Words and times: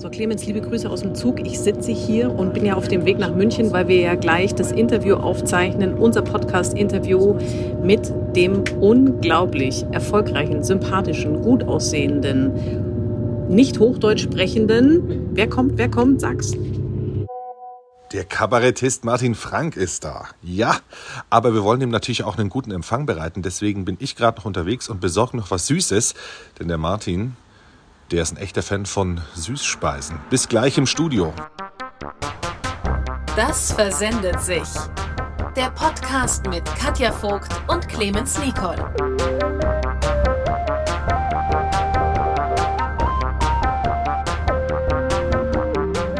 So, 0.00 0.08
Clemens, 0.10 0.46
liebe 0.46 0.60
Grüße 0.60 0.88
aus 0.88 1.00
dem 1.00 1.16
Zug. 1.16 1.40
Ich 1.44 1.58
sitze 1.58 1.90
hier 1.90 2.30
und 2.30 2.54
bin 2.54 2.64
ja 2.64 2.74
auf 2.74 2.86
dem 2.86 3.04
Weg 3.04 3.18
nach 3.18 3.34
München, 3.34 3.72
weil 3.72 3.88
wir 3.88 4.00
ja 4.00 4.14
gleich 4.14 4.54
das 4.54 4.70
Interview 4.70 5.16
aufzeichnen, 5.16 5.94
unser 5.94 6.22
Podcast-Interview 6.22 7.34
mit 7.82 8.14
dem 8.36 8.62
unglaublich 8.80 9.84
erfolgreichen, 9.90 10.62
sympathischen, 10.62 11.42
gut 11.42 11.64
aussehenden, 11.64 13.48
nicht 13.48 13.80
Hochdeutsch 13.80 14.22
sprechenden. 14.22 15.30
Wer 15.32 15.48
kommt, 15.48 15.78
wer 15.78 15.90
kommt, 15.90 16.20
sag's. 16.20 16.52
Der 18.12 18.24
Kabarettist 18.24 19.04
Martin 19.04 19.34
Frank 19.34 19.76
ist 19.76 20.04
da. 20.04 20.26
Ja, 20.44 20.76
aber 21.28 21.54
wir 21.54 21.64
wollen 21.64 21.80
ihm 21.80 21.90
natürlich 21.90 22.22
auch 22.22 22.38
einen 22.38 22.50
guten 22.50 22.70
Empfang 22.70 23.04
bereiten. 23.04 23.42
Deswegen 23.42 23.84
bin 23.84 23.96
ich 23.98 24.14
gerade 24.14 24.38
noch 24.38 24.44
unterwegs 24.44 24.88
und 24.88 25.00
besorge 25.00 25.36
noch 25.36 25.50
was 25.50 25.66
Süßes. 25.66 26.14
Denn 26.60 26.68
der 26.68 26.78
Martin, 26.78 27.34
der 28.10 28.22
ist 28.22 28.32
ein 28.32 28.38
echter 28.38 28.62
Fan 28.62 28.86
von 28.86 29.20
Süßspeisen. 29.34 30.18
Bis 30.30 30.48
gleich 30.48 30.78
im 30.78 30.86
Studio. 30.86 31.34
Das 33.36 33.72
versendet 33.72 34.40
sich. 34.40 34.68
Der 35.54 35.70
Podcast 35.70 36.46
mit 36.46 36.64
Katja 36.76 37.12
Vogt 37.12 37.50
und 37.68 37.86
Clemens 37.88 38.38
Nicol. 38.38 38.76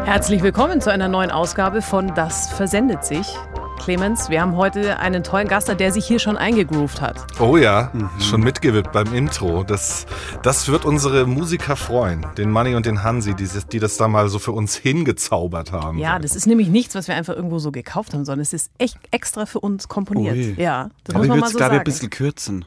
Herzlich 0.04 0.42
willkommen 0.42 0.80
zu 0.80 0.90
einer 0.90 1.08
neuen 1.08 1.30
Ausgabe 1.30 1.80
von 1.80 2.14
Das 2.14 2.50
versendet 2.52 3.04
sich. 3.04 3.34
Clemens, 3.78 4.28
wir 4.28 4.40
haben 4.40 4.56
heute 4.56 4.98
einen 4.98 5.22
tollen 5.22 5.48
Gast, 5.48 5.68
der 5.68 5.92
sich 5.92 6.06
hier 6.06 6.18
schon 6.18 6.36
eingegroovt 6.36 7.00
hat. 7.00 7.24
Oh 7.40 7.56
ja, 7.56 7.90
mhm. 7.92 8.10
schon 8.20 8.40
mitgewippt 8.42 8.92
beim 8.92 9.14
Intro. 9.14 9.64
Das, 9.64 10.06
das 10.42 10.68
wird 10.68 10.84
unsere 10.84 11.26
Musiker 11.26 11.76
freuen, 11.76 12.26
den 12.36 12.50
Manni 12.50 12.74
und 12.74 12.86
den 12.86 13.02
Hansi, 13.02 13.34
die, 13.34 13.48
die 13.72 13.78
das 13.78 13.96
da 13.96 14.08
mal 14.08 14.28
so 14.28 14.38
für 14.38 14.52
uns 14.52 14.76
hingezaubert 14.76 15.72
haben. 15.72 15.98
Ja, 15.98 16.18
das 16.18 16.34
ist 16.36 16.46
nämlich 16.46 16.68
nichts, 16.68 16.94
was 16.94 17.08
wir 17.08 17.14
einfach 17.14 17.34
irgendwo 17.34 17.58
so 17.58 17.70
gekauft 17.72 18.14
haben, 18.14 18.24
sondern 18.24 18.42
es 18.42 18.52
ist 18.52 18.70
echt 18.78 18.98
extra 19.10 19.46
für 19.46 19.60
uns 19.60 19.88
komponiert. 19.88 20.36
Ui. 20.36 20.54
Ja, 20.58 20.90
das 21.04 21.14
Aber 21.14 21.24
muss 21.24 21.28
man 21.28 21.40
mal 21.40 21.50
so 21.50 21.58
sagen. 21.58 21.74
Ich 21.74 21.80
ein 21.80 21.84
bisschen 21.84 22.10
kürzen. 22.10 22.64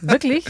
Wirklich? 0.00 0.44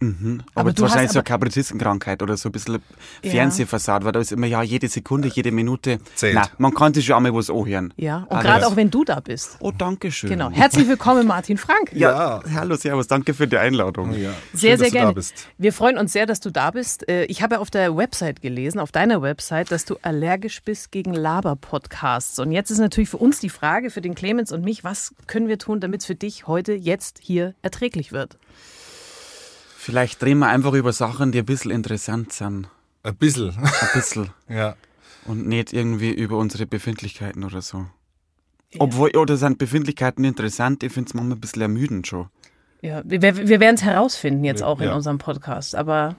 Mhm. 0.00 0.42
Aber, 0.54 0.60
aber 0.60 0.72
du 0.72 0.82
wahrscheinlich 0.82 1.12
so 1.12 1.18
eine 1.18 1.24
Kabarettistenkrankheit 1.24 2.22
oder 2.22 2.36
so 2.36 2.48
ein 2.48 2.52
bisschen 2.52 2.78
ja. 3.22 3.30
Fernsehfassade, 3.30 4.04
weil 4.04 4.12
da 4.12 4.20
ist 4.20 4.32
immer 4.32 4.46
ja 4.46 4.62
jede 4.62 4.88
Sekunde, 4.88 5.28
jede 5.28 5.50
Minute. 5.50 5.98
Zählt. 6.14 6.34
Na, 6.34 6.48
man 6.58 6.74
kann 6.74 6.94
sich 6.94 7.06
schon 7.06 7.16
einmal 7.16 7.34
was 7.34 7.50
anhören. 7.50 7.92
Ja, 7.96 8.26
und 8.28 8.40
gerade 8.40 8.66
auch 8.66 8.76
wenn 8.76 8.90
du 8.90 9.04
da 9.04 9.20
bist. 9.20 9.56
Oh, 9.60 9.72
danke 9.76 10.10
schön. 10.10 10.30
Genau. 10.30 10.50
Herzlich 10.50 10.88
willkommen, 10.88 11.26
Martin 11.26 11.58
Frank. 11.58 11.92
Ja, 11.92 12.40
ja. 12.44 12.54
hallo, 12.54 12.76
servus, 12.76 13.08
danke 13.08 13.34
für 13.34 13.46
die 13.46 13.58
Einladung. 13.58 14.14
Ja. 14.14 14.30
Sehr, 14.52 14.72
Schön, 14.72 14.78
sehr 14.78 14.90
gerne. 14.90 15.14
Wir 15.58 15.72
freuen 15.72 15.98
uns 15.98 16.12
sehr, 16.12 16.26
dass 16.26 16.40
du 16.40 16.50
da 16.50 16.70
bist. 16.70 17.08
Äh, 17.08 17.24
ich 17.24 17.42
habe 17.42 17.56
ja 17.56 17.60
auf 17.60 17.70
der 17.70 17.96
Website 17.96 18.40
gelesen, 18.40 18.78
auf 18.78 18.92
deiner 18.92 19.22
Website, 19.22 19.70
dass 19.70 19.84
du 19.84 19.96
allergisch 20.02 20.62
bist 20.62 20.92
gegen 20.92 21.12
Laber-Podcasts. 21.12 22.38
Und 22.38 22.52
jetzt 22.52 22.70
ist 22.70 22.78
natürlich 22.78 23.08
für 23.08 23.16
uns 23.16 23.40
die 23.40 23.48
Frage, 23.48 23.90
für 23.90 24.00
den 24.00 24.14
Clemens 24.14 24.52
und 24.52 24.64
mich, 24.64 24.84
was 24.84 25.14
können 25.26 25.48
wir 25.48 25.58
tun, 25.58 25.80
damit 25.80 26.00
es 26.00 26.06
für 26.06 26.14
dich 26.14 26.46
heute, 26.46 26.72
jetzt, 26.72 27.18
hier 27.22 27.54
erträglich 27.62 28.12
wird? 28.12 28.38
Vielleicht 29.88 30.20
drehen 30.20 30.40
wir 30.40 30.48
einfach 30.48 30.74
über 30.74 30.92
Sachen, 30.92 31.32
die 31.32 31.38
ein 31.38 31.46
bisschen 31.46 31.70
interessant 31.70 32.30
sind. 32.34 32.68
Ein 33.02 33.16
bisschen. 33.16 33.56
Ein 33.56 33.88
bisschen. 33.94 34.28
ja. 34.50 34.76
Und 35.24 35.48
nicht 35.48 35.72
irgendwie 35.72 36.10
über 36.10 36.36
unsere 36.36 36.66
Befindlichkeiten 36.66 37.42
oder 37.42 37.62
so. 37.62 37.86
Ja. 38.70 38.80
Obwohl, 38.80 39.16
oder 39.16 39.38
sind 39.38 39.56
Befindlichkeiten 39.56 40.24
interessant, 40.24 40.82
ich 40.82 40.92
finde 40.92 41.08
es 41.08 41.14
manchmal 41.14 41.38
ein 41.38 41.40
bisschen 41.40 41.62
ermüdend 41.62 42.06
schon. 42.06 42.26
Ja, 42.82 43.00
wir, 43.02 43.22
wir 43.22 43.60
werden 43.60 43.76
es 43.76 43.82
herausfinden 43.82 44.44
jetzt 44.44 44.62
auch 44.62 44.82
in 44.82 44.90
unserem 44.90 45.16
Podcast, 45.16 45.74
aber 45.74 46.16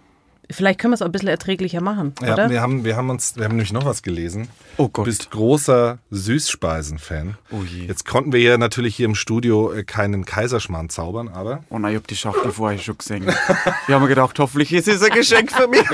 Vielleicht 0.52 0.80
können 0.80 0.94
wir 0.94 0.96
es 0.96 1.04
auch 1.04 1.06
ein 1.06 1.12
bisschen 1.12 1.28
erträglicher 1.28 1.80
machen, 1.80 2.14
ja, 2.24 2.34
oder? 2.34 2.50
Wir 2.50 2.60
haben, 2.60 2.84
wir 2.84 2.96
haben 2.96 3.12
uns, 3.12 3.36
wir 3.36 3.44
haben 3.44 3.52
nämlich 3.52 3.72
noch 3.72 3.86
was 3.86 4.02
gelesen. 4.02 4.48
Oh 4.78 4.90
Gott. 4.90 5.06
Du 5.06 5.10
bist 5.12 5.30
großer 5.30 6.00
Süßspeisen-Fan. 6.10 7.38
Oh 7.52 7.62
je. 7.62 7.86
Jetzt 7.86 8.06
konnten 8.06 8.34
wir 8.34 8.40
ja 8.40 8.58
natürlich 8.58 8.96
hier 8.96 9.06
im 9.06 9.14
Studio 9.14 9.72
äh, 9.72 9.84
keinen 9.84 10.26
Kaiserschmarrn 10.26 10.90
zaubern, 10.90 11.28
aber. 11.28 11.64
Oh 11.70 11.78
nein, 11.78 11.92
ich 11.92 11.98
hab 11.98 12.08
die 12.08 12.16
Schachtel 12.16 12.52
vorher 12.52 12.80
schon 12.80 12.98
gesehen. 12.98 13.28
wir 13.86 13.96
haben 13.96 14.08
gedacht, 14.08 14.40
hoffentlich 14.40 14.74
ist 14.74 14.88
es 14.88 15.04
ein 15.04 15.12
Geschenk 15.12 15.52
für 15.52 15.68
mich. 15.68 15.86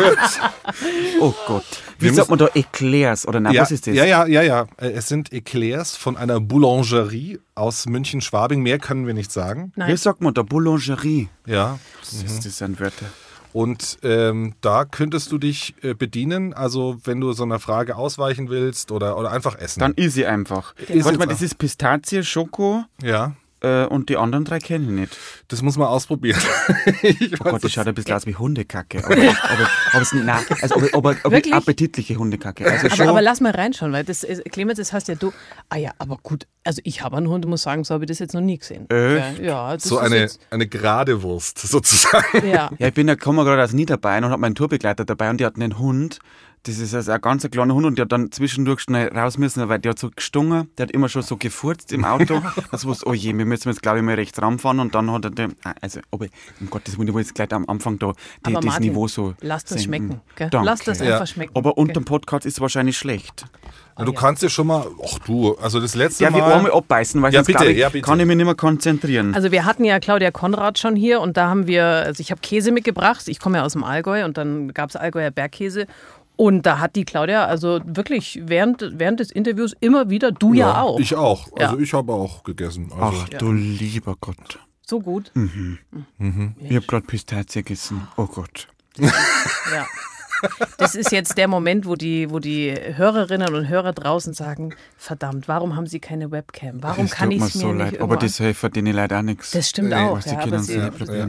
oh 1.20 1.34
Gott. 1.48 1.66
Wie 2.00 2.06
wir 2.06 2.14
sagt 2.14 2.30
man 2.30 2.40
da 2.40 2.48
Eclairs 2.54 3.28
oder 3.28 3.42
nein, 3.42 3.54
ja, 3.54 3.62
was 3.62 3.72
ist 3.72 3.88
das? 3.88 3.96
Ja, 3.96 4.06
ja, 4.06 4.26
ja, 4.26 4.42
ja. 4.42 4.68
Äh, 4.78 4.92
es 4.92 5.10
sind 5.10 5.34
Eclairs 5.34 5.98
von 5.98 6.16
einer 6.16 6.40
Boulangerie 6.40 7.40
aus 7.56 7.88
München-Schwabing. 7.88 8.62
Mehr 8.62 8.80
können 8.80 9.06
wir 9.06 9.14
nicht 9.14 9.34
sagen. 9.34 9.74
Nein. 9.76 9.92
Wie 9.92 9.98
sagt 9.98 10.22
man 10.22 10.34
da 10.34 10.44
Boulangerie? 10.44 11.28
Ja. 11.46 11.78
Was 12.00 12.14
ist 12.14 12.40
mhm. 12.40 12.44
das 12.46 12.62
an 12.62 12.80
Wörter? 12.80 13.08
Und 13.56 14.00
ähm, 14.04 14.54
da 14.60 14.84
könntest 14.84 15.32
du 15.32 15.38
dich 15.38 15.76
äh, 15.82 15.94
bedienen, 15.94 16.54
also 16.54 16.98
wenn 17.06 17.22
du 17.22 17.32
so 17.32 17.44
einer 17.44 17.60
Frage 17.60 17.96
ausweichen 17.96 18.50
willst 18.50 18.92
oder, 18.92 19.18
oder 19.18 19.32
einfach 19.32 19.58
essen. 19.58 19.80
Dann 19.80 19.94
easy 19.96 20.26
einfach. 20.26 20.76
Genau. 20.76 21.06
Warte 21.06 21.18
mal, 21.18 21.26
das 21.26 21.42
ist 21.42 21.58
Pistazie, 21.58 22.22
Schoko. 22.26 22.84
Ja. 23.02 23.32
Äh, 23.66 23.88
und 23.88 24.10
die 24.10 24.18
anderen 24.18 24.46
drei 24.46 24.60
kenne 24.60 24.86
ich 24.86 24.92
nicht. 24.92 25.18
Das 25.48 25.64
muss 25.64 25.76
man 25.76 25.88
ausprobieren. 25.88 26.40
oh 27.40 27.44
Gott, 27.44 27.64
das 27.64 27.72
schaut 27.72 27.88
ein 27.88 27.96
bisschen 27.96 28.14
aus 28.14 28.28
wie 28.28 28.36
Hundekacke. 28.36 29.04
Aber, 29.04 29.16
aber, 29.16 29.70
aber, 29.92 30.02
es, 30.02 30.14
nein, 30.14 30.44
also, 30.62 30.76
aber, 30.94 31.16
aber 31.24 31.38
appetitliche 31.52 32.16
Hundekacke. 32.16 32.70
Also 32.70 32.88
aber, 32.88 33.10
aber, 33.10 33.22
lass 33.24 33.42
mal 33.42 33.52
reinschauen, 33.52 33.92
weil 33.92 34.04
das, 34.04 34.26
Clemens, 34.52 34.78
das 34.78 34.94
hast 34.94 35.08
ja 35.08 35.16
du. 35.16 35.34
Ah 35.70 35.78
ja, 35.78 35.92
aber 35.98 36.18
gut, 36.22 36.46
also 36.64 36.80
ich 36.84 37.02
habe 37.02 37.18
einen 37.18 37.28
Hund, 37.28 37.48
muss 37.48 37.64
sagen, 37.64 37.84
so 37.84 37.96
habe 37.96 38.04
ich 38.04 38.10
das 38.10 38.20
jetzt 38.20 38.36
noch 38.36 38.42
nie 38.42 38.60
gesehen. 38.60 38.88
Echt? 38.90 39.40
Ja, 39.40 39.72
ja 39.72 39.80
so 39.80 39.98
eine, 39.98 40.30
eine 40.52 40.68
gerade 40.68 41.24
Wurst 41.24 41.58
sozusagen. 41.68 42.48
Ja, 42.48 42.70
ja 42.78 42.88
ich 42.88 42.94
bin 42.94 43.08
ja, 43.08 43.16
komme 43.16 43.44
gerade 43.46 43.64
aus 43.64 43.74
Niederbayern 43.74 44.26
und 44.26 44.32
habe 44.32 44.42
meinen 44.42 44.56
Tourbegleiter 44.56 45.06
dabei 45.06 45.32
und 45.32 45.40
die 45.40 45.46
hatten 45.46 45.64
einen 45.64 45.80
Hund, 45.80 46.20
das 46.68 46.80
ist 46.80 46.96
also 46.96 47.12
ein 47.12 47.22
ganz 47.22 47.48
kleiner 47.50 47.76
Hund 47.76 47.86
und 47.86 47.98
der 47.98 48.04
hat 48.04 48.12
dann 48.12 48.32
zwischendurch 48.32 48.80
schnell 48.80 49.10
raus 49.16 49.38
müssen, 49.38 49.70
weil 49.70 49.78
der 49.78 49.92
hat 49.92 50.00
so 50.00 50.10
gestungen, 50.10 50.68
der 50.78 50.88
hat 50.88 50.92
immer 50.92 51.10
schon 51.10 51.22
so 51.22 51.38
gefurzt 51.38 51.92
im 51.92 52.06
Auto. 52.06 52.42
das 52.72 52.86
wusste, 52.86 53.08
oh 53.08 53.14
je, 53.14 53.38
wir 53.38 53.46
müssen 53.46 53.70
jetzt 53.70 53.84
glaube 53.84 54.00
ich 54.00 54.04
mal 54.04 54.16
rechts 54.16 54.42
ranfahren 54.42 54.80
und 54.80 54.96
dann 54.96 55.12
hat 55.12 55.26
er, 55.26 55.32
den, 55.32 55.56
also, 55.82 56.00
aber 56.12 56.26
um 56.60 56.70
Gottes 56.70 56.98
Willen, 56.98 57.10
ich 57.10 57.14
will 57.14 57.22
jetzt 57.22 57.36
gleich 57.36 57.54
am 57.54 57.66
Anfang 57.70 58.00
da 58.00 58.14
die, 58.48 58.54
das 58.54 58.66
Martin, 58.66 58.90
Niveau 58.90 59.08
so 59.08 59.36
Lass 59.42 59.64
das 59.66 59.84
schmecken, 59.84 60.22
gell? 60.36 60.50
Lass 60.52 60.80
das 60.82 61.02
einfach 61.02 61.28
schmecken. 61.28 61.52
Aber 61.56 61.78
unter 61.78 61.94
dem 61.94 62.06
Podcast 62.06 62.48
ist 62.48 62.56
es 62.56 62.62
wahrscheinlich 62.62 62.98
schlecht. 62.98 63.46
Ja, 63.98 64.04
du 64.04 64.12
kannst 64.12 64.44
ja 64.44 64.50
schon 64.50 64.68
mal, 64.68 64.86
ach 65.06 65.20
du, 65.20 65.56
also 65.56 65.80
das 65.80 65.96
letzte 65.96 66.26
ja, 66.26 66.30
Mal. 66.30 66.40
Ja, 66.40 66.48
wir 66.48 66.56
einmal 66.56 66.72
abbeißen, 66.74 67.22
weil 67.22 67.32
ja, 67.32 67.40
sonst 67.40 67.48
bitte, 67.48 67.72
ich, 67.72 67.78
ja, 67.78 67.88
bitte. 67.88 68.06
kann 68.06 68.20
ich 68.20 68.26
mich 68.26 68.36
nicht 68.36 68.46
mehr 68.46 68.56
konzentrieren. 68.56 69.34
Also 69.34 69.52
wir 69.52 69.64
hatten 69.64 69.86
ja 69.86 70.00
Claudia 70.00 70.32
Konrad 70.32 70.78
schon 70.80 70.98
hier 70.98 71.22
und 71.22 71.38
da 71.38 71.48
haben 71.48 71.66
wir, 71.66 71.86
also 71.86 72.20
ich 72.20 72.30
habe 72.32 72.42
Käse 72.42 72.74
mitgebracht, 72.74 73.26
ich 73.28 73.40
komme 73.40 73.60
ja 73.60 73.64
aus 73.64 73.72
dem 73.72 73.86
Allgäu 73.86 74.26
und 74.26 74.38
dann 74.38 74.74
gab 74.74 74.90
es 74.90 74.98
Allgäuer 74.98 75.32
Bergkäse 75.32 75.88
und 76.36 76.64
da 76.66 76.80
hat 76.80 76.96
die 76.96 77.06
Claudia 77.06 77.46
also 77.46 77.80
wirklich 77.86 78.42
während, 78.44 79.00
während 79.00 79.20
des 79.20 79.32
Interviews 79.32 79.74
immer 79.80 80.10
wieder, 80.10 80.32
du 80.32 80.54
ja, 80.54 80.68
ja 80.68 80.82
auch. 80.82 81.00
Ich 81.00 81.16
auch. 81.16 81.48
Also 81.58 81.78
ja. 81.78 81.82
ich 81.82 81.94
habe 81.94 82.14
auch 82.14 82.44
gegessen. 82.44 82.92
Also 82.98 83.24
Ach 83.24 83.30
du 83.30 83.52
lieber 83.52 84.16
Gott. 84.20 84.60
So 84.86 85.00
gut. 85.00 85.32
Mhm. 85.34 85.80
Mhm. 86.18 86.56
Ich 86.60 86.76
habe 86.76 86.86
gerade 86.86 87.06
Pistazie 87.06 87.64
gegessen. 87.64 88.08
Oh 88.18 88.28
Gott. 88.28 88.68
ja. 88.98 89.86
Das 90.78 90.96
ist 90.96 91.12
jetzt 91.12 91.38
der 91.38 91.48
Moment, 91.48 91.88
wo 91.88 91.96
die, 91.96 92.30
wo 92.30 92.40
die 92.40 92.72
Hörerinnen 92.72 93.56
und 93.56 93.68
Hörer 93.68 93.94
draußen 93.94 94.34
sagen: 94.34 94.76
Verdammt, 94.98 95.48
warum 95.48 95.76
haben 95.76 95.88
sie 95.88 96.00
keine 96.00 96.30
Webcam? 96.30 96.84
Warum 96.84 97.06
das 97.08 97.16
kann 97.16 97.32
ich 97.32 97.42
es 97.42 97.56
mir 97.56 97.62
so 97.62 97.72
nicht 97.72 97.94
leid. 97.94 98.02
Aber 98.02 98.18
das 98.18 98.38
hilft 98.38 98.76
denen 98.76 98.94
leider 98.94 99.20
auch 99.20 99.24
nichts. 99.24 99.52
Das 99.52 99.70
stimmt 99.70 99.90
nee, 99.90 99.96
auch. 99.96 100.18
Was 100.18 100.26
die 100.26 100.32
ja, 100.32 100.42
Kinder 100.42 100.62
ja, 100.62 101.16
ja. 101.16 101.28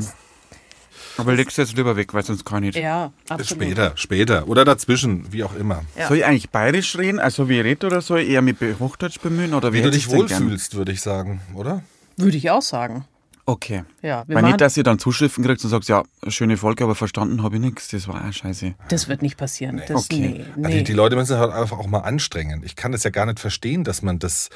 Aber 1.19 1.35
legst 1.35 1.57
du 1.57 1.63
jetzt 1.63 1.77
lieber 1.77 1.97
weg, 1.97 2.15
weil 2.15 2.23
sonst 2.23 2.45
kann 2.45 2.63
ich 2.63 2.75
nicht. 2.75 2.83
Ja, 2.83 3.13
absolut. 3.29 3.63
Später, 3.63 3.93
später. 3.97 4.49
Oder 4.49 4.65
dazwischen, 4.65 5.33
wie 5.33 5.45
auch 5.45 5.55
immer. 5.55 5.83
Ja. 5.97 6.09
Soll 6.09 6.19
ich 6.19 6.25
eigentlich 6.25 6.51
bayerisch 6.51 6.97
reden, 6.99 7.19
also 7.19 7.49
wie 7.49 7.59
ich 7.59 7.65
rede, 7.65 7.87
oder 7.87 8.01
soll 8.01 8.21
ich 8.21 8.31
eher 8.31 8.43
mit 8.43 8.59
Hochdeutsch 8.81 9.21
bemühen? 9.21 9.55
Oder 9.55 9.73
wie, 9.73 9.79
wie 9.79 9.83
du 9.83 9.91
dich 9.91 10.09
wohlfühlst, 10.11 10.75
würde 10.75 10.93
ich 10.93 11.01
sagen, 11.01 11.41
oder? 11.55 11.83
Würde 12.17 12.37
ich 12.37 12.51
auch 12.51 12.63
sagen. 12.63 13.05
Okay. 13.49 13.85
Ja, 14.03 14.25
Weil 14.27 14.43
nicht, 14.43 14.61
dass 14.61 14.77
ihr 14.77 14.83
dann 14.83 14.99
Zuschriften 14.99 15.45
kriegt 15.45 15.63
und 15.63 15.71
sagt, 15.71 15.87
ja, 15.87 16.03
schöne 16.27 16.57
Folge, 16.57 16.83
aber 16.83 16.97
verstanden 16.97 17.45
habe 17.45 17.55
ich 17.55 17.63
nichts. 17.63 17.89
Das 17.89 18.09
war 18.09 18.29
auch 18.29 18.33
scheiße. 18.33 18.75
Das 18.89 19.09
wird 19.09 19.23
nicht 19.23 19.37
passieren. 19.37 19.77
Nee. 19.77 19.85
Das, 19.87 20.05
okay. 20.05 20.19
Nee, 20.19 20.45
nee. 20.57 20.67
Also 20.67 20.85
die 20.85 20.93
Leute 20.93 21.15
müssen 21.15 21.39
halt 21.39 21.53
einfach 21.53 21.79
auch 21.79 21.87
mal 21.87 22.01
anstrengen. 22.01 22.63
Ich 22.65 22.75
kann 22.75 22.91
das 22.91 23.05
ja 23.05 23.11
gar 23.11 23.25
nicht 23.25 23.39
verstehen, 23.39 23.85
dass 23.85 24.03
man 24.03 24.19
das 24.19 24.51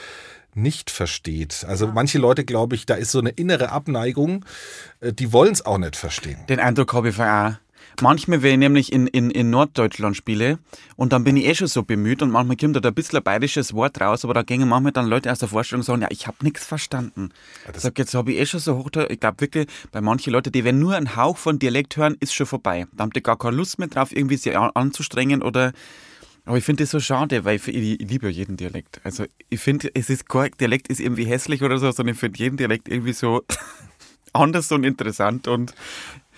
nicht 0.54 0.90
versteht. 0.90 1.64
Also 1.68 1.86
ja. 1.86 1.92
manche 1.94 2.18
Leute, 2.18 2.44
glaube 2.44 2.74
ich, 2.74 2.84
da 2.84 2.94
ist 2.94 3.12
so 3.12 3.20
eine 3.20 3.30
innere 3.30 3.70
Abneigung, 3.70 4.44
äh, 5.00 5.12
die 5.12 5.32
wollen 5.32 5.52
es 5.52 5.64
auch 5.64 5.78
nicht 5.78 5.94
verstehen. 5.94 6.38
Den 6.48 6.58
Eindruck 6.58 6.92
habe 6.92 7.10
ich 7.10 7.20
auch. 7.20 7.52
Manchmal, 8.00 8.42
wenn 8.42 8.52
ich 8.52 8.58
nämlich 8.58 8.92
in, 8.92 9.06
in, 9.06 9.30
in 9.30 9.50
Norddeutschland 9.50 10.16
spiele 10.16 10.58
und 10.96 11.12
dann 11.12 11.24
bin 11.24 11.36
ich 11.36 11.46
eh 11.46 11.54
schon 11.54 11.66
so 11.66 11.82
bemüht 11.82 12.22
und 12.22 12.30
manchmal 12.30 12.56
kommt 12.56 12.82
da 12.82 12.88
ein 12.88 12.94
bisschen 12.94 13.18
ein 13.18 13.22
bayerisches 13.22 13.74
Wort 13.74 14.00
raus, 14.00 14.24
aber 14.24 14.34
da 14.34 14.42
gehen 14.42 14.66
manchmal 14.68 14.92
dann 14.92 15.06
Leute 15.06 15.30
aus 15.30 15.38
der 15.38 15.48
Vorstellung 15.48 15.80
und 15.80 15.86
sagen, 15.86 16.02
ja, 16.02 16.08
ich 16.10 16.26
habe 16.26 16.38
nichts 16.42 16.64
verstanden. 16.64 17.30
Ja, 17.66 17.74
ich 17.74 17.80
sag, 17.80 17.98
jetzt 17.98 18.14
habe 18.14 18.32
ich 18.32 18.38
eh 18.38 18.46
schon 18.46 18.60
so 18.60 18.76
hoch, 18.78 18.90
ich 19.08 19.20
glaube 19.20 19.40
wirklich, 19.40 19.66
bei 19.92 20.00
manchen 20.00 20.32
Leuten, 20.32 20.52
die 20.52 20.64
wenn 20.64 20.78
nur 20.78 20.94
einen 20.94 21.16
Hauch 21.16 21.36
von 21.36 21.58
Dialekt 21.58 21.96
hören, 21.96 22.16
ist 22.20 22.34
schon 22.34 22.46
vorbei. 22.46 22.86
Da 22.92 23.02
haben 23.02 23.10
die 23.10 23.22
gar 23.22 23.38
keine 23.38 23.56
Lust 23.56 23.78
mehr 23.78 23.88
drauf, 23.88 24.14
irgendwie 24.14 24.36
sich 24.36 24.56
anzustrengen 24.56 25.42
oder 25.42 25.72
aber 26.46 26.56
ich 26.56 26.64
finde 26.64 26.82
das 26.82 26.90
so 26.90 27.00
schade, 27.00 27.44
weil 27.44 27.56
ich, 27.56 27.68
ich, 27.68 28.00
liebe 28.00 28.26
ja 28.26 28.32
jeden 28.32 28.56
Dialekt. 28.56 29.00
Also 29.04 29.24
ich 29.50 29.60
finde, 29.60 29.90
es 29.94 30.10
ist 30.10 30.28
kein 30.28 30.50
Dialekt 30.58 30.88
ist 30.88 30.98
irgendwie 30.98 31.24
hässlich 31.24 31.62
oder 31.62 31.78
so, 31.78 31.90
sondern 31.92 32.14
ich 32.14 32.20
finde 32.20 32.38
jeden 32.38 32.56
Dialekt 32.56 32.88
irgendwie 32.88 33.12
so 33.12 33.44
anders 34.32 34.72
und 34.72 34.84
interessant 34.84 35.48
und 35.48 35.74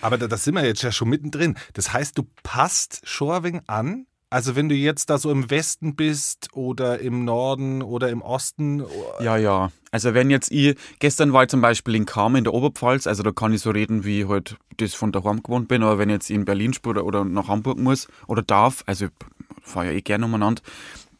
aber 0.03 0.17
da, 0.17 0.27
da 0.27 0.37
sind 0.37 0.55
wir 0.55 0.65
jetzt 0.65 0.83
ja 0.83 0.91
schon 0.91 1.09
mittendrin. 1.09 1.55
Das 1.73 1.93
heißt, 1.93 2.17
du 2.17 2.23
passt 2.43 3.01
Schorwing 3.05 3.61
an 3.67 4.05
Also 4.29 4.55
wenn 4.55 4.67
du 4.67 4.75
jetzt 4.75 5.09
da 5.09 5.17
so 5.17 5.31
im 5.31 5.49
Westen 5.49 5.95
bist 5.95 6.49
oder 6.53 6.99
im 6.99 7.23
Norden 7.23 7.81
oder 7.83 8.09
im 8.09 8.21
Osten. 8.21 8.83
Ja, 9.19 9.37
ja. 9.37 9.71
Also 9.91 10.15
wenn 10.15 10.31
jetzt 10.31 10.51
ich, 10.51 10.75
gestern 10.97 11.33
war 11.33 11.43
ich 11.43 11.49
zum 11.49 11.61
Beispiel 11.61 11.93
in 11.93 12.05
Kam 12.05 12.35
in 12.35 12.43
der 12.43 12.53
Oberpfalz, 12.53 13.05
also 13.05 13.21
da 13.21 13.31
kann 13.31 13.53
ich 13.53 13.61
so 13.61 13.69
reden, 13.69 14.03
wie 14.03 14.21
ich 14.21 14.27
halt 14.27 14.57
das 14.77 14.95
von 14.95 15.11
daheim 15.11 15.43
gewohnt 15.43 15.67
bin, 15.67 15.83
aber 15.83 15.99
wenn 15.99 16.09
ich 16.09 16.15
jetzt 16.15 16.31
in 16.31 16.45
Berlin 16.45 16.73
spiele 16.73 17.03
oder, 17.03 17.23
nach 17.23 17.47
Hamburg 17.47 17.77
muss 17.77 18.07
oder 18.27 18.41
darf, 18.41 18.83
also 18.87 19.07
fahre 19.61 19.85
ja 19.85 19.91
eh 19.91 20.01
gerne 20.01 20.25
umeinander, 20.25 20.63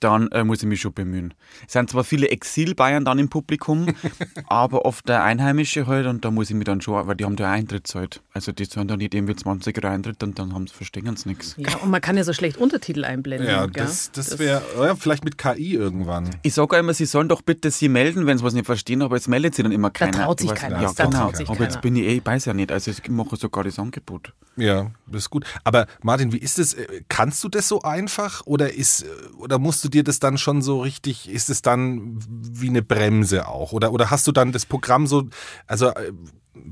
dann 0.04 0.28
äh, 0.32 0.44
muss 0.44 0.62
ich 0.62 0.68
mich 0.68 0.82
schon 0.82 0.94
bemühen. 0.94 1.34
Es 1.68 1.74
sind 1.74 1.90
zwar 1.90 2.04
viele 2.04 2.30
Exil-Bayern 2.30 3.06
dann 3.06 3.20
im 3.20 3.30
Publikum, 3.30 3.88
aber 4.48 4.86
oft 4.86 5.08
der 5.08 5.24
Einheimische 5.24 5.88
halt 5.88 6.08
und 6.08 6.26
da 6.26 6.32
muss 6.32 6.50
ich 6.50 6.56
mich 6.56 6.66
dann 6.66 6.82
schon, 6.82 7.08
weil 7.08 7.16
die 7.16 7.26
haben 7.26 7.36
da 7.36 7.52
Eintrittszeit. 7.52 8.22
Also 8.34 8.52
die 8.52 8.68
zahlen 8.68 8.88
dann 8.88 9.00
nicht 9.00 9.14
irgendwie 9.14 9.36
20 9.36 9.78
Euro 9.84 9.94
Eintritt 9.94 10.22
und 10.24 10.38
dann 10.40 10.54
haben 10.54 10.68
sie, 10.68 10.74
verstehen 10.74 11.16
sie 11.16 11.30
nichts. 11.30 11.56
Ja, 11.58 11.78
und 11.78 11.90
man 11.90 12.02
kann 12.02 12.18
ja 12.18 12.24
so 12.24 12.34
schlecht 12.34 12.58
Untertitel 12.58 13.06
einblenden. 13.06 13.48
Ja, 13.48 13.66
gell? 13.66 13.84
das, 13.84 14.12
das 14.12 14.40
wäre 14.40 14.62
ja, 14.78 14.96
vielleicht 14.96 15.24
mit 15.24 15.38
KI 15.38 15.76
irgendwann. 15.76 16.30
Ich 16.44 16.54
sage 16.54 16.78
immer, 16.78 16.94
sie 16.94 17.06
sollen 17.06 17.30
doch 17.30 17.42
bitte 17.42 17.72
sie 17.72 17.90
melden, 17.90 18.26
wenn 18.26 18.38
sie 18.38 18.44
was 18.44 18.54
nicht 18.54 18.66
verstehen, 18.66 19.02
aber 19.02 19.16
jetzt 19.16 19.28
meldet 19.28 19.56
sie 19.56 19.64
dann 19.64 19.72
immer 19.72 19.90
keiner. 19.90 20.12
traut 20.24 20.40
sich 20.40 20.54
keiner. 20.54 20.82
Ja, 20.82 20.94
da 20.94 21.06
genau. 21.06 21.18
traut 21.18 21.38
sich 21.38 21.50
aber 21.50 21.62
jetzt 21.62 21.74
keiner. 21.74 21.82
bin 21.82 21.96
ich 21.96 22.04
eh, 22.04 22.18
ich 22.18 22.26
weiß 22.26 22.46
ja 22.46 22.54
nicht, 22.54 22.72
also 22.72 22.92
ich 22.92 23.10
mache 23.10 23.36
sogar 23.36 23.64
das 23.64 23.80
Angebot. 23.80 24.34
Ja, 24.56 24.92
das 25.08 25.24
ist 25.24 25.30
gut. 25.30 25.46
Aber 25.64 25.88
Martin, 26.02 26.32
wie 26.32 26.38
ist 26.38 26.60
es? 26.60 26.74
äh, 26.74 27.02
Kannst 27.10 27.44
du 27.44 27.50
das 27.50 27.68
so 27.68 27.82
einfach 27.82 28.46
oder 28.46 28.74
ist 28.74 29.04
äh, 29.04 29.08
oder 29.38 29.60
musst 29.60 29.84
du 29.84 29.90
dir 29.94 30.04
das 30.04 30.20
dann 30.20 30.38
schon 30.38 30.62
so 30.62 30.82
richtig? 30.82 31.30
Ist 31.30 31.50
es 31.50 31.62
dann 31.62 32.20
wie 32.28 32.70
eine 32.70 32.82
Bremse 32.82 33.48
auch 33.48 33.72
oder 33.72 33.92
oder 33.92 34.12
hast 34.12 34.28
du 34.28 34.32
dann 34.32 34.52
das 34.52 34.66
Programm 34.66 35.08
so? 35.08 35.24
Also 35.68 35.88
äh, 35.90 36.12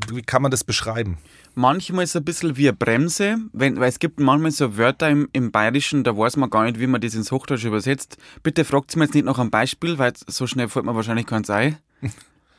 wie 0.10 0.22
kann 0.22 0.42
man 0.42 0.52
das 0.52 0.64
beschreiben? 0.64 1.18
Manchmal 1.56 2.04
ist 2.04 2.12
es 2.12 2.16
ein 2.18 2.26
bisschen 2.26 2.56
wie 2.56 2.70
eine 2.70 2.78
Bremse, 2.78 3.38
wenn, 3.52 3.80
weil 3.80 3.90
es 3.90 4.00
gibt 4.00 4.20
manchmal 4.20 4.52
so 4.52 4.78
Wörter 4.78 5.10
im, 5.10 5.28
im 5.34 5.52
Bayerischen, 5.52 6.04
da 6.04 6.16
weiß 6.16 6.38
man 6.38 6.50
gar 6.50 6.64
nicht, 6.64 6.80
wie 6.80 6.88
man 6.88 7.02
das 7.02 7.16
ins 7.16 7.32
Hochdeutsche 7.32 7.68
übersetzt. 7.68 8.18
Bitte 8.44 8.64
fragt 8.64 8.96
mir 8.96 9.06
jetzt 9.06 9.14
nicht 9.14 9.26
nach 9.26 9.40
einem 9.40 9.50
Beispiel, 9.50 9.98
weil 9.98 10.14
so 10.28 10.48
schnell 10.48 10.70
fällt 10.70 10.86
mir 10.86 10.96
wahrscheinlich 10.96 11.26
keins 11.26 11.50
ein. 11.50 11.78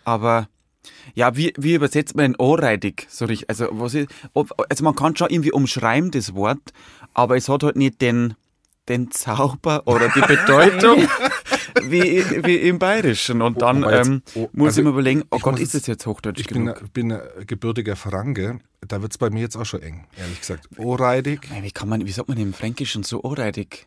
Aber 0.05 0.49
ja, 1.15 1.37
wie, 1.37 1.53
wie 1.57 1.75
übersetzt 1.75 2.17
man 2.17 2.33
denn 2.33 2.41
anreitig? 2.41 3.07
So 3.09 3.27
richtig, 3.27 3.49
also, 3.49 3.69
was 3.71 3.95
ist, 3.95 4.09
also 4.35 4.85
man 4.85 4.97
kann 4.97 5.17
schon 5.17 5.31
irgendwie 5.31 5.53
umschreiben, 5.53 6.11
das 6.11 6.35
Wort, 6.35 6.73
aber 7.15 7.37
es 7.37 7.49
hat 7.49 7.63
halt 7.63 7.77
nicht 7.77 8.01
den, 8.01 8.35
den 8.89 9.11
Zauber 9.11 9.83
oder 9.87 10.09
die 10.09 10.21
Bedeutung 10.21 11.07
wie, 11.85 12.25
wie 12.45 12.57
im 12.57 12.79
Bayerischen. 12.79 13.41
Und 13.43 13.63
dann 13.63 13.83
jetzt- 13.83 14.07
ähm, 14.09 14.23
oh, 14.35 14.49
muss 14.53 14.69
also 14.69 14.81
ich 14.81 14.85
mir 14.85 14.91
überlegen, 14.91 15.23
oh 15.31 15.39
Gott, 15.39 15.59
ist 15.61 15.75
das 15.75 15.87
jetzt 15.87 16.07
Hochdeutsch 16.07 16.41
Ich 16.41 16.49
bin, 16.49 16.67
genug? 16.67 16.93
bin 16.93 17.13
ein 17.13 17.21
gebürtiger 17.47 17.97
Franke. 17.97 18.59
Da 18.87 19.01
wird 19.01 19.13
es 19.13 19.19
bei 19.19 19.31
mir 19.31 19.41
jetzt 19.41 19.57
auch 19.57 19.65
schon 19.65 19.83
eng, 19.83 20.07
ehrlich 20.19 20.41
gesagt. 20.41 20.69
Oreidig. 20.77 21.49
Ey, 21.55 21.63
Wie 21.63 21.71
kann 21.71 21.89
man, 21.89 22.05
wie 22.05 22.11
sagt 22.11 22.29
man 22.29 22.39
im 22.39 22.53
Fränkischen 22.53 23.05
so 23.05 23.23
anreitig? 23.23 23.87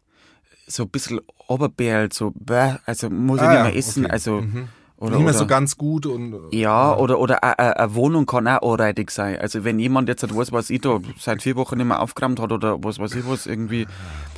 So 0.67 0.83
ein 0.83 0.89
bisschen 0.89 1.19
Oberbärl, 1.47 2.11
so, 2.13 2.31
bäh, 2.33 2.75
also 2.85 3.09
muss 3.09 3.37
ich 3.39 3.43
Ah, 3.43 3.49
nicht 3.49 3.57
ja, 3.57 3.63
mehr 3.65 3.75
essen, 3.75 4.05
okay. 4.05 4.13
also, 4.13 4.37
oder, 4.97 5.11
Nicht 5.17 5.19
mehr 5.19 5.29
oder, 5.29 5.33
so 5.33 5.45
ganz 5.45 5.77
gut 5.77 6.05
und 6.07 6.33
ja, 6.51 6.95
oder, 6.95 7.19
oder 7.19 7.43
a- 7.43 7.51
eine 7.51 7.93
Wohnung 7.93 8.25
kann 8.25 8.47
auch 8.47 8.73
anreitig 8.73 9.11
sein. 9.11 9.37
Also, 9.37 9.63
wenn 9.65 9.77
jemand 9.77 10.07
jetzt, 10.07 10.25
was 10.35 10.51
weiß 10.53 10.69
ich, 10.71 10.79
da 10.81 11.01
seit 11.19 11.43
vier 11.43 11.57
Wochen 11.57 11.77
nicht 11.77 11.85
mehr 11.85 12.01
aufgeräumt 12.01 12.39
hat 12.39 12.51
oder 12.53 12.81
was 12.83 12.97
weiß 12.97 13.13
ich 13.15 13.27
was, 13.27 13.45
irgendwie 13.45 13.85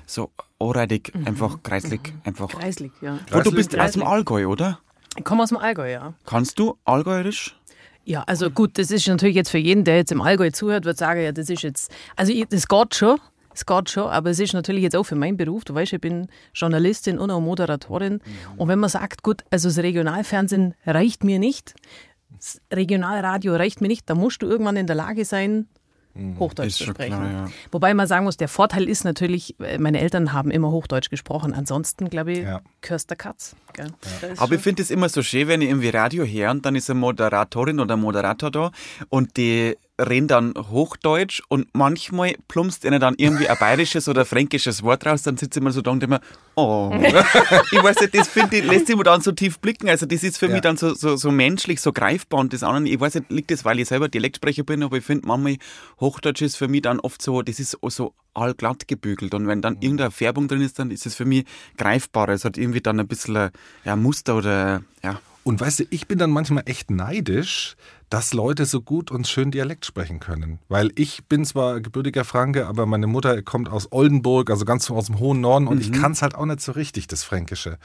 so 0.08 0.32
anreitig, 0.60 1.12
einfach 1.26 1.62
kreislig, 1.64 2.14
einfach. 2.24 2.50
Kreislig, 2.50 2.92
ja. 3.02 3.14
Und 3.14 3.22
du 3.30 3.32
Kreislig? 3.32 3.56
bist 3.56 3.70
aus 3.70 3.92
dem 3.92 4.02
Kreislig. 4.02 4.08
Allgäu, 4.08 4.48
oder? 4.48 4.80
Ich 5.18 5.24
komme 5.24 5.44
aus 5.44 5.50
dem 5.50 5.58
Allgäu, 5.58 5.92
ja. 5.92 6.14
Kannst 6.26 6.60
du 6.60 6.78
Allgäuerisch? 6.86 7.56
Ja, 8.06 8.24
also 8.26 8.50
gut, 8.50 8.78
das 8.78 8.90
ist 8.92 9.08
natürlich 9.08 9.36
jetzt 9.36 9.50
für 9.50 9.58
jeden, 9.58 9.84
der 9.84 9.98
jetzt 9.98 10.12
im 10.12 10.22
Allgäu 10.22 10.50
zuhört, 10.52 10.86
wird 10.86 10.98
sagen, 10.98 11.22
ja, 11.22 11.32
das 11.34 11.50
ist 11.50 11.62
jetzt, 11.64 11.92
also 12.16 12.32
ich, 12.32 12.48
das 12.48 12.68
geht 12.68 12.96
schon, 12.96 13.20
es 13.54 13.66
geht 13.66 13.90
schon, 13.90 14.10
aber 14.10 14.30
es 14.30 14.40
ist 14.40 14.54
natürlich 14.54 14.84
jetzt 14.84 14.96
auch 14.96 15.04
für 15.04 15.16
meinen 15.16 15.36
Beruf, 15.36 15.66
du 15.66 15.74
weißt, 15.74 15.92
ich 15.92 16.00
bin 16.00 16.28
Journalistin 16.54 17.20
und 17.20 17.32
auch 17.32 17.42
Moderatorin 17.42 18.22
und 18.56 18.68
wenn 18.70 18.80
man 18.80 18.90
sagt, 18.90 19.24
gut, 19.24 19.44
also 19.50 19.68
das 19.68 19.80
Regionalfernsehen 19.80 20.74
reicht 20.86 21.26
mir 21.26 21.38
nicht, 21.38 21.74
das 22.38 22.62
Regionalradio 22.72 23.56
reicht 23.56 23.82
mir 23.82 23.90
nicht, 23.90 24.10
dann 24.10 24.20
musst 24.20 24.42
du 24.42 24.46
irgendwann 24.46 24.78
in 24.78 24.88
der 24.88 24.96
Lage 24.96 25.26
sein, 25.26 25.68
Hochdeutsch 26.40 26.68
Ist 26.68 26.78
zu 26.78 26.84
sprechen. 26.86 27.16
klar, 27.16 27.32
ja. 27.32 27.46
Wobei 27.72 27.94
man 27.94 28.08
sagen 28.08 28.26
muss, 28.26 28.38
der 28.38 28.48
Vorteil 28.48 28.88
ist 28.90 29.04
natürlich, 29.04 29.60
äh, 29.60 29.78
meine 29.78 30.00
Eltern 30.00 30.34
haben 30.34 30.52
immer 30.52 30.72
Hochdeutsch 30.72 31.10
gesprochen, 31.10 31.54
ansonsten 31.54 32.10
glaube 32.10 32.32
ich, 32.34 32.40
Ja. 32.40 32.62
Kirster 32.88 33.18
Katz. 33.18 33.54
Gell? 33.74 33.92
Da 34.22 34.28
ist 34.28 34.42
Aber 34.42 34.56
ich 34.56 34.62
finde 34.62 34.82
es 34.82 34.90
immer 34.90 35.10
so 35.10 35.22
schön, 35.22 35.50
wenn 35.50 35.62
ich 35.62 35.68
irgendwie 35.68 35.90
Radio 35.90 36.24
höre 36.26 36.52
und 36.52 36.66
dann 36.66 36.76
ist 36.78 36.90
eine 36.90 36.98
Moderatorin 37.02 37.82
oder 37.82 37.96
ein 37.98 38.00
Moderator 38.00 38.50
da 38.50 38.72
und 39.10 39.36
die 39.36 39.76
reden 40.00 40.28
dann 40.28 40.54
Hochdeutsch 40.56 41.42
und 41.50 41.68
manchmal 41.74 42.36
plumpst 42.48 42.86
ihnen 42.86 43.02
dann 43.02 43.16
irgendwie 43.18 43.50
ein 43.50 43.58
bayerisches 43.58 44.08
oder 44.08 44.26
fränkisches 44.26 44.84
Wort 44.84 45.06
raus, 45.06 45.24
dann 45.24 45.38
sitzt 45.38 45.58
immer 45.58 45.72
so 45.72 45.82
da 45.82 45.92
und 45.92 46.04
immer, 46.04 46.22
oh. 46.56 46.92
ich 47.72 47.84
weiß 47.84 48.00
nicht, 48.02 48.16
das 48.16 48.28
finde 48.28 48.58
ich, 48.58 48.64
lässt 48.66 48.90
immer 48.90 49.04
dann 49.04 49.22
so 49.22 49.32
tief 49.32 49.60
blicken. 49.60 49.90
Also 49.90 50.06
das 50.06 50.24
ist 50.24 50.38
für 50.38 50.46
Ja. 50.48 50.54
mich 50.54 50.62
dann 50.62 50.78
so, 50.78 50.94
so, 50.94 51.16
so 51.18 51.32
menschlich, 51.32 51.82
so 51.82 51.92
greifbar 51.92 52.40
und 52.40 52.54
das 52.54 52.64
andere, 52.64 52.94
ich 52.94 53.00
weiß 53.00 53.16
nicht, 53.16 53.32
liegt 53.32 53.52
das, 53.52 53.66
weil 53.66 53.80
ich 53.80 53.88
selber 53.88 54.08
Dialektsprecher 54.08 54.64
bin, 54.64 54.84
aber 54.84 54.98
ich 54.98 55.04
finde 55.04 55.28
manchmal 55.28 55.58
Hochdeutsch 56.00 56.42
ist 56.44 56.56
für 56.58 56.68
mich 56.68 56.84
dann 56.84 57.00
oft 57.00 57.22
so, 57.22 57.42
das 57.42 57.60
ist 57.60 57.76
so 57.90 58.14
allglatt 58.36 58.88
gebügelt 58.88 59.34
und 59.34 59.48
wenn 59.48 59.64
dann 59.64 59.78
irgendeine 59.82 60.12
Färbung 60.12 60.48
drin 60.48 60.62
ist, 60.62 60.78
dann 60.78 60.92
ist 60.92 61.08
es 61.08 61.16
für 61.16 61.26
mich 61.26 61.46
greifbarer. 61.76 62.34
Es 62.34 62.46
hat 62.46 62.56
irgendwie 62.60 62.77
dann 62.84 63.00
ein 63.00 63.08
bisschen 63.08 63.50
ja, 63.86 63.96
Muster 63.96 64.36
oder 64.36 64.84
ja. 65.04 65.20
Und 65.44 65.62
weißt 65.62 65.80
du, 65.80 65.84
ich 65.92 66.08
bin 66.08 66.18
dann 66.18 66.30
manchmal 66.30 66.64
echt 66.66 66.92
neidisch, 66.92 67.78
dass 68.10 68.34
Leute 68.34 68.66
so 68.66 68.82
gut 68.82 69.12
und 69.12 69.28
schön 69.28 69.50
Dialekt 69.50 69.86
sprechen 69.86 70.20
können. 70.20 70.60
Weil 70.68 70.92
ich 70.96 71.26
bin 71.26 71.46
zwar 71.46 71.80
gebürtiger 71.80 72.26
Franke, 72.26 72.68
aber 72.68 72.86
meine 72.86 73.08
Mutter 73.08 73.42
kommt 73.44 73.70
aus 73.70 73.92
Oldenburg, 73.92 74.50
also 74.50 74.66
ganz 74.66 74.92
aus 74.92 75.06
dem 75.06 75.20
hohen 75.20 75.40
Norden, 75.40 75.68
und 75.68 75.80
ich 75.80 75.94
kann 75.94 76.12
es 76.12 76.22
halt 76.22 76.36
auch 76.36 76.46
nicht 76.46 76.60
so 76.60 76.74
richtig, 76.74 77.08
das 77.08 77.24
Fränkische. 77.24 77.78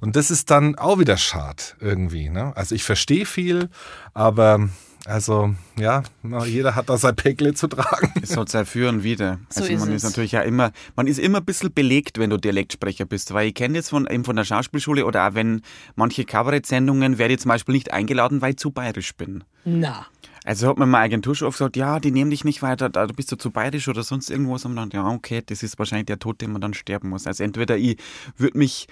Und 0.00 0.16
das 0.16 0.30
ist 0.30 0.50
dann 0.50 0.76
auch 0.76 0.98
wieder 0.98 1.18
schad 1.18 1.76
irgendwie. 1.80 2.30
Ne? 2.30 2.56
Also 2.56 2.74
ich 2.74 2.84
verstehe 2.84 3.26
viel, 3.26 3.68
aber 4.14 4.68
also 5.06 5.54
ja, 5.78 6.02
jeder 6.46 6.74
hat 6.74 6.88
da 6.88 6.96
sein 6.96 7.16
Päckle 7.16 7.54
zu 7.54 7.66
tragen. 7.66 8.12
Es 8.22 8.36
hat 8.36 8.48
sein 8.48 8.66
Für 8.66 8.88
und 8.88 9.02
Wider. 9.02 9.38
So 9.48 9.62
Also 9.62 9.72
ist 9.72 9.80
man 9.80 9.88
es. 9.90 9.96
ist 9.96 10.10
natürlich 10.10 10.32
ja 10.32 10.42
immer, 10.42 10.70
man 10.94 11.06
ist 11.06 11.18
immer 11.18 11.38
ein 11.38 11.44
bisschen 11.44 11.72
belegt, 11.72 12.18
wenn 12.18 12.30
du 12.30 12.36
Dialektsprecher 12.36 13.04
bist. 13.04 13.34
Weil 13.34 13.48
ich 13.48 13.54
kenne 13.54 13.76
jetzt 13.78 13.90
von, 13.90 14.06
eben 14.06 14.24
von 14.24 14.36
der 14.36 14.44
Schauspielschule 14.44 15.04
oder 15.04 15.26
auch 15.28 15.34
wenn 15.34 15.62
manche 15.96 16.24
Kabarettsendungen 16.24 17.18
werde 17.18 17.34
ich 17.34 17.40
zum 17.40 17.48
Beispiel 17.48 17.74
nicht 17.74 17.92
eingeladen, 17.92 18.40
weil 18.42 18.50
ich 18.50 18.58
zu 18.58 18.70
bayerisch 18.70 19.14
bin. 19.16 19.42
Na. 19.64 20.06
Also 20.44 20.68
hat 20.68 20.78
mir 20.78 20.86
meine 20.86 21.04
Agentur 21.04 21.36
schon 21.36 21.48
oft 21.48 21.58
gesagt, 21.58 21.76
ja, 21.76 22.00
die 22.00 22.10
nehmen 22.10 22.30
dich 22.30 22.44
nicht 22.44 22.62
weiter, 22.62 22.88
da 22.88 23.06
bist 23.06 23.30
du 23.30 23.36
zu 23.36 23.50
bayerisch 23.50 23.86
oder 23.88 24.02
sonst 24.02 24.28
irgendwas. 24.30 24.64
Und 24.64 24.74
dann, 24.76 24.90
ja, 24.90 25.06
okay, 25.08 25.42
das 25.44 25.62
ist 25.62 25.78
wahrscheinlich 25.78 26.06
der 26.06 26.18
Tod, 26.18 26.40
den 26.40 26.52
man 26.52 26.60
dann 26.60 26.74
sterben 26.74 27.10
muss. 27.10 27.26
Also 27.26 27.44
entweder 27.44 27.76
ich 27.76 27.96
würde 28.36 28.58
mich, 28.58 28.88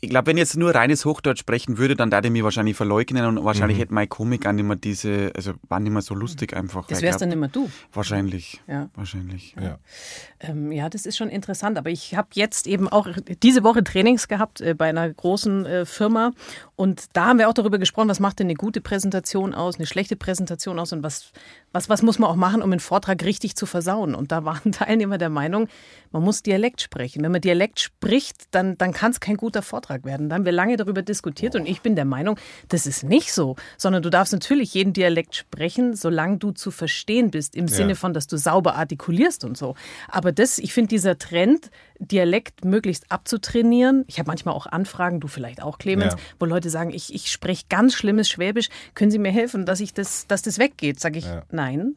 ich 0.00 0.10
glaube, 0.10 0.26
wenn 0.26 0.36
ich 0.36 0.42
jetzt 0.42 0.56
nur 0.56 0.74
reines 0.74 1.06
Hochdeutsch 1.06 1.40
sprechen 1.40 1.78
würde, 1.78 1.96
dann 1.96 2.12
würde 2.12 2.28
ich 2.28 2.32
mich 2.32 2.42
wahrscheinlich 2.42 2.76
verleugnen 2.76 3.24
und 3.24 3.44
wahrscheinlich 3.44 3.78
hätte 3.78 3.94
meine 3.94 4.08
Komik 4.08 4.46
auch 4.46 4.52
nicht 4.52 4.64
mehr 4.64 4.76
diese, 4.76 5.32
also 5.34 5.54
war 5.68 5.80
nicht 5.80 5.92
mehr 5.92 6.02
so 6.02 6.14
lustig 6.14 6.54
einfach. 6.54 6.86
Das 6.86 7.00
wärst 7.00 7.22
dann 7.22 7.32
immer 7.32 7.48
du. 7.48 7.70
Wahrscheinlich. 7.94 8.60
Ja. 8.68 8.90
Wahrscheinlich. 8.94 9.56
Ja. 9.60 9.78
Ähm, 10.40 10.70
ja, 10.70 10.90
das 10.90 11.06
ist 11.06 11.16
schon 11.16 11.30
interessant. 11.30 11.78
Aber 11.78 11.88
ich 11.88 12.14
habe 12.14 12.28
jetzt 12.34 12.66
eben 12.66 12.88
auch 12.88 13.08
diese 13.42 13.64
Woche 13.64 13.82
Trainings 13.84 14.28
gehabt 14.28 14.60
äh, 14.60 14.74
bei 14.74 14.90
einer 14.90 15.10
großen 15.10 15.64
äh, 15.64 15.86
Firma. 15.86 16.32
Und 16.76 17.06
da 17.14 17.26
haben 17.26 17.38
wir 17.38 17.48
auch 17.48 17.54
darüber 17.54 17.78
gesprochen, 17.78 18.08
was 18.08 18.20
macht 18.20 18.38
denn 18.38 18.48
eine 18.48 18.54
gute 18.54 18.82
Präsentation 18.82 19.54
aus, 19.54 19.76
eine 19.76 19.86
schlechte 19.86 20.14
Präsentation 20.14 20.78
aus 20.78 20.92
und 20.92 21.02
was, 21.02 21.32
was, 21.76 21.90
was 21.90 22.02
muss 22.02 22.18
man 22.18 22.30
auch 22.30 22.36
machen, 22.36 22.62
um 22.62 22.72
einen 22.72 22.80
Vortrag 22.80 23.22
richtig 23.22 23.54
zu 23.54 23.66
versauen. 23.66 24.14
Und 24.14 24.32
da 24.32 24.44
waren 24.44 24.72
Teilnehmer 24.72 25.18
der 25.18 25.28
Meinung, 25.28 25.68
man 26.10 26.22
muss 26.22 26.42
Dialekt 26.42 26.80
sprechen. 26.80 27.22
Wenn 27.22 27.32
man 27.32 27.42
Dialekt 27.42 27.80
spricht, 27.80 28.46
dann, 28.52 28.78
dann 28.78 28.92
kann 28.92 29.12
es 29.12 29.20
kein 29.20 29.36
guter 29.36 29.60
Vortrag 29.60 30.04
werden. 30.04 30.30
Da 30.30 30.36
haben 30.36 30.46
wir 30.46 30.52
lange 30.52 30.76
darüber 30.76 31.02
diskutiert 31.02 31.54
und 31.54 31.66
ich 31.66 31.82
bin 31.82 31.94
der 31.94 32.06
Meinung, 32.06 32.38
das 32.68 32.86
ist 32.86 33.04
nicht 33.04 33.32
so, 33.32 33.56
sondern 33.76 34.02
du 34.02 34.08
darfst 34.08 34.32
natürlich 34.32 34.72
jeden 34.72 34.94
Dialekt 34.94 35.36
sprechen, 35.36 35.94
solange 35.94 36.38
du 36.38 36.52
zu 36.52 36.70
verstehen 36.70 37.30
bist, 37.30 37.54
im 37.54 37.68
Sinne 37.68 37.94
von, 37.94 38.14
dass 38.14 38.26
du 38.26 38.38
sauber 38.38 38.76
artikulierst 38.76 39.44
und 39.44 39.58
so. 39.58 39.74
Aber 40.08 40.32
das, 40.32 40.58
ich 40.58 40.72
finde, 40.72 40.88
dieser 40.88 41.18
Trend, 41.18 41.70
Dialekt 41.98 42.64
möglichst 42.64 43.10
abzutrainieren, 43.10 44.04
ich 44.06 44.18
habe 44.18 44.28
manchmal 44.28 44.54
auch 44.54 44.66
Anfragen, 44.66 45.20
du 45.20 45.28
vielleicht 45.28 45.62
auch, 45.62 45.78
Clemens, 45.78 46.14
Ja. 46.14 46.18
wo 46.38 46.44
Leute 46.46 46.70
sagen, 46.70 46.90
ich, 46.90 47.14
ich 47.14 47.30
spreche 47.30 47.64
ganz 47.68 47.94
schlimmes 47.94 48.28
Schwäbisch, 48.28 48.68
können 48.94 49.10
Sie 49.10 49.18
mir 49.18 49.32
helfen, 49.32 49.66
dass 49.66 49.80
ich 49.80 49.94
das, 49.94 50.26
dass 50.26 50.42
das 50.42 50.58
weggeht? 50.58 51.00
Sage 51.00 51.18
ich, 51.18 51.26
nein. 51.50 51.96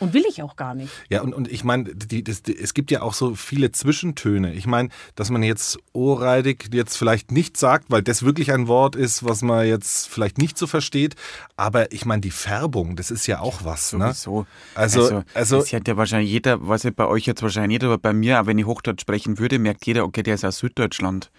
Und 0.00 0.12
will 0.14 0.24
ich 0.28 0.42
auch 0.42 0.56
gar 0.56 0.74
nicht. 0.74 0.90
Ja, 1.08 1.22
und, 1.22 1.32
und 1.34 1.50
ich 1.50 1.64
meine, 1.64 1.94
die, 1.94 2.22
das, 2.24 2.42
die, 2.42 2.56
es 2.58 2.74
gibt 2.74 2.90
ja 2.90 3.02
auch 3.02 3.14
so 3.14 3.34
viele 3.34 3.72
Zwischentöne. 3.72 4.52
Ich 4.54 4.66
meine, 4.66 4.88
dass 5.14 5.30
man 5.30 5.42
jetzt 5.42 5.78
ohrreidig 5.92 6.68
jetzt 6.72 6.96
vielleicht 6.96 7.30
nicht 7.32 7.56
sagt, 7.56 7.86
weil 7.90 8.02
das 8.02 8.22
wirklich 8.24 8.52
ein 8.52 8.68
Wort 8.68 8.96
ist, 8.96 9.24
was 9.24 9.42
man 9.42 9.66
jetzt 9.66 10.08
vielleicht 10.08 10.38
nicht 10.38 10.58
so 10.58 10.66
versteht. 10.66 11.14
Aber 11.56 11.92
ich 11.92 12.04
meine, 12.04 12.20
die 12.20 12.30
Färbung, 12.30 12.96
das 12.96 13.10
ist 13.10 13.26
ja 13.26 13.40
auch 13.40 13.64
was. 13.64 13.92
Ne? 13.92 14.12
Sowieso. 14.12 14.46
Also- 14.74 15.22
also- 15.34 15.58
es 15.58 15.72
hat 15.72 15.88
ja 15.88 15.96
wahrscheinlich 15.96 16.30
jeder, 16.30 16.66
weiß 16.66 16.84
ich 16.86 16.94
bei 16.94 17.06
euch 17.06 17.26
jetzt 17.26 17.42
wahrscheinlich 17.42 17.80
nicht, 17.80 17.84
aber 17.84 17.98
bei 17.98 18.12
mir, 18.12 18.40
auch 18.40 18.46
wenn 18.46 18.58
ich 18.58 18.66
Hochdeutsch 18.66 19.00
sprechen 19.02 19.38
würde, 19.38 19.58
merkt 19.58 19.86
jeder, 19.86 20.04
okay, 20.04 20.22
der 20.22 20.34
ist 20.34 20.44
aus 20.44 20.58
Süddeutschland. 20.58 21.30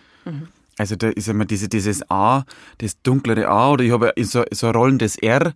Also 0.78 0.96
da 0.96 1.10
ist 1.10 1.28
immer 1.28 1.46
diese, 1.46 1.70
dieses 1.70 2.10
A, 2.10 2.44
das 2.80 3.02
dunklere 3.04 3.48
A, 3.48 3.70
oder 3.72 3.84
ich 3.84 3.92
habe 3.92 4.12
so, 4.24 4.44
so 4.52 4.68
ein 4.68 4.76
rollendes 4.76 5.18
R. 5.18 5.54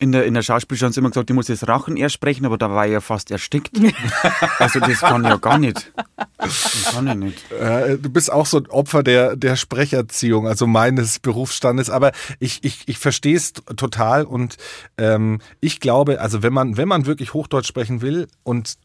in 0.00 0.12
der, 0.12 0.26
in 0.26 0.34
der 0.34 0.42
Schauspielschule 0.42 0.86
haben 0.86 0.92
sie 0.92 1.00
immer 1.00 1.10
gesagt, 1.10 1.28
ich 1.28 1.34
muss 1.34 1.48
jetzt 1.48 1.66
Rachen 1.66 1.96
erst 1.96 2.14
sprechen, 2.14 2.46
aber 2.46 2.56
da 2.56 2.70
war 2.70 2.86
ich 2.86 2.92
ja 2.92 3.00
fast 3.00 3.30
erstickt. 3.30 3.76
also 4.58 4.78
das 4.78 5.00
kann 5.00 5.24
ich 5.24 5.30
ja 5.30 5.36
gar 5.36 5.58
nicht. 5.58 5.92
Das 6.38 6.90
kann 6.92 7.08
ich 7.08 7.14
nicht. 7.14 7.52
Äh, 7.52 7.98
du 7.98 8.08
bist 8.08 8.32
auch 8.32 8.46
so 8.46 8.58
ein 8.58 8.66
Opfer 8.68 9.02
der, 9.02 9.34
der 9.34 9.56
Sprecherziehung, 9.56 10.46
also 10.46 10.68
meines 10.68 11.18
Berufsstandes. 11.18 11.90
Aber 11.90 12.12
ich, 12.38 12.62
ich, 12.62 12.84
ich 12.86 12.98
verstehe 12.98 13.36
es 13.36 13.52
total 13.52 14.24
und 14.24 14.56
ähm, 14.98 15.40
ich 15.60 15.80
glaube, 15.80 16.20
also 16.20 16.44
wenn 16.44 16.52
man, 16.52 16.76
wenn 16.76 16.88
man 16.88 17.06
wirklich 17.06 17.34
Hochdeutsch 17.34 17.66
sprechen 17.66 18.00
will 18.00 18.28
und 18.44 18.76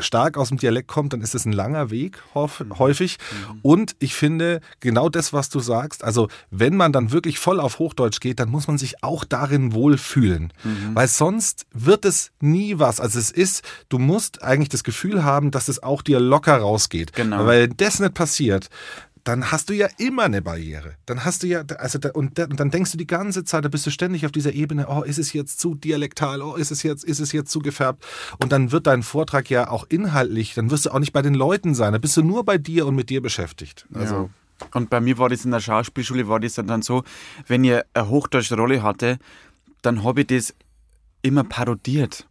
stark 0.00 0.36
aus 0.36 0.48
dem 0.48 0.58
Dialekt 0.58 0.88
kommt, 0.88 1.12
dann 1.12 1.20
ist 1.20 1.34
es 1.34 1.44
ein 1.44 1.52
langer 1.52 1.90
Weg 1.90 2.22
häufig. 2.34 3.18
Und 3.62 3.96
ich 3.98 4.14
finde 4.14 4.60
genau 4.80 5.08
das, 5.08 5.32
was 5.32 5.48
du 5.48 5.60
sagst, 5.60 6.04
also 6.04 6.28
wenn 6.50 6.76
man 6.76 6.92
dann 6.92 7.12
wirklich 7.12 7.38
voll 7.38 7.60
auf 7.60 7.78
Hochdeutsch 7.78 8.20
geht, 8.20 8.40
dann 8.40 8.50
muss 8.50 8.66
man 8.66 8.78
sich 8.78 9.02
auch 9.02 9.24
darin 9.24 9.72
wohlfühlen. 9.72 10.52
Mhm. 10.64 10.94
Weil 10.94 11.08
sonst 11.08 11.66
wird 11.72 12.04
es 12.04 12.32
nie 12.40 12.78
was. 12.78 13.00
Also 13.00 13.18
es 13.18 13.30
ist, 13.30 13.62
du 13.88 13.98
musst 13.98 14.42
eigentlich 14.42 14.68
das 14.68 14.84
Gefühl 14.84 15.24
haben, 15.24 15.50
dass 15.50 15.68
es 15.68 15.82
auch 15.82 16.02
dir 16.02 16.20
locker 16.20 16.56
rausgeht. 16.56 17.12
Genau. 17.12 17.46
Weil 17.46 17.68
das 17.68 18.00
nicht 18.00 18.14
passiert, 18.14 18.68
dann 19.24 19.50
hast 19.50 19.70
du 19.70 19.74
ja 19.74 19.88
immer 19.98 20.24
eine 20.24 20.42
Barriere. 20.42 20.94
Dann 21.06 21.24
hast 21.24 21.42
du 21.42 21.46
ja, 21.46 21.62
also 21.78 21.98
da, 21.98 22.10
und, 22.10 22.38
da, 22.38 22.44
und, 22.44 22.58
dann 22.58 22.70
denkst 22.70 22.92
du 22.92 22.98
die 22.98 23.06
ganze 23.06 23.44
Zeit, 23.44 23.64
da 23.64 23.68
bist 23.68 23.86
du 23.86 23.90
ständig 23.90 24.24
auf 24.24 24.32
dieser 24.32 24.52
Ebene, 24.52 24.86
oh, 24.88 25.02
ist 25.02 25.18
es 25.18 25.32
jetzt 25.32 25.60
zu 25.60 25.74
dialektal, 25.74 26.42
oh, 26.42 26.54
ist 26.54 26.70
es 26.70 26.82
jetzt, 26.82 27.04
ist 27.04 27.20
es 27.20 27.32
jetzt 27.32 27.50
zu 27.50 27.60
gefärbt? 27.60 28.04
Und 28.38 28.52
dann 28.52 28.72
wird 28.72 28.86
dein 28.86 29.02
Vortrag 29.02 29.50
ja 29.50 29.68
auch 29.68 29.84
inhaltlich, 29.88 30.54
dann 30.54 30.70
wirst 30.70 30.86
du 30.86 30.90
auch 30.90 30.98
nicht 30.98 31.12
bei 31.12 31.22
den 31.22 31.34
Leuten 31.34 31.74
sein, 31.74 31.92
da 31.92 31.98
bist 31.98 32.16
du 32.16 32.22
nur 32.22 32.44
bei 32.44 32.58
dir 32.58 32.86
und 32.86 32.94
mit 32.94 33.10
dir 33.10 33.20
beschäftigt. 33.20 33.86
Also. 33.92 34.14
Ja. 34.14 34.30
Und 34.74 34.90
bei 34.90 35.00
mir 35.00 35.16
war 35.16 35.28
das 35.28 35.44
in 35.44 35.50
der 35.50 35.60
Schauspielschule, 35.60 36.28
war 36.28 36.38
das 36.38 36.54
dann 36.54 36.82
so, 36.82 37.02
wenn 37.46 37.64
ihr 37.64 37.86
eine 37.94 38.08
hochdeutsche 38.08 38.56
Rolle 38.56 38.82
hatte, 38.82 39.18
dann 39.80 40.04
habe 40.04 40.20
ich 40.20 40.26
das 40.26 40.54
immer 41.22 41.44
parodiert 41.44 42.26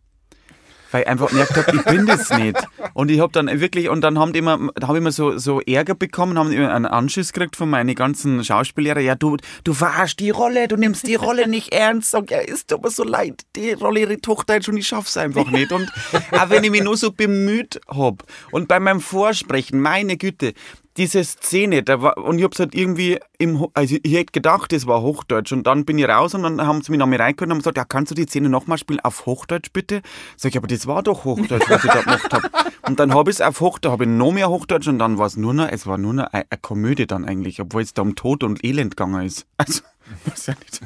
weil 0.91 1.01
ich 1.01 1.07
einfach 1.07 1.29
gemerkt 1.29 1.55
habe, 1.55 1.75
ich 1.75 1.83
bin 1.83 2.05
das 2.05 2.29
nicht. 2.31 2.57
Und 2.93 3.11
ich 3.11 3.19
habe 3.19 3.31
dann 3.31 3.47
wirklich, 3.59 3.89
und 3.89 4.01
dann 4.01 4.19
haben 4.19 4.33
die 4.33 4.39
immer, 4.39 4.53
habe 4.81 4.93
ich 4.93 5.01
immer 5.01 5.11
so, 5.11 5.37
so 5.37 5.61
Ärger 5.61 5.95
bekommen, 5.95 6.37
haben 6.37 6.51
immer 6.51 6.73
einen 6.73 6.85
Anschiss 6.85 7.33
gekriegt 7.33 7.55
von 7.55 7.69
meinen 7.69 7.93
ganzen 7.95 8.43
Schauspiellehrer. 8.43 8.99
Ja, 8.99 9.15
du, 9.15 9.37
du 9.63 9.73
verarschst 9.73 10.19
die 10.19 10.29
Rolle, 10.29 10.67
du 10.67 10.75
nimmst 10.75 11.07
die 11.07 11.15
Rolle 11.15 11.47
nicht 11.47 11.73
ernst. 11.73 12.11
Sag, 12.11 12.31
ja, 12.31 12.39
ist 12.39 12.73
aber 12.73 12.89
so 12.89 13.03
leid, 13.03 13.41
die 13.55 13.73
Rolle 13.73 14.01
ihre 14.01 14.19
Tochter 14.19 14.57
ist 14.57 14.69
und 14.69 14.77
ich 14.77 14.87
schaff's 14.87 15.17
einfach 15.17 15.49
nicht. 15.51 15.71
Und 15.71 15.91
auch 16.31 16.49
wenn 16.49 16.63
ich 16.63 16.71
mich 16.71 16.83
nur 16.83 16.97
so 16.97 17.11
bemüht 17.11 17.79
hab 17.87 18.23
und 18.51 18.67
bei 18.67 18.79
meinem 18.79 19.01
Vorsprechen, 19.01 19.79
meine 19.79 20.17
Güte, 20.17 20.53
diese 20.99 21.23
Szene, 21.23 21.81
da 21.81 22.01
war, 22.01 22.17
und 22.17 22.37
ich 22.37 22.43
hab's 22.43 22.59
halt 22.59 22.75
irgendwie 22.75 23.19
im, 23.37 23.65
also 23.73 23.95
ich 24.03 24.13
hätte 24.13 24.33
gedacht, 24.33 24.73
das 24.73 24.85
war 24.85 25.01
Hochdeutsch 25.01 25.53
und 25.53 25.65
dann 25.65 25.85
bin 25.85 25.97
ich 25.97 26.07
raus 26.07 26.33
und 26.33 26.43
dann 26.43 26.61
haben 26.61 26.81
sie 26.81 26.91
mich 26.91 26.99
noch 26.99 27.07
mal 27.07 27.15
reingehört 27.15 27.47
und 27.47 27.51
haben 27.51 27.59
gesagt, 27.59 27.77
ja, 27.77 27.85
kannst 27.85 28.11
du 28.11 28.15
die 28.15 28.25
Szene 28.25 28.49
nochmal 28.49 28.77
spielen 28.77 28.99
auf 28.99 29.25
Hochdeutsch 29.25 29.71
bitte? 29.71 30.01
Sag 30.35 30.51
ich, 30.51 30.57
aber 30.57 30.67
das 30.67 30.87
war 30.87 31.01
doch 31.01 31.23
Hochdeutsch, 31.23 31.69
was 31.69 31.85
ich 31.85 31.91
da 31.91 32.01
gemacht 32.01 32.33
habe. 32.33 32.49
Und 32.87 32.99
dann 32.99 33.13
habe 33.13 33.29
ich 33.29 33.37
es 33.37 33.41
auf 33.41 33.61
Hochdeutsch, 33.61 33.91
habe 33.91 34.05
ich 34.05 34.09
noch 34.09 34.31
mehr 34.31 34.49
Hochdeutsch 34.49 34.87
und 34.87 34.97
dann 34.97 35.19
war 35.19 35.27
es 35.27 35.37
nur 35.37 35.53
noch, 35.53 35.69
es 35.69 35.85
war 35.85 35.99
nur 35.99 36.13
noch 36.13 36.25
eine, 36.31 36.45
eine 36.49 36.59
Komödie 36.59 37.05
dann 37.05 37.23
eigentlich, 37.23 37.61
obwohl 37.61 37.83
es 37.83 37.93
da 37.93 38.01
um 38.01 38.15
Tod 38.15 38.43
und 38.43 38.63
Elend 38.65 38.97
gegangen 38.97 39.27
ist. 39.27 39.45
Also, 39.57 39.81
weiß 40.25 40.47
ja 40.47 40.55
nicht. 40.55 40.81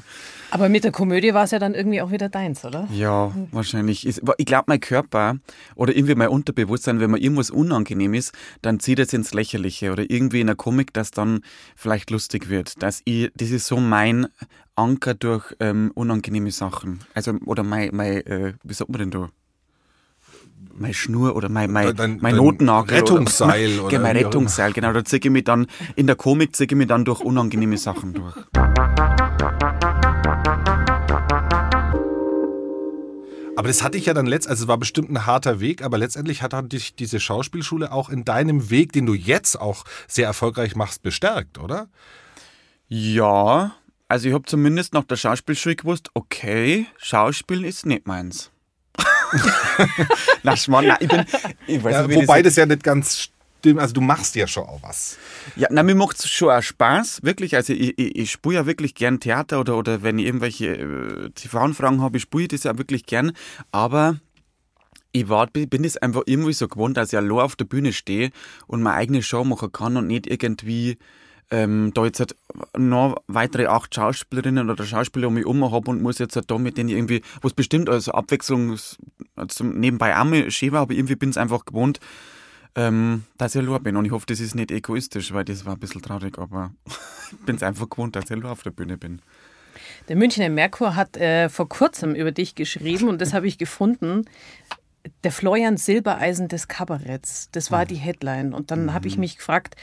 Aber 0.53 0.69
mit 0.69 0.83
der 0.83 0.91
Komödie 0.91 1.33
war 1.33 1.45
es 1.45 1.51
ja 1.51 1.57
dann 1.57 1.73
irgendwie 1.73 1.99
auch 2.03 2.11
wieder 2.11 2.29
deins, 2.29 2.63
oder? 2.63 2.87
Ja, 2.93 3.31
wahrscheinlich. 3.51 4.05
Ich 4.05 4.45
glaube, 4.45 4.65
mein 4.67 4.79
Körper 4.79 5.37
oder 5.73 5.95
irgendwie 5.95 6.13
mein 6.13 6.27
Unterbewusstsein, 6.27 6.99
wenn 6.99 7.09
man 7.09 7.19
irgendwas 7.19 7.49
unangenehm 7.49 8.13
ist, 8.13 8.33
dann 8.61 8.79
zieht 8.79 8.99
es 8.99 9.13
ins 9.13 9.33
Lächerliche 9.33 9.91
oder 9.91 10.07
irgendwie 10.07 10.41
in 10.41 10.47
der 10.47 10.55
Komik, 10.55 10.93
dass 10.93 11.09
dann 11.09 11.41
vielleicht 11.75 12.11
lustig 12.11 12.49
wird. 12.49 12.83
Dass 12.83 13.01
ich, 13.05 13.31
das 13.35 13.49
ist 13.49 13.65
so 13.65 13.77
mein 13.77 14.27
Anker 14.75 15.15
durch 15.15 15.55
ähm, 15.59 15.91
unangenehme 15.95 16.51
Sachen. 16.51 16.99
Also, 17.15 17.33
oder 17.45 17.63
mein, 17.63 17.89
mein 17.91 18.17
äh, 18.27 18.53
wie 18.63 18.73
sagt 18.75 18.91
man 18.91 18.99
denn 18.99 19.09
da? 19.09 19.29
meine 20.75 20.93
Schnur 20.93 21.35
oder 21.35 21.49
mein, 21.49 21.71
mein, 21.71 21.95
dein, 21.95 22.17
mein 22.21 22.35
Notennagel. 22.35 22.97
Rettungsseil. 22.97 23.79
Oder, 23.79 23.87
oder 23.87 23.99
mein 23.99 24.17
Rettungsseil, 24.17 24.73
genau. 24.73 24.93
Da 24.93 25.03
ziehe 25.03 25.19
ich 25.23 25.29
mich 25.29 25.43
dann, 25.43 25.67
in 25.95 26.07
der 26.07 26.15
Komik 26.15 26.55
ziehe 26.55 26.67
ich 26.69 26.75
mich 26.75 26.87
dann 26.87 27.05
durch 27.05 27.21
unangenehme 27.21 27.77
Sachen 27.77 28.13
durch. 28.13 28.35
Aber 33.55 33.67
das 33.67 33.83
hatte 33.83 33.97
ich 33.97 34.07
ja 34.07 34.13
dann 34.13 34.25
letzt, 34.25 34.47
also 34.47 34.63
es 34.63 34.67
war 34.67 34.77
bestimmt 34.77 35.11
ein 35.11 35.25
harter 35.25 35.59
Weg, 35.59 35.83
aber 35.83 35.97
letztendlich 35.97 36.41
hat 36.41 36.53
dich 36.71 36.95
diese 36.95 37.19
Schauspielschule 37.19 37.91
auch 37.91 38.09
in 38.09 38.25
deinem 38.25 38.69
Weg, 38.69 38.93
den 38.93 39.05
du 39.05 39.13
jetzt 39.13 39.59
auch 39.59 39.85
sehr 40.07 40.25
erfolgreich 40.25 40.75
machst, 40.75 41.03
bestärkt, 41.03 41.59
oder? 41.59 41.87
Ja, 42.87 43.75
also 44.07 44.27
ich 44.27 44.33
habe 44.33 44.45
zumindest 44.45 44.93
nach 44.93 45.03
der 45.03 45.17
Schauspielschule 45.17 45.75
gewusst, 45.75 46.09
okay, 46.13 46.87
Schauspiel 46.97 47.63
ist 47.63 47.85
nicht 47.85 48.07
meins. 48.07 48.49
Na, 50.43 50.55
Schmarrn, 50.55 50.87
na, 50.87 50.97
ich 50.99 51.07
bin, 51.07 51.25
ich 51.65 51.83
weiß 51.83 51.93
ja, 51.93 52.07
nicht, 52.07 52.21
wobei 52.21 52.41
das 52.43 52.55
ja 52.55 52.65
nicht 52.65 52.83
ganz 52.83 53.29
stimmt, 53.63 53.79
also 53.79 53.93
du 53.93 54.01
machst 54.01 54.35
ja 54.35 54.45
schon 54.45 54.63
auch 54.63 54.83
was. 54.83 55.17
Ja, 55.55 55.69
na, 55.71 55.83
mir 55.83 55.95
macht 55.95 56.19
es 56.19 56.27
schon 56.27 56.49
auch 56.49 56.61
Spaß, 56.61 57.23
wirklich. 57.23 57.55
Also 57.55 57.71
ich, 57.71 57.97
ich, 57.97 58.15
ich 58.17 58.31
spiele 58.31 58.55
ja 58.55 58.65
wirklich 58.65 58.93
gern 58.93 59.21
Theater 59.21 59.61
oder, 59.61 59.77
oder 59.77 60.03
wenn 60.03 60.19
ich 60.19 60.25
irgendwelche 60.25 60.75
äh, 60.75 61.29
TV-Anfragen 61.29 62.01
habe, 62.01 62.17
ich 62.17 62.23
spiele 62.23 62.49
das 62.49 62.63
ja 62.63 62.77
wirklich 62.77 63.05
gern. 63.05 63.31
Aber 63.71 64.19
ich 65.13 65.29
war, 65.29 65.47
bin 65.47 65.85
es 65.85 65.95
einfach 65.95 66.23
irgendwie 66.25 66.53
so 66.53 66.67
gewohnt, 66.67 66.97
dass 66.97 67.13
ich 67.13 67.17
allein 67.17 67.39
auf 67.39 67.55
der 67.55 67.65
Bühne 67.65 67.93
stehe 67.93 68.31
und 68.67 68.81
meine 68.81 68.97
eigene 68.97 69.23
Show 69.23 69.45
machen 69.45 69.71
kann 69.71 69.95
und 69.95 70.07
nicht 70.07 70.27
irgendwie 70.27 70.97
ähm, 71.49 71.91
da 71.93 72.03
jetzt 72.03 72.19
halt 72.19 72.35
noch 72.75 73.15
weitere 73.27 73.67
acht 73.67 73.95
Schauspielerinnen 73.95 74.69
oder 74.69 74.85
Schauspieler 74.85 75.27
um 75.27 75.35
mich 75.35 75.43
herum 75.43 75.71
habe 75.71 75.89
und 75.89 76.01
muss 76.01 76.17
jetzt 76.17 76.35
halt 76.35 76.51
da 76.51 76.57
mit 76.57 76.77
denen 76.77 76.89
irgendwie, 76.89 77.21
was 77.41 77.53
bestimmt 77.53 77.89
als 77.89 78.09
Abwechslung 78.09 78.77
also 79.35 79.63
nebenbei 79.63 80.17
auch 80.17 80.25
mal 80.25 80.49
schön 80.51 80.71
war, 80.73 80.81
aber 80.81 80.93
irgendwie 80.93 81.15
bin 81.15 81.29
es 81.29 81.37
einfach 81.37 81.63
gewohnt, 81.65 81.99
ähm, 82.75 83.23
dass 83.37 83.55
ich 83.55 83.61
allein 83.61 83.83
bin. 83.83 83.95
Und 83.97 84.05
ich 84.05 84.11
hoffe, 84.11 84.25
das 84.27 84.39
ist 84.39 84.55
nicht 84.55 84.71
egoistisch, 84.71 85.33
weil 85.33 85.45
das 85.45 85.65
war 85.65 85.73
ein 85.73 85.79
bisschen 85.79 86.01
traurig, 86.01 86.37
aber 86.37 86.71
ich 87.31 87.45
bin 87.45 87.55
es 87.55 87.63
einfach 87.63 87.89
gewohnt, 87.89 88.15
dass 88.15 88.25
ich 88.25 88.31
allein 88.31 88.45
auf 88.45 88.63
der 88.63 88.71
Bühne 88.71 88.97
bin. 88.97 89.21
Der 90.07 90.15
Münchner 90.15 90.49
Merkur 90.49 90.95
hat 90.95 91.17
äh, 91.17 91.49
vor 91.49 91.69
kurzem 91.69 92.15
über 92.15 92.31
dich 92.31 92.55
geschrieben 92.55 93.07
und 93.07 93.21
das 93.21 93.33
habe 93.33 93.47
ich 93.47 93.57
gefunden. 93.57 94.25
Der 95.23 95.31
Florian 95.31 95.77
Silbereisen 95.77 96.47
des 96.47 96.67
Kabaretts, 96.67 97.49
das 97.51 97.71
war 97.71 97.85
die 97.85 97.95
Headline. 97.95 98.53
Und 98.53 98.71
dann 98.71 98.85
mhm. 98.85 98.93
habe 98.93 99.07
ich 99.07 99.17
mich 99.17 99.37
gefragt, 99.37 99.75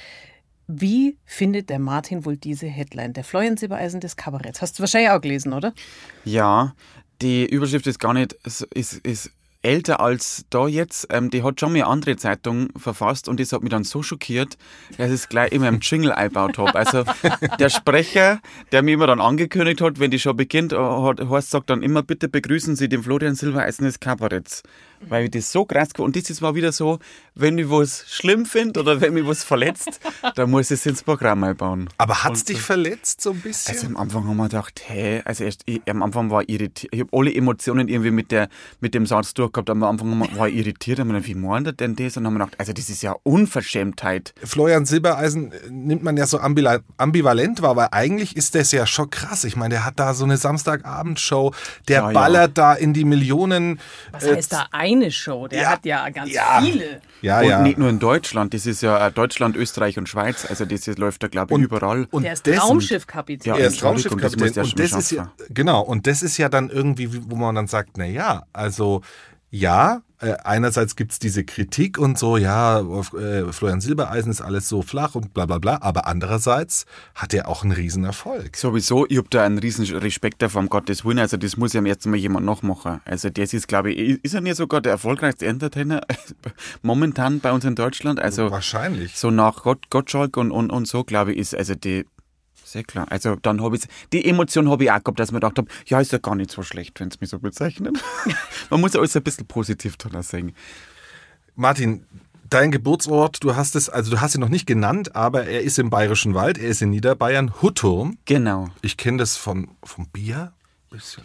wie 0.67 1.19
findet 1.25 1.69
der 1.69 1.79
Martin 1.79 2.25
wohl 2.25 2.37
diese 2.37 2.67
Headline? 2.67 3.13
Der 3.13 3.25
Florian 3.25 3.57
Silbereisen 3.57 4.01
des 4.01 4.17
Kabaretts. 4.17 4.63
Hast 4.63 4.79
du 4.79 4.83
wahrscheinlich 4.83 5.11
auch 5.11 5.21
gelesen, 5.21 5.53
oder? 5.53 5.75
Ja, 6.25 6.75
die 7.21 7.47
Überschrift 7.47 7.87
ist 7.87 7.99
gar 7.99 8.15
nicht, 8.15 8.35
ist, 8.45 8.95
ist 9.03 9.31
älter 9.63 10.01
als 10.01 10.45
da 10.51 10.67
jetzt. 10.67 11.09
Ähm, 11.11 11.31
die 11.31 11.43
hat 11.43 11.61
schon 11.61 11.73
mal 11.73 11.81
eine 11.81 11.87
andere 11.87 12.17
Zeitung 12.17 12.71
verfasst 12.77 13.29
und 13.29 13.41
das 13.41 13.53
hat 13.53 13.63
mich 13.63 13.71
dann 13.71 13.85
so 13.85 14.03
schockiert, 14.03 14.57
dass 14.97 15.09
ich 15.09 15.15
es 15.15 15.29
gleich 15.29 15.53
immer 15.53 15.69
im 15.69 15.81
Jingle 15.81 16.13
eingebaut 16.13 16.59
habe. 16.59 16.75
Also 16.75 17.05
der 17.59 17.69
Sprecher, 17.69 18.41
der 18.73 18.83
mir 18.83 18.95
immer 18.95 19.07
dann 19.07 19.21
angekündigt 19.21 19.81
hat, 19.81 19.99
wenn 20.01 20.11
die 20.11 20.19
Show 20.19 20.35
beginnt, 20.35 20.73
äh, 20.73 20.77
hat, 20.77 21.21
Horst 21.21 21.51
sagt 21.51 21.71
dann 21.71 21.83
immer, 21.83 22.03
bitte 22.03 22.29
begrüßen 22.29 22.77
Sie 22.77 22.89
den 22.89 23.03
Florian 23.03 23.35
Silbereisen 23.35 23.85
des 23.85 24.01
Kabaretts 24.01 24.63
weil 25.09 25.25
ich 25.25 25.31
das 25.31 25.51
so 25.51 25.65
krass 25.65 25.89
Und 25.99 26.17
das 26.17 26.31
ist 26.31 26.41
mal 26.41 26.55
wieder 26.55 26.73
so, 26.73 26.99
wenn 27.35 27.59
ich 27.59 27.71
was 27.71 28.05
schlimm 28.09 28.45
finde 28.45 28.81
oder 28.81 29.01
wenn 29.01 29.15
mich 29.15 29.27
was 29.27 29.45
verletzt, 29.45 30.01
dann 30.35 30.51
muss 30.51 30.71
ich 30.71 30.81
es 30.81 30.87
ins 30.87 31.03
Programm 31.03 31.43
einbauen. 31.45 31.89
Aber 31.99 32.23
hat 32.23 32.35
es 32.35 32.45
dich 32.45 32.61
verletzt 32.61 33.21
so 33.21 33.31
ein 33.31 33.41
bisschen? 33.41 33.75
Also 33.75 33.87
am 33.87 33.97
Anfang 33.97 34.27
haben 34.27 34.37
wir 34.37 34.45
gedacht, 34.45 34.83
hä, 34.87 35.23
also 35.25 35.45
erst, 35.45 35.63
ich, 35.67 35.81
am 35.89 36.03
Anfang 36.03 36.31
war 36.31 36.43
ich 36.43 36.51
irritiert. 36.51 36.93
Ich 36.93 37.01
habe 37.01 37.11
alle 37.17 37.35
Emotionen 37.35 37.89
irgendwie 37.89 38.11
mit, 38.11 38.31
der, 38.31 38.49
mit 38.81 38.95
dem 38.95 39.07
Satz 39.07 39.35
durchgehabt. 39.35 39.71
Am 39.71 39.83
Anfang 39.83 40.21
war 40.37 40.49
ich 40.49 40.57
irritiert. 40.57 41.01
Und 41.01 41.27
wie 41.27 41.35
meint 41.35 41.81
denn 41.81 41.97
das? 41.97 42.17
Und 42.17 42.25
dann 42.25 42.33
haben 42.33 42.39
wir 42.39 42.45
gedacht, 42.45 42.61
also 42.61 42.73
das 42.73 42.91
ist 42.91 43.03
ja 43.03 43.17
Unverschämtheit. 43.23 44.35
Florian 44.45 44.85
Silbereisen 44.85 45.53
äh, 45.53 45.57
nimmt 45.71 46.03
man 46.03 46.17
ja 46.17 46.27
so 46.27 46.39
ambivalent 46.39 47.63
wahr, 47.63 47.77
weil 47.77 47.89
eigentlich 47.93 48.37
ist 48.37 48.55
das 48.55 48.73
ja 48.73 48.87
schon 48.87 49.09
krass. 49.11 49.45
Ich 49.45 49.57
meine, 49.57 49.75
der 49.77 49.85
hat 49.87 49.99
da 49.99 50.15
so 50.15 50.25
eine 50.25 50.37
Samstagabendshow, 50.37 51.53
der 51.89 52.03
ja, 52.03 52.11
ballert 52.11 52.59
ja. 52.59 52.73
da 52.73 52.75
in 52.75 52.93
die 52.93 53.05
Millionen. 53.05 53.81
Was 54.13 54.27
heißt 54.27 54.53
da 54.53 54.67
ein 54.73 54.90
eine 54.97 55.11
Show, 55.11 55.49
der 55.49 55.63
ja. 55.63 55.71
hat 55.71 55.85
ja 55.85 56.09
ganz 56.11 56.33
ja. 56.33 56.61
viele. 56.61 57.01
Ja, 57.23 57.41
und 57.41 57.65
nicht 57.65 57.79
nur 57.79 57.89
in 57.89 57.99
Deutschland, 57.99 58.55
das 58.55 58.67
ist 58.67 58.83
ja 58.83 59.11
Deutschland, 59.11 59.57
Österreich 59.57 59.99
und 59.99 60.09
Schweiz, 60.09 60.47
also 60.49 60.65
das 60.65 60.87
läuft 60.99 61.23
da 61.23 61.29
glaube 61.29 61.55
ich 61.55 61.61
überall. 61.61 62.07
Und 62.11 62.23
der 62.23 62.33
ist 62.33 62.45
Traumschiffkapitän. 62.47 63.55
Ja, 63.55 63.59
er 63.59 63.69
ist 63.69 63.81
Traumschiffkapitän. 63.81 64.49
Und, 64.49 64.71
und 64.71 64.79
das 64.79 64.93
ist 64.93 65.11
ja, 65.11 65.33
genau, 65.51 65.83
und 65.83 66.07
das 66.07 66.23
ist 66.23 66.39
ja 66.39 66.49
dann 66.49 66.71
irgendwie, 66.71 67.11
wo 67.31 67.37
man 67.37 67.55
dann 67.55 67.67
sagt, 67.67 67.91
na 67.97 68.07
ja, 68.07 68.45
also 68.53 69.03
ja, 69.51 70.03
äh, 70.21 70.35
einerseits 70.45 70.97
gibt 70.97 71.13
es 71.13 71.19
diese 71.19 71.45
Kritik 71.45 71.99
und 71.99 72.19
so, 72.19 72.37
ja, 72.37 72.81
äh, 72.81 73.53
Florian 73.53 73.81
Silbereisen 73.81 74.31
ist 74.31 74.41
alles 74.41 74.69
so 74.69 74.83
flach 74.83 75.15
und 75.15 75.35
bla 75.35 75.47
bla 75.47 75.59
bla, 75.59 75.79
aber 75.81 76.07
andererseits 76.07 76.85
hat 77.15 77.35
er 77.35 77.49
auch 77.49 77.63
einen 77.63 77.73
riesen 77.73 78.05
Erfolg. 78.05 78.57
Sowieso, 78.57 79.07
ich 79.09 79.17
habe 79.17 79.29
da 79.31 79.45
einen 79.45 79.59
riesen 79.59 79.85
Respekt 79.97 80.43
davor, 80.43 80.61
um 80.61 80.69
Gottes 80.69 81.05
Willen, 81.05 81.19
also 81.19 81.37
das 81.37 81.57
muss 81.57 81.73
ja 81.73 81.81
am 81.81 81.87
ersten 81.87 82.11
Mal 82.11 82.19
jemand 82.19 82.47
nachmachen. 82.47 83.01
Also 83.05 83.31
das 83.31 83.55
ist, 83.55 83.67
glaube 83.67 83.93
ich, 83.93 84.23
ist 84.23 84.35
er 84.35 84.41
nicht 84.41 84.57
sogar 84.57 84.81
der 84.81 84.93
erfolgreichste 84.93 85.47
Entertainer 85.47 86.03
momentan 86.83 87.41
bei 87.41 87.51
uns 87.53 87.65
in 87.65 87.75
Deutschland? 87.75 88.21
Also 88.21 88.51
Wahrscheinlich. 88.51 89.17
So 89.17 89.31
nach 89.31 89.63
Gott, 89.63 89.91
Gottschalk 89.91 90.37
und, 90.37 90.53
und, 90.53 90.71
und 90.71 90.87
so, 90.87 91.03
glaube 91.03 91.33
ich, 91.33 91.39
ist 91.39 91.57
also 91.57 91.75
die 91.75 92.05
Sehr 92.71 92.85
klar. 92.85 93.07
Also 93.11 93.35
dann 93.35 93.61
habe 93.63 93.75
ich 93.75 93.83
die 94.13 94.25
Emotion 94.25 94.71
habe 94.71 94.85
ich 94.85 94.93
auch 94.93 95.03
gehabt, 95.03 95.19
dass 95.19 95.33
mir 95.33 95.41
gedacht 95.41 95.59
habe, 95.59 95.69
ja, 95.87 96.01
ist 96.01 96.13
ja 96.13 96.19
gar 96.19 96.37
nicht 96.37 96.53
so 96.53 96.63
schlecht, 96.63 97.01
wenn 97.01 97.09
es 97.09 97.21
mich 97.21 97.29
so 97.29 97.41
bezeichnet. 97.41 97.99
Man 98.71 98.81
muss 98.81 98.93
ja 98.93 99.01
alles 99.01 99.17
ein 99.17 99.25
bisschen 99.25 99.47
positiv 99.47 99.97
tun 99.97 100.23
sehen. 100.23 100.55
Martin, 101.57 102.07
dein 102.49 102.71
Geburtsort, 102.71 103.43
du 103.43 103.57
hast 103.57 103.75
es, 103.75 103.89
also 103.89 104.13
du 104.13 104.21
hast 104.21 104.37
ihn 104.37 104.41
noch 104.41 104.49
nicht 104.49 104.67
genannt, 104.67 105.17
aber 105.17 105.47
er 105.47 105.63
ist 105.63 105.81
im 105.81 105.91
Bayerischen 105.91 106.35
Wald, 106.35 106.59
er 106.59 106.69
ist 106.69 106.81
in 106.81 106.91
Niederbayern, 106.91 107.61
Hutturm. 107.61 108.19
Genau. 108.25 108.69
Ich 108.83 108.97
kenne 108.97 109.19
das 109.19 109.37
von, 109.37 109.73
vom 109.83 110.07
Bier. 110.07 110.53
Bisschen. 110.91 111.25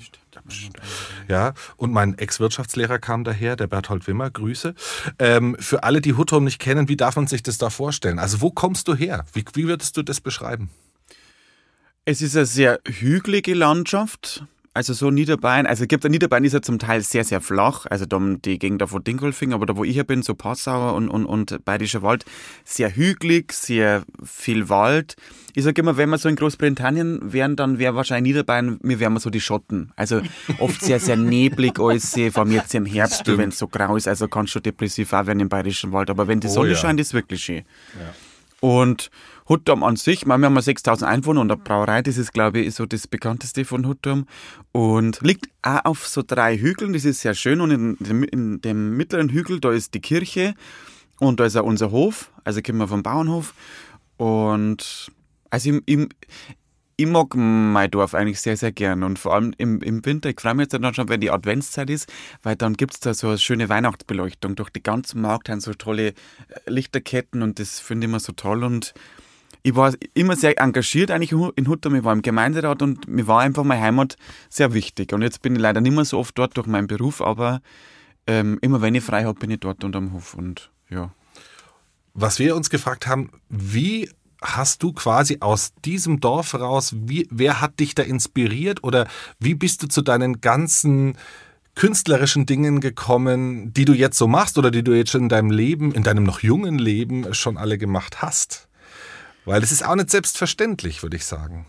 Ja, 1.28 1.54
und 1.78 1.92
mein 1.92 2.18
Ex-Wirtschaftslehrer 2.18 2.98
kam 3.00 3.24
daher, 3.24 3.56
der 3.56 3.68
Berthold 3.68 4.08
Wimmer, 4.08 4.32
Grüße. 4.32 4.74
Ähm, 5.20 5.56
für 5.60 5.84
alle, 5.84 6.02
die 6.02 6.14
Hutturm 6.14 6.44
nicht 6.44 6.60
kennen, 6.60 6.88
wie 6.88 6.98
darf 6.98 7.16
man 7.16 7.28
sich 7.28 7.42
das 7.42 7.60
da 7.60 7.70
vorstellen? 7.70 8.20
Also 8.20 8.42
wo 8.42 8.52
kommst 8.52 8.88
du 8.88 8.96
her? 8.96 9.26
Wie, 9.34 9.46
wie 9.54 9.68
würdest 9.68 9.98
du 9.98 10.04
das 10.04 10.22
beschreiben? 10.22 10.70
Es 12.08 12.22
ist 12.22 12.38
eine 12.38 12.46
sehr 12.46 12.80
hügelige 12.86 13.56
Landschaft. 13.56 14.46
Also 14.76 14.94
so 14.94 15.10
Niederbayern, 15.10 15.66
also 15.66 15.88
gibt 15.88 16.04
Niederbayern 16.04 16.44
ist 16.44 16.54
ja 16.54 16.62
zum 16.62 16.78
Teil 16.78 17.02
sehr, 17.02 17.24
sehr 17.24 17.40
flach, 17.40 17.86
also 17.90 18.06
da 18.06 18.20
die 18.20 18.60
Gegend 18.60 18.82
da 18.82 18.88
von 18.88 19.02
Dingolfing, 19.02 19.54
aber 19.54 19.66
da 19.66 19.78
wo 19.78 19.86
ich 19.86 19.94
hier 19.94 20.04
bin, 20.04 20.22
so 20.22 20.36
Passauer 20.36 20.96
und, 20.96 21.08
und, 21.08 21.26
und 21.26 21.64
Bayerischer 21.64 22.02
Wald, 22.02 22.26
sehr 22.66 22.94
hügelig, 22.94 23.54
sehr 23.54 24.04
viel 24.22 24.68
Wald. 24.68 25.16
Ich 25.56 25.64
sage 25.64 25.82
immer, 25.82 25.96
wenn 25.96 26.10
wir 26.10 26.18
so 26.18 26.28
in 26.28 26.36
Großbritannien 26.36 27.32
wären, 27.32 27.56
dann 27.56 27.80
wäre 27.80 27.96
wahrscheinlich 27.96 28.34
Niederbayern, 28.34 28.80
mir 28.84 29.00
wären 29.00 29.14
wir 29.14 29.22
so 29.22 29.30
die 29.30 29.40
Schotten. 29.40 29.94
Also 29.96 30.22
oft 30.60 30.82
sehr, 30.82 31.00
sehr 31.00 31.16
neblig 31.16 31.80
alles, 31.80 32.14
vor 32.32 32.44
allem 32.44 32.52
jetzt 32.52 32.76
im 32.76 32.86
Herbst, 32.86 33.26
wenn 33.26 33.50
es 33.50 33.58
so 33.58 33.70
grau 33.70 33.96
ist, 33.96 34.10
also 34.10 34.28
kannst 34.28 34.54
du 34.56 34.60
depressiv 34.60 35.14
auch 35.14 35.26
werden 35.26 35.40
im 35.40 35.48
Bayerischen 35.48 35.94
Wald, 35.94 36.10
aber 36.10 36.28
wenn 36.28 36.42
die 36.42 36.50
Sonne 36.50 36.72
oh, 36.72 36.74
ja. 36.74 36.78
scheint, 36.78 37.00
ist 37.00 37.14
wirklich 37.14 37.42
schön. 37.42 37.64
Ja. 37.98 38.14
Und 38.60 39.10
Hutturm 39.48 39.84
an 39.84 39.96
sich, 39.96 40.26
wir 40.26 40.34
haben 40.34 40.44
ja 40.44 40.62
6000 40.62 41.10
Einwohner 41.10 41.42
und 41.42 41.52
eine 41.52 41.62
Brauerei, 41.62 42.02
das 42.02 42.18
ist, 42.18 42.34
glaube 42.34 42.60
ich, 42.60 42.74
so 42.74 42.86
das 42.86 43.08
bekannteste 43.08 43.64
von 43.64 43.88
Hutturm. 43.88 44.26
Und 44.72 45.22
liegt 45.22 45.48
auch 45.62 45.86
auf 45.86 46.08
so 46.08 46.24
drei 46.26 46.58
Hügeln, 46.58 46.94
das 46.94 47.06
ist 47.06 47.22
sehr 47.22 47.36
schön. 47.36 47.62
Und 47.62 47.72
in 47.72 47.98
dem, 48.00 48.24
in 48.24 48.62
dem 48.62 48.98
mittleren 48.98 49.30
Hügel, 49.30 49.60
da 49.60 49.72
ist 49.72 49.94
die 49.94 50.02
Kirche 50.02 50.56
und 51.20 51.40
da 51.40 51.46
ist 51.46 51.56
auch 51.56 51.66
unser 51.66 51.92
Hof, 51.92 52.32
also 52.44 52.62
kommen 52.62 52.80
wir 52.80 52.88
vom 52.88 53.04
Bauernhof. 53.04 53.54
Und 54.18 55.12
also 55.50 55.70
ich, 55.70 55.82
ich, 55.86 56.08
ich 56.98 57.06
mag 57.06 57.36
mein 57.36 57.92
Dorf 57.92 58.16
eigentlich 58.16 58.40
sehr, 58.40 58.58
sehr 58.58 58.72
gern. 58.72 59.04
Und 59.04 59.20
vor 59.20 59.34
allem 59.34 59.54
im, 59.58 59.82
im 59.82 60.06
Winter, 60.06 60.30
ich 60.30 60.40
freue 60.40 60.56
mich 60.56 60.66
jetzt 60.66 60.74
dann 60.74 60.94
schon, 60.94 61.10
wenn 61.10 61.22
die 61.22 61.32
Adventszeit 61.32 61.90
ist, 61.90 62.12
weil 62.42 62.56
dann 62.56 62.74
gibt 62.74 62.94
es 62.94 63.00
da 63.00 63.14
so 63.14 63.28
eine 63.28 63.38
schöne 63.38 63.70
Weihnachtsbeleuchtung. 63.70 64.56
Durch 64.56 64.70
die 64.70 64.84
ganzen 64.84 65.22
Markt 65.22 65.50
haben 65.50 65.60
so 65.60 65.74
tolle 65.74 66.10
äh, 66.10 66.14
Lichterketten 66.68 67.42
und 67.42 67.60
das 67.60 67.80
finde 67.80 68.06
ich 68.06 68.10
immer 68.10 68.20
so 68.20 68.34
toll. 68.34 68.64
Und 68.64 68.94
ich 69.66 69.76
war 69.76 69.96
immer 70.14 70.36
sehr 70.36 70.62
engagiert 70.62 71.10
eigentlich 71.10 71.32
in 71.32 71.68
Hutterm. 71.68 71.96
Ich 71.96 72.04
war 72.04 72.14
im 72.14 72.22
Gemeinderat 72.22 72.84
und 72.84 73.08
mir 73.08 73.26
war 73.26 73.42
einfach 73.42 73.64
meine 73.64 73.82
Heimat 73.82 74.16
sehr 74.48 74.76
wichtig. 74.76 75.12
Und 75.12 75.24
jetzt 75.24 75.42
bin 75.42 75.56
ich 75.56 75.62
leider 75.62 75.82
nicht 75.82 75.96
mehr 75.96 76.06
so 76.06 76.20
oft 76.20 76.38
dort 76.38 76.56
durch 76.56 76.68
meinen 76.68 76.86
Beruf, 76.86 77.20
aber 77.20 77.62
ähm, 78.28 78.60
immer 78.62 78.84
wenn 78.84 78.94
ich 78.94 79.04
frei 79.04 79.24
habe, 79.24 79.40
bin 79.40 79.50
ich 79.50 79.60
dort 79.60 79.84
unterm 79.84 80.14
Hof 80.14 80.36
und 80.36 80.70
ja. 80.92 81.12
Was 82.14 82.38
wir 82.38 82.56
uns 82.56 82.70
gefragt 82.70 83.08
haben, 83.08 83.32
wie 83.50 84.08
hast 84.40 84.84
du 84.84 84.94
quasi 84.94 85.38
aus 85.40 85.74
diesem 85.84 86.20
Dorf 86.20 86.54
raus, 86.54 86.94
wie, 86.96 87.28
wer 87.32 87.60
hat 87.60 87.80
dich 87.80 87.96
da 87.96 88.04
inspiriert 88.04 88.84
oder 88.84 89.08
wie 89.40 89.56
bist 89.56 89.82
du 89.82 89.88
zu 89.88 90.04
deinen 90.04 90.42
ganzen 90.42 91.18
künstlerischen 91.74 92.46
Dingen 92.46 92.82
gekommen, 92.82 93.74
die 93.74 93.86
du 93.86 93.94
jetzt 93.94 94.20
so 94.20 94.28
machst 94.28 94.60
oder 94.60 94.70
die 94.70 94.84
du 94.84 94.94
jetzt 94.94 95.10
schon 95.10 95.24
in 95.24 95.30
deinem 95.30 95.50
Leben, 95.50 95.92
in 95.92 96.04
deinem 96.04 96.24
noch 96.24 96.42
jungen 96.42 96.78
Leben 96.78 97.34
schon 97.34 97.58
alle 97.58 97.80
gemacht 97.80 98.22
hast? 98.22 98.68
Weil 99.46 99.64
es 99.64 99.72
ist 99.72 99.86
auch 99.86 99.96
nicht 99.96 100.10
selbstverständlich, 100.10 101.04
würde 101.04 101.18
ich 101.18 101.26
sagen. 101.26 101.66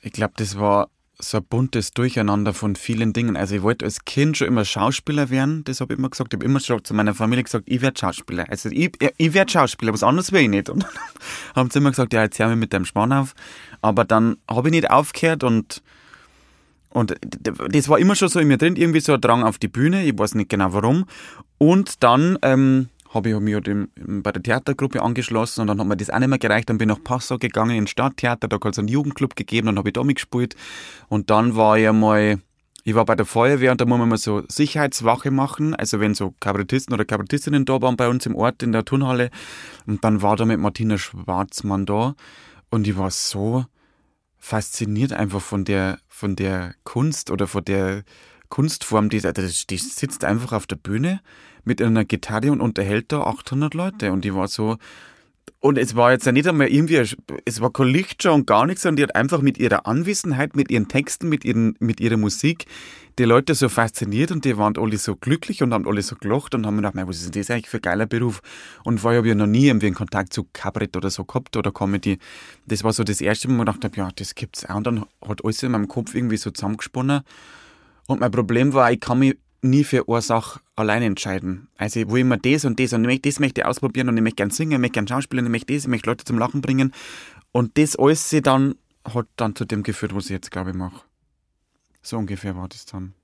Ich 0.00 0.12
glaube, 0.12 0.34
das 0.36 0.58
war 0.58 0.88
so 1.20 1.38
ein 1.38 1.44
buntes 1.44 1.90
Durcheinander 1.90 2.54
von 2.54 2.76
vielen 2.76 3.12
Dingen. 3.12 3.36
Also 3.36 3.56
ich 3.56 3.62
wollte 3.62 3.84
als 3.84 4.04
Kind 4.04 4.36
schon 4.36 4.46
immer 4.46 4.64
Schauspieler 4.64 5.30
werden, 5.30 5.64
das 5.64 5.80
habe 5.80 5.92
ich 5.92 5.98
immer 5.98 6.10
gesagt. 6.10 6.32
Ich 6.32 6.38
habe 6.38 6.44
immer 6.44 6.60
schon 6.60 6.84
zu 6.84 6.94
meiner 6.94 7.14
Familie 7.14 7.42
gesagt, 7.42 7.64
ich 7.66 7.80
werde 7.80 7.98
Schauspieler. 7.98 8.48
Also 8.48 8.68
ich, 8.70 8.92
ich 9.16 9.34
werde 9.34 9.50
Schauspieler, 9.50 9.92
was 9.92 10.04
anderes 10.04 10.30
will 10.30 10.42
ich 10.42 10.48
nicht. 10.48 10.70
Und 10.70 10.84
dann 10.84 10.90
haben 11.56 11.70
sie 11.70 11.80
immer 11.80 11.90
gesagt, 11.90 12.12
ja, 12.12 12.22
jetzt 12.22 12.38
hör 12.38 12.48
mir 12.48 12.56
mit 12.56 12.72
deinem 12.72 12.84
Spann 12.84 13.12
auf. 13.12 13.34
Aber 13.82 14.04
dann 14.04 14.36
habe 14.48 14.68
ich 14.68 14.72
nicht 14.72 14.90
aufgehört 14.90 15.42
und 15.42 15.82
und 16.90 17.14
das 17.20 17.88
war 17.90 17.98
immer 17.98 18.16
schon 18.16 18.28
so 18.28 18.40
in 18.40 18.48
mir 18.48 18.56
drin, 18.56 18.74
irgendwie 18.76 19.00
so 19.00 19.12
ein 19.12 19.20
Drang 19.20 19.42
auf 19.42 19.58
die 19.58 19.68
Bühne, 19.68 20.04
ich 20.04 20.18
weiß 20.18 20.34
nicht 20.34 20.48
genau 20.48 20.72
warum. 20.72 21.04
Und 21.58 22.02
dann 22.02 22.38
ähm, 22.40 22.88
habe 23.10 23.30
ich 23.30 23.40
mich 23.40 23.54
halt 23.54 23.88
bei 23.96 24.32
der 24.32 24.42
Theatergruppe 24.42 25.02
angeschlossen 25.02 25.62
und 25.62 25.66
dann 25.68 25.80
hat 25.80 25.86
mir 25.86 25.96
das 25.96 26.10
auch 26.10 26.18
nicht 26.18 26.28
mehr 26.28 26.38
gereicht. 26.38 26.68
Dann 26.68 26.78
bin 26.78 26.90
ich 26.90 26.96
nach 26.96 27.04
Passau 27.04 27.38
gegangen 27.38 27.76
ins 27.76 27.90
Stadttheater, 27.90 28.48
da 28.48 28.56
hat 28.56 28.72
es 28.72 28.78
einen 28.78 28.88
Jugendclub 28.88 29.34
gegeben, 29.34 29.66
dann 29.66 29.78
habe 29.78 29.88
ich 29.88 29.94
da 29.94 30.04
mitgespielt. 30.04 30.56
Und 31.08 31.30
dann 31.30 31.56
war 31.56 31.78
ich 31.78 31.88
einmal, 31.88 32.38
ich 32.84 32.94
war 32.94 33.04
bei 33.04 33.14
der 33.14 33.26
Feuerwehr 33.26 33.72
und 33.72 33.80
da 33.80 33.86
muss 33.86 33.98
man 33.98 34.08
mal 34.08 34.18
so 34.18 34.42
Sicherheitswache 34.48 35.30
machen. 35.30 35.74
Also 35.74 36.00
wenn 36.00 36.14
so 36.14 36.34
Kabarettisten 36.40 36.94
oder 36.94 37.04
Kabarettistinnen 37.04 37.64
da 37.64 37.80
waren 37.80 37.96
bei 37.96 38.08
uns 38.08 38.26
im 38.26 38.34
Ort 38.34 38.62
in 38.62 38.72
der 38.72 38.84
Turnhalle. 38.84 39.30
Und 39.86 40.04
dann 40.04 40.20
war 40.22 40.36
da 40.36 40.44
mit 40.44 40.60
Martina 40.60 40.98
Schwarzmann 40.98 41.86
da 41.86 42.14
und 42.70 42.86
ich 42.86 42.96
war 42.98 43.10
so 43.10 43.64
fasziniert 44.38 45.12
einfach 45.12 45.40
von 45.40 45.64
der, 45.64 45.98
von 46.08 46.36
der 46.36 46.74
Kunst 46.84 47.30
oder 47.30 47.46
von 47.46 47.64
der 47.64 48.04
Kunstform, 48.48 49.10
die, 49.10 49.20
die 49.20 49.76
sitzt 49.76 50.24
einfach 50.24 50.52
auf 50.52 50.66
der 50.66 50.76
Bühne 50.76 51.20
mit 51.68 51.80
einer 51.80 52.04
Gitarre 52.04 52.50
und 52.50 52.60
unterhält 52.60 53.12
da 53.12 53.20
800 53.20 53.74
Leute. 53.74 54.10
Und 54.10 54.24
die 54.24 54.34
war 54.34 54.48
so, 54.48 54.76
und 55.60 55.78
es 55.78 55.94
war 55.96 56.12
jetzt 56.12 56.26
ja 56.26 56.32
nicht 56.32 56.46
einmal 56.46 56.68
irgendwie, 56.68 56.96
es 57.44 57.60
war 57.60 57.72
kein 57.72 57.88
Lichtshow 57.88 58.32
und 58.32 58.46
gar 58.46 58.66
nichts, 58.66 58.82
sondern 58.82 58.96
die 58.96 59.02
hat 59.04 59.16
einfach 59.16 59.40
mit 59.40 59.58
ihrer 59.58 59.86
Anwesenheit, 59.86 60.56
mit 60.56 60.70
ihren 60.70 60.88
Texten, 60.88 61.28
mit, 61.28 61.44
ihren, 61.44 61.76
mit 61.78 62.00
ihrer 62.00 62.16
Musik 62.16 62.66
die 63.18 63.24
Leute 63.24 63.54
so 63.56 63.68
fasziniert 63.68 64.30
und 64.30 64.44
die 64.44 64.56
waren 64.56 64.76
alle 64.78 64.96
so 64.96 65.16
glücklich 65.16 65.62
und 65.62 65.74
haben 65.74 65.88
alle 65.88 66.02
so 66.02 66.14
gelacht 66.14 66.54
und 66.54 66.64
haben 66.64 66.76
mir 66.76 66.82
gedacht, 66.82 67.08
was 67.08 67.16
ist 67.16 67.34
denn 67.34 67.42
das 67.42 67.50
eigentlich 67.50 67.68
für 67.68 67.78
ein 67.78 67.82
geiler 67.82 68.06
Beruf? 68.06 68.40
Und 68.84 69.00
vorher 69.00 69.18
habe 69.18 69.26
ich 69.26 69.32
ja 69.32 69.34
noch 69.34 69.46
nie 69.46 69.66
irgendwie 69.66 69.86
einen 69.86 69.96
Kontakt 69.96 70.32
zu 70.32 70.46
Kabarett 70.52 70.96
oder 70.96 71.10
so 71.10 71.24
gehabt 71.24 71.56
oder 71.56 71.72
Comedy. 71.72 72.18
Das 72.66 72.84
war 72.84 72.92
so 72.92 73.02
das 73.02 73.20
erste, 73.20 73.48
wo 73.48 73.52
ich 73.52 73.58
mir 73.58 73.64
gedacht 73.64 73.84
habe, 73.84 73.96
ja, 73.96 74.10
das 74.14 74.36
gibt's 74.36 74.64
auch. 74.64 74.76
Und 74.76 74.86
dann 74.86 75.04
hat 75.26 75.44
alles 75.44 75.62
in 75.64 75.72
meinem 75.72 75.88
Kopf 75.88 76.14
irgendwie 76.14 76.36
so 76.36 76.52
zusammengesponnen. 76.52 77.22
Und 78.06 78.20
mein 78.20 78.30
Problem 78.30 78.72
war, 78.72 78.92
ich 78.92 79.00
kann 79.00 79.18
mich 79.18 79.36
nie 79.62 79.84
für 79.84 80.08
eine 80.08 80.22
Sache 80.22 80.60
allein 80.76 81.02
entscheiden. 81.02 81.68
Also 81.76 82.08
wo 82.08 82.16
immer 82.16 82.36
das 82.36 82.64
und 82.64 82.78
das 82.78 82.92
und 82.92 83.02
ich 83.02 83.06
möchte, 83.06 83.28
das 83.28 83.40
möchte 83.40 83.60
ich 83.60 83.66
ausprobieren 83.66 84.08
und 84.08 84.16
ich 84.16 84.22
möchte 84.22 84.36
gern 84.36 84.50
singen, 84.50 84.72
ich 84.72 84.78
möchte 84.78 84.94
gern 84.94 85.08
schauspielen, 85.08 85.46
ich 85.46 85.50
möchte 85.50 85.74
das, 85.74 85.84
ich 85.84 85.88
möchte 85.88 86.08
Leute 86.08 86.24
zum 86.24 86.38
Lachen 86.38 86.60
bringen. 86.60 86.92
Und 87.52 87.76
das 87.78 87.98
alles 87.98 88.30
dann 88.42 88.74
hat 89.04 89.26
dann 89.36 89.56
zu 89.56 89.64
dem 89.64 89.82
geführt, 89.82 90.14
was 90.14 90.26
ich 90.26 90.30
jetzt 90.30 90.50
glaube 90.50 90.70
ich 90.70 90.76
mache. 90.76 91.04
So 92.02 92.18
ungefähr 92.18 92.56
war 92.56 92.68
das 92.68 92.86
dann. 92.86 93.14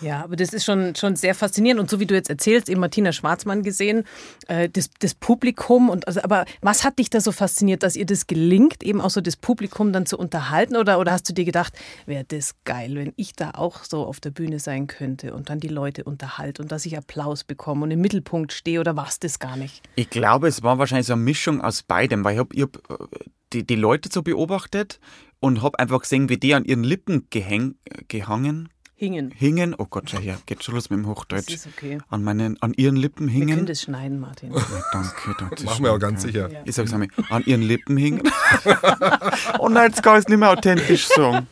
Ja, 0.00 0.22
aber 0.22 0.36
das 0.36 0.52
ist 0.52 0.64
schon, 0.64 0.94
schon 0.94 1.16
sehr 1.16 1.34
faszinierend. 1.34 1.80
Und 1.80 1.90
so 1.90 2.00
wie 2.00 2.06
du 2.06 2.14
jetzt 2.14 2.30
erzählst, 2.30 2.68
eben 2.68 2.80
Martina 2.80 3.12
Schwarzmann 3.12 3.62
gesehen, 3.62 4.04
äh, 4.48 4.68
das, 4.68 4.90
das 4.98 5.14
Publikum. 5.14 5.88
Und 5.88 6.06
also, 6.06 6.22
aber 6.22 6.44
was 6.60 6.84
hat 6.84 6.98
dich 6.98 7.10
da 7.10 7.20
so 7.20 7.32
fasziniert, 7.32 7.82
dass 7.82 7.96
ihr 7.96 8.06
das 8.06 8.26
gelingt, 8.26 8.82
eben 8.82 9.00
auch 9.00 9.10
so 9.10 9.20
das 9.20 9.36
Publikum 9.36 9.92
dann 9.92 10.06
zu 10.06 10.18
unterhalten? 10.18 10.76
Oder, 10.76 10.98
oder 10.98 11.12
hast 11.12 11.28
du 11.28 11.32
dir 11.32 11.44
gedacht, 11.44 11.74
wäre 12.06 12.24
das 12.24 12.54
geil, 12.64 12.94
wenn 12.96 13.12
ich 13.16 13.34
da 13.34 13.52
auch 13.54 13.84
so 13.84 14.04
auf 14.04 14.20
der 14.20 14.30
Bühne 14.30 14.58
sein 14.58 14.86
könnte 14.86 15.34
und 15.34 15.50
dann 15.50 15.60
die 15.60 15.68
Leute 15.68 16.04
unterhalte 16.04 16.62
und 16.62 16.72
dass 16.72 16.86
ich 16.86 16.96
Applaus 16.96 17.44
bekomme 17.44 17.84
und 17.84 17.90
im 17.90 18.00
Mittelpunkt 18.00 18.52
stehe? 18.52 18.80
Oder 18.80 18.96
war 18.96 19.08
es 19.08 19.18
das 19.20 19.38
gar 19.38 19.56
nicht? 19.56 19.82
Ich 19.96 20.10
glaube, 20.10 20.48
es 20.48 20.62
war 20.62 20.78
wahrscheinlich 20.78 21.06
so 21.06 21.14
eine 21.14 21.22
Mischung 21.22 21.60
aus 21.60 21.82
beidem, 21.82 22.24
weil 22.24 22.34
ich 22.34 22.38
habe 22.38 22.56
hab 22.62 23.08
die, 23.54 23.66
die 23.66 23.76
Leute 23.76 24.10
so 24.12 24.22
beobachtet 24.22 25.00
und 25.40 25.62
habe 25.62 25.78
einfach 25.78 26.00
gesehen, 26.00 26.28
wie 26.28 26.36
die 26.36 26.54
an 26.54 26.64
ihren 26.64 26.84
Lippen 26.84 27.28
gehäng, 27.30 27.76
gehangen, 28.08 28.68
Hingen. 29.04 29.32
Hingen, 29.36 29.74
oh 29.76 29.84
Gott, 29.84 30.08
schau 30.08 30.18
her, 30.18 30.38
geht 30.46 30.64
schon 30.64 30.74
los 30.74 30.88
mit 30.88 30.98
dem 30.98 31.06
Hochdeutsch. 31.06 31.48
Das 31.48 31.54
ist 31.56 31.66
okay. 31.66 31.98
An, 32.08 32.24
meinen, 32.24 32.56
an 32.62 32.72
ihren 32.72 32.96
Lippen 32.96 33.28
hingen. 33.28 33.48
Wir 33.48 33.54
können 33.56 33.66
das 33.66 33.82
schneiden, 33.82 34.18
Martin. 34.18 34.50
Ja, 34.54 34.62
danke, 34.92 35.34
danke. 35.38 35.64
Machen 35.64 35.84
wir 35.84 35.92
auch 35.92 35.98
ganz 35.98 36.22
sicher. 36.22 36.50
Ja. 36.50 36.60
Ich 36.64 36.74
sag's 36.74 36.90
einmal, 36.94 37.08
an 37.28 37.42
ihren 37.44 37.60
Lippen 37.60 37.98
hingen. 37.98 38.22
oh 39.58 39.68
nein, 39.68 39.90
jetzt 39.90 40.02
kann 40.02 40.14
ich 40.14 40.20
es 40.20 40.28
nicht 40.28 40.38
mehr 40.38 40.50
authentisch 40.50 41.06
sagen. 41.06 41.46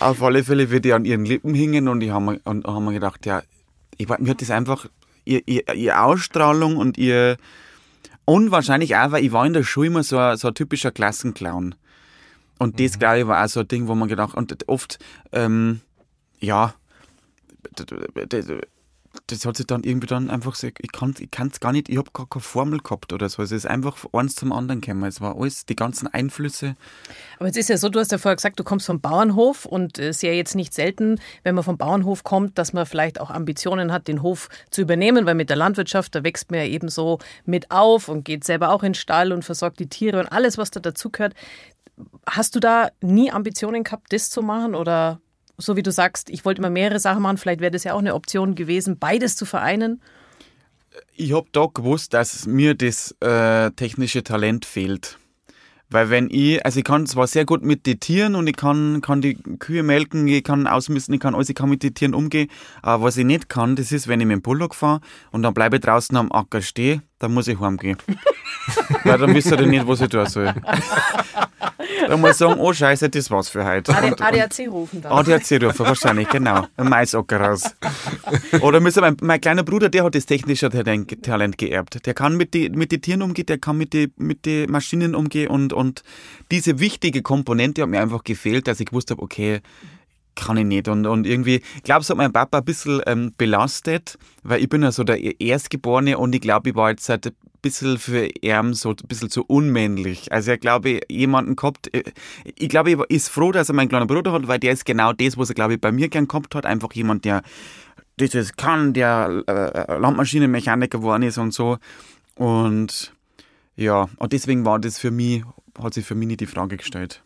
Auf 0.00 0.22
alle 0.22 0.44
Fälle 0.44 0.70
wird 0.70 0.84
die 0.84 0.92
an 0.92 1.06
ihren 1.06 1.24
Lippen 1.24 1.54
hingen 1.54 1.88
und 1.88 2.02
ich 2.02 2.10
habe 2.10 2.24
mir, 2.26 2.40
und, 2.44 2.66
hab 2.66 2.82
mir 2.82 2.92
gedacht, 2.92 3.24
ja, 3.24 3.42
ich, 3.96 4.06
mir 4.06 4.30
hat 4.30 4.42
das 4.42 4.50
einfach, 4.50 4.86
ihr, 5.24 5.40
ihr, 5.46 5.66
ihr 5.74 6.02
Ausstrahlung 6.02 6.76
und 6.76 6.98
ihr, 6.98 7.38
und 8.26 8.50
wahrscheinlich 8.50 8.96
auch, 8.96 9.12
weil 9.12 9.24
ich 9.24 9.32
war 9.32 9.46
in 9.46 9.54
der 9.54 9.64
Schule 9.64 9.86
immer 9.86 10.02
so 10.02 10.18
ein, 10.18 10.36
so 10.36 10.48
ein 10.48 10.54
typischer 10.54 10.90
Klassenclown. 10.90 11.74
Und 12.58 12.80
das, 12.80 12.96
mhm. 12.96 12.98
glaube 12.98 13.18
ich, 13.20 13.26
war 13.26 13.42
auch 13.42 13.48
so 13.48 13.60
ein 13.60 13.68
Ding, 13.68 13.88
wo 13.88 13.94
man 13.94 14.08
gedacht, 14.10 14.34
und 14.34 14.68
oft, 14.68 14.98
ähm, 15.32 15.80
ja, 16.40 16.74
das 19.26 19.44
hat 19.44 19.56
sich 19.56 19.66
dann 19.66 19.82
irgendwie 19.82 20.06
dann 20.06 20.30
einfach 20.30 20.54
so, 20.54 20.68
ich 20.68 20.92
kann 20.92 21.10
es 21.10 21.20
ich 21.20 21.30
gar 21.30 21.72
nicht, 21.72 21.88
ich 21.88 21.96
habe 21.96 22.10
gar 22.12 22.28
keine 22.28 22.42
Formel 22.42 22.78
gehabt 22.78 23.12
oder 23.12 23.28
so. 23.28 23.42
Es 23.42 23.50
ist 23.50 23.66
einfach 23.66 24.06
eins 24.12 24.36
zum 24.36 24.52
anderen 24.52 24.80
gekommen. 24.80 25.04
Es 25.04 25.20
war 25.20 25.36
alles, 25.36 25.66
die 25.66 25.74
ganzen 25.74 26.06
Einflüsse. 26.06 26.76
Aber 27.38 27.48
es 27.48 27.56
ist 27.56 27.68
ja 27.68 27.76
so, 27.76 27.88
du 27.88 27.98
hast 27.98 28.12
ja 28.12 28.18
vorher 28.18 28.36
gesagt, 28.36 28.60
du 28.60 28.64
kommst 28.64 28.86
vom 28.86 29.00
Bauernhof 29.00 29.64
und 29.64 29.98
es 29.98 30.16
ist 30.16 30.22
ja 30.22 30.32
jetzt 30.32 30.54
nicht 30.54 30.74
selten, 30.74 31.18
wenn 31.42 31.54
man 31.54 31.64
vom 31.64 31.76
Bauernhof 31.76 32.22
kommt, 32.22 32.56
dass 32.58 32.72
man 32.72 32.86
vielleicht 32.86 33.20
auch 33.20 33.30
Ambitionen 33.30 33.92
hat, 33.92 34.06
den 34.06 34.22
Hof 34.22 34.48
zu 34.70 34.80
übernehmen, 34.80 35.26
weil 35.26 35.34
mit 35.34 35.50
der 35.50 35.56
Landwirtschaft, 35.56 36.14
da 36.14 36.22
wächst 36.22 36.50
man 36.50 36.60
ja 36.60 36.66
eben 36.66 36.88
so 36.88 37.18
mit 37.44 37.70
auf 37.70 38.08
und 38.08 38.24
geht 38.24 38.44
selber 38.44 38.70
auch 38.70 38.82
in 38.82 38.92
den 38.92 38.94
Stall 38.94 39.32
und 39.32 39.44
versorgt 39.44 39.80
die 39.80 39.88
Tiere 39.88 40.20
und 40.20 40.26
alles, 40.26 40.56
was 40.56 40.70
da 40.70 40.80
dazugehört 40.80 41.34
Hast 42.26 42.54
du 42.54 42.60
da 42.60 42.88
nie 43.02 43.30
Ambitionen 43.30 43.84
gehabt, 43.84 44.10
das 44.10 44.30
zu 44.30 44.40
machen? 44.40 44.74
Oder 44.74 45.20
so 45.60 45.76
wie 45.76 45.82
du 45.82 45.92
sagst, 45.92 46.30
ich 46.30 46.44
wollte 46.44 46.60
immer 46.60 46.70
mehrere 46.70 46.98
Sachen 46.98 47.22
machen, 47.22 47.38
vielleicht 47.38 47.60
wäre 47.60 47.70
das 47.70 47.84
ja 47.84 47.94
auch 47.94 47.98
eine 47.98 48.14
Option 48.14 48.54
gewesen, 48.54 48.98
beides 48.98 49.36
zu 49.36 49.44
vereinen? 49.44 50.00
Ich 51.14 51.32
habe 51.32 51.46
da 51.52 51.66
gewusst, 51.72 52.14
dass 52.14 52.46
mir 52.46 52.74
das 52.74 53.14
äh, 53.20 53.70
technische 53.72 54.24
Talent 54.24 54.64
fehlt. 54.64 55.18
Weil 55.92 56.08
wenn 56.08 56.28
ich, 56.30 56.64
also 56.64 56.78
ich 56.78 56.84
kann 56.84 57.06
zwar 57.06 57.26
sehr 57.26 57.44
gut 57.44 57.64
mit 57.64 57.84
den 57.84 57.98
Tieren 57.98 58.36
und 58.36 58.46
ich 58.46 58.54
kann, 58.54 59.00
kann 59.00 59.20
die 59.20 59.34
Kühe 59.34 59.82
melken, 59.82 60.28
ich 60.28 60.44
kann 60.44 60.68
ausmisten, 60.68 61.14
ich 61.14 61.20
kann 61.20 61.34
alles, 61.34 61.48
ich 61.48 61.56
kann 61.56 61.68
mit 61.68 61.82
den 61.82 61.94
Tieren 61.94 62.14
umgehen, 62.14 62.48
aber 62.80 63.04
was 63.04 63.16
ich 63.16 63.24
nicht 63.24 63.48
kann, 63.48 63.74
das 63.74 63.90
ist, 63.90 64.06
wenn 64.06 64.20
ich 64.20 64.26
mit 64.26 64.36
dem 64.36 64.42
Bullock 64.42 64.76
fahre 64.76 65.00
und 65.32 65.42
dann 65.42 65.52
bleibe 65.52 65.76
ich 65.76 65.82
draußen 65.82 66.16
am 66.16 66.30
Acker 66.30 66.62
stehen, 66.62 67.02
dann 67.18 67.34
muss 67.34 67.48
ich 67.48 67.58
heimgehen. 67.58 67.98
Weil 69.04 69.18
dann 69.18 69.34
wisst 69.34 69.50
ihr 69.50 69.66
nicht, 69.66 69.86
was 69.86 70.00
ich 70.00 70.08
tun 70.08 70.26
soll. 70.26 70.54
Dann 72.08 72.20
muss 72.20 72.30
ich 72.32 72.36
sagen, 72.36 72.60
oh 72.60 72.72
Scheiße, 72.72 73.08
das 73.08 73.30
war's 73.30 73.48
für 73.48 73.64
heute. 73.64 73.92
Und- 73.92 74.20
ADAC 74.20 74.68
rufen 74.68 75.02
dann. 75.02 75.12
ADAC 75.12 75.62
rufen 75.62 75.86
wahrscheinlich, 75.86 76.28
genau. 76.28 76.66
Ein 76.76 76.88
Maisacker 76.88 77.40
raus. 77.40 77.62
Oder 78.60 78.80
müssen 78.80 79.00
mein, 79.00 79.16
mein 79.22 79.40
kleiner 79.40 79.62
Bruder, 79.62 79.88
der 79.88 80.04
hat 80.04 80.14
das 80.14 80.26
technische 80.26 80.68
Talent, 80.70 81.22
Talent 81.22 81.58
geerbt. 81.58 82.04
Der 82.06 82.14
kann 82.14 82.36
mit 82.36 82.54
den 82.54 82.72
mit 82.72 82.92
die 82.92 83.00
Tieren 83.00 83.22
umgehen, 83.22 83.46
der 83.46 83.58
kann 83.58 83.76
mit 83.78 83.92
den 83.92 84.12
mit 84.16 84.44
die 84.44 84.66
Maschinen 84.66 85.14
umgehen 85.14 85.48
und, 85.48 85.72
und 85.72 86.02
diese 86.50 86.78
wichtige 86.80 87.22
Komponente 87.22 87.82
hat 87.82 87.88
mir 87.88 88.00
einfach 88.00 88.24
gefehlt, 88.24 88.66
dass 88.68 88.80
ich 88.80 88.86
gewusst 88.86 89.10
habe, 89.10 89.22
okay, 89.22 89.60
kann 90.34 90.56
ich 90.56 90.64
nicht. 90.64 90.88
Und, 90.88 91.06
und 91.06 91.26
irgendwie, 91.26 91.62
ich 91.76 91.82
glaube, 91.82 92.00
es 92.00 92.10
hat 92.10 92.16
mein 92.16 92.32
Papa 92.32 92.58
ein 92.58 92.64
bisschen 92.64 93.00
ähm, 93.06 93.32
belastet, 93.36 94.18
weil 94.42 94.62
ich 94.62 94.68
bin 94.68 94.82
ja 94.82 94.92
so 94.92 95.04
der 95.04 95.40
Erstgeborene 95.40 96.18
und 96.18 96.34
ich 96.34 96.40
glaube, 96.40 96.70
ich 96.70 96.76
war 96.76 96.90
jetzt 96.90 97.08
halt 97.08 97.26
ein 97.26 97.32
bisschen 97.62 97.98
für 97.98 98.28
ihn 98.40 98.74
so 98.74 98.90
ein 98.90 98.96
bisschen 99.08 99.30
zu 99.30 99.44
unmännlich. 99.44 100.32
Also 100.32 100.52
ich 100.52 100.60
glaube, 100.60 101.00
jemanden 101.08 101.56
gehabt, 101.56 101.92
äh, 101.94 102.04
ich 102.44 102.68
glaube, 102.68 102.92
ich 102.92 102.98
ist 103.08 103.28
froh, 103.28 103.52
dass 103.52 103.68
er 103.68 103.74
meinen 103.74 103.88
kleinen 103.88 104.06
Bruder 104.06 104.32
hat, 104.32 104.48
weil 104.48 104.58
der 104.58 104.72
ist 104.72 104.84
genau 104.84 105.12
das, 105.12 105.36
was 105.36 105.50
er, 105.50 105.54
glaube 105.54 105.74
ich, 105.74 105.80
bei 105.80 105.92
mir 105.92 106.08
gern 106.08 106.28
gehabt 106.28 106.54
hat. 106.54 106.66
Einfach 106.66 106.92
jemand, 106.92 107.24
der 107.24 107.42
das 108.16 108.54
kann, 108.56 108.92
der 108.92 109.44
äh, 109.46 109.98
Landmaschinenmechaniker 109.98 110.98
geworden 110.98 111.22
ist 111.22 111.38
und 111.38 111.54
so. 111.54 111.78
Und 112.34 113.14
ja, 113.76 114.08
und 114.16 114.32
deswegen 114.32 114.64
war 114.64 114.78
das 114.78 114.98
für 114.98 115.10
mich, 115.10 115.42
hat 115.82 115.94
sich 115.94 116.04
für 116.04 116.14
mich 116.14 116.28
nicht 116.28 116.40
die 116.40 116.46
Frage 116.46 116.76
gestellt. 116.76 117.22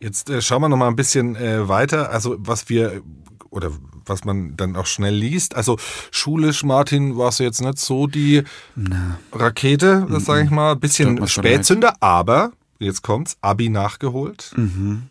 Jetzt 0.00 0.30
äh, 0.30 0.42
schauen 0.42 0.62
wir 0.62 0.68
noch 0.68 0.76
mal 0.76 0.88
ein 0.88 0.96
bisschen 0.96 1.36
äh, 1.36 1.68
weiter. 1.68 2.10
Also 2.10 2.36
was 2.38 2.68
wir 2.68 3.02
oder 3.50 3.70
was 4.06 4.24
man 4.24 4.56
dann 4.56 4.76
auch 4.76 4.86
schnell 4.86 5.14
liest. 5.14 5.54
Also 5.54 5.78
schulisch, 6.10 6.64
Martin, 6.64 7.16
warst 7.16 7.40
du 7.40 7.44
jetzt 7.44 7.60
nicht 7.60 7.78
so 7.78 8.06
die 8.06 8.42
Rakete, 9.32 10.06
das 10.10 10.24
sage 10.24 10.44
ich 10.44 10.50
mal. 10.50 10.74
Bisschen 10.76 11.26
Spätzünder, 11.26 11.94
aber 12.00 12.52
jetzt 12.78 13.02
kommt's, 13.02 13.36
Abi 13.40 13.68
nachgeholt. 13.68 14.52
Mhm. 14.56 15.04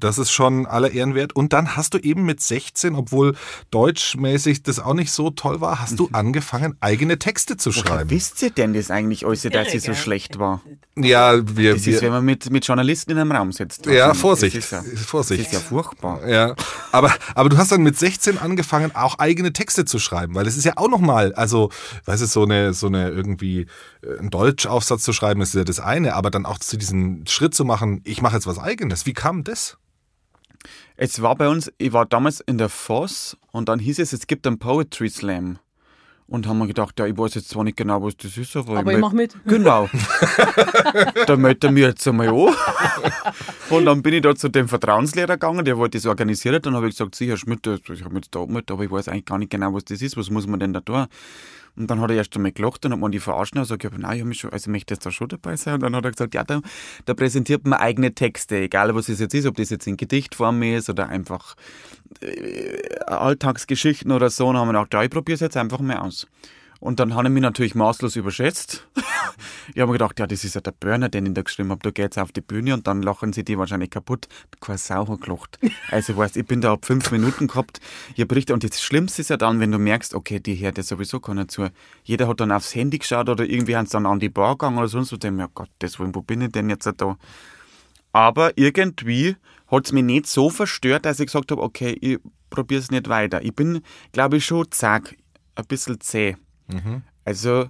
Das 0.00 0.18
ist 0.18 0.30
schon 0.30 0.66
aller 0.66 0.90
Ehren 0.90 1.14
wert. 1.14 1.34
Und 1.34 1.52
dann 1.52 1.76
hast 1.76 1.94
du 1.94 1.98
eben 1.98 2.24
mit 2.24 2.40
16, 2.40 2.94
obwohl 2.94 3.34
deutschmäßig 3.70 4.62
das 4.62 4.78
auch 4.80 4.94
nicht 4.94 5.12
so 5.12 5.30
toll 5.30 5.60
war, 5.60 5.80
hast 5.80 5.98
du 5.98 6.08
angefangen, 6.12 6.76
eigene 6.80 7.18
Texte 7.18 7.56
zu 7.56 7.70
Woher 7.70 7.80
schreiben. 7.86 8.10
wisst 8.10 8.42
ihr 8.42 8.50
denn 8.50 8.74
das 8.74 8.90
eigentlich 8.90 9.26
alles, 9.26 9.42
dass 9.42 9.70
sie 9.70 9.78
so 9.78 9.94
schlecht 9.94 10.38
war? 10.38 10.62
Ja, 10.96 11.34
wir, 11.56 11.74
Das 11.74 11.86
ist, 11.86 12.02
wenn 12.02 12.10
man 12.10 12.24
mit, 12.24 12.50
mit 12.50 12.66
Journalisten 12.66 13.12
in 13.12 13.18
einem 13.18 13.32
Raum 13.32 13.52
sitzt. 13.52 13.86
Ja, 13.86 14.08
Also, 14.08 14.20
Vorsicht, 14.20 14.56
Das 14.56 14.64
ist 14.64 14.70
ja, 14.72 14.82
Vorsicht. 15.04 15.40
Das 15.40 15.46
ist 15.48 15.54
ja 15.54 15.60
furchtbar. 15.60 16.26
Ja, 16.28 16.54
aber, 16.92 17.14
aber 17.34 17.48
du 17.48 17.56
hast 17.56 17.72
dann 17.72 17.82
mit 17.82 17.96
16 17.98 18.38
angefangen, 18.38 18.94
auch 18.94 19.18
eigene 19.18 19.52
Texte 19.52 19.84
zu 19.84 19.98
schreiben, 19.98 20.34
weil 20.34 20.44
das 20.44 20.56
ist 20.56 20.64
ja 20.64 20.72
auch 20.76 20.88
nochmal, 20.88 21.32
also, 21.34 21.70
weißt 22.04 22.22
du, 22.22 22.26
so 22.26 22.42
eine, 22.42 22.74
so 22.74 22.88
eine 22.88 23.10
irgendwie, 23.10 23.66
äh, 24.02 24.18
einen 24.18 24.30
Deutschaufsatz 24.30 25.02
zu 25.02 25.12
schreiben, 25.12 25.40
ist 25.40 25.54
ja 25.54 25.64
das 25.64 25.80
eine, 25.80 26.14
aber 26.14 26.30
dann 26.30 26.46
auch 26.46 26.58
zu 26.58 26.76
diesem 26.76 27.24
Schritt 27.26 27.54
zu 27.54 27.64
machen, 27.64 28.00
ich 28.04 28.22
mache 28.22 28.34
jetzt 28.34 28.46
was 28.46 28.58
eigenes. 28.58 29.06
Wie 29.06 29.12
kam 29.12 29.44
das? 29.44 29.76
Es 30.96 31.22
war 31.22 31.36
bei 31.36 31.48
uns, 31.48 31.70
ich 31.78 31.92
war 31.92 32.06
damals 32.06 32.40
in 32.40 32.58
der 32.58 32.68
Voss 32.68 33.36
und 33.52 33.68
dann 33.68 33.78
hieß 33.78 33.98
es, 34.00 34.12
es 34.12 34.26
gibt 34.26 34.46
einen 34.46 34.58
Poetry 34.58 35.08
Slam. 35.08 35.58
Und 36.26 36.46
haben 36.46 36.58
wir 36.58 36.66
gedacht, 36.66 36.98
ja, 37.00 37.06
ich 37.06 37.16
weiß 37.16 37.36
jetzt 37.36 37.48
zwar 37.48 37.64
nicht 37.64 37.78
genau, 37.78 38.02
was 38.02 38.14
das 38.18 38.36
ist, 38.36 38.54
aber, 38.54 38.72
Aber 38.80 38.80
ich 38.80 38.84
meld- 38.86 39.00
mach 39.00 39.12
mit. 39.12 39.34
Genau. 39.46 39.88
da 41.26 41.36
meldet 41.36 41.64
er 41.64 41.70
mir 41.72 41.88
jetzt 41.88 42.06
einmal 42.06 42.28
an. 42.28 42.54
Und 43.70 43.86
dann 43.86 44.02
bin 44.02 44.12
ich 44.12 44.20
da 44.20 44.34
zu 44.34 44.50
dem 44.50 44.68
Vertrauenslehrer 44.68 45.34
gegangen, 45.38 45.64
der 45.64 45.78
wollte 45.78 45.96
das 45.96 46.04
organisieren. 46.04 46.60
Dann 46.60 46.74
habe 46.74 46.86
ich 46.86 46.96
gesagt, 46.98 47.14
sicher 47.14 47.38
Schmidt, 47.38 47.66
ich 47.66 48.04
habe 48.04 48.12
mich 48.12 48.24
jetzt 48.24 48.34
da 48.34 48.44
mit, 48.44 48.70
aber 48.70 48.84
ich 48.84 48.90
weiß 48.90 49.08
eigentlich 49.08 49.24
gar 49.24 49.38
nicht 49.38 49.50
genau, 49.50 49.72
was 49.72 49.84
das 49.86 50.02
ist, 50.02 50.18
was 50.18 50.28
muss 50.28 50.46
man 50.46 50.60
denn 50.60 50.74
da 50.74 50.80
tun? 50.80 51.06
Und 51.78 51.90
dann 51.90 52.00
hat 52.00 52.10
er 52.10 52.16
erst 52.16 52.34
einmal 52.36 52.52
gelacht, 52.52 52.84
dann 52.84 52.92
hat 52.92 52.98
man 52.98 53.12
die 53.12 53.20
verarscht 53.20 53.54
und 53.54 53.62
gesagt, 53.62 53.84
ja, 53.84 53.90
nein, 53.96 54.30
ich, 54.30 54.40
schon, 54.40 54.52
also 54.52 54.70
möchte 54.70 54.94
jetzt 54.94 55.06
da 55.06 55.10
schon 55.10 55.28
dabei 55.28 55.56
sein. 55.56 55.74
Und 55.74 55.82
dann 55.82 55.96
hat 55.96 56.04
er 56.04 56.10
gesagt, 56.10 56.34
ja, 56.34 56.44
da, 56.44 56.60
da 57.04 57.14
präsentiert 57.14 57.66
man 57.66 57.78
eigene 57.78 58.14
Texte, 58.14 58.56
egal 58.56 58.94
was 58.94 59.08
es 59.08 59.20
jetzt 59.20 59.34
ist, 59.34 59.46
ob 59.46 59.56
das 59.56 59.70
jetzt 59.70 59.86
in 59.86 59.96
Gedichtform 59.96 60.62
ist 60.62 60.90
oder 60.90 61.08
einfach 61.08 61.54
äh, 62.20 62.96
Alltagsgeschichten 63.06 64.10
oder 64.10 64.30
so. 64.30 64.48
Und 64.48 64.54
dann 64.54 64.62
haben 64.62 64.68
wir 64.68 64.72
gedacht, 64.72 64.94
ja, 64.94 65.02
ich 65.04 65.10
probiere 65.10 65.34
es 65.34 65.40
jetzt 65.40 65.56
einfach 65.56 65.80
mal 65.80 65.98
aus. 65.98 66.26
Und 66.80 67.00
dann 67.00 67.14
habe 67.14 67.26
ich 67.26 67.34
mich 67.34 67.42
natürlich 67.42 67.74
maßlos 67.74 68.14
überschätzt. 68.14 68.86
ich 69.74 69.80
habe 69.80 69.86
mir 69.86 69.98
gedacht, 69.98 70.20
ja, 70.20 70.28
das 70.28 70.44
ist 70.44 70.54
ja 70.54 70.60
der 70.60 70.70
Burner, 70.72 71.08
den 71.08 71.26
ich 71.26 71.34
da 71.34 71.42
geschrieben 71.42 71.70
habe. 71.70 71.80
Da 71.82 71.90
geht's 71.90 72.18
auf 72.18 72.30
die 72.30 72.40
Bühne 72.40 72.74
und 72.74 72.86
dann 72.86 73.02
lachen 73.02 73.32
sie 73.32 73.44
die 73.44 73.58
wahrscheinlich 73.58 73.90
kaputt. 73.90 74.28
Keine 74.60 74.78
Sau 74.78 75.08
hat 75.08 75.20
gelacht. 75.20 75.58
Also, 75.90 76.16
weißt, 76.16 76.36
ich 76.36 76.46
bin 76.46 76.60
da 76.60 76.72
ab 76.72 76.86
fünf 76.86 77.10
Minuten 77.10 77.48
gehabt. 77.48 77.80
Ich 78.14 78.20
hab 78.20 78.32
richtig, 78.32 78.54
und 78.54 78.62
das 78.62 78.80
Schlimmste 78.80 79.22
ist 79.22 79.30
ja 79.30 79.36
dann, 79.36 79.58
wenn 79.58 79.72
du 79.72 79.78
merkst, 79.78 80.14
okay, 80.14 80.38
die 80.38 80.54
hört 80.54 80.76
ja 80.76 80.84
sowieso 80.84 81.18
keiner 81.18 81.48
zu. 81.48 81.66
Jeder 82.04 82.28
hat 82.28 82.40
dann 82.40 82.52
aufs 82.52 82.74
Handy 82.74 82.98
geschaut 82.98 83.28
oder 83.28 83.44
irgendwie 83.44 83.76
haben 83.76 83.86
sie 83.86 83.92
dann 83.92 84.06
an 84.06 84.20
die 84.20 84.28
Bar 84.28 84.52
gegangen 84.52 84.78
oder 84.78 84.88
sonst 84.88 85.12
was. 85.12 85.18
Denken, 85.18 85.40
ja 85.40 85.48
Gott, 85.52 85.70
das 85.80 85.98
wo 85.98 86.22
bin 86.22 86.42
ich 86.42 86.52
denn 86.52 86.70
jetzt 86.70 86.88
da? 86.96 87.16
Aber 88.12 88.52
irgendwie 88.56 89.36
hat's 89.68 89.92
mich 89.92 90.04
nicht 90.04 90.26
so 90.28 90.48
verstört, 90.48 91.06
dass 91.06 91.18
ich 91.18 91.26
gesagt 91.26 91.50
habe, 91.50 91.62
okay, 91.62 91.96
ich 92.00 92.18
probiere 92.50 92.80
es 92.80 92.90
nicht 92.90 93.08
weiter. 93.08 93.42
Ich 93.42 93.54
bin, 93.54 93.80
glaube 94.12 94.36
ich, 94.36 94.46
schon 94.46 94.70
zack, 94.70 95.16
ein 95.56 95.66
bisschen 95.66 96.00
zäh. 96.00 96.36
Also, 97.24 97.68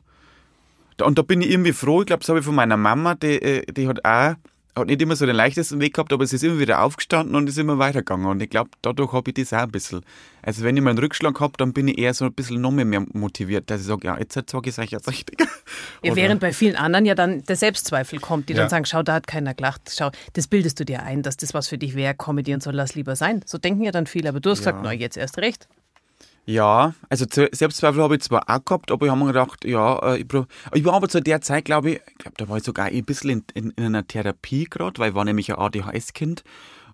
da, 0.96 1.04
und 1.06 1.18
da 1.18 1.22
bin 1.22 1.40
ich 1.40 1.50
irgendwie 1.50 1.72
froh. 1.72 2.00
Ich 2.00 2.06
glaube, 2.06 2.20
das 2.20 2.28
habe 2.28 2.40
ich 2.40 2.44
von 2.44 2.54
meiner 2.54 2.76
Mama, 2.76 3.14
die, 3.14 3.40
äh, 3.40 3.72
die 3.72 3.86
hat 3.88 4.04
auch, 4.04 4.34
hat 4.76 4.86
nicht 4.86 5.02
immer 5.02 5.16
so 5.16 5.26
den 5.26 5.34
leichtesten 5.34 5.80
Weg 5.80 5.94
gehabt, 5.94 6.12
aber 6.12 6.24
sie 6.26 6.36
ist 6.36 6.44
immer 6.44 6.58
wieder 6.60 6.82
aufgestanden 6.82 7.34
und 7.34 7.48
ist 7.48 7.58
immer 7.58 7.78
weitergegangen. 7.78 8.26
Und 8.26 8.40
ich 8.42 8.50
glaube, 8.50 8.70
dadurch 8.82 9.12
habe 9.12 9.30
ich 9.30 9.34
das 9.34 9.52
auch 9.52 9.64
ein 9.64 9.70
bisschen. 9.72 10.02
Also, 10.42 10.62
wenn 10.62 10.76
ich 10.76 10.82
mal 10.82 10.90
einen 10.90 11.00
Rückschlag 11.00 11.40
habe, 11.40 11.54
dann 11.56 11.72
bin 11.72 11.88
ich 11.88 11.98
eher 11.98 12.14
so 12.14 12.24
ein 12.26 12.32
bisschen 12.32 12.60
noch 12.60 12.70
mehr 12.70 13.04
motiviert, 13.12 13.68
dass 13.70 13.80
ich 13.80 13.86
sage, 13.88 14.06
ja, 14.06 14.16
jetzt 14.18 14.34
sage 14.34 14.68
ich 14.68 14.74
es 14.74 14.78
euch 14.78 14.90
jetzt 14.90 15.08
richtig. 15.08 15.38
Ja, 16.02 16.14
während 16.14 16.40
bei 16.40 16.52
vielen 16.52 16.76
anderen 16.76 17.04
ja 17.06 17.16
dann 17.16 17.42
der 17.44 17.56
Selbstzweifel 17.56 18.20
kommt, 18.20 18.48
die 18.48 18.52
Ja. 18.52 18.60
dann 18.60 18.70
sagen, 18.70 18.84
schau, 18.84 19.02
da 19.02 19.14
hat 19.14 19.26
keiner 19.26 19.52
gelacht, 19.54 19.92
schau, 19.92 20.10
das 20.34 20.46
bildest 20.46 20.78
du 20.78 20.84
dir 20.84 21.02
ein, 21.02 21.22
dass 21.22 21.36
das 21.36 21.54
was 21.54 21.66
für 21.68 21.76
dich 21.76 21.96
wäre, 21.96 22.14
Comedy 22.14 22.54
und 22.54 22.62
so, 22.62 22.70
lass 22.70 22.94
lieber 22.94 23.16
sein. 23.16 23.42
So 23.46 23.58
denken 23.58 23.82
ja 23.82 23.90
dann 23.90 24.06
viele, 24.06 24.28
aber 24.28 24.38
du 24.38 24.50
hast 24.50 24.58
gesagt, 24.58 24.78
na, 24.84 24.92
jetzt 24.92 25.16
erst 25.16 25.38
recht. 25.38 25.68
Ja, 26.48 26.94
also 27.10 27.26
Selbstzweifel 27.28 28.02
habe 28.02 28.14
ich 28.14 28.22
zwar 28.22 28.48
auch 28.48 28.64
gehabt, 28.64 28.90
aber 28.90 29.04
ich 29.04 29.10
habe 29.12 29.20
mir 29.20 29.26
gedacht, 29.26 29.66
ja, 29.66 29.98
äh, 29.98 30.20
ich, 30.22 30.26
ich 30.72 30.84
war 30.86 30.94
aber 30.94 31.06
zu 31.06 31.20
der 31.20 31.42
Zeit, 31.42 31.66
glaube 31.66 31.90
ich, 31.90 32.00
ich 32.08 32.16
glaube, 32.16 32.38
da 32.38 32.48
war 32.48 32.56
ich 32.56 32.64
sogar 32.64 32.86
ein 32.86 33.04
bisschen 33.04 33.44
in, 33.52 33.66
in, 33.66 33.70
in 33.72 33.84
einer 33.84 34.06
Therapie 34.06 34.64
gerade, 34.64 34.98
weil 34.98 35.10
ich 35.10 35.14
war 35.14 35.26
nämlich 35.26 35.52
ein 35.52 35.58
ADHS-Kind 35.58 36.44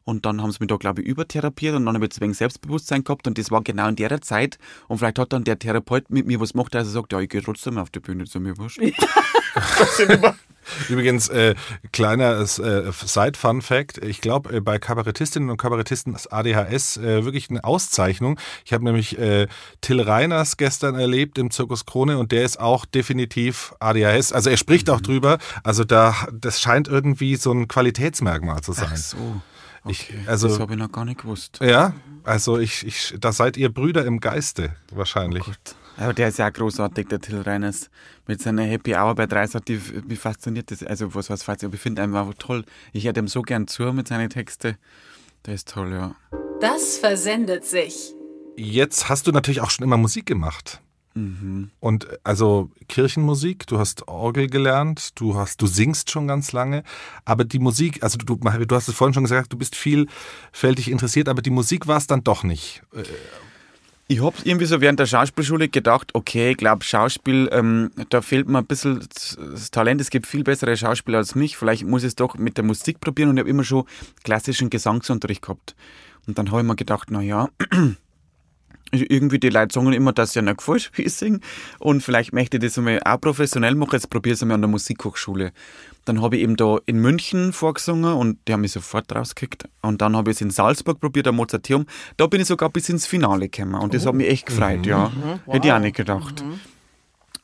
und 0.02 0.26
dann 0.26 0.42
haben 0.42 0.50
sie 0.50 0.56
mich 0.58 0.66
da, 0.66 0.76
glaube 0.76 1.02
ich, 1.02 1.06
übertherapiert 1.06 1.76
und 1.76 1.86
dann 1.86 1.94
habe 1.94 2.04
ich 2.04 2.20
wegen 2.20 2.34
Selbstbewusstsein 2.34 3.04
gehabt 3.04 3.28
und 3.28 3.38
das 3.38 3.52
war 3.52 3.62
genau 3.62 3.86
in 3.86 3.94
der 3.94 4.20
Zeit 4.22 4.58
und 4.88 4.98
vielleicht 4.98 5.20
hat 5.20 5.32
dann 5.32 5.44
der 5.44 5.56
Therapeut 5.56 6.10
mit 6.10 6.26
mir 6.26 6.40
was 6.40 6.54
gemacht, 6.54 6.74
dass 6.74 6.88
er 6.88 6.90
sagt, 6.90 7.12
ja, 7.12 7.20
ich 7.20 7.28
gehe 7.28 7.40
trotzdem 7.40 7.78
auf 7.78 7.90
die 7.90 8.00
Bühne, 8.00 8.24
zu 8.24 8.40
mir 8.40 8.58
wurscht. 8.58 8.80
Übrigens, 10.88 11.28
äh, 11.28 11.54
kleiner 11.92 12.40
äh, 12.40 12.92
Side-Fun-Fact. 12.92 13.98
Ich 13.98 14.20
glaube, 14.20 14.56
äh, 14.56 14.60
bei 14.60 14.78
Kabarettistinnen 14.78 15.50
und 15.50 15.56
Kabarettisten 15.56 16.14
ist 16.14 16.32
ADHS 16.32 16.96
äh, 16.96 17.24
wirklich 17.24 17.50
eine 17.50 17.64
Auszeichnung. 17.64 18.38
Ich 18.64 18.72
habe 18.72 18.84
nämlich 18.84 19.18
äh, 19.18 19.46
Till 19.80 20.00
Reiners 20.00 20.56
gestern 20.56 20.94
erlebt 20.94 21.38
im 21.38 21.50
Zirkus 21.50 21.86
Krone 21.86 22.18
und 22.18 22.32
der 22.32 22.44
ist 22.44 22.60
auch 22.60 22.84
definitiv 22.86 23.74
ADHS. 23.80 24.32
Also 24.32 24.50
er 24.50 24.56
spricht 24.56 24.90
auch 24.90 25.00
drüber. 25.00 25.38
Also 25.62 25.84
da, 25.84 26.14
das 26.32 26.60
scheint 26.60 26.88
irgendwie 26.88 27.36
so 27.36 27.52
ein 27.52 27.68
Qualitätsmerkmal 27.68 28.60
zu 28.62 28.72
sein. 28.72 28.90
Ach 28.92 28.96
so. 28.96 29.40
Ich, 29.86 30.10
Okay, 30.10 30.24
also, 30.26 30.48
das 30.48 30.58
habe 30.60 30.72
ich 30.72 30.78
noch 30.78 30.90
gar 30.90 31.04
nicht 31.04 31.20
gewusst. 31.20 31.58
ja, 31.60 31.92
also 32.22 32.58
ich, 32.58 32.86
ich, 32.86 33.14
da 33.20 33.32
seid 33.32 33.58
ihr 33.58 33.72
Brüder 33.72 34.06
im 34.06 34.18
Geiste 34.18 34.74
wahrscheinlich. 34.90 35.44
Gut. 35.44 35.76
Aber 35.96 36.12
der 36.12 36.28
ist 36.28 36.38
ja 36.38 36.48
auch 36.48 36.52
großartig, 36.52 37.08
der 37.08 37.20
Till 37.20 37.40
Reiners. 37.40 37.90
Mit 38.26 38.40
seiner 38.40 38.64
Happy 38.64 38.94
Hour 38.94 39.14
bei 39.14 39.26
Dreisat, 39.26 39.68
die, 39.68 39.80
wie 40.08 40.16
fasziniert 40.16 40.70
das? 40.70 40.82
Also, 40.82 41.14
was 41.14 41.30
heißt 41.30 41.44
fasziniert? 41.44 41.74
Ich 41.74 41.80
finde 41.80 42.02
einfach 42.02 42.32
toll. 42.38 42.64
Ich 42.92 43.04
hätte 43.04 43.20
ihm 43.20 43.28
so 43.28 43.42
gern 43.42 43.66
zu 43.68 43.92
mit 43.92 44.08
seinen 44.08 44.30
Texten. 44.30 44.76
Der 45.46 45.54
ist 45.54 45.68
toll, 45.68 45.92
ja. 45.92 46.16
Das 46.60 46.96
versendet 46.96 47.64
sich. 47.64 48.14
Jetzt 48.56 49.08
hast 49.08 49.26
du 49.26 49.32
natürlich 49.32 49.60
auch 49.60 49.70
schon 49.70 49.84
immer 49.84 49.96
Musik 49.96 50.26
gemacht. 50.26 50.80
Mhm. 51.14 51.70
Und 51.80 52.04
äh, 52.08 52.18
also 52.24 52.70
Kirchenmusik, 52.88 53.66
du 53.66 53.78
hast 53.78 54.08
Orgel 54.08 54.48
gelernt, 54.48 55.20
du 55.20 55.36
hast, 55.36 55.62
du 55.62 55.66
singst 55.66 56.10
schon 56.10 56.26
ganz 56.26 56.52
lange, 56.52 56.82
aber 57.24 57.44
die 57.44 57.60
Musik, 57.60 58.02
also 58.02 58.18
du, 58.18 58.36
du 58.36 58.74
hast 58.74 58.88
es 58.88 58.94
vorhin 58.94 59.14
schon 59.14 59.24
gesagt, 59.24 59.52
du 59.52 59.56
bist 59.56 59.76
vielfältig 59.76 60.90
interessiert, 60.90 61.28
aber 61.28 61.42
die 61.42 61.50
Musik 61.50 61.86
war 61.86 61.98
es 61.98 62.06
dann 62.06 62.24
doch 62.24 62.42
nicht. 62.42 62.82
Ich 64.06 64.22
habe 64.22 64.36
irgendwie 64.44 64.66
so 64.66 64.82
während 64.82 65.00
der 65.00 65.06
Schauspielschule 65.06 65.68
gedacht, 65.68 66.14
okay, 66.14 66.50
ich 66.50 66.56
glaube, 66.58 66.84
Schauspiel, 66.84 67.48
ähm, 67.52 67.90
da 68.10 68.20
fehlt 68.20 68.48
mir 68.48 68.58
ein 68.58 68.66
bisschen 68.66 69.00
das 69.00 69.70
Talent. 69.70 70.00
Es 70.00 70.10
gibt 70.10 70.26
viel 70.26 70.44
bessere 70.44 70.76
Schauspieler 70.76 71.18
als 71.18 71.34
mich. 71.34 71.56
Vielleicht 71.56 71.84
muss 71.84 72.02
ich 72.02 72.08
es 72.08 72.14
doch 72.14 72.36
mit 72.36 72.58
der 72.58 72.64
Musik 72.64 73.00
probieren. 73.00 73.30
Und 73.30 73.38
ich 73.38 73.40
habe 73.40 73.50
immer 73.50 73.64
schon 73.64 73.84
klassischen 74.22 74.68
Gesangsunterricht 74.68 75.40
gehabt. 75.40 75.74
Und 76.26 76.38
dann 76.38 76.50
habe 76.50 76.60
ich 76.60 76.66
mir 76.66 76.76
gedacht, 76.76 77.08
na 77.10 77.22
ja, 77.22 77.48
irgendwie 79.00 79.38
die 79.38 79.48
Leute 79.48 79.74
sagen 79.74 79.92
immer, 79.92 80.12
dass 80.12 80.34
ja 80.34 80.42
nicht 80.42 80.58
gefällt, 80.58 80.90
singe. 81.06 81.40
Und 81.78 82.02
vielleicht 82.02 82.32
möchte 82.32 82.56
ich 82.56 82.62
das 82.62 82.78
einmal 82.78 83.00
auch 83.04 83.20
professionell 83.20 83.74
machen. 83.74 83.92
Jetzt 83.92 84.10
probiere 84.10 84.34
ich 84.34 84.38
es 84.38 84.42
einmal 84.42 84.56
an 84.56 84.62
der 84.62 84.70
Musikhochschule. 84.70 85.52
Dann 86.04 86.20
habe 86.20 86.36
ich 86.36 86.42
eben 86.42 86.56
da 86.56 86.78
in 86.86 86.98
München 86.98 87.52
vorgesungen 87.52 88.14
und 88.14 88.38
die 88.46 88.52
haben 88.52 88.60
mich 88.60 88.72
sofort 88.72 89.14
rausgekickt. 89.14 89.68
Und 89.80 90.02
dann 90.02 90.16
habe 90.16 90.30
ich 90.30 90.36
es 90.36 90.40
in 90.42 90.50
Salzburg 90.50 91.00
probiert, 91.00 91.26
am 91.26 91.36
Mozarteum. 91.36 91.86
Da 92.16 92.26
bin 92.26 92.40
ich 92.40 92.46
sogar 92.46 92.68
bis 92.68 92.88
ins 92.88 93.06
Finale 93.06 93.48
gekommen. 93.48 93.74
Und 93.74 93.94
das 93.94 94.04
hat 94.04 94.14
mich 94.14 94.28
echt 94.28 94.46
gefreut, 94.46 94.84
ja. 94.84 95.10
Hätte 95.46 95.68
ich 95.68 95.72
auch 95.72 95.78
nicht 95.78 95.96
gedacht. 95.96 96.44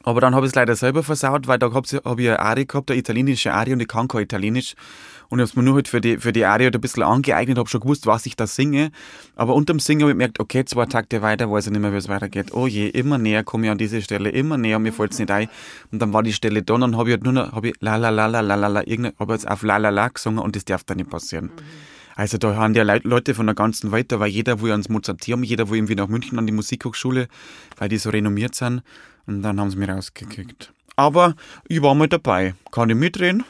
Aber 0.03 0.21
dann 0.21 0.35
habe 0.35 0.47
ich 0.47 0.51
es 0.51 0.55
leider 0.55 0.77
selber 0.77 1.03
versaut, 1.03 1.47
weil 1.47 1.59
da 1.59 1.73
habe 1.73 1.87
hab 2.05 2.19
ich 2.19 2.29
eine 2.29 2.39
Arie 2.39 2.67
gehabt, 2.67 2.91
eine 2.91 2.99
italienische 2.99 3.53
Arie 3.53 3.75
und 3.75 3.81
ich 3.81 3.89
kann 3.89 4.09
kein 4.09 4.23
Italienisch. 4.23 4.75
Und 5.31 5.39
ich 5.39 5.43
habe 5.43 5.51
es 5.51 5.57
mir 5.57 5.63
nur 5.63 5.77
halt 5.77 5.89
für 5.89 6.01
die, 6.01 6.19
für 6.19 6.33
die 6.33 6.45
Arie 6.45 6.65
halt 6.65 6.75
ein 6.75 6.81
bisschen 6.81 7.05
angeeignet, 7.05 7.57
habe 7.57 7.69
schon 7.69 7.81
gewusst, 7.81 8.07
was 8.07 8.27
ich 8.27 8.35
da 8.35 8.47
singe. 8.49 8.91
Aber 9.37 9.55
unterm 9.55 9.79
Singen 9.79 10.03
habe 10.03 10.11
ich 10.11 10.15
gemerkt, 10.15 10.41
okay, 10.41 10.65
zwei 10.65 10.87
Takte 10.87 11.23
weiter, 11.23 11.51
weiß 11.51 11.67
ich 11.67 11.73
nicht 11.73 11.81
mehr, 11.81 11.93
wie 11.93 11.97
es 11.97 12.09
weitergeht. 12.09 12.53
Oh 12.53 12.67
je, 12.67 12.89
immer 12.89 13.17
näher 13.17 13.45
komme 13.45 13.67
ich 13.67 13.71
an 13.71 13.79
diese 13.79 14.03
Stelle, 14.03 14.31
immer 14.31 14.59
näher, 14.59 14.81
mir 14.81 14.93
fällt 14.93 15.13
es 15.13 15.21
nicht 15.21 15.31
ein. 15.31 15.49
Und 15.93 16.03
dann 16.03 16.13
war 16.13 16.25
die 16.25 16.33
Stelle 16.33 16.63
da 16.63 16.75
und 16.75 16.81
dann 16.81 16.97
habe 16.97 17.11
ich 17.11 17.15
halt 17.15 17.25
nur 17.25 17.33
noch, 17.33 17.53
habe 17.53 17.69
ich 17.69 17.75
la 17.81 17.97
la 17.97 18.11
la 18.11 18.27
la 18.27 18.41
la 18.41 18.57
la 18.57 18.67
la, 18.67 18.83
habe 19.19 19.33
jetzt 19.33 19.49
auf 19.49 19.63
la 19.63 19.77
la 19.77 19.91
la 19.91 20.09
gesungen 20.09 20.41
und 20.41 20.57
das 20.57 20.65
darf 20.65 20.83
da 20.83 20.95
nicht 20.97 21.09
passieren. 21.09 21.51
Also 22.17 22.37
da 22.37 22.57
haben 22.57 22.75
ja 22.75 22.83
Leute 22.83 23.35
von 23.35 23.47
der 23.47 23.55
ganzen 23.55 23.93
Welt, 23.93 24.11
da 24.13 24.21
war 24.21 24.27
jeder, 24.27 24.61
wo 24.61 24.67
ans 24.67 24.89
Mozarteum, 24.89 25.45
jeder, 25.45 25.71
wo 25.71 25.75
irgendwie 25.75 25.95
nach 25.95 26.09
München 26.09 26.39
an 26.39 26.47
die 26.47 26.53
Musikhochschule, 26.53 27.29
weil 27.79 27.89
die 27.89 27.99
so 27.99 28.11
renommiert 28.11 28.55
sind. 28.55 28.83
Und 29.27 29.43
dann 29.43 29.61
haben 29.61 29.71
sie 29.71 29.79
mich 29.79 29.89
rausgekickt. 29.89 30.73
Aber 30.97 31.35
ich 31.69 31.81
war 31.81 31.95
mal 31.95 32.09
dabei. 32.09 32.55
Kann 32.73 32.91
ich 32.91 32.97
mitreden? 32.97 33.45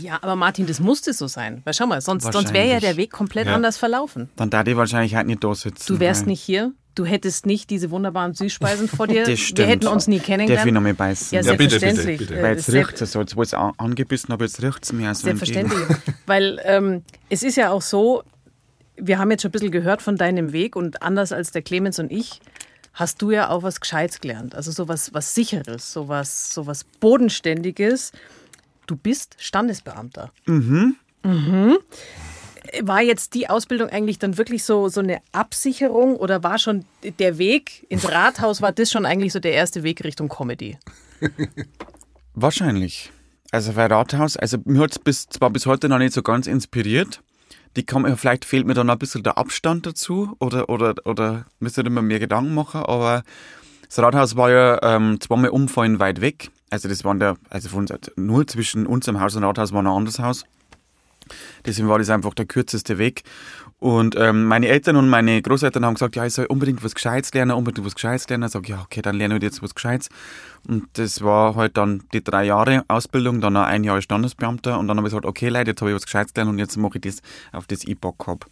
Ja, 0.00 0.18
aber 0.22 0.36
Martin, 0.36 0.66
das 0.66 0.80
musste 0.80 1.12
so 1.12 1.26
sein. 1.26 1.60
Weil 1.64 1.74
schau 1.74 1.86
mal, 1.86 2.00
sonst, 2.00 2.30
sonst 2.32 2.52
wäre 2.52 2.68
ja 2.68 2.80
der 2.80 2.96
Weg 2.96 3.10
komplett 3.10 3.46
Ja. 3.46 3.54
anders 3.54 3.76
verlaufen. 3.76 4.28
Dann 4.36 4.50
da 4.50 4.62
ich 4.64 4.76
wahrscheinlich 4.76 5.14
halt 5.14 5.26
nicht 5.26 5.42
da 5.44 5.54
sitzen. 5.54 5.84
Du 5.94 6.00
wärst 6.00 6.22
weil- 6.22 6.28
nicht 6.28 6.40
hier, 6.42 6.72
du 6.94 7.04
hättest 7.04 7.46
nicht 7.46 7.70
diese 7.70 7.90
wunderbaren 7.90 8.34
Süßspeisen 8.34 8.88
vor 8.88 9.06
dir. 9.06 9.24
Das 9.26 9.38
stimmt. 9.38 9.58
Wir 9.58 9.66
hätten 9.66 9.86
uns 9.86 10.06
nie 10.06 10.16
Darf 10.16 10.22
ich 10.22 10.26
kennengelernt. 10.26 10.72
noch 10.72 10.80
mal 10.80 10.94
beißen? 10.94 11.34
Ja, 11.36 11.40
Ja, 11.42 11.52
bitte, 11.52 11.64
bitte, 11.64 11.78
selbstverständlich. 11.80 12.28
bitte. 12.28 12.40
Äh, 12.40 12.42
Weil 12.42 12.56
jetzt 12.56 12.72
riecht 12.72 13.00
es 13.02 13.12
so, 13.12 13.20
jetzt 13.20 13.32
ich 13.32 13.38
es 13.38 13.54
an- 13.54 13.72
angebissen 13.78 14.32
habe, 14.32 14.44
jetzt 14.44 14.62
riecht 14.62 14.84
es 14.84 14.92
mir. 14.92 15.08
Also 15.08 15.22
Selbstverständlich. 15.24 15.80
Weil 16.26 16.60
ähm, 16.64 17.02
es 17.28 17.42
ist 17.42 17.56
ja 17.56 17.70
auch 17.70 17.82
so, 17.82 18.22
wir 18.96 19.18
haben 19.18 19.30
jetzt 19.30 19.42
schon 19.42 19.48
ein 19.48 19.52
bisschen 19.52 19.70
gehört 19.70 20.02
von 20.02 20.16
deinem 20.16 20.52
Weg 20.52 20.76
und 20.76 21.02
anders 21.02 21.32
als 21.32 21.52
der 21.52 21.62
Clemens 21.62 21.98
und 21.98 22.10
ich, 22.12 22.40
hast 22.92 23.22
du 23.22 23.30
ja 23.30 23.48
auch 23.50 23.62
was 23.62 23.80
Gescheites 23.80 24.20
gelernt. 24.20 24.54
Also 24.54 24.72
sowas 24.72 25.10
was 25.14 25.34
Sicheres, 25.34 25.92
sowas, 25.92 26.52
sowas 26.52 26.84
Bodenständiges. 27.00 28.12
Du 28.90 28.96
bist 28.96 29.36
Standesbeamter. 29.38 30.32
Mhm. 30.46 30.96
War 32.82 33.02
jetzt 33.02 33.34
die 33.34 33.48
Ausbildung 33.48 33.88
eigentlich 33.88 34.18
dann 34.18 34.36
wirklich 34.36 34.64
so, 34.64 34.88
so 34.88 34.98
eine 34.98 35.20
Absicherung 35.30 36.16
oder 36.16 36.42
war 36.42 36.58
schon 36.58 36.84
der 37.20 37.38
Weg 37.38 37.86
ins 37.88 38.10
Rathaus, 38.10 38.60
war 38.62 38.72
das 38.72 38.90
schon 38.90 39.06
eigentlich 39.06 39.32
so 39.32 39.38
der 39.38 39.52
erste 39.52 39.84
Weg 39.84 40.02
Richtung 40.02 40.28
Comedy? 40.28 40.76
Wahrscheinlich. 42.34 43.12
Also 43.52 43.72
bei 43.74 43.86
Rathaus, 43.86 44.36
also 44.36 44.58
mir 44.64 44.80
hat 44.80 44.90
es 44.90 44.98
bis, 44.98 45.28
zwar 45.28 45.50
bis 45.50 45.66
heute 45.66 45.88
noch 45.88 45.98
nicht 45.98 46.12
so 46.12 46.22
ganz 46.22 46.48
inspiriert. 46.48 47.20
Die 47.76 47.84
mir- 47.96 48.16
vielleicht 48.16 48.44
fehlt 48.44 48.66
mir 48.66 48.74
dann 48.74 48.88
noch 48.88 48.94
ein 48.94 48.98
bisschen 48.98 49.22
der 49.22 49.38
Abstand 49.38 49.86
dazu 49.86 50.34
oder, 50.40 50.68
oder, 50.68 50.94
oder 51.04 51.46
müsste 51.60 51.82
ich 51.82 51.88
mir 51.90 52.02
mehr 52.02 52.18
Gedanken 52.18 52.54
machen, 52.54 52.82
aber 52.82 53.22
das 53.86 54.00
Rathaus 54.00 54.34
war 54.34 54.50
ja 54.50 54.82
ähm, 54.82 55.20
zweimal 55.20 55.50
umfallen 55.50 56.00
weit 56.00 56.20
weg. 56.20 56.50
Also 56.70 56.88
das 56.88 57.04
waren 57.04 57.18
der, 57.18 57.36
also 57.48 57.68
von 57.68 57.80
uns, 57.80 57.92
nur 58.16 58.46
zwischen 58.46 58.86
unserem 58.86 59.20
Haus 59.20 59.36
und 59.36 59.44
Rathaus 59.44 59.72
war 59.72 59.82
noch 59.82 59.92
ein 59.92 59.98
anderes 59.98 60.18
Haus. 60.18 60.44
Deswegen 61.64 61.88
war 61.88 61.98
das 61.98 62.10
einfach 62.10 62.34
der 62.34 62.46
kürzeste 62.46 62.98
Weg. 62.98 63.22
Und 63.78 64.14
ähm, 64.18 64.44
meine 64.44 64.68
Eltern 64.68 64.96
und 64.96 65.08
meine 65.08 65.40
Großeltern 65.40 65.86
haben 65.86 65.94
gesagt, 65.94 66.14
ja, 66.14 66.26
ich 66.26 66.34
soll 66.34 66.44
unbedingt 66.44 66.84
was 66.84 66.94
Gescheites 66.94 67.32
lernen, 67.32 67.52
unbedingt 67.52 67.86
was 67.86 67.94
Gescheites 67.94 68.28
lernen. 68.28 68.44
Ich 68.44 68.52
sag, 68.52 68.68
ja, 68.68 68.82
okay, 68.82 69.00
dann 69.00 69.16
lerne 69.16 69.36
ich 69.36 69.42
jetzt 69.42 69.62
was 69.62 69.74
Gescheites. 69.74 70.10
Und 70.68 70.86
das 70.94 71.22
war 71.22 71.56
halt 71.56 71.78
dann 71.78 72.02
die 72.12 72.22
drei 72.22 72.44
Jahre 72.44 72.84
Ausbildung, 72.88 73.40
dann 73.40 73.54
noch 73.54 73.62
ein 73.62 73.82
Jahr 73.82 73.94
als 73.94 74.04
Standesbeamter. 74.04 74.78
Und 74.78 74.86
dann 74.86 74.98
habe 74.98 75.08
ich 75.08 75.12
gesagt, 75.12 75.24
okay, 75.24 75.48
Leute, 75.48 75.70
jetzt 75.70 75.80
habe 75.80 75.90
ich 75.90 75.96
was 75.96 76.04
Gescheites 76.04 76.34
gelernt 76.34 76.52
und 76.52 76.58
jetzt 76.58 76.76
mache 76.76 76.96
ich 76.96 77.00
das, 77.00 77.22
auf 77.52 77.66
das 77.66 77.84
ich 77.84 77.98
Bock 77.98 78.26
hab. 78.26 78.44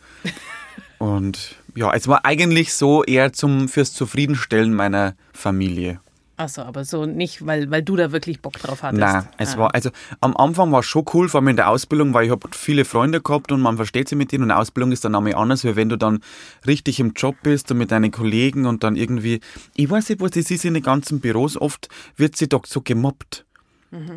und 0.98 1.56
ja, 1.74 1.92
es 1.92 2.08
war 2.08 2.24
eigentlich 2.24 2.72
so 2.72 3.04
eher 3.04 3.34
zum, 3.34 3.68
fürs 3.68 3.92
Zufriedenstellen 3.92 4.72
meiner 4.72 5.14
Familie. 5.34 6.00
Achso, 6.38 6.62
aber 6.62 6.84
so 6.84 7.04
nicht, 7.04 7.44
weil, 7.44 7.70
weil 7.70 7.82
du 7.82 7.96
da 7.96 8.12
wirklich 8.12 8.40
Bock 8.40 8.54
drauf 8.54 8.82
hattest. 8.84 9.00
Nein, 9.00 9.28
es 9.38 9.56
Ah. 9.56 9.58
war, 9.58 9.74
also 9.74 9.90
am 10.20 10.36
Anfang 10.36 10.70
war 10.72 10.80
es 10.80 10.86
schon 10.86 11.04
cool, 11.12 11.28
vor 11.28 11.40
allem 11.40 11.48
in 11.48 11.56
der 11.56 11.68
Ausbildung, 11.68 12.14
weil 12.14 12.26
ich 12.26 12.30
habe 12.30 12.48
viele 12.52 12.84
Freunde 12.84 13.20
gehabt 13.20 13.50
und 13.52 13.60
man 13.60 13.76
versteht 13.76 14.08
sich 14.08 14.16
mit 14.16 14.30
denen 14.32 14.44
und 14.44 14.50
Ausbildung 14.52 14.92
ist 14.92 15.04
dann 15.04 15.14
einmal 15.16 15.34
anders, 15.34 15.64
wie 15.64 15.74
wenn 15.76 15.88
du 15.88 15.96
dann 15.98 16.20
richtig 16.66 17.00
im 17.00 17.12
Job 17.14 17.34
bist 17.42 17.70
und 17.72 17.78
mit 17.78 17.90
deinen 17.90 18.12
Kollegen 18.12 18.66
und 18.66 18.84
dann 18.84 18.94
irgendwie, 18.96 19.40
ich 19.74 19.90
weiß 19.90 20.08
nicht, 20.10 20.20
was 20.20 20.30
das 20.30 20.50
ist 20.50 20.64
in 20.64 20.74
den 20.74 20.82
ganzen 20.82 21.20
Büros, 21.20 21.56
oft 21.60 21.88
wird 22.16 22.36
sie 22.36 22.48
doch 22.48 22.64
so 22.66 22.80
gemobbt. 22.82 23.44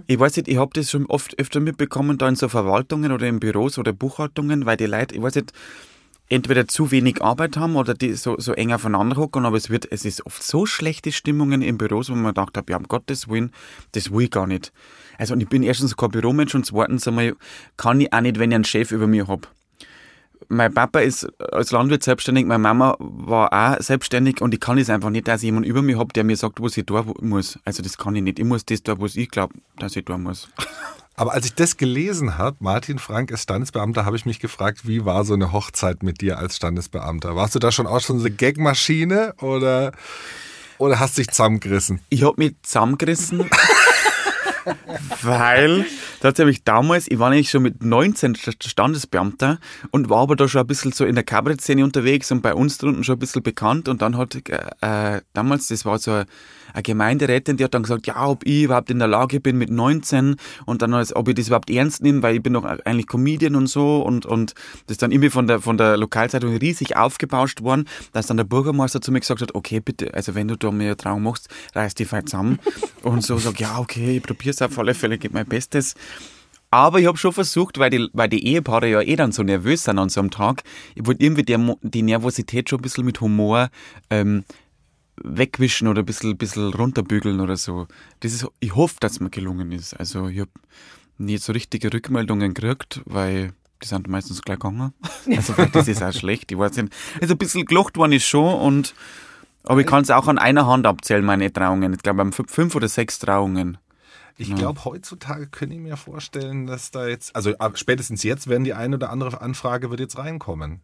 Ich 0.05 0.19
weiß 0.19 0.35
nicht, 0.35 0.49
ich 0.49 0.57
habe 0.57 0.71
das 0.73 0.91
schon 0.91 1.05
oft 1.05 1.39
öfter 1.39 1.61
mitbekommen, 1.61 2.17
da 2.17 2.27
in 2.27 2.35
so 2.35 2.49
Verwaltungen 2.49 3.13
oder 3.13 3.25
in 3.27 3.39
Büros 3.39 3.77
oder 3.79 3.93
Buchhaltungen, 3.93 4.65
weil 4.65 4.75
die 4.75 4.85
Leute, 4.85 5.15
ich 5.15 5.21
weiß 5.21 5.35
nicht, 5.35 5.53
entweder 6.31 6.65
zu 6.67 6.91
wenig 6.91 7.21
Arbeit 7.21 7.57
haben 7.57 7.75
oder 7.75 7.93
die 7.93 8.13
so, 8.13 8.39
so 8.39 8.53
eng 8.53 8.71
aufeinander 8.71 9.17
hocken, 9.17 9.45
aber 9.45 9.57
es 9.57 9.69
wird, 9.69 9.91
es 9.91 10.05
ist 10.05 10.25
oft 10.25 10.41
so 10.41 10.65
schlechte 10.65 11.11
Stimmungen 11.11 11.61
in 11.61 11.77
Büros, 11.77 12.09
wo 12.09 12.15
man 12.15 12.33
gedacht 12.33 12.57
habe, 12.57 12.71
ja, 12.71 12.77
um 12.77 12.87
Gottes 12.87 13.27
Willen, 13.27 13.51
das 13.91 14.11
will 14.11 14.23
ich 14.23 14.31
gar 14.31 14.47
nicht. 14.47 14.71
Also, 15.17 15.33
und 15.33 15.41
ich 15.41 15.49
bin 15.49 15.61
erstens 15.61 15.97
kein 15.97 16.09
Büromensch 16.09 16.55
und 16.55 16.65
zweitens 16.65 17.05
einmal 17.07 17.35
kann 17.75 17.99
ich 17.99 18.13
auch 18.13 18.21
nicht, 18.21 18.39
wenn 18.39 18.51
ich 18.51 18.55
einen 18.55 18.63
Chef 18.63 18.91
über 18.91 19.07
mir 19.07 19.27
hab. 19.27 19.51
Mein 20.47 20.73
Papa 20.73 20.99
ist 20.99 21.27
als 21.51 21.71
Landwirt 21.71 22.03
selbstständig, 22.03 22.45
meine 22.45 22.59
Mama 22.59 22.95
war 22.99 23.51
auch 23.51 23.81
selbstständig 23.81 24.41
und 24.41 24.53
ich 24.53 24.59
kann 24.61 24.77
es 24.77 24.89
einfach 24.89 25.09
nicht, 25.09 25.27
dass 25.27 25.41
ich 25.41 25.47
jemanden 25.47 25.69
über 25.69 25.81
mich 25.81 25.97
hab, 25.97 26.13
der 26.13 26.23
mir 26.23 26.37
sagt, 26.37 26.61
was 26.61 26.77
ich 26.77 26.85
tun 26.85 27.13
muss. 27.21 27.59
Also 27.65 27.83
das 27.83 27.97
kann 27.97 28.15
ich 28.15 28.23
nicht. 28.23 28.39
Ich 28.39 28.45
muss 28.45 28.65
das 28.65 28.81
tun, 28.81 28.95
was 28.99 29.17
ich 29.17 29.29
glaube, 29.29 29.53
dass 29.77 29.95
ich 29.97 30.05
tun 30.05 30.23
muss. 30.23 30.49
Aber 31.21 31.33
als 31.33 31.45
ich 31.45 31.53
das 31.53 31.77
gelesen 31.77 32.39
habe, 32.39 32.57
Martin 32.61 32.97
Frank 32.97 33.29
ist 33.29 33.43
Standesbeamter, 33.43 34.05
habe 34.05 34.15
ich 34.15 34.25
mich 34.25 34.39
gefragt, 34.39 34.87
wie 34.87 35.05
war 35.05 35.23
so 35.23 35.35
eine 35.35 35.51
Hochzeit 35.51 36.01
mit 36.01 36.19
dir 36.19 36.39
als 36.39 36.55
Standesbeamter? 36.55 37.35
Warst 37.35 37.53
du 37.53 37.59
da 37.59 37.71
schon 37.71 37.85
auch 37.85 37.99
schon 37.99 38.17
so 38.17 38.25
eine 38.25 38.33
Gagmaschine 38.33 39.35
oder, 39.39 39.91
oder 40.79 40.99
hast 40.99 41.19
dich 41.19 41.27
zusammengerissen? 41.27 41.99
Ich 42.09 42.23
hab 42.23 42.39
mich 42.39 42.55
zusammengerissen, 42.63 43.47
weil 45.21 45.85
tatsächlich 46.21 46.63
damals, 46.63 47.05
ich 47.07 47.19
war 47.19 47.29
nämlich 47.29 47.51
schon 47.51 47.61
mit 47.61 47.83
19 47.83 48.33
St- 48.35 48.67
Standesbeamter 48.67 49.59
und 49.91 50.09
war 50.09 50.21
aber 50.23 50.35
da 50.35 50.47
schon 50.47 50.61
ein 50.61 50.67
bisschen 50.67 50.91
so 50.91 51.05
in 51.05 51.13
der 51.13 51.23
Kabarettszene 51.23 51.83
unterwegs 51.83 52.31
und 52.31 52.41
bei 52.41 52.55
uns 52.55 52.79
drunten 52.79 53.03
schon 53.03 53.17
ein 53.17 53.19
bisschen 53.19 53.43
bekannt 53.43 53.87
und 53.87 54.01
dann 54.01 54.17
hat 54.17 54.35
äh, 54.81 55.21
damals, 55.33 55.67
das 55.67 55.85
war 55.85 55.99
so 55.99 56.13
eine, 56.13 56.25
eine 56.73 56.83
Gemeinderätin, 56.83 57.57
die 57.57 57.63
hat 57.63 57.73
dann 57.73 57.83
gesagt, 57.83 58.07
ja, 58.07 58.25
ob 58.27 58.45
ich 58.45 58.63
überhaupt 58.63 58.89
in 58.89 58.99
der 58.99 59.07
Lage 59.07 59.39
bin 59.39 59.57
mit 59.57 59.69
19 59.69 60.35
und 60.65 60.81
dann, 60.81 60.93
als, 60.93 61.15
ob 61.15 61.27
ich 61.27 61.35
das 61.35 61.47
überhaupt 61.47 61.69
ernst 61.69 62.03
nehme, 62.03 62.21
weil 62.23 62.35
ich 62.35 62.43
bin 62.43 62.53
doch 62.53 62.63
eigentlich 62.63 63.07
Comedian 63.07 63.55
und 63.55 63.67
so 63.67 64.01
und, 64.01 64.25
und 64.25 64.53
das 64.87 64.95
ist 64.95 65.01
dann 65.01 65.11
irgendwie 65.11 65.29
von 65.29 65.47
der, 65.47 65.61
von 65.61 65.77
der 65.77 65.97
Lokalzeitung 65.97 66.55
riesig 66.57 66.95
aufgebauscht 66.97 67.61
worden, 67.61 67.85
dass 68.13 68.27
dann 68.27 68.37
der 68.37 68.43
Bürgermeister 68.43 69.01
zu 69.01 69.11
mir 69.11 69.19
gesagt 69.19 69.41
hat, 69.41 69.55
okay, 69.55 69.79
bitte, 69.79 70.13
also 70.13 70.35
wenn 70.35 70.47
du 70.47 70.55
da 70.57 70.71
mir 70.71 70.97
Trauung 70.97 71.23
machst, 71.23 71.49
reiß 71.75 71.95
die 71.95 72.05
Fall 72.05 72.25
zusammen 72.25 72.59
und 73.03 73.23
so 73.23 73.37
sag, 73.37 73.59
ja, 73.59 73.79
okay, 73.79 74.17
ich 74.17 74.23
probier's 74.23 74.61
auf 74.61 74.77
alle 74.79 74.93
Fälle, 74.93 75.17
gebe 75.17 75.33
mein 75.33 75.45
Bestes. 75.45 75.95
Aber 76.73 76.99
ich 76.99 77.05
habe 77.05 77.17
schon 77.17 77.33
versucht, 77.33 77.79
weil 77.79 77.89
die, 77.89 78.07
weil 78.13 78.29
die 78.29 78.45
Ehepaare 78.47 78.87
ja 78.89 79.01
eh 79.01 79.17
dann 79.17 79.33
so 79.33 79.43
nervös 79.43 79.83
sind 79.83 79.99
an 79.99 80.07
so 80.07 80.21
einem 80.21 80.31
Tag, 80.31 80.63
ich 80.95 81.05
wollte 81.05 81.21
irgendwie 81.21 81.57
Mo- 81.57 81.77
die 81.81 82.01
Nervosität 82.01 82.69
schon 82.69 82.79
ein 82.79 82.81
bisschen 82.81 83.03
mit 83.03 83.19
Humor 83.19 83.69
ähm, 84.09 84.45
wegwischen 85.23 85.87
oder 85.87 86.01
ein 86.01 86.05
bisschen, 86.05 86.37
bisschen 86.37 86.73
runterbügeln 86.73 87.39
oder 87.39 87.57
so. 87.57 87.87
Das 88.19 88.33
ist, 88.33 88.47
ich 88.59 88.75
hoffe, 88.75 88.95
dass 88.99 89.13
es 89.13 89.19
mir 89.19 89.29
gelungen 89.29 89.71
ist. 89.71 89.93
Also 89.93 90.27
ich 90.27 90.39
habe 90.39 90.51
nicht 91.17 91.43
so 91.43 91.53
richtige 91.53 91.93
Rückmeldungen 91.93 92.53
gekriegt, 92.53 93.01
weil 93.05 93.53
die 93.83 93.87
sind 93.87 94.07
meistens 94.07 94.41
gleich 94.41 94.59
gegangen. 94.59 94.93
Also 95.27 95.53
vielleicht 95.53 95.75
ist 95.75 95.87
es 95.87 96.01
auch 96.01 96.13
schlecht, 96.13 96.51
ich 96.51 96.57
weiß 96.57 96.77
nicht. 96.77 96.93
Also 97.21 97.35
ein 97.35 97.37
bisschen 97.37 97.65
gelacht 97.65 97.97
worden 97.97 98.13
ist 98.13 98.25
schon 98.25 98.53
und 98.55 98.93
aber 99.63 99.81
ich 99.81 99.87
kann 99.87 100.01
es 100.01 100.09
auch 100.09 100.27
an 100.27 100.39
einer 100.39 100.65
Hand 100.65 100.87
abzählen, 100.87 101.23
meine 101.23 101.53
Trauungen. 101.53 101.93
Ich 101.93 102.01
glaube, 102.01 102.31
fünf 102.31 102.51
fünf 102.51 102.75
oder 102.75 102.87
sechs 102.87 103.19
Trauungen. 103.19 103.77
Ich 104.37 104.55
glaube, 104.55 104.83
heutzutage 104.85 105.47
könnte 105.47 105.75
ich 105.75 105.81
mir 105.81 105.97
vorstellen, 105.97 106.65
dass 106.65 106.89
da 106.89 107.07
jetzt, 107.07 107.35
also 107.35 107.53
spätestens 107.75 108.23
jetzt 108.23 108.47
werden 108.47 108.63
die 108.63 108.73
eine 108.73 108.95
oder 108.95 109.11
andere 109.11 109.39
Anfrage 109.39 109.91
wird 109.91 109.99
jetzt 109.99 110.17
reinkommen. 110.17 110.81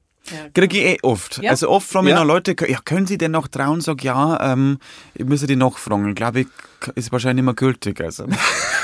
Kriege 0.53 0.77
ich 0.77 0.83
eh 0.85 0.97
oft. 1.03 1.37
Ja. 1.41 1.51
Also 1.51 1.69
oft 1.69 1.87
fragen 1.87 2.05
mich 2.05 2.11
Ja. 2.13 2.19
noch 2.19 2.25
Leute, 2.25 2.55
ja, 2.67 2.79
können 2.83 3.07
Sie 3.07 3.17
denn 3.17 3.31
noch 3.31 3.47
trauen? 3.47 3.81
Sag 3.81 4.03
ja, 4.03 4.53
ähm, 4.53 4.79
ich 5.13 5.25
müsse 5.25 5.47
die 5.47 5.55
noch 5.55 5.77
fragen. 5.77 6.09
Ich 6.09 6.15
glaube, 6.15 6.41
ich 6.41 6.47
ist 6.95 7.11
wahrscheinlich 7.11 7.43
immer 7.43 7.53
gültig. 7.53 7.99
Also 8.03 8.25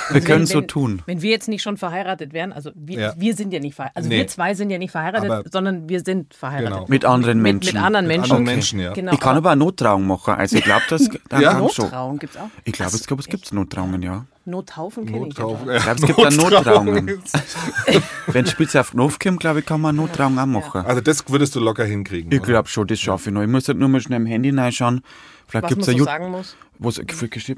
wir 0.09 0.21
können 0.21 0.45
so 0.45 0.59
wenn, 0.59 0.67
tun. 0.67 1.01
Wenn 1.05 1.21
wir 1.21 1.31
jetzt 1.31 1.47
nicht 1.47 1.61
schon 1.61 1.77
verheiratet 1.77 2.33
wären, 2.33 2.51
also 2.51 2.71
wir, 2.75 2.99
Ja. 2.99 3.13
wir 3.17 3.35
sind 3.35 3.53
ja 3.53 3.59
nicht 3.59 3.75
verheiratet, 3.75 3.97
also 3.97 4.09
Nee. 4.09 4.17
wir 4.17 4.27
zwei 4.27 4.53
sind 4.53 4.69
ja 4.69 4.77
nicht 4.77 4.91
verheiratet, 4.91 5.29
Aber- 5.31 5.43
sondern 5.49 5.87
wir 5.87 6.01
sind 6.01 6.33
verheiratet. 6.33 6.73
Genau. 6.73 6.85
Mit 6.89 7.05
anderen 7.05 7.37
Mit, 7.41 7.53
Menschen. 7.53 7.75
mit 7.75 7.83
anderen 7.83 8.07
Menschen. 8.07 8.23
anderen 8.31 8.43
Menschen, 8.43 8.79
ja. 8.79 8.93
Genau. 8.93 9.13
Ich 9.13 9.19
kann 9.19 9.37
aber 9.37 9.51
auch 9.51 9.55
Nottrauung 9.55 10.05
machen. 10.07 10.33
Also 10.33 10.57
ich 10.57 10.63
glaube, 10.63 10.81
das 10.89 11.07
da 11.29 11.39
Ja? 11.39 11.53
kann 11.53 11.69
schon. 11.69 11.85
Nottrauung 11.85 12.19
gibt's 12.19 12.35
auch. 12.37 12.49
Ich 12.65 12.73
glaube, 12.73 12.95
es, 12.95 13.05
glaub, 13.07 13.19
es 13.19 13.27
gibt 13.27 13.53
Nottrauungen, 13.53 14.01
ja. 14.01 14.25
Nothaufen 14.45 15.05
kenne 15.05 15.27
ich. 15.29 15.39
Aber. 15.39 15.73
ja, 15.73 15.79
glaub, 15.93 15.97
es 15.99 16.05
gibt 16.05 16.19
da. 16.19 16.29
Nottrauungen. 16.29 17.07
Wenn 18.27 18.45
Spitze 18.45 18.81
auf 18.81 18.91
den 18.91 18.99
Hof 19.01 19.19
kommt, 19.19 19.39
glaube 19.39 19.59
ich, 19.59 19.65
kann 19.65 19.79
man 19.81 19.95
Nottrauung 19.95 20.37
auch 20.37 20.45
machen. 20.45 20.81
Also 20.85 21.01
das 21.01 21.23
würdest 21.29 21.55
du 21.55 21.59
locker 21.59 21.85
hinkriegen. 21.85 22.31
Ich 22.31 22.41
glaube 22.41 22.67
schon, 22.67 22.87
das 22.87 22.99
schaffe 22.99 23.29
ich 23.29 23.33
noch. 23.33 23.41
Ich 23.41 23.47
muss 23.47 23.67
halt 23.67 23.77
nur 23.77 23.87
mal 23.89 24.01
schnell 24.01 24.19
im 24.19 24.25
Handy 24.25 24.49
reinschauen. 24.49 25.01
Vielleicht 25.47 25.63
Was 25.63 25.69
gibt 25.69 25.81
man 25.81 25.89
es 25.89 25.97
so 25.97 26.03
ein, 26.03 26.05
sagen 26.05 26.31
muss. 26.31 26.55
was- 26.79 27.01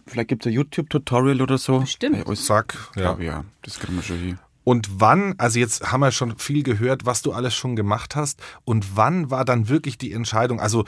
vielleicht 0.08 0.28
gibt's 0.28 0.46
ein 0.46 0.54
YouTube-Tutorial 0.54 1.42
oder 1.42 1.58
so. 1.58 1.84
Ja, 2.02 2.10
alles, 2.26 2.46
Zack, 2.46 2.76
ja. 2.96 3.16
ich, 3.20 3.26
ja. 3.26 3.46
Das 3.62 3.80
kriegen 3.80 3.96
wir 3.96 4.04
schon 4.04 4.18
hin. 4.18 4.40
Und 4.64 5.00
wann, 5.00 5.36
also 5.38 5.60
jetzt 5.60 5.92
haben 5.92 6.00
wir 6.02 6.12
schon 6.12 6.38
viel 6.40 6.64
gehört, 6.64 7.06
was 7.06 7.22
du 7.22 7.32
alles 7.32 7.54
schon 7.56 7.76
gemacht 7.76 8.16
hast. 8.16 8.42
Und 8.64 8.96
wann 8.98 9.30
war 9.30 9.46
dann 9.46 9.70
wirklich 9.70 9.98
die 10.00 10.12
Entscheidung? 10.12 10.60
Also 10.60 10.86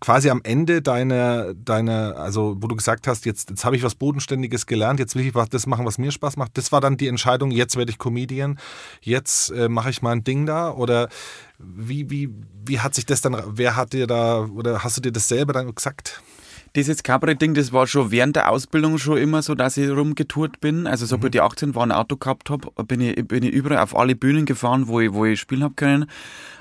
quasi 0.00 0.30
am 0.30 0.40
Ende 0.42 0.82
deiner, 0.82 1.54
deiner, 1.54 2.16
also 2.16 2.56
wo 2.60 2.66
du 2.66 2.76
gesagt 2.76 3.06
hast, 3.06 3.24
jetzt, 3.24 3.50
jetzt 3.50 3.64
habe 3.64 3.76
ich 3.76 3.82
was 3.82 3.94
Bodenständiges 3.94 4.66
gelernt, 4.66 5.00
jetzt 5.00 5.14
will 5.16 5.26
ich 5.26 5.34
was, 5.34 5.48
das 5.48 5.66
machen, 5.66 5.86
was 5.86 5.98
mir 5.98 6.10
Spaß 6.10 6.36
macht. 6.36 6.56
Das 6.56 6.72
war 6.72 6.80
dann 6.80 6.96
die 6.96 7.08
Entscheidung, 7.08 7.50
jetzt 7.50 7.76
werde 7.76 7.90
ich 7.90 7.98
Comedian, 7.98 8.58
jetzt 9.00 9.50
äh, 9.50 9.68
mache 9.68 9.90
ich 9.90 10.02
mal 10.02 10.12
ein 10.12 10.24
Ding 10.24 10.46
da 10.46 10.70
oder 10.70 11.08
wie, 11.58 12.10
wie, 12.10 12.30
wie 12.64 12.80
hat 12.80 12.94
sich 12.94 13.06
das 13.06 13.20
dann, 13.20 13.36
wer 13.46 13.76
hat 13.76 13.92
dir 13.92 14.06
da, 14.06 14.44
oder 14.44 14.84
hast 14.84 14.96
du 14.96 15.00
dir 15.00 15.12
das 15.12 15.28
selber 15.28 15.52
dann 15.52 15.74
gesagt? 15.74 16.22
Dieses 16.76 17.02
Kabarett-Ding, 17.02 17.54
das 17.54 17.72
war 17.72 17.86
schon 17.86 18.10
während 18.10 18.36
der 18.36 18.50
Ausbildung 18.50 18.98
schon 18.98 19.18
immer 19.18 19.42
so, 19.42 19.54
dass 19.54 19.76
ich 19.76 19.90
rumgetourt 19.90 20.60
bin. 20.60 20.86
Also 20.86 21.06
sobald 21.06 21.34
ich 21.34 21.42
18 21.42 21.74
war, 21.74 21.82
ein 21.82 21.92
Auto 21.92 22.16
gehabt 22.16 22.50
habe, 22.50 22.70
bin 22.84 23.00
ich, 23.00 23.16
bin 23.26 23.42
ich 23.42 23.52
überall 23.52 23.78
auf 23.78 23.96
alle 23.96 24.14
Bühnen 24.14 24.44
gefahren, 24.44 24.86
wo 24.86 25.00
ich, 25.00 25.12
wo 25.12 25.24
ich 25.24 25.40
spielen 25.40 25.64
habe 25.64 25.74
können. 25.74 26.06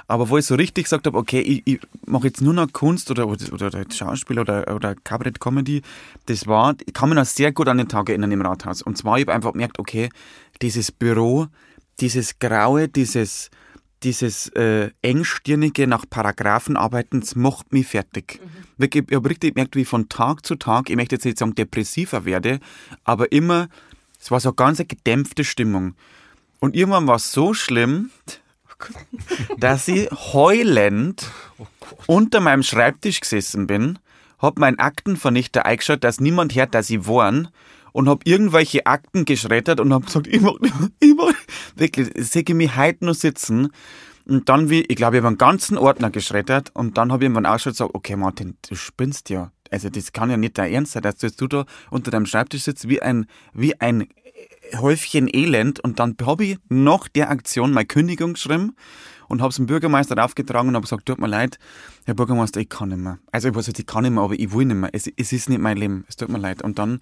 Aber 0.07 0.29
wo 0.29 0.37
ich 0.37 0.45
so 0.45 0.55
richtig 0.55 0.85
gesagt 0.85 1.05
habe, 1.05 1.17
okay, 1.17 1.41
ich, 1.41 1.61
ich 1.65 1.79
mache 2.05 2.27
jetzt 2.27 2.41
nur 2.41 2.53
noch 2.53 2.71
Kunst 2.71 3.11
oder, 3.11 3.27
oder, 3.27 3.51
oder 3.51 3.83
Schauspiel 3.91 4.39
oder, 4.39 4.73
oder 4.73 4.95
Kabarett-Comedy, 4.95 5.81
das 6.27 6.47
war, 6.47 6.75
ich 6.85 6.93
kann 6.93 7.09
mich 7.09 7.17
noch 7.17 7.25
sehr 7.25 7.51
gut 7.51 7.67
an 7.67 7.77
den 7.77 7.89
Tag 7.89 8.07
erinnern 8.09 8.31
im 8.31 8.41
Rathaus. 8.41 8.81
Und 8.81 8.97
zwar, 8.97 9.17
ich 9.17 9.23
habe 9.23 9.33
einfach 9.33 9.51
gemerkt, 9.51 9.79
okay, 9.79 10.09
dieses 10.61 10.93
Büro, 10.93 11.47
dieses 11.99 12.39
Graue, 12.39 12.87
dieses, 12.87 13.49
dieses 14.03 14.49
äh, 14.49 14.91
engstirnige 15.01 15.87
nach 15.87 16.05
Paragraphen 16.09 16.77
arbeiten, 16.77 17.21
das 17.21 17.35
macht 17.35 17.73
mich 17.73 17.87
fertig. 17.87 18.39
Wirklich, 18.77 19.05
ich 19.09 19.15
habe 19.15 19.29
richtig 19.29 19.55
gemerkt, 19.55 19.75
wie 19.75 19.81
ich 19.81 19.87
von 19.87 20.09
Tag 20.09 20.45
zu 20.45 20.55
Tag, 20.55 20.89
ich 20.89 20.95
möchte 20.95 21.15
jetzt 21.15 21.25
nicht 21.25 21.37
sagen 21.37 21.55
depressiver 21.55 22.25
werde, 22.25 22.59
aber 23.03 23.31
immer, 23.31 23.69
es 24.19 24.29
war 24.29 24.39
so 24.39 24.49
eine 24.49 24.55
ganz 24.55 24.77
gedämpfte 24.77 25.43
Stimmung. 25.43 25.95
Und 26.59 26.75
irgendwann 26.75 27.07
war 27.07 27.15
es 27.15 27.31
so 27.31 27.53
schlimm, 27.53 28.11
dass 29.57 29.87
ich 29.87 30.09
heulend 30.11 31.31
unter 32.05 32.39
meinem 32.39 32.63
Schreibtisch 32.63 33.19
gesessen 33.19 33.67
bin, 33.67 33.99
hab 34.39 34.59
meinen 34.59 34.77
Aktenvernichter 34.77 35.65
eingeschaut, 35.65 36.03
dass 36.03 36.19
niemand 36.19 36.53
hört, 36.55 36.75
dass 36.75 36.89
ich 36.89 37.07
warn 37.07 37.49
und 37.97 38.07
hab 38.07 38.27
irgendwelche 38.27 38.85
Akten 38.85 39.25
geschreddert 39.25 39.79
und 39.79 39.91
hab 39.91 40.05
gesagt, 40.05 40.27
ich 40.27 40.39
mach 40.39 40.53
ich 40.99 41.15
mach 41.15 41.33
wirklich, 41.75 42.09
sehe 42.15 42.43
ich 42.47 42.53
mich 42.53 42.77
heute 42.77 43.05
noch 43.05 43.15
sitzen. 43.15 43.69
Und 44.27 44.49
dann 44.49 44.69
wie, 44.69 44.81
ich 44.81 44.95
glaube, 44.95 45.15
ich 45.15 45.21
habe 45.21 45.29
einen 45.29 45.39
ganzen 45.39 45.79
Ordner 45.79 46.11
geschreddert 46.11 46.69
und 46.75 46.95
dann 46.99 47.11
habe 47.11 47.23
ich 47.23 47.25
irgendwann 47.25 47.47
ausgeschaut 47.47 47.71
und 47.71 47.77
gesagt, 47.77 47.95
okay 47.95 48.15
Martin, 48.15 48.55
du 48.69 48.75
spinnst 48.75 49.31
ja. 49.31 49.51
Also 49.71 49.89
das 49.89 50.11
kann 50.11 50.29
ja 50.29 50.37
nicht 50.37 50.59
dein 50.59 50.71
Ernst 50.71 50.91
sein, 50.91 51.01
dass 51.01 51.15
du 51.17 51.47
da 51.47 51.65
unter 51.89 52.11
deinem 52.11 52.27
Schreibtisch 52.27 52.63
sitzt 52.63 52.87
wie 52.87 53.01
ein, 53.01 53.25
wie 53.53 53.81
ein 53.81 54.07
Häufchen 54.75 55.27
Elend 55.33 55.79
und 55.79 55.99
dann 55.99 56.15
habe 56.23 56.45
ich 56.45 56.57
nach 56.69 57.07
der 57.07 57.31
Aktion 57.31 57.73
meine 57.73 57.87
Kündigung 57.87 58.33
geschrieben 58.33 58.75
und 59.27 59.41
habe 59.41 59.49
es 59.49 59.55
dem 59.57 59.65
Bürgermeister 59.65 60.23
aufgetragen 60.23 60.69
und 60.69 60.75
habe 60.75 60.83
gesagt, 60.83 61.05
tut 61.05 61.19
mir 61.19 61.27
leid, 61.27 61.59
Herr 62.05 62.13
Bürgermeister, 62.13 62.59
ich 62.59 62.69
kann 62.69 62.89
nicht 62.89 62.99
mehr. 62.99 63.19
Also 63.31 63.49
ich 63.49 63.55
weiß 63.55 63.67
nicht, 63.67 63.79
ich 63.79 63.85
kann 63.85 64.03
nicht 64.03 64.11
mehr, 64.13 64.23
aber 64.23 64.33
ich 64.33 64.51
will 64.53 64.65
nicht 64.65 64.77
mehr. 64.77 64.89
Es, 64.93 65.07
es 65.15 65.33
ist 65.33 65.49
nicht 65.49 65.59
mein 65.59 65.77
Leben, 65.77 66.05
es 66.07 66.15
tut 66.15 66.29
mir 66.29 66.37
leid. 66.37 66.61
Und 66.61 66.79
dann 66.79 66.99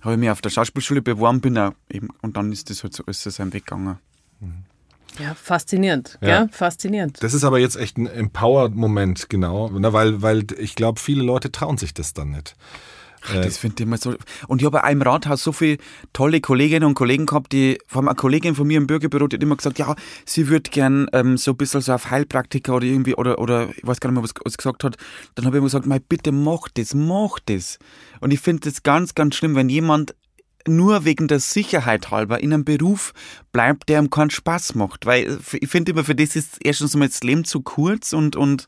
habe 0.00 0.14
ich 0.14 0.20
mich 0.20 0.30
auf 0.30 0.40
der 0.40 0.50
Schauspielschule 0.50 1.02
beworben, 1.02 1.40
bin 1.40 1.58
auch 1.58 1.72
eben, 1.90 2.08
und 2.22 2.36
dann 2.36 2.52
ist 2.52 2.70
das 2.70 2.82
halt 2.82 2.94
so 2.94 3.04
alles 3.04 3.22
so 3.22 3.30
seinen 3.30 3.52
Weg 3.52 3.66
gegangen. 3.66 3.98
Ja, 5.18 5.34
faszinierend. 5.34 6.18
Ja. 6.20 6.28
Ja. 6.28 6.48
faszinierend. 6.50 7.22
Das 7.22 7.34
ist 7.34 7.44
aber 7.44 7.58
jetzt 7.58 7.76
echt 7.76 7.98
ein 7.98 8.06
Empower-Moment, 8.06 9.28
genau, 9.28 9.70
weil, 9.72 10.22
weil 10.22 10.44
ich 10.58 10.74
glaube, 10.74 11.00
viele 11.00 11.22
Leute 11.24 11.50
trauen 11.50 11.76
sich 11.76 11.92
das 11.92 12.14
dann 12.14 12.30
nicht. 12.30 12.54
Äh, 13.32 13.42
Das 13.42 13.58
finde 13.58 13.76
ich 13.78 13.86
immer 13.86 13.98
so. 13.98 14.14
Und 14.46 14.60
ich 14.62 14.66
habe 14.66 14.82
auch 14.82 14.88
im 14.88 15.02
Rathaus 15.02 15.42
so 15.42 15.52
viele 15.52 15.78
tolle 16.12 16.40
Kolleginnen 16.40 16.84
und 16.84 16.94
Kollegen 16.94 17.26
gehabt, 17.26 17.52
die, 17.52 17.78
vor 17.86 18.00
allem 18.00 18.08
eine 18.08 18.16
Kollegin 18.16 18.54
von 18.54 18.66
mir 18.66 18.78
im 18.78 18.86
Bürgerbüro, 18.86 19.26
die 19.26 19.36
hat 19.36 19.42
immer 19.42 19.56
gesagt, 19.56 19.78
ja, 19.78 19.94
sie 20.24 20.48
würde 20.48 20.70
gern 20.70 21.08
ähm, 21.12 21.36
so 21.36 21.52
ein 21.52 21.56
bisschen 21.56 21.80
so 21.80 21.92
auf 21.92 22.10
Heilpraktiker 22.10 22.74
oder 22.76 22.86
irgendwie, 22.86 23.14
oder, 23.14 23.38
oder 23.38 23.68
ich 23.76 23.86
weiß 23.86 24.00
gar 24.00 24.10
nicht 24.10 24.16
mehr, 24.16 24.24
was 24.24 24.34
was 24.44 24.52
sie 24.52 24.56
gesagt 24.58 24.84
hat. 24.84 24.96
Dann 25.34 25.44
habe 25.44 25.56
ich 25.56 25.58
immer 25.58 25.66
gesagt, 25.66 25.86
mei, 25.86 25.98
bitte 25.98 26.32
mach 26.32 26.68
das, 26.74 26.94
mach 26.94 27.38
das. 27.46 27.78
Und 28.20 28.32
ich 28.32 28.40
finde 28.40 28.68
das 28.68 28.82
ganz, 28.82 29.14
ganz 29.14 29.34
schlimm, 29.36 29.54
wenn 29.54 29.68
jemand 29.68 30.14
nur 30.66 31.04
wegen 31.04 31.28
der 31.28 31.40
Sicherheit 31.40 32.10
halber 32.10 32.40
in 32.40 32.52
einem 32.52 32.64
Beruf 32.64 33.12
bleibt, 33.52 33.88
der 33.88 34.00
ihm 34.00 34.10
keinen 34.10 34.30
Spaß 34.30 34.74
macht. 34.74 35.06
Weil 35.06 35.38
ich 35.52 35.68
finde 35.68 35.92
immer, 35.92 36.04
für 36.04 36.14
das 36.14 36.36
ist 36.36 36.58
erstens 36.62 36.94
mal 36.94 37.08
das 37.08 37.22
Leben 37.22 37.44
zu 37.44 37.60
kurz 37.60 38.12
und, 38.12 38.36
und 38.36 38.66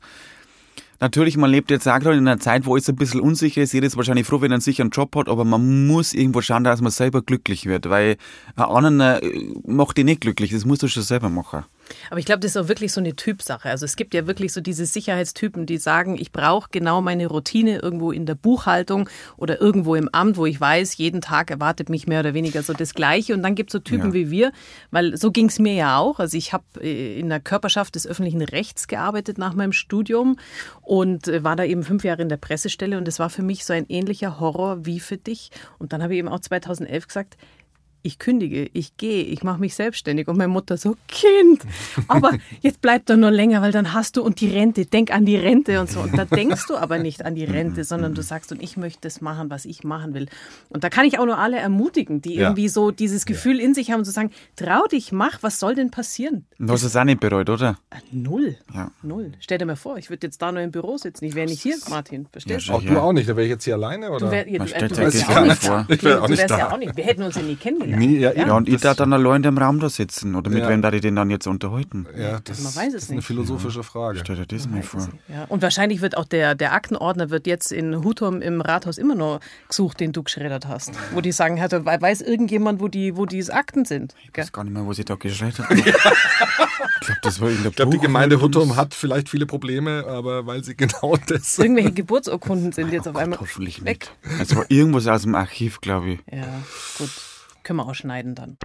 Natürlich, 1.02 1.38
man 1.38 1.50
lebt 1.50 1.70
jetzt 1.70 1.88
auch 1.88 1.98
gerade 1.98 2.18
in 2.18 2.28
einer 2.28 2.38
Zeit, 2.38 2.66
wo 2.66 2.76
es 2.76 2.86
ein 2.88 2.96
bisschen 2.96 3.20
unsicher 3.20 3.62
ist. 3.62 3.72
Jeder 3.72 3.86
ist 3.86 3.96
wahrscheinlich 3.96 4.26
froh, 4.26 4.42
wenn 4.42 4.50
er 4.50 4.56
einen 4.56 4.60
sicheren 4.60 4.90
Job 4.90 5.16
hat, 5.16 5.30
aber 5.30 5.46
man 5.46 5.86
muss 5.86 6.12
irgendwo 6.12 6.42
schauen, 6.42 6.62
dass 6.62 6.82
man 6.82 6.90
selber 6.90 7.22
glücklich 7.22 7.64
wird, 7.64 7.88
weil 7.88 8.18
ein 8.54 8.64
anderer 8.64 9.22
äh, 9.22 9.54
macht 9.66 9.96
dich 9.96 10.04
nicht 10.04 10.20
glücklich. 10.20 10.50
Das 10.50 10.66
musst 10.66 10.82
du 10.82 10.88
schon 10.88 11.02
selber 11.02 11.30
machen. 11.30 11.64
Aber 12.11 12.18
ich 12.18 12.26
glaube, 12.26 12.40
das 12.40 12.53
ist 12.53 12.57
auch 12.57 12.68
wirklich 12.68 12.92
so 12.92 13.00
eine 13.00 13.16
Typsache. 13.16 13.68
Also 13.68 13.85
es 13.85 13.96
gibt 13.96 14.14
ja 14.14 14.26
wirklich 14.26 14.53
so 14.53 14.61
diese 14.61 14.87
Sicherheitstypen, 14.87 15.66
die 15.66 15.79
sagen, 15.79 16.16
ich 16.18 16.33
brauche 16.33 16.68
genau 16.70 17.00
meine 17.00 17.26
Routine 17.26 17.79
irgendwo 17.79 18.12
in 18.12 18.26
der 18.26 18.35
Buchhaltung 18.35 19.09
oder 19.37 19.61
irgendwo 19.61 19.94
im 19.94 20.09
Amt, 20.12 20.37
wo 20.37 20.46
ich 20.46 20.61
weiß, 20.61 20.96
jeden 20.96 21.20
Tag 21.20 21.50
erwartet 21.50 21.88
mich 21.88 22.07
mehr 22.07 22.20
oder 22.20 22.35
weniger 22.35 22.62
so 22.62 22.72
das 22.72 22.94
Gleiche. 22.94 23.35
Und 23.35 23.42
dann 23.42 23.55
gibt 23.55 23.70
es 23.70 23.72
so 23.72 23.79
Typen 23.79 24.09
Ja. 24.09 24.14
wie 24.14 24.31
wir, 24.31 24.53
weil 24.90 25.16
so 25.16 25.31
ging 25.31 25.46
es 25.48 25.59
mir 25.59 25.74
ja 25.74 25.98
auch. 25.98 26.18
Also 26.20 26.37
ich 26.37 26.53
habe 26.53 26.64
äh, 26.81 27.18
in 27.18 27.29
der 27.29 27.40
Körperschaft 27.40 27.94
des 27.94 28.07
öffentlichen 28.07 28.42
Rechts 28.42 28.88
gearbeitet 28.88 29.38
nach 29.38 29.55
meinem 29.55 29.72
Studium 29.72 30.37
und 30.83 31.29
äh, 31.29 31.44
war 31.44 31.57
da 31.57 31.64
eben 31.64 31.83
fünf 31.83 32.05
Jahre 32.05 32.22
in 32.22 32.29
der 32.29 32.37
Pressestelle 32.37 32.98
und 32.98 33.07
das 33.07 33.18
war 33.18 33.31
für 33.31 33.42
mich 33.42 33.64
so 33.64 33.72
ein 33.72 33.87
ähnlicher 33.88 34.40
Horror 34.40 34.85
wie 34.87 35.00
für 35.00 35.16
dich. 35.16 35.50
Und 35.79 35.92
dann 35.92 36.03
habe 36.03 36.14
ich 36.14 36.18
eben 36.18 36.29
auch 36.29 36.40
2011 36.40 37.07
gesagt, 37.09 37.37
ich 38.02 38.18
kündige, 38.18 38.68
ich 38.72 38.96
gehe, 38.96 39.22
ich 39.24 39.42
mache 39.42 39.60
mich 39.60 39.74
selbstständig. 39.74 40.28
Und 40.28 40.36
meine 40.38 40.48
Mutter 40.52 40.76
so, 40.76 40.96
Kind, 41.08 41.62
aber 42.08 42.32
jetzt 42.60 42.80
bleib 42.80 43.06
doch 43.06 43.16
nur 43.16 43.30
länger, 43.30 43.62
weil 43.62 43.72
dann 43.72 43.92
hast 43.92 44.16
du 44.16 44.22
und 44.22 44.40
die 44.40 44.48
Rente, 44.48 44.86
denk 44.86 45.12
an 45.12 45.24
die 45.26 45.36
Rente 45.36 45.80
und 45.80 45.90
so. 45.90 46.00
Und 46.00 46.16
da 46.16 46.24
denkst 46.24 46.66
du 46.68 46.76
aber 46.76 46.98
nicht 46.98 47.24
an 47.24 47.34
die 47.34 47.44
Rente, 47.44 47.84
sondern 47.84 48.14
du 48.14 48.22
sagst, 48.22 48.52
und 48.52 48.62
ich 48.62 48.76
möchte 48.76 49.00
das 49.02 49.20
machen, 49.20 49.50
was 49.50 49.64
ich 49.64 49.84
machen 49.84 50.14
will. 50.14 50.26
Und 50.68 50.84
da 50.84 50.88
kann 50.90 51.04
ich 51.06 51.18
auch 51.18 51.26
nur 51.26 51.38
alle 51.38 51.58
ermutigen, 51.58 52.22
die 52.22 52.34
Ja. 52.34 52.42
irgendwie 52.48 52.68
so 52.68 52.90
dieses 52.90 53.26
Gefühl 53.26 53.60
in 53.60 53.74
sich 53.74 53.90
haben, 53.90 54.04
zu 54.04 54.10
sagen, 54.10 54.30
trau 54.56 54.84
dich, 54.86 55.12
mach, 55.12 55.42
was 55.42 55.58
soll 55.60 55.74
denn 55.74 55.90
passieren? 55.90 56.46
Du 56.58 56.72
hast 56.72 56.82
es 56.82 56.96
auch 56.96 57.04
nicht 57.04 57.20
bereut, 57.20 57.50
oder? 57.50 57.78
Ah, 57.90 57.96
Null. 58.12 58.56
Ja. 58.74 58.90
Null. 59.02 59.32
Stell 59.40 59.58
dir 59.58 59.66
mal 59.66 59.76
vor, 59.76 59.96
ich 59.98 60.10
würde 60.10 60.26
jetzt 60.26 60.40
da 60.42 60.52
nur 60.52 60.62
im 60.62 60.70
Büro 60.70 60.96
sitzen. 60.96 61.24
Ich 61.24 61.34
wäre 61.34 61.46
nicht 61.48 61.62
hier, 61.62 61.76
Martin. 61.88 62.26
Verstehst 62.32 62.66
Ja, 62.66 62.72
du? 62.74 62.78
auch 62.78 62.82
du 62.82 63.00
auch 63.00 63.12
nicht, 63.12 63.28
da 63.28 63.36
wäre 63.36 63.44
ich 63.46 63.50
jetzt 63.50 63.64
hier 63.64 63.74
alleine, 63.74 64.10
oder? 64.10 64.26
Du, 64.26 64.30
wär, 64.32 64.48
ja, 64.48 64.58
Man 64.58 64.66
du, 64.68 64.74
stellt 64.74 64.90
du 64.90 64.94
sich 64.94 65.04
wärst 65.04 65.16
das 65.22 65.28
ja 65.28 65.40
auch 65.40 65.44
nicht 65.44 65.62
vor. 65.62 65.86
Ich 65.88 66.02
wär 66.04 66.18
auch 66.22 66.26
du 66.26 66.30
nicht 66.32 66.38
wärst 66.40 66.50
da. 66.50 66.58
ja 66.58 66.72
auch 66.72 66.78
nicht. 66.78 66.96
Wir 66.96 67.04
hätten 67.04 67.22
uns 67.22 67.36
ja 67.36 67.42
nie 67.42 67.56
kennengelernt. 67.56 67.89
Nie, 67.96 68.18
ja, 68.18 68.33
Ja, 68.33 68.55
und 68.55 68.68
ich 68.68 68.74
das- 68.74 68.83
darf 68.83 68.96
dann 68.96 69.12
allein 69.12 69.42
im 69.44 69.59
Raum 69.59 69.81
da 69.81 69.88
sitzen. 69.88 70.35
Oder 70.35 70.50
mit 70.50 70.61
Ja. 70.62 70.68
wem 70.68 70.83
darf 70.83 70.94
ich 70.94 71.00
den 71.00 71.16
dann 71.16 71.31
jetzt 71.31 71.46
unterhalten? 71.46 72.07
ja, 72.16 72.40
das 72.40 72.61
man 72.62 72.74
weiß 72.76 72.94
es 72.94 73.05
ist 73.05 73.11
eine 73.11 73.16
nicht. 73.16 73.26
philosophische 73.26 73.83
Frage. 73.83 74.18
Stell 74.20 74.37
dir 74.37 74.46
das 74.46 74.68
mal 74.68 74.83
vor. 74.83 75.09
Ja, 75.29 75.44
und 75.48 75.62
wahrscheinlich 75.62 76.00
wird 76.00 76.16
auch 76.16 76.24
der, 76.24 76.55
der 76.55 76.72
Aktenordner 76.72 77.31
wird 77.31 77.46
jetzt 77.46 77.72
in 77.72 78.03
Hutum 78.05 78.40
im 78.42 78.61
Rathaus 78.61 78.98
immer 78.98 79.14
noch 79.14 79.40
gesucht, 79.68 80.00
den 80.00 80.12
du 80.12 80.22
geschreddert 80.22 80.66
hast. 80.68 80.92
Wo 81.12 81.20
die 81.20 81.33
sagen, 81.33 81.61
hatte, 81.61 81.85
weiß 81.85 82.20
irgendjemand, 82.22 82.81
wo 82.81 82.88
die, 82.88 83.16
wo 83.16 83.26
die 83.26 83.40
Akten 83.50 83.85
sind? 83.85 84.14
Ich 84.33 84.37
weiß 84.38 84.53
gar 84.53 84.64
nicht 84.64 84.72
mehr, 84.72 84.87
was 84.87 84.98
ich 84.98 85.05
da 85.05 85.14
geschreit 85.14 85.59
habe. 85.59 85.74
ich 85.74 85.85
glaube, 85.85 87.20
das 87.22 87.40
war 87.40 87.48
in 87.50 87.62
der 87.62 87.70
Ich 87.70 87.76
glaube, 87.76 87.92
die 87.92 87.98
Gemeinde 87.98 88.40
Huttum 88.40 88.76
hat 88.76 88.94
vielleicht 88.94 89.29
viele 89.29 89.46
Probleme, 89.46 90.05
aber 90.07 90.46
weil 90.46 90.62
sie 90.64 90.74
genau 90.76 91.16
das. 91.26 91.59
Irgendwelche 91.59 91.92
Geburtsurkunden 91.92 92.72
sind 92.72 92.92
jetzt 92.92 93.09
auf 93.09 93.16
einmal 93.16 93.38
Hoffentlich 93.40 93.85
weg. 93.85 94.11
nicht. 94.24 94.40
Es 94.40 94.55
war 94.57 94.64
irgendwas 94.68 95.07
aus 95.07 95.22
dem 95.22 95.35
Archiv, 95.35 95.81
glaube 95.81 96.11
ich. 96.12 96.20
Ja, 96.31 96.44
gut. 96.98 97.11
Können 97.70 97.78
wir 97.78 97.87
ausschneiden 97.87 98.35
dann. 98.35 98.56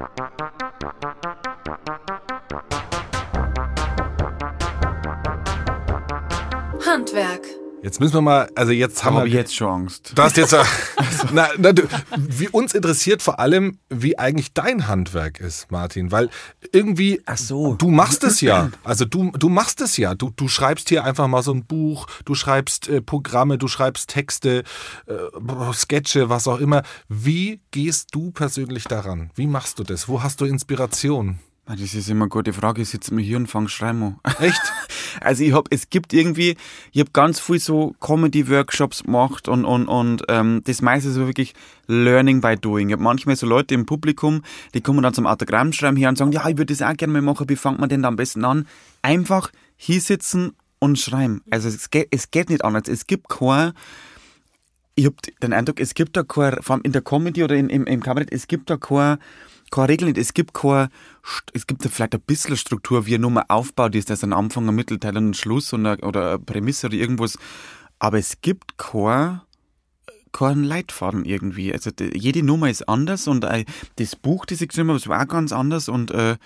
Handwerk. 6.84 7.65
Jetzt 7.86 8.00
müssen 8.00 8.16
wir 8.16 8.22
mal, 8.22 8.50
also 8.56 8.72
jetzt 8.72 9.04
haben 9.04 9.18
Habe 9.18 9.28
wir 9.28 9.34
jetzt 9.34 9.56
schon 9.56 9.68
Angst. 9.68 10.14
Du 10.16 10.24
hast 10.24 10.38
jetzt, 10.38 10.56
na, 11.32 11.50
na, 11.60 11.72
du, 11.72 11.84
wie 12.18 12.50
uns 12.50 12.74
interessiert 12.74 13.22
vor 13.22 13.40
allem, 13.40 13.78
wie 13.90 14.18
eigentlich 14.18 14.54
dein 14.56 14.88
Handwerk 14.88 15.40
ist, 15.40 15.70
Martin, 15.70 16.12
weil 16.12 16.32
irgendwie, 16.72 17.22
Ach 17.28 17.38
so. 17.38 17.76
du 17.76 17.92
machst 17.92 18.24
es 18.24 18.42
ja, 18.42 18.72
also 18.84 19.06
du, 19.06 19.30
du 19.38 19.50
machst 19.50 19.82
es 19.82 19.98
ja, 19.98 20.16
du, 20.16 20.32
du 20.36 20.48
schreibst 20.48 20.90
hier 20.90 21.04
einfach 21.04 21.28
mal 21.28 21.44
so 21.44 21.54
ein 21.54 21.64
Buch, 21.64 22.08
du 22.26 22.34
schreibst 22.34 22.90
äh, 22.90 23.04
Programme, 23.04 23.60
du 23.60 23.68
schreibst 23.68 24.10
Texte, 24.10 24.64
äh, 25.06 25.74
Sketche, 25.74 26.28
was 26.28 26.48
auch 26.48 26.58
immer. 26.58 26.82
Wie 27.08 27.62
gehst 27.70 28.16
du 28.16 28.32
persönlich 28.32 28.86
daran? 28.86 29.30
Wie 29.36 29.46
machst 29.46 29.78
du 29.78 29.84
das? 29.84 30.08
Wo 30.08 30.24
hast 30.24 30.42
du 30.42 30.46
Inspiration? 30.46 31.38
Ah, 31.68 31.76
Das 31.76 31.96
ist 31.96 32.10
immer 32.10 32.26
eine 32.26 32.30
gute 32.30 32.54
Frage. 32.54 32.84
Ich 32.84 32.90
sitze 32.90 33.12
mir 33.14 33.24
hier 33.24 33.38
und 33.38 33.48
fange 33.48 33.70
schreiben 33.70 34.20
an. 34.22 34.34
Echt? 34.40 34.62
Also 35.20 35.44
ich 35.44 35.54
hab, 35.54 35.68
es 35.72 35.90
gibt 35.90 36.14
irgendwie, 36.14 36.58
ich 36.92 37.00
habe 37.00 37.10
ganz 37.12 37.40
viel 37.40 37.58
so 37.58 37.96
Comedy-Workshops 38.02 39.04
gemacht 39.04 39.48
und, 39.48 39.66
und, 39.66 39.88
und 39.88 40.24
ähm, 40.28 40.62
das 40.66 40.84
meiste 40.84 41.10
ist 41.10 41.16
wirklich 41.16 41.56
Learning 41.88 42.40
by 42.42 42.56
Doing. 42.56 42.90
Ich 42.90 42.94
habe 42.94 43.02
manchmal 43.02 43.36
so 43.36 43.48
Leute 43.48 43.74
im 43.74 43.88
Publikum, 43.88 44.44
die 44.76 44.82
kommen 44.82 45.02
dann 45.02 45.16
zum 45.16 45.26
Autogrammschreiben 45.26 45.98
her 45.98 46.10
und 46.10 46.18
sagen, 46.20 46.32
ja, 46.34 46.48
ich 46.48 46.58
würde 46.58 46.72
das 46.72 46.84
auch 46.84 46.96
gerne 46.96 47.14
mal 47.14 47.22
machen, 47.24 47.50
wie 47.50 47.56
fängt 47.56 47.80
man 47.80 47.90
denn 47.90 48.04
da 48.04 48.10
am 48.10 48.16
besten 48.16 48.46
an? 48.46 48.68
Einfach 49.02 49.52
hier 49.76 50.02
sitzen 50.02 50.52
und 50.78 51.00
schreiben. 51.00 51.42
Also 51.50 51.68
es 51.68 51.90
geht, 51.90 52.10
es 52.12 52.30
geht 52.30 52.50
nicht 52.50 52.64
anders. 52.64 52.88
Es 52.88 53.08
gibt 53.08 53.28
kein, 53.28 53.74
ich 54.94 55.06
habe 55.06 55.16
den 55.42 55.54
Eindruck, 55.54 55.80
es 55.80 55.96
gibt 55.96 56.16
da 56.16 56.22
kein, 56.22 56.62
vor 56.62 56.76
allem 56.76 56.84
in 56.84 56.92
der 56.92 57.02
Comedy 57.02 57.44
oder 57.44 57.56
in, 57.56 57.70
im, 57.70 57.88
im 57.88 58.04
Kabarett, 58.04 58.32
es 58.32 58.48
gibt 58.48 58.70
da 58.70 58.78
kein, 58.78 59.18
keine 59.72 59.90
Regel 59.90 60.08
nicht. 60.08 60.18
Es 60.18 60.34
gibt 60.34 60.54
kein, 60.54 60.90
St- 61.24 61.50
es 61.54 61.68
gibt 61.68 61.84
vielleicht 61.84 62.14
ein 62.16 62.22
bisschen 62.22 62.58
Struktur, 62.58 63.06
wie 63.06 63.16
eine 63.16 63.22
Nummer 63.24 63.46
aufbaut 63.50 63.96
ist, 63.96 64.10
das 64.10 64.24
ein 64.24 64.34
Anfang, 64.34 64.68
ein 64.68 64.76
Mittelteil 64.76 65.18
und 65.18 65.30
ein 65.30 65.34
Schluss 65.34 65.74
und 65.74 65.86
eine, 65.86 65.98
oder 66.02 66.30
eine 66.30 66.40
Prämisse 66.40 66.88
oder 66.88 66.96
irgendwas. 66.96 67.38
Aber 68.00 68.18
es 68.18 68.42
gibt 68.42 68.78
kein, 68.78 69.42
keinen 70.32 70.64
Leitfaden 70.64 71.26
irgendwie. 71.26 71.74
Also 71.74 71.92
jede 72.14 72.44
Nummer 72.44 72.70
ist 72.70 72.88
anders 72.88 73.28
und 73.28 73.44
äh, 73.46 73.66
das 73.98 74.16
Buch, 74.16 74.46
das 74.46 74.62
ich 74.62 74.70
geschrieben 74.70 74.90
habe, 74.90 75.06
war 75.08 75.24
auch 75.24 75.28
ganz 75.28 75.52
anders 75.52 75.90
und 75.90 76.12
äh, 76.12 76.38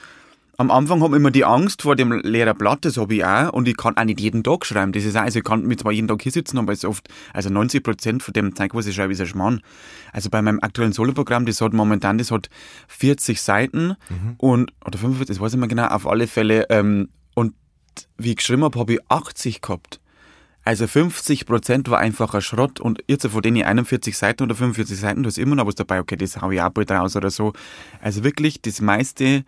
am 0.59 0.71
Anfang 0.71 1.01
habe 1.01 1.15
ich 1.15 1.21
immer 1.21 1.31
die 1.31 1.45
Angst 1.45 1.83
vor 1.83 1.95
dem 1.95 2.11
leeren 2.11 2.57
Blatt, 2.57 2.83
das 2.83 2.97
habe 2.97 3.15
ich 3.15 3.23
auch. 3.23 3.53
Und 3.53 3.65
ich 3.69 3.77
kann 3.77 3.95
auch 3.95 4.03
nicht 4.03 4.19
jeden 4.19 4.43
Tag 4.43 4.65
schreiben. 4.65 4.91
Das 4.91 5.05
ist 5.05 5.15
auch, 5.15 5.21
also 5.21 5.39
ich 5.39 5.45
kann 5.45 5.65
mit 5.65 5.79
zwar 5.79 5.93
jeden 5.93 6.09
Tag 6.09 6.21
hier 6.21 6.33
sitzen, 6.33 6.57
aber 6.57 6.73
es 6.73 6.79
ist 6.79 6.85
oft, 6.85 7.07
also 7.33 7.49
90 7.49 7.81
Prozent 7.81 8.23
von 8.23 8.33
dem 8.33 8.53
Zeug, 8.53 8.75
was 8.75 8.85
ich 8.85 8.93
schreibe, 8.93 9.13
ist 9.13 9.21
ein 9.21 9.27
Schmarrn. 9.27 9.61
Also 10.11 10.29
bei 10.29 10.41
meinem 10.41 10.59
aktuellen 10.61 10.91
Soloprogramm, 10.91 11.45
das 11.45 11.61
hat 11.61 11.71
momentan, 11.71 12.17
das 12.17 12.29
hat 12.29 12.49
40 12.89 13.41
Seiten 13.41 13.95
und, 14.37 14.73
oder 14.85 14.97
45, 14.97 15.33
das 15.33 15.41
weiß 15.41 15.53
ich 15.53 15.59
nicht 15.59 15.61
mehr 15.61 15.69
genau, 15.69 15.95
auf 15.95 16.05
alle 16.05 16.27
Fälle. 16.27 16.65
Ähm, 16.69 17.07
und 17.35 17.53
wie 18.17 18.31
ich 18.31 18.35
geschrieben 18.35 18.65
habe, 18.65 18.77
habe 18.77 18.95
ich 18.95 18.99
80 19.07 19.61
gehabt. 19.61 20.01
Also 20.65 20.87
50 20.87 21.45
Prozent 21.45 21.89
war 21.89 21.99
einfach 21.99 22.33
ein 22.33 22.41
Schrott 22.41 22.81
und 22.81 23.01
jetzt 23.07 23.25
von 23.25 23.41
denen 23.41 23.63
41 23.63 24.17
Seiten 24.17 24.43
oder 24.43 24.55
45 24.55 24.99
Seiten, 24.99 25.23
da 25.23 25.29
ist 25.29 25.37
immer 25.37 25.55
noch 25.55 25.67
was 25.67 25.75
dabei, 25.75 26.01
okay, 26.01 26.17
das 26.17 26.41
hau 26.41 26.51
ich 26.51 26.61
auch 26.61 26.69
bald 26.69 26.91
raus 26.91 27.15
oder 27.15 27.29
so. 27.29 27.53
Also 28.01 28.25
wirklich, 28.25 28.61
das 28.61 28.81
meiste, 28.81 29.45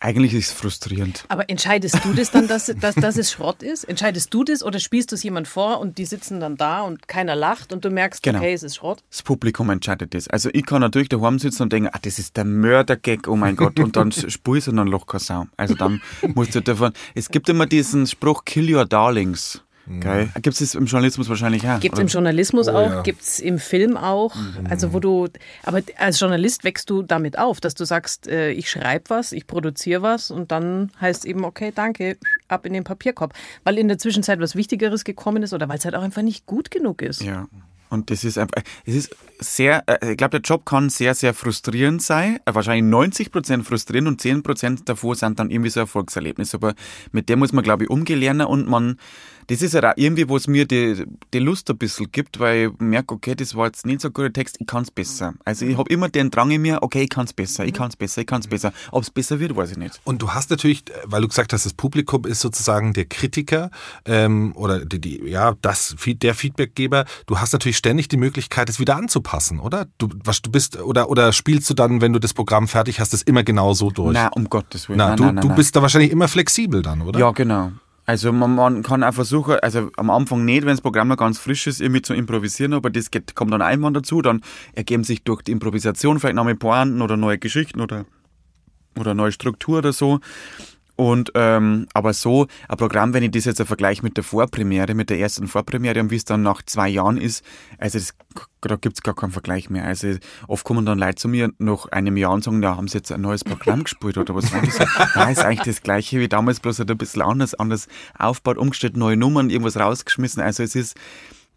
eigentlich 0.00 0.32
ist 0.34 0.46
es 0.46 0.52
frustrierend. 0.52 1.24
Aber 1.28 1.48
entscheidest 1.50 2.02
du 2.04 2.14
das 2.14 2.30
dann, 2.30 2.48
dass, 2.48 2.72
dass, 2.80 2.94
dass 2.94 3.16
es 3.18 3.30
Schrott 3.30 3.62
ist? 3.62 3.84
Entscheidest 3.84 4.32
du 4.32 4.44
das 4.44 4.62
oder 4.62 4.78
spielst 4.78 5.12
du 5.12 5.14
es 5.14 5.22
jemand 5.22 5.46
vor 5.46 5.78
und 5.80 5.98
die 5.98 6.06
sitzen 6.06 6.40
dann 6.40 6.56
da 6.56 6.80
und 6.80 7.06
keiner 7.06 7.36
lacht 7.36 7.72
und 7.72 7.84
du 7.84 7.90
merkst, 7.90 8.22
Genau. 8.22 8.38
okay, 8.38 8.54
es 8.54 8.62
ist 8.62 8.76
Schrott? 8.76 9.04
Das 9.10 9.22
Publikum 9.22 9.68
entscheidet 9.70 10.14
das. 10.14 10.26
Also 10.28 10.48
ich 10.52 10.64
kann 10.64 10.80
natürlich 10.80 11.10
daheim 11.10 11.38
sitzen 11.38 11.64
und 11.64 11.72
denken, 11.72 11.90
ah, 11.92 11.98
das 12.00 12.18
ist 12.18 12.36
der 12.36 12.44
Mördergag, 12.44 13.28
oh 13.28 13.36
mein 13.36 13.56
Gott, 13.56 13.78
und 13.78 13.94
dann 13.96 14.08
ich 14.16 14.68
und 14.68 14.76
dann 14.76 14.88
loch 14.88 15.06
Sau. 15.18 15.46
Also 15.56 15.74
dann 15.74 16.00
musst 16.34 16.54
du 16.54 16.60
davon, 16.62 16.92
es 17.14 17.28
gibt 17.28 17.48
immer 17.48 17.66
diesen 17.66 18.06
Spruch, 18.06 18.44
kill 18.44 18.74
your 18.74 18.86
darlings. 18.86 19.62
Geil. 19.98 20.28
Gibt 20.42 20.60
es 20.60 20.74
im 20.74 20.86
Journalismus 20.86 21.28
wahrscheinlich 21.28 21.66
auch? 21.68 21.80
Gibt 21.80 21.96
es 21.96 22.00
im 22.00 22.06
Journalismus 22.06 22.68
Oh, 22.68 22.72
auch, 22.72 22.90
ja. 22.90 23.02
gibt 23.02 23.22
es 23.22 23.40
im 23.40 23.58
Film 23.58 23.96
auch. 23.96 24.34
Also 24.68 24.92
wo 24.92 25.00
du, 25.00 25.28
aber 25.64 25.80
als 25.96 26.20
Journalist 26.20 26.62
wächst 26.64 26.88
du 26.90 27.02
damit 27.02 27.38
auf, 27.38 27.60
dass 27.60 27.74
du 27.74 27.84
sagst, 27.84 28.28
äh, 28.28 28.50
ich 28.52 28.70
schreibe 28.70 29.10
was, 29.10 29.32
ich 29.32 29.46
produziere 29.46 30.02
was 30.02 30.30
und 30.30 30.52
dann 30.52 30.92
heißt 31.00 31.24
eben, 31.24 31.44
okay, 31.44 31.72
danke, 31.74 32.16
ab 32.48 32.66
in 32.66 32.72
den 32.72 32.84
Papierkorb. 32.84 33.34
Weil 33.64 33.78
in 33.78 33.88
der 33.88 33.98
Zwischenzeit 33.98 34.38
was 34.40 34.54
Wichtigeres 34.54 35.04
gekommen 35.04 35.42
ist 35.42 35.52
oder 35.52 35.68
weil 35.68 35.78
es 35.78 35.84
halt 35.84 35.94
auch 35.96 36.02
einfach 36.02 36.22
nicht 36.22 36.46
gut 36.46 36.70
genug 36.70 37.02
ist. 37.02 37.22
Ja. 37.22 37.48
Und 37.88 38.08
das 38.10 38.22
ist 38.22 38.38
einfach, 38.38 38.62
es 38.84 38.94
ist 38.94 39.16
sehr, 39.40 39.82
äh, 39.88 40.12
ich 40.12 40.16
glaube, 40.16 40.38
der 40.38 40.42
Job 40.42 40.64
kann 40.64 40.90
sehr, 40.90 41.12
sehr 41.16 41.34
frustrierend 41.34 42.00
sein. 42.00 42.38
Äh, 42.44 42.54
Wahrscheinlich 42.54 42.84
90 42.88 43.32
Prozent 43.32 43.66
frustrierend 43.66 44.06
und 44.06 44.20
10 44.20 44.44
Prozent 44.44 44.88
davor 44.88 45.16
sind 45.16 45.40
dann 45.40 45.50
irgendwie 45.50 45.70
so 45.70 45.80
Erfolgserlebnisse. 45.80 46.56
Aber 46.58 46.74
mit 47.10 47.28
dem 47.28 47.40
muss 47.40 47.52
man, 47.52 47.64
glaube 47.64 47.82
ich, 47.82 47.90
umgehen 47.90 48.20
lernen 48.20 48.46
und 48.46 48.68
man, 48.68 48.96
das 49.50 49.62
ist 49.62 49.74
ja 49.74 49.90
auch 49.90 49.94
irgendwie, 49.96 50.28
wo 50.28 50.36
es 50.36 50.46
mir 50.46 50.64
die, 50.64 51.04
die 51.34 51.40
Lust 51.40 51.68
ein 51.70 51.76
bisschen 51.76 52.12
gibt, 52.12 52.38
weil 52.38 52.70
ich 52.72 52.80
merke, 52.80 53.14
okay, 53.14 53.34
das 53.34 53.56
war 53.56 53.66
jetzt 53.66 53.84
nicht 53.84 54.00
so 54.00 54.08
ein 54.08 54.12
guter 54.12 54.32
Text, 54.32 54.56
ich 54.60 54.66
kann 54.66 54.84
es 54.84 54.92
besser. 54.92 55.34
Also 55.44 55.66
ich 55.66 55.76
habe 55.76 55.92
immer 55.92 56.08
den 56.08 56.30
Drang 56.30 56.52
in 56.52 56.62
mir, 56.62 56.84
okay, 56.84 57.02
ich 57.02 57.08
kann 57.08 57.24
es 57.24 57.32
besser, 57.32 57.64
ich 57.64 57.72
kann 57.72 57.88
es 57.88 57.96
besser, 57.96 58.20
ich 58.20 58.28
kann 58.28 58.42
es 58.42 58.46
besser. 58.46 58.72
Ob 58.92 59.02
es 59.02 59.10
besser 59.10 59.40
wird, 59.40 59.56
weiß 59.56 59.72
ich 59.72 59.76
nicht. 59.76 60.00
Und 60.04 60.22
du 60.22 60.30
hast 60.30 60.50
natürlich, 60.50 60.84
weil 61.04 61.22
du 61.22 61.26
gesagt 61.26 61.52
hast, 61.52 61.66
das 61.66 61.72
Publikum 61.72 62.26
ist 62.26 62.40
sozusagen 62.40 62.92
der 62.92 63.06
Kritiker 63.06 63.72
ähm, 64.04 64.52
oder 64.54 64.84
die, 64.84 65.00
die, 65.00 65.28
ja, 65.28 65.56
das, 65.62 65.96
der 66.06 66.34
Feedbackgeber. 66.36 67.04
Du 67.26 67.40
hast 67.40 67.52
natürlich 67.52 67.76
ständig 67.76 68.06
die 68.06 68.18
Möglichkeit, 68.18 68.68
es 68.68 68.78
wieder 68.78 68.94
anzupassen, 68.94 69.58
oder? 69.58 69.88
Du, 69.98 70.10
was, 70.22 70.42
du 70.42 70.52
bist, 70.52 70.80
oder, 70.80 71.10
oder 71.10 71.32
spielst 71.32 71.68
du 71.68 71.74
dann, 71.74 72.00
wenn 72.00 72.12
du 72.12 72.20
das 72.20 72.34
Programm 72.34 72.68
fertig 72.68 73.00
hast, 73.00 73.12
es 73.14 73.22
immer 73.22 73.42
genau 73.42 73.74
so 73.74 73.90
durch? 73.90 74.14
Nein, 74.14 74.30
um 74.32 74.48
Gottes 74.48 74.88
Willen. 74.88 74.98
Na, 74.98 75.08
nein, 75.08 75.16
du, 75.16 75.24
nein, 75.24 75.34
nein, 75.34 75.48
du 75.48 75.54
bist 75.56 75.74
da 75.74 75.82
wahrscheinlich 75.82 76.12
immer 76.12 76.28
flexibel 76.28 76.82
dann, 76.82 77.02
oder? 77.02 77.18
Ja, 77.18 77.32
genau. 77.32 77.72
Also 78.10 78.32
man, 78.32 78.56
man 78.56 78.82
kann 78.82 79.04
auch 79.04 79.14
versuchen, 79.14 79.60
also 79.62 79.92
am 79.96 80.10
Anfang 80.10 80.44
nicht, 80.44 80.62
wenn 80.62 80.70
das 80.70 80.80
Programm 80.80 81.06
noch 81.06 81.16
ganz 81.16 81.38
frisch 81.38 81.68
ist, 81.68 81.80
irgendwie 81.80 82.02
zu 82.02 82.12
improvisieren, 82.12 82.72
aber 82.72 82.90
das 82.90 83.12
geht, 83.12 83.36
kommt 83.36 83.52
dann 83.52 83.62
einmal 83.62 83.92
dazu, 83.92 84.20
dann 84.20 84.40
ergeben 84.72 85.04
sich 85.04 85.22
durch 85.22 85.42
die 85.42 85.52
Improvisation 85.52 86.18
vielleicht 86.18 86.34
neue 86.34 86.56
Pointen 86.56 87.02
oder 87.02 87.16
neue 87.16 87.38
Geschichten 87.38 87.80
oder, 87.80 88.06
oder 88.98 89.14
neue 89.14 89.30
Struktur 89.30 89.78
oder 89.78 89.92
so. 89.92 90.18
Und 91.00 91.32
ähm, 91.34 91.86
aber 91.94 92.12
so 92.12 92.46
ein 92.68 92.76
Programm, 92.76 93.14
wenn 93.14 93.22
ich 93.22 93.30
das 93.30 93.46
jetzt 93.46 93.62
vergleiche 93.62 94.02
mit 94.02 94.18
der 94.18 94.22
Vorpremiere, 94.22 94.92
mit 94.92 95.08
der 95.08 95.18
ersten 95.18 95.48
Vorpremiere 95.48 95.98
und 95.98 96.10
wie 96.10 96.16
es 96.16 96.26
dann 96.26 96.42
nach 96.42 96.60
zwei 96.60 96.90
Jahren 96.90 97.16
ist, 97.16 97.42
also 97.78 97.98
das, 97.98 98.14
da 98.60 98.76
gibt's 98.76 99.00
gar 99.00 99.14
keinen 99.14 99.30
Vergleich 99.30 99.70
mehr. 99.70 99.84
Also 99.84 100.16
oft 100.46 100.62
kommen 100.62 100.84
dann 100.84 100.98
Leute 100.98 101.14
zu 101.14 101.28
mir 101.28 101.52
nach 101.56 101.86
einem 101.86 102.18
Jahr 102.18 102.32
und 102.32 102.44
sagen, 102.44 102.62
ja, 102.62 102.76
haben 102.76 102.86
sie 102.86 102.98
jetzt 102.98 103.10
ein 103.12 103.22
neues 103.22 103.44
Programm 103.44 103.84
gespielt 103.84 104.18
oder 104.18 104.34
was 104.34 104.52
war 104.52 104.60
das? 104.60 104.78
Nein, 105.14 105.32
ist 105.32 105.42
eigentlich 105.42 105.74
das 105.74 105.82
gleiche 105.82 106.20
wie 106.20 106.28
damals, 106.28 106.60
bloß 106.60 106.80
halt 106.80 106.90
ein 106.90 106.98
bisschen 106.98 107.22
anders, 107.22 107.54
anders 107.54 107.88
aufgebaut, 108.18 108.58
umgestellt, 108.58 108.98
neue 108.98 109.16
Nummern, 109.16 109.48
irgendwas 109.48 109.78
rausgeschmissen. 109.78 110.42
Also 110.42 110.62
es 110.62 110.74
ist, 110.74 110.98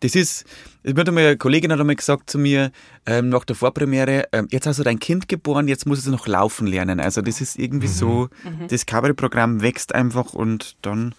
das 0.04 0.16
ist, 0.16 0.46
wird 0.84 1.08
einmal, 1.08 1.26
eine 1.26 1.38
Kollegin 1.38 1.72
hat 1.72 1.80
einmal 1.80 1.96
gesagt 1.96 2.30
zu 2.30 2.38
mir, 2.38 2.72
ähm, 3.06 3.30
nach 3.30 3.46
der 3.46 3.56
Vorpremiere, 3.56 4.28
ähm, 4.32 4.48
jetzt 4.52 4.68
hast 4.68 4.80
du 4.80 4.84
dein 4.84 5.00
Kind 5.00 5.30
geboren, 5.30 5.68
jetzt 5.68 5.86
muss 5.86 6.00
es 6.00 6.08
noch 6.08 6.28
laufen 6.28 6.68
lernen. 6.68 7.00
Also 7.00 7.22
das 7.22 7.40
ist 7.40 7.58
irgendwie 7.58 7.88
so, 7.88 8.30
das 8.68 8.86
Kabarettprogramm 8.86 9.62
wächst 9.62 9.96
einfach 9.96 10.34
und 10.34 10.76
dann 10.82 11.16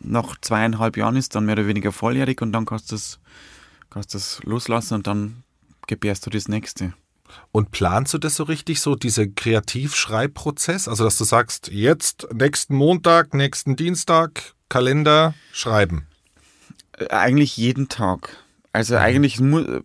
nach 0.00 0.36
zweieinhalb 0.40 0.96
Jahren 0.96 1.16
ist 1.16 1.34
dann 1.34 1.44
mehr 1.44 1.54
oder 1.54 1.66
weniger 1.66 1.92
volljährig 1.92 2.40
und 2.40 2.52
dann 2.52 2.64
kannst 2.64 2.90
du 2.90 2.96
es 2.96 3.18
kannst 3.90 4.14
das 4.14 4.40
loslassen 4.44 4.94
und 4.94 5.06
dann 5.06 5.42
gebärst 5.86 6.24
du 6.24 6.30
das 6.30 6.48
nächste. 6.48 6.94
Und 7.50 7.70
planst 7.70 8.14
du 8.14 8.18
das 8.18 8.36
so 8.36 8.44
richtig, 8.44 8.80
so 8.80 8.94
dieser 8.94 9.26
Kreativschreibprozess? 9.26 10.88
Also, 10.88 11.04
dass 11.04 11.18
du 11.18 11.24
sagst, 11.24 11.68
jetzt, 11.68 12.26
nächsten 12.32 12.74
Montag, 12.74 13.34
nächsten 13.34 13.76
Dienstag, 13.76 14.54
Kalender, 14.68 15.34
schreiben. 15.52 16.06
Eigentlich 17.10 17.56
jeden 17.56 17.88
Tag. 17.88 18.36
Also 18.72 18.96
eigentlich 18.96 19.40
mu- 19.40 19.80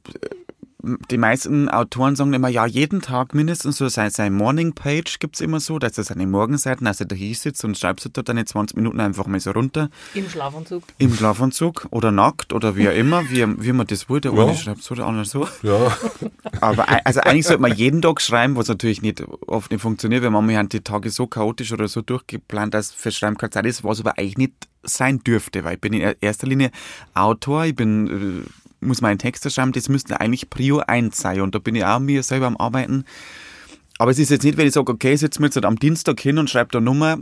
die 0.84 1.18
meisten 1.18 1.70
Autoren 1.70 2.16
sagen 2.16 2.34
immer, 2.34 2.50
ja, 2.50 2.66
jeden 2.68 3.02
Tag 3.02 3.34
mindestens 3.34 3.78
so 3.78 3.88
sein, 3.90 4.12
sein 4.12 4.34
Morning 4.34 4.74
Page 4.74 5.18
gibt's 5.20 5.42
immer 5.42 5.60
so, 5.60 5.80
dass 5.80 5.98
er 5.98 6.04
seine 6.04 6.28
Morgenseiten, 6.28 6.86
also 6.86 7.04
da 7.04 7.16
hier 7.16 7.34
sitzt 7.34 7.66
und 7.66 7.76
schreibst 7.78 8.06
du 8.06 8.10
dort 8.10 8.30
deine 8.30 8.46
20 8.46 8.78
Minuten 8.78 9.00
einfach 9.00 9.26
mal 9.26 9.40
so 9.40 9.52
runter, 9.52 9.90
Im 10.14 10.30
Schlafanzug. 10.30 10.84
im 11.00 11.14
Schlafanzug 11.16 11.88
oder 11.90 12.12
nackt 12.12 12.54
oder 12.54 12.76
wie 12.76 12.88
auch 12.90 12.94
immer, 12.94 13.28
wie, 13.32 13.44
wie 13.64 13.72
man 13.74 13.88
das 13.88 14.08
will, 14.08 14.22
der 14.22 14.34
Ja. 14.34 14.44
eine 14.46 14.56
schreibt 14.56 14.84
so, 14.84 14.94
der 14.94 15.06
andere 15.06 15.26
so. 15.26 15.48
Ja. 15.64 15.98
Aber 16.62 16.86
also 17.06 17.22
eigentlich 17.22 17.48
sollte 17.48 17.62
man 17.64 17.74
jeden 17.74 18.02
Tag 18.04 18.22
schreiben, 18.22 18.56
was 18.56 18.68
natürlich 18.68 19.02
nicht 19.02 19.24
oft 19.48 19.72
nicht 19.72 19.82
funktioniert, 19.82 20.22
weil 20.24 20.30
manchmal 20.30 20.58
haben 20.58 20.70
die 20.70 20.82
Tage 20.82 21.10
so 21.10 21.26
chaotisch 21.26 21.72
oder 21.74 21.88
so 21.88 22.02
durchgeplant, 22.02 22.74
dass 22.76 22.92
für 22.92 23.12
Schreiben 23.12 23.38
keine 23.38 23.50
Zeit 23.50 23.66
ist, 23.66 23.84
was 23.84 24.00
aber 24.00 24.20
eigentlich 24.20 24.38
nicht 24.38 24.54
sein 24.84 25.20
dürfte, 25.24 25.64
weil 25.64 25.74
ich 25.76 25.82
bin 25.82 25.94
in 25.94 26.02
er- 26.02 26.22
erster 26.22 26.46
Linie 26.48 26.70
Autor, 27.16 27.66
ich 27.66 27.76
bin, 27.76 28.44
äh, 28.46 28.50
muss 28.80 29.02
meinen 29.02 29.18
Texte 29.18 29.50
schreiben, 29.50 29.72
das 29.72 29.90
müsste 29.90 30.20
eigentlich 30.20 30.50
Prio 30.50 30.80
1 30.80 31.18
sein 31.18 31.42
und 31.42 31.56
da 31.56 31.60
bin 31.60 31.76
ich 31.76 31.86
auch 31.86 32.00
mir 32.00 32.24
selber 32.24 32.48
am 32.48 32.58
Arbeiten. 32.58 33.06
Aber 34.00 34.12
es 34.12 34.20
ist 34.20 34.30
jetzt 34.30 34.44
nicht, 34.44 34.58
wenn 34.58 34.68
ich 34.68 34.74
sage, 34.74 34.92
okay, 34.92 35.14
ich 35.14 35.22
setze 35.22 35.42
mich 35.42 35.56
jetzt 35.56 35.66
am 35.66 35.80
Dienstag 35.80 36.20
hin 36.20 36.38
und 36.38 36.50
schreibe 36.50 36.70
da 36.72 36.80
Nummer, 36.80 37.18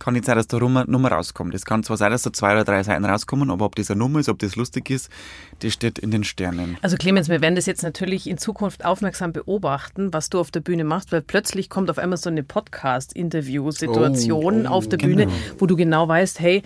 kann 0.00 0.14
nicht 0.14 0.24
sein, 0.24 0.36
dass 0.36 0.48
da 0.48 0.58
Nummer, 0.58 0.84
Nummer 0.88 1.12
rauskommt. 1.12 1.54
Es 1.54 1.64
kann 1.64 1.84
zwar 1.84 1.96
sein, 1.96 2.10
dass 2.10 2.22
da 2.22 2.32
zwei 2.32 2.52
oder 2.52 2.64
drei 2.64 2.82
Seiten 2.82 3.04
rauskommen, 3.04 3.50
aber 3.50 3.64
ob 3.64 3.76
das 3.76 3.90
eine 3.90 3.98
Nummer 3.98 4.18
ist, 4.18 4.28
ob 4.28 4.38
das 4.40 4.56
lustig 4.56 4.90
ist, 4.90 5.08
das 5.60 5.72
steht 5.72 6.00
in 6.00 6.10
den 6.10 6.24
Sternen. 6.24 6.76
Also 6.82 6.96
Clemens, 6.96 7.28
wir 7.28 7.40
werden 7.40 7.54
das 7.54 7.66
jetzt 7.66 7.82
natürlich 7.82 8.28
in 8.28 8.38
Zukunft 8.38 8.84
aufmerksam 8.84 9.32
beobachten, 9.32 10.12
was 10.12 10.30
du 10.30 10.40
auf 10.40 10.50
der 10.50 10.60
Bühne 10.60 10.84
machst, 10.84 11.12
weil 11.12 11.22
plötzlich 11.22 11.70
kommt 11.70 11.90
auf 11.90 11.98
einmal 11.98 12.16
so 12.16 12.30
eine 12.30 12.42
Podcast-Interview-Situation 12.42 14.66
Oh, 14.66 14.70
auf 14.70 14.88
der 14.88 14.96
Bühne, 14.96 15.28
wo 15.58 15.66
du 15.66 15.76
genau 15.76 16.08
weißt, 16.08 16.40
hey, 16.40 16.62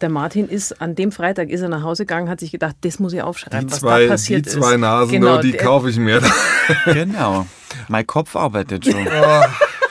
der 0.00 0.08
Martin 0.10 0.48
ist 0.48 0.80
an 0.80 0.94
dem 0.94 1.12
Freitag 1.12 1.48
ist 1.50 1.60
er 1.62 1.68
nach 1.68 1.82
Hause 1.82 2.04
gegangen, 2.04 2.28
hat 2.28 2.40
sich 2.40 2.52
gedacht, 2.52 2.76
das 2.82 2.98
muss 2.98 3.12
ich 3.12 3.22
aufschreiben, 3.22 3.66
Die 3.66 3.72
was 3.72 3.80
zwei, 3.80 4.02
da 4.04 4.08
passiert 4.08 4.46
die 4.46 4.50
zwei 4.50 4.74
ist. 4.74 4.80
Nasen, 4.80 5.12
Genau, 5.12 5.36
da, 5.36 5.42
die 5.42 5.52
kaufe 5.52 5.90
ich 5.90 5.96
mir. 5.96 6.22
Genau. 6.86 7.46
Mein 7.88 8.06
Kopf 8.06 8.34
arbeitet 8.36 8.84
schon. 8.86 9.06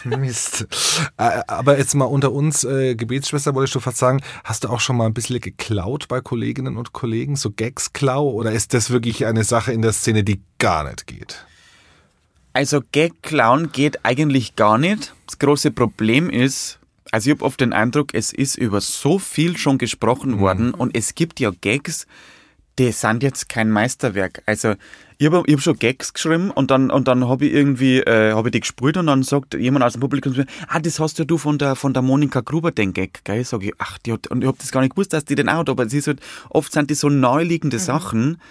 Mist. 0.20 0.68
Äh, 1.18 1.42
Aber 1.48 1.78
jetzt 1.78 1.96
mal 1.96 2.06
unter 2.06 2.32
uns, 2.32 2.64
äh, 2.64 2.96
Gebetsschwester, 2.96 3.56
wollte 3.56 3.66
ich 3.70 3.72
schon 3.72 3.82
fast 3.82 3.98
sagen, 3.98 4.22
hast 4.44 4.64
du 4.64 4.70
auch 4.70 4.80
schon 4.80 4.98
mal 4.98 5.06
ein 5.08 5.14
bisschen 5.14 5.40
geklaut 5.40 6.08
bei 6.08 6.22
Kolleginnen 6.22 6.78
und 6.78 6.94
Kollegen, 6.94 7.36
so 7.36 7.50
Gags-Klau? 7.52 8.30
Oder 8.30 8.52
ist 8.52 8.74
das 8.74 8.92
wirklich 8.92 9.26
eine 9.26 9.44
Sache 9.44 9.72
in 9.72 9.82
der 9.82 9.94
Szene, 9.94 10.24
die 10.24 10.42
gar 10.60 10.84
nicht 10.84 11.08
geht? 11.08 11.46
Also 12.54 12.82
Gag-Clown 12.92 13.72
geht 13.72 14.06
eigentlich 14.06 14.56
gar 14.56 14.78
nicht. 14.78 15.14
Das 15.28 15.40
große 15.40 15.72
Problem 15.72 16.30
ist, 16.30 16.78
also 17.16 17.30
ich 17.30 17.38
habe 17.38 17.46
oft 17.46 17.62
den 17.62 17.72
Eindruck, 17.72 18.14
es 18.14 18.34
ist 18.34 18.58
über 18.58 18.82
so 18.82 19.20
viel 19.20 19.56
schon 19.56 19.78
gesprochen 19.78 20.38
worden 20.42 20.74
und 20.74 20.98
es 20.98 21.16
gibt 21.16 21.40
ja 21.40 21.50
Gags, 21.62 22.08
die 22.78 22.92
sind 22.92 23.24
jetzt 23.24 23.48
kein 23.48 23.72
Meisterwerk. 23.72 24.44
Also 24.46 24.74
ich 25.18 25.26
habe 25.26 25.50
hab 25.50 25.62
schon 25.62 25.80
Gags 25.80 26.12
geschrieben 26.12 26.52
und 26.52 26.72
dann, 26.72 26.92
und 26.92 27.08
dann 27.08 27.26
habe 27.26 27.46
ich 27.46 27.54
irgendwie 27.54 28.00
äh, 28.00 28.34
hab 28.34 28.46
ich 28.48 28.52
die 28.52 28.60
gespielt 28.60 28.98
und 28.98 29.08
dann 29.08 29.24
sagt 29.24 29.54
jemand 29.54 29.86
aus 29.86 29.94
dem 29.94 30.02
Publikum 30.02 30.34
zu 30.34 30.42
mir, 30.42 30.46
ah, 30.68 30.82
das 30.82 31.00
hast 31.00 31.18
ja 31.18 31.24
du 31.24 31.38
von 31.38 31.58
der, 31.58 31.78
von 31.78 31.94
der 31.94 32.02
Monika 32.02 32.42
Gruber, 32.42 32.74
den 32.74 32.92
Gag. 32.92 33.24
Gell? 33.24 33.46
Sag 33.46 33.64
ich, 33.64 33.72
ach, 33.78 33.98
die 34.00 34.12
hat, 34.12 34.28
und 34.28 34.42
ich 34.42 34.48
habe 34.48 34.58
das 34.60 34.74
gar 34.74 34.82
nicht 34.82 34.94
gewusst, 34.94 35.14
dass 35.14 35.24
die 35.24 35.36
den 35.36 35.48
auch 35.48 35.60
hat, 35.60 35.70
aber 35.70 35.86
es 35.86 35.94
ist 35.94 36.08
halt, 36.08 36.20
oft 36.50 36.74
sind 36.74 36.90
die 36.90 36.96
so 36.96 37.08
naheliegende 37.08 37.80
Sachen. 37.80 38.42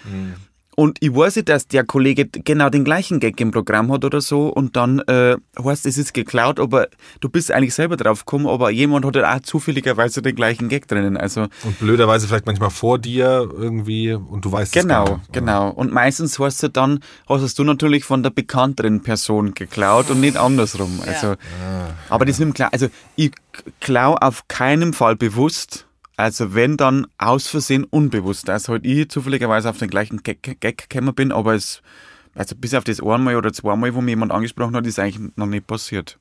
Und 0.75 0.97
ich 0.99 1.15
weiß 1.15 1.37
nicht, 1.37 1.49
dass 1.49 1.67
der 1.67 1.85
Kollege 1.85 2.27
genau 2.27 2.69
den 2.69 2.83
gleichen 2.83 3.19
Gag 3.19 3.39
im 3.39 3.51
Programm 3.51 3.91
hat 3.91 4.03
oder 4.03 4.19
so 4.19 4.47
und 4.49 4.75
dann 4.75 4.99
äh, 4.99 5.37
heißt, 5.63 5.85
es 5.85 5.97
ist 5.97 6.13
geklaut, 6.13 6.59
aber 6.59 6.87
du 7.21 7.29
bist 7.29 7.51
eigentlich 7.51 7.73
selber 7.73 7.95
drauf 7.95 8.25
gekommen, 8.25 8.47
aber 8.47 8.71
jemand 8.71 9.05
hat 9.05 9.15
halt 9.15 9.25
auch 9.25 9.39
zufälligerweise 9.45 10.21
den 10.21 10.35
gleichen 10.35 10.67
Gag 10.67 10.87
drinnen. 10.87 11.15
Also 11.15 11.47
Und 11.63 11.79
blöderweise 11.79 12.27
vielleicht 12.27 12.45
manchmal 12.45 12.71
vor 12.71 12.99
dir 12.99 13.49
irgendwie 13.57 14.13
und 14.13 14.43
du 14.43 14.51
weißt 14.51 14.75
es 14.75 14.85
gar 14.87 15.05
genau, 15.05 15.17
nicht. 15.17 15.33
genau. 15.33 15.69
Und 15.69 15.93
meistens 15.93 16.37
heißt 16.37 16.63
es 16.63 16.71
dann, 16.73 16.99
hast 17.29 17.41
es 17.41 17.55
du 17.55 17.63
natürlich 17.63 18.03
von 18.03 18.21
der 18.21 18.31
bekannteren 18.31 19.01
Person 19.01 19.53
geklaut 19.53 20.09
und 20.09 20.19
nicht 20.19 20.35
andersrum. 20.35 20.99
Also, 21.05 21.35
aber 22.09 22.25
das 22.25 22.39
ist 22.39 22.53
klar. 22.53 22.69
Also 22.73 22.89
ich 23.15 23.31
klau 23.79 24.15
auf 24.15 24.47
keinen 24.47 24.93
Fall 24.93 25.15
bewusst. 25.15 25.84
Also 26.17 26.53
wenn 26.53 26.77
dann 26.77 27.07
aus 27.17 27.47
Versehen 27.47 27.83
unbewusst, 27.83 28.47
dass 28.47 28.69
halt 28.69 28.85
ich 28.85 29.09
zufälligerweise 29.09 29.69
auf 29.69 29.79
den 29.79 29.89
gleichen 29.89 30.23
Gag, 30.23 30.41
Gag 30.61 30.89
gekommen 30.89 31.13
bin, 31.13 31.33
aber 31.33 31.55
es, 31.55 31.81
also 32.33 32.55
bis 32.55 32.73
auf 32.73 32.85
das 32.85 33.01
einmal 33.01 33.35
oder 33.35 33.51
zweimal, 33.51 33.93
wo 33.93 33.99
mir 33.99 34.11
jemand 34.11 34.31
angesprochen 34.31 34.77
hat, 34.77 34.87
ist 34.87 34.97
eigentlich 34.97 35.33
noch 35.35 35.45
nicht 35.45 35.67
passiert. 35.67 36.17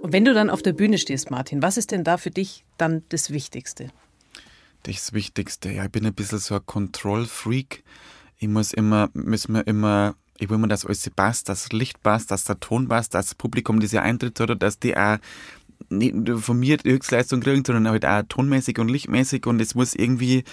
Und 0.00 0.14
wenn 0.14 0.24
du 0.24 0.32
dann 0.32 0.48
auf 0.48 0.62
der 0.62 0.72
Bühne 0.72 0.96
stehst, 0.96 1.30
Martin, 1.30 1.60
was 1.60 1.76
ist 1.76 1.90
denn 1.90 2.02
da 2.02 2.16
für 2.16 2.30
dich 2.30 2.64
dann 2.78 3.02
das 3.10 3.30
Wichtigste? 3.30 3.90
Das 4.84 5.12
Wichtigste, 5.12 5.70
ja, 5.70 5.84
ich 5.84 5.92
bin 5.92 6.06
ein 6.06 6.14
bisschen 6.14 6.38
so 6.38 6.54
ein 6.54 6.64
Control-Freak. 6.64 7.84
Ich 8.38 8.48
muss 8.48 8.72
immer, 8.72 9.10
muss 9.12 9.48
mir 9.48 9.60
immer, 9.66 10.14
ich 10.40 10.48
will 10.48 10.56
immer, 10.56 10.68
dass 10.68 10.86
alles 10.86 11.08
passt, 11.10 11.48
dass 11.48 11.64
das 11.64 11.72
Licht 11.72 12.02
passt, 12.02 12.30
dass 12.30 12.44
der 12.44 12.58
Ton 12.58 12.88
passt, 12.88 13.14
dass 13.14 13.26
das 13.26 13.34
Publikum 13.34 13.78
diese 13.78 14.00
Eintritt 14.00 14.40
hat, 14.40 14.62
dass 14.62 14.78
die 14.78 14.96
auch 14.96 15.18
nicht 15.90 16.14
von 16.38 16.58
mir 16.58 16.78
die 16.78 16.92
Höchstleistung 16.92 17.40
kriegen, 17.40 17.62
sondern 17.64 17.88
halt 17.88 18.06
auch 18.06 18.22
tonmäßig 18.28 18.78
und 18.78 18.88
lichtmäßig 18.88 19.46
und 19.46 19.60
es 19.60 19.74
muss 19.74 19.94
irgendwie 19.94 20.44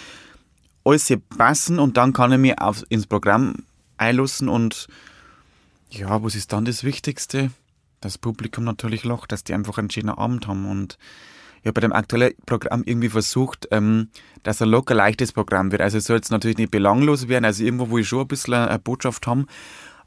alles 0.84 1.12
passen 1.38 1.80
und 1.80 1.96
dann 1.98 2.14
kann 2.14 2.34
ich 2.34 2.38
mich 2.38 2.60
auf, 2.60 2.84
ins 2.90 3.08
Programm 3.08 3.56
einlassen 3.98 4.50
und 4.50 4.88
ja, 5.90 6.22
was 6.22 6.36
ist 6.36 6.52
dann 6.52 6.66
das 6.66 6.84
Wichtigste? 6.84 7.52
Das 8.02 8.18
Publikum 8.18 8.66
natürlich 8.66 9.06
lacht, 9.06 9.32
dass 9.32 9.46
die 9.46 9.54
einfach 9.54 9.78
einen 9.78 9.90
schönen 9.90 10.10
Abend 10.10 10.48
haben 10.48 10.70
und 10.70 10.98
habe 11.66 11.74
bei 11.74 11.82
dem 11.82 11.94
aktuellen 11.94 12.34
Programm 12.46 12.84
irgendwie 12.86 13.10
versucht, 13.10 13.68
ähm, 13.72 14.10
dass 14.44 14.62
ein 14.62 14.70
locker 14.70 14.96
leichtes 14.96 15.32
Programm 15.32 15.72
wird. 15.72 15.82
Also 15.82 15.98
es 15.98 16.06
soll 16.06 16.18
jetzt 16.18 16.32
natürlich 16.32 16.58
nicht 16.58 16.72
belanglos 16.72 17.28
werden, 17.28 17.46
also 17.46 17.64
irgendwo, 17.64 17.90
wo 17.90 17.98
ich 17.98 18.08
schon 18.08 18.22
ein 18.22 18.28
bisschen 18.28 18.54
eine 18.54 18.80
Botschaft 18.80 19.28
haben. 19.28 19.48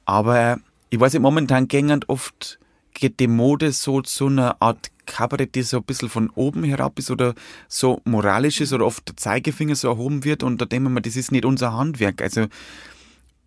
Aber 0.04 0.58
ich 0.90 0.98
weiß 0.98 1.18
momentan 1.18 1.68
gängend 1.68 2.08
oft 2.08 2.58
geht 2.92 3.20
die 3.20 3.28
Mode 3.28 3.72
so 3.72 4.02
zu 4.02 4.26
einer 4.26 4.60
Art 4.60 4.90
Kabarett, 5.06 5.54
die 5.54 5.62
so 5.62 5.78
ein 5.78 5.84
bisschen 5.84 6.08
von 6.08 6.30
oben 6.30 6.64
herab 6.64 6.98
ist 6.98 7.10
oder 7.10 7.34
so 7.68 8.00
moralisch 8.04 8.60
ist 8.60 8.72
oder 8.72 8.86
oft 8.86 9.08
der 9.08 9.16
Zeigefinger 9.16 9.74
so 9.74 9.88
erhoben 9.88 10.24
wird 10.24 10.42
und 10.42 10.60
da 10.60 10.66
denken 10.66 10.92
wir 10.92 11.00
das 11.00 11.16
ist 11.16 11.32
nicht 11.32 11.44
unser 11.44 11.72
Handwerk. 11.72 12.22
Also 12.22 12.46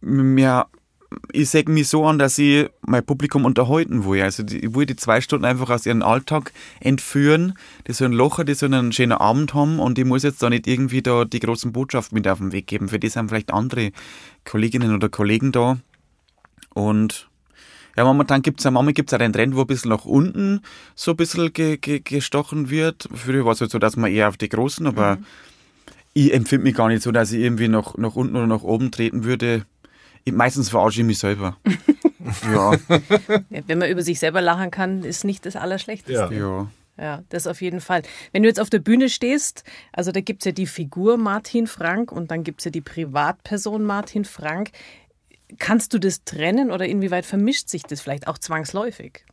mir, 0.01 0.67
ich 1.31 1.49
sehe 1.49 1.63
mich 1.67 1.87
so 1.87 2.05
an, 2.05 2.19
dass 2.19 2.37
ich 2.37 2.69
mein 2.81 3.05
Publikum 3.05 3.45
unterhalten 3.45 4.05
will. 4.05 4.21
Also 4.21 4.43
die, 4.43 4.59
ich 4.59 4.75
will 4.75 4.85
die 4.85 4.95
zwei 4.95 5.21
Stunden 5.21 5.45
einfach 5.45 5.69
aus 5.69 5.85
ihrem 5.85 6.01
Alltag 6.01 6.51
entführen. 6.79 7.53
Die 7.87 7.93
sollen 7.93 8.13
locher, 8.13 8.43
die 8.43 8.53
sollen 8.53 8.73
einen 8.73 8.91
schönen 8.91 9.13
Abend 9.13 9.53
haben 9.53 9.79
und 9.79 9.97
ich 9.97 10.05
muss 10.05 10.23
jetzt 10.23 10.41
da 10.43 10.49
nicht 10.49 10.67
irgendwie 10.67 11.01
da 11.01 11.25
die 11.25 11.39
großen 11.39 11.71
Botschaften 11.71 12.15
mit 12.15 12.27
auf 12.27 12.39
den 12.39 12.51
Weg 12.51 12.67
geben. 12.67 12.89
Für 12.89 12.99
die 12.99 13.09
sind 13.09 13.29
vielleicht 13.29 13.53
andere 13.53 13.91
Kolleginnen 14.45 14.93
oder 14.95 15.09
Kollegen 15.09 15.51
da. 15.51 15.77
Und 16.73 17.29
ja, 17.95 18.03
momentan 18.03 18.41
gibt's 18.41 18.63
ja, 18.63 18.71
manchmal 18.71 18.93
gibt's 18.93 19.13
auch 19.13 19.19
den 19.19 19.33
Trend, 19.33 19.55
wo 19.55 19.61
ein 19.61 19.67
bisschen 19.67 19.89
nach 19.89 20.05
unten 20.05 20.61
so 20.95 21.11
ein 21.11 21.17
bisschen 21.17 21.53
ge, 21.53 21.77
ge, 21.77 21.99
gestochen 21.99 22.69
wird. 22.69 23.07
Früher 23.13 23.45
war 23.45 23.53
es 23.53 23.61
halt 23.61 23.71
so, 23.71 23.79
dass 23.79 23.95
man 23.95 24.11
eher 24.11 24.29
auf 24.29 24.37
die 24.37 24.49
Großen, 24.49 24.87
aber 24.87 25.19
ich 26.13 26.33
empfinde 26.33 26.63
mich 26.63 26.75
gar 26.75 26.87
nicht 26.87 27.03
so, 27.03 27.11
dass 27.11 27.31
ich 27.31 27.41
irgendwie 27.41 27.67
nach, 27.67 27.97
nach 27.97 28.15
unten 28.15 28.35
oder 28.35 28.47
nach 28.47 28.63
oben 28.63 28.91
treten 28.91 29.23
würde. 29.23 29.65
Meistens 30.31 30.69
verarsche 30.69 31.01
ich 31.01 31.07
mich 31.07 31.19
selber. 31.19 31.57
ja, 32.53 32.73
Ja, 33.49 33.61
wenn 33.67 33.77
man 33.77 33.89
über 33.89 34.01
sich 34.01 34.19
selber 34.19 34.41
lachen 34.41 34.71
kann, 34.71 35.03
ist 35.03 35.23
nicht 35.23 35.45
das 35.45 35.55
Allerschlechteste. 35.55 36.33
Ja. 36.33 36.59
ja. 36.59 36.67
Ja, 36.95 37.23
das 37.29 37.47
auf 37.47 37.61
jeden 37.61 37.81
Fall. 37.81 38.03
Wenn 38.33 38.43
du 38.43 38.49
jetzt 38.49 38.59
auf 38.59 38.69
der 38.69 38.79
Bühne 38.79 39.09
stehst, 39.09 39.63
also 39.93 40.11
da 40.11 40.21
gibt 40.21 40.41
es 40.43 40.45
ja 40.45 40.51
die 40.51 40.67
Figur 40.67 41.17
Martin 41.17 41.65
Frank 41.65 42.11
und 42.11 42.29
dann 42.29 42.43
gibt 42.43 42.61
es 42.61 42.65
ja 42.65 42.71
die 42.71 42.81
Privatperson 42.81 43.83
Martin 43.83 44.25
Frank. 44.25 44.69
Kannst 45.57 45.93
du 45.93 45.99
das 45.99 46.23
trennen 46.23 46.71
oder 46.71 46.85
inwieweit 46.85 47.25
vermischt 47.25 47.69
sich 47.69 47.81
das 47.83 48.01
vielleicht 48.01 48.27
auch 48.27 48.37
zwangsläufig? 48.37 49.25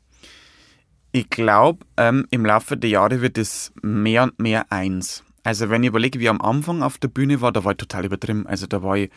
Ich 1.12 1.28
glaube, 1.28 1.84
ähm, 1.97 2.26
im 2.30 2.47
Laufe 2.47 2.76
der 2.76 2.88
Jahre 2.88 3.20
wird 3.20 3.36
es 3.36 3.72
mehr 3.82 4.22
und 4.22 4.38
mehr 4.38 4.70
eins. 4.72 5.24
Also 5.43 5.68
wenn 5.70 5.82
ich 5.82 5.88
überlege, 5.88 6.18
wie 6.18 6.24
ich 6.24 6.30
am 6.30 6.41
Anfang 6.41 6.82
auf 6.82 6.99
der 6.99 7.09
Bühne 7.09 7.41
war, 7.41 7.53
da 7.53 7.64
war 7.64 7.72
ich 7.72 7.78
total 7.78 8.05
übertrieben. 8.05 8.47
Also 8.47 8.66
da 8.66 8.82
war 8.82 8.97
ich, 8.97 9.11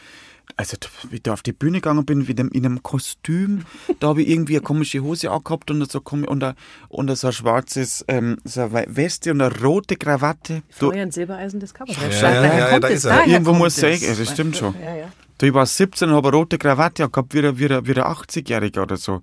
also 0.58 0.78
wie 1.10 1.16
ich 1.16 1.24
da 1.24 1.34
auf 1.34 1.42
die 1.42 1.54
Bühne 1.54 1.78
gegangen 1.80 2.06
bin, 2.06 2.28
wie 2.28 2.36
dem, 2.36 2.50
in 2.50 2.66
einem 2.66 2.84
Kostüm, 2.84 3.64
da 4.00 4.10
habe 4.10 4.22
ich 4.22 4.30
irgendwie 4.30 4.54
eine 4.56 4.62
komische 4.64 5.00
Hose 5.02 5.32
angehabt 5.32 5.72
und 5.72 5.92
so, 5.92 6.00
und, 6.02 6.44
ein- 6.44 6.54
und 6.90 7.16
so 7.16 7.28
ein 7.28 7.34
schwarzes 7.34 8.06
ähm, 8.08 8.38
so 8.44 8.62
eine 8.62 8.86
Weste 8.88 9.32
und 9.32 9.42
eine 9.42 9.60
rote 9.62 9.96
Krawatte. 9.96 10.62
Und 10.80 11.14
Silbereisen 11.14 11.60
des 11.60 11.74
Kabaretts. 11.74 12.22
Ja, 12.22 12.32
ja, 12.34 12.42
Daher 12.42 12.60
ja, 12.60 12.70
kommt 12.70 12.84
da 12.84 12.88
ist 12.90 13.06
er. 13.06 13.26
Irgendwo 13.28 13.54
muss 13.54 13.78
es. 13.78 14.02
ich- 14.02 14.08
ja, 14.08 14.14
das 14.16 14.30
stimmt 14.32 14.56
schon. 14.56 14.76
Ja, 14.80 14.96
ja. 14.96 15.12
Ich 15.44 15.54
war 15.54 15.66
17 15.66 16.10
und 16.10 16.16
habe 16.16 16.30
eine 16.30 16.38
rote 16.38 16.58
Krawatte 16.58 17.10
gehabt, 17.10 17.34
wie 17.34 17.40
ein, 17.40 17.60
wie 17.60 17.66
ein, 17.66 17.86
wie 17.86 17.92
ein 17.94 18.04
80-Jähriger 18.04 18.84
oder 18.84 18.96
so. 18.96 19.22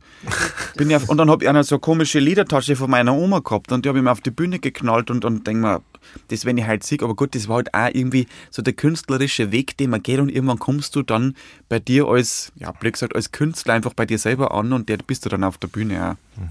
Bin 0.77 0.91
ich 0.91 0.97
auf, 0.97 1.09
und 1.09 1.16
dann 1.16 1.31
habe 1.31 1.45
ich 1.45 1.49
eine 1.49 1.64
so 1.64 1.79
komische 1.79 2.18
Ledertasche 2.18 2.77
von 2.77 2.91
meiner 2.91 3.14
Oma 3.14 3.39
gehabt 3.39 3.73
und 3.73 3.85
die 3.85 3.89
habe 3.89 3.99
ich 3.99 4.05
mir 4.05 4.12
auf 4.12 4.21
die 4.21 4.31
Bühne 4.31 4.59
geknallt 4.59 5.11
und, 5.11 5.25
und 5.25 5.47
denke 5.47 5.62
mir, 5.62 5.83
das 6.29 6.45
wenn 6.45 6.59
ich 6.59 6.66
halt 6.66 6.85
sehe, 6.85 6.99
aber 7.01 7.14
gut, 7.14 7.35
das 7.35 7.49
war 7.49 7.57
halt 7.57 7.73
auch 7.73 7.89
irgendwie 7.93 8.27
so 8.51 8.61
der 8.61 8.75
künstlerische 8.75 9.51
Weg, 9.51 9.77
den 9.79 9.91
man 9.91 10.03
geht 10.03 10.21
und 10.21 10.29
irgendwann 10.29 10.59
kommst 10.59 10.95
du 10.95 11.03
dann 11.03 11.35
bei 11.68 11.79
dir 11.79 12.07
als, 12.07 12.53
ja, 12.55 12.71
blöd 12.73 12.95
gesagt, 12.95 13.14
als 13.14 13.33
Künstler 13.33 13.75
einfach 13.75 13.95
bei 13.95 14.05
dir 14.05 14.18
selber 14.18 14.53
an 14.53 14.73
und 14.73 14.89
der 14.89 14.99
bist 14.99 15.25
du 15.25 15.31
dann 15.31 15.43
auf 15.43 15.57
der 15.57 15.68
Bühne 15.68 16.11
auch. 16.11 16.43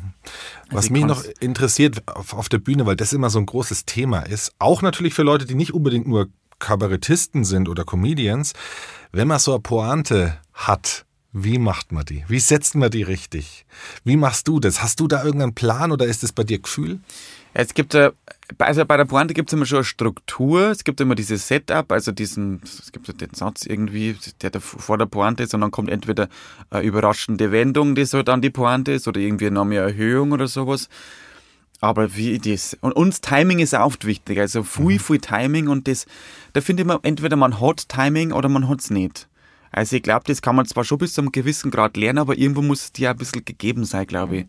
Was 0.70 0.78
Also 0.78 0.86
ich 0.88 0.92
mich 0.92 1.06
noch 1.06 1.24
interessiert 1.40 2.08
auf, 2.08 2.34
auf 2.34 2.50
der 2.50 2.60
Bühne, 2.60 2.86
weil 2.86 2.96
das 2.96 3.14
immer 3.14 3.30
so 3.30 3.40
ein 3.40 3.46
großes 3.46 3.86
Thema 3.86 4.22
ist, 4.22 4.52
auch 4.58 4.82
natürlich 4.82 5.14
für 5.14 5.24
Leute, 5.24 5.46
die 5.46 5.56
nicht 5.56 5.74
unbedingt 5.74 6.08
nur 6.08 6.28
Kabarettisten 6.60 7.46
sind 7.46 7.70
oder 7.70 7.86
Comedians, 7.86 8.54
wenn 9.12 9.28
man 9.28 9.40
so 9.40 9.52
eine 9.52 9.62
Pointe 9.62 10.38
hat, 10.54 11.06
wie 11.32 11.60
macht 11.60 11.92
man 11.92 12.06
die? 12.06 12.24
Wie 12.28 12.40
setzt 12.40 12.76
man 12.76 12.90
die 12.90 13.04
richtig? 13.04 13.66
Wie 14.04 14.18
machst 14.18 14.48
du 14.48 14.60
das? 14.60 14.82
Hast 14.82 15.00
du 15.00 15.08
da 15.08 15.24
irgendeinen 15.24 15.54
Plan 15.54 15.92
oder 15.92 16.06
ist 16.06 16.24
es 16.24 16.32
bei 16.32 16.44
dir 16.44 16.60
Gefühl? 16.60 17.00
Es 17.54 17.74
gibt 17.74 17.94
ja, 17.94 18.12
also 18.58 18.86
bei 18.86 18.98
der 18.98 19.06
Pointe 19.06 19.34
gibt 19.34 19.50
es 19.50 19.54
immer 19.54 19.66
schon 19.66 19.80
eine 19.80 19.84
Struktur, 19.84 20.70
es 20.70 20.84
gibt 20.84 21.02
immer 21.02 21.16
dieses 21.16 21.48
Setup, 21.48 21.92
also 21.92 22.12
diesen, 22.12 22.62
es 22.64 22.92
gibt 22.92 23.22
den 23.22 23.34
Satz 23.34 23.66
irgendwie, 23.66 24.16
der 24.42 24.52
da 24.52 24.60
vor 24.60 24.98
der 24.98 25.08
Pointe 25.08 25.44
ist 25.44 25.54
und 25.54 25.62
dann 25.62 25.72
kommt 25.72 25.90
entweder 25.90 26.30
eine 26.70 26.84
überraschende 26.84 27.52
Wendung, 27.52 27.96
die 27.96 28.06
so 28.06 28.22
dann 28.24 28.42
die 28.42 28.52
Pointe 28.52 28.92
ist 28.92 29.08
oder 29.08 29.20
irgendwie 29.20 29.50
noch 29.50 29.66
mehr 29.66 29.84
Erhöhung 29.84 30.32
oder 30.32 30.48
sowas. 30.48 30.90
Aber 31.82 32.16
wie 32.16 32.38
das, 32.40 32.78
und 32.82 32.92
uns 32.94 33.22
Timing 33.22 33.60
ist 33.60 33.74
auch 33.74 33.86
oft 33.86 34.06
wichtig, 34.06 34.40
also 34.40 34.64
viel, 34.64 35.00
viel 35.00 35.20
Timing 35.20 35.70
und 35.70 35.88
das, 35.88 36.06
da 36.52 36.60
finde 36.60 36.84
ich 36.84 36.88
man, 36.88 37.00
entweder 37.04 37.38
man 37.38 37.62
hat 37.62 37.88
Timing 37.88 38.34
oder 38.34 38.50
man 38.50 38.68
hat 38.68 38.82
es 38.82 38.90
nicht. 38.90 39.30
Also 39.72 39.96
ich 39.96 40.04
glaube, 40.04 40.24
das 40.28 40.42
kann 40.42 40.56
man 40.56 40.66
zwar 40.66 40.84
schon 40.84 40.98
bis 40.98 41.14
zu 41.14 41.22
einem 41.22 41.32
gewissen 41.32 41.72
Grad 41.72 41.96
lernen, 41.96 42.20
aber 42.20 42.38
irgendwo 42.38 42.62
muss 42.62 42.86
es 42.86 42.92
dir 42.92 43.12
ein 43.12 43.18
bisschen 43.18 43.46
gegeben 43.46 43.86
sein, 43.86 44.08
glaube 44.08 44.38
ich. 44.38 44.46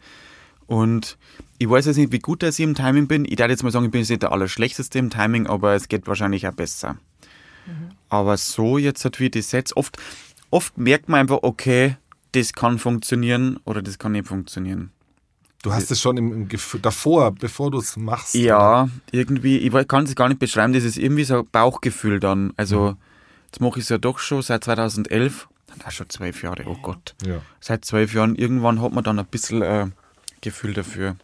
Und 0.67 1.19
ich 1.59 1.69
weiß 1.69 1.87
jetzt 1.87 1.97
nicht, 1.99 2.13
wie 2.13 2.21
gut 2.21 2.43
dass 2.43 2.59
ich 2.59 2.65
im 2.65 2.75
Timing 2.75 3.07
bin. 3.07 3.25
Ich 3.25 3.37
darf 3.37 3.51
jetzt 3.51 3.63
mal 3.63 3.71
sagen, 3.71 3.85
ich 3.85 3.91
bin 3.91 4.01
jetzt 4.01 4.11
nicht 4.11 4.23
der 4.23 4.33
Allerschlechteste 4.33 4.99
im 4.99 5.11
Timing, 5.11 5.47
aber 5.47 5.75
es 5.75 5.89
geht 5.89 6.07
wahrscheinlich 6.07 6.49
auch 6.49 6.55
besser. 6.55 6.97
Aber 8.09 8.37
so 8.37 8.79
jetzt 8.79 9.05
halt 9.05 9.21
wie 9.21 9.31
die 9.31 9.43
Sets, 9.43 9.77
oft, 9.77 9.97
oft 10.51 10.77
merkt 10.79 11.09
man 11.09 11.21
einfach, 11.21 11.41
okay, 11.43 11.97
das 12.33 12.53
kann 12.53 12.79
funktionieren 12.79 13.59
oder 13.65 13.83
das 13.83 13.99
kann 13.99 14.13
nicht 14.13 14.27
funktionieren. 14.27 14.91
Du 15.63 15.73
hast 15.73 15.91
es 15.91 16.01
schon 16.01 16.17
im, 16.17 16.33
im 16.33 16.49
Gefühl, 16.49 16.81
davor, 16.81 17.33
bevor 17.33 17.71
du 17.71 17.79
es 17.79 17.97
machst. 17.97 18.35
Ja, 18.35 18.85
oder? 18.85 18.91
irgendwie, 19.13 19.59
ich 19.59 19.89
kann 19.89 20.05
es 20.05 20.15
gar 20.15 20.29
nicht 20.29 20.41
beschreiben, 20.41 20.73
das 20.73 20.85
ist 20.85 20.97
irgendwie 20.97 21.25
so 21.25 21.41
ein 21.41 21.47
Bauchgefühl 21.51 22.19
dann. 22.19 22.55
Also, 22.57 22.93
mhm. 22.93 22.97
jetzt 23.47 23.61
mache 23.61 23.79
ich 23.79 23.85
es 23.85 23.91
ja 23.91 23.99
doch 23.99 24.19
schon 24.19 24.41
seit 24.41 24.65
2011. 24.65 25.49
Das 25.79 25.89
ist 25.89 25.95
schon 25.95 26.09
zwölf 26.09 26.43
Jahre, 26.43 26.65
oh 26.67 26.77
Gott. 26.81 27.15
Ja. 27.25 27.43
Seit 27.61 27.85
zwölf 27.85 28.15
Jahren, 28.15 28.35
irgendwann 28.37 28.81
hat 28.81 28.93
man 28.93 29.05
dann 29.05 29.19
ein 29.19 29.27
bisschen 29.27 29.63
äh, 29.63 29.89
Gefühl 30.41 30.73
dafür. 30.73 31.17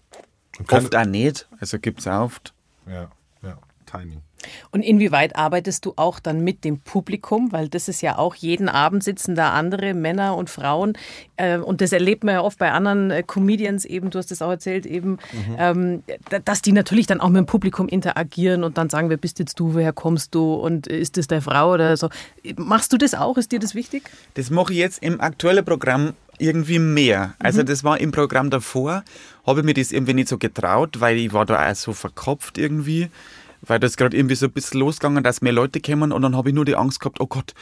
Oft 0.71 0.95
auch 0.95 1.05
nicht, 1.05 1.49
also 1.59 1.79
gibt 1.79 2.01
es 2.01 2.07
auch 2.07 2.25
oft. 2.25 2.55
Ja, 2.87 3.11
ja, 3.43 3.59
Timing. 3.87 4.23
Und 4.71 4.83
inwieweit 4.83 5.37
arbeitest 5.37 5.85
du 5.85 5.93
auch 5.97 6.21
dann 6.21 6.43
mit 6.43 6.65
dem 6.65 6.81
Publikum? 6.81 7.53
Weil 7.53 7.69
das 7.69 7.89
ist 7.89 8.03
ja 8.03 8.19
auch 8.19 8.35
jeden 8.35 8.69
Abend 8.69 9.05
sitzen 9.05 9.35
da 9.35 9.51
andere 9.51 9.95
Männer 9.95 10.37
und 10.37 10.51
Frauen. 10.51 10.95
Äh, 11.37 11.59
und 11.59 11.81
das 11.81 11.93
erlebt 11.93 12.25
man 12.25 12.35
ja 12.35 12.41
oft 12.43 12.59
bei 12.59 12.73
anderen 12.73 13.11
äh, 13.11 13.23
Comedians 13.23 13.85
eben, 13.85 14.11
du 14.11 14.19
hast 14.19 14.31
es 14.33 14.43
auch 14.43 14.51
erzählt, 14.51 14.87
eben, 14.87 15.19
mhm. 15.33 15.57
Ähm, 15.59 16.03
dass 16.45 16.63
die 16.63 16.73
natürlich 16.73 17.07
dann 17.07 17.21
auch 17.21 17.29
mit 17.29 17.39
dem 17.39 17.47
Publikum 17.47 17.89
interagieren 17.89 18.65
und 18.65 18.79
dann 18.79 18.91
sagen, 18.91 19.11
wer 19.11 19.17
bist 19.17 19.39
jetzt 19.39 19.59
du, 19.59 19.75
woher 19.75 19.93
kommst 19.93 20.35
du 20.35 20.55
und 20.55 20.87
ist 20.87 21.17
das 21.17 21.27
deine 21.27 21.43
Frau 21.43 21.73
oder 21.73 21.97
so. 21.97 22.09
Machst 22.57 22.93
du 22.93 22.99
das 22.99 23.15
auch? 23.15 23.37
Ist 23.37 23.53
dir 23.53 23.59
das 23.59 23.75
wichtig? 23.75 24.11
Das 24.35 24.51
mache 24.51 24.73
ich 24.73 24.79
jetzt 24.79 25.03
im 25.03 25.21
aktuellen 25.21 25.65
Programm 25.65 26.15
irgendwie 26.39 26.79
mehr. 26.79 27.35
Also 27.39 27.63
mhm. 27.63 27.67
das 27.67 27.85
war 27.85 27.99
im 28.01 28.13
Programm 28.13 28.51
davor, 28.51 29.05
habe 29.47 29.61
ich 29.61 29.67
mir 29.67 29.75
das 29.75 29.93
irgendwie 29.93 30.15
nicht 30.15 30.29
so 30.29 30.39
getraut, 30.39 31.01
weil 31.01 31.17
ich 31.17 31.33
war 31.33 31.47
da 31.47 31.71
auch 31.71 31.75
so 31.75 31.93
verkopft 31.93 32.59
irgendwie 32.59 33.09
weil 33.63 33.81
das 33.81 33.97
gerade 33.97 34.17
irgendwie 34.17 34.35
so 34.35 34.47
ein 34.47 34.53
bisschen 34.53 34.81
losgegangen, 34.81 35.23
dass 35.23 35.43
mehr 35.43 35.53
Leute 35.53 35.81
kommen 35.81 36.13
und 36.13 36.23
dann 36.23 36.37
habe 36.37 36.51
ich 36.51 36.55
nur 36.55 36.65
die 36.65 36.77
Angst 36.77 37.01
gehabt, 37.01 37.21
oh 37.21 37.27
Gott, 37.27 37.55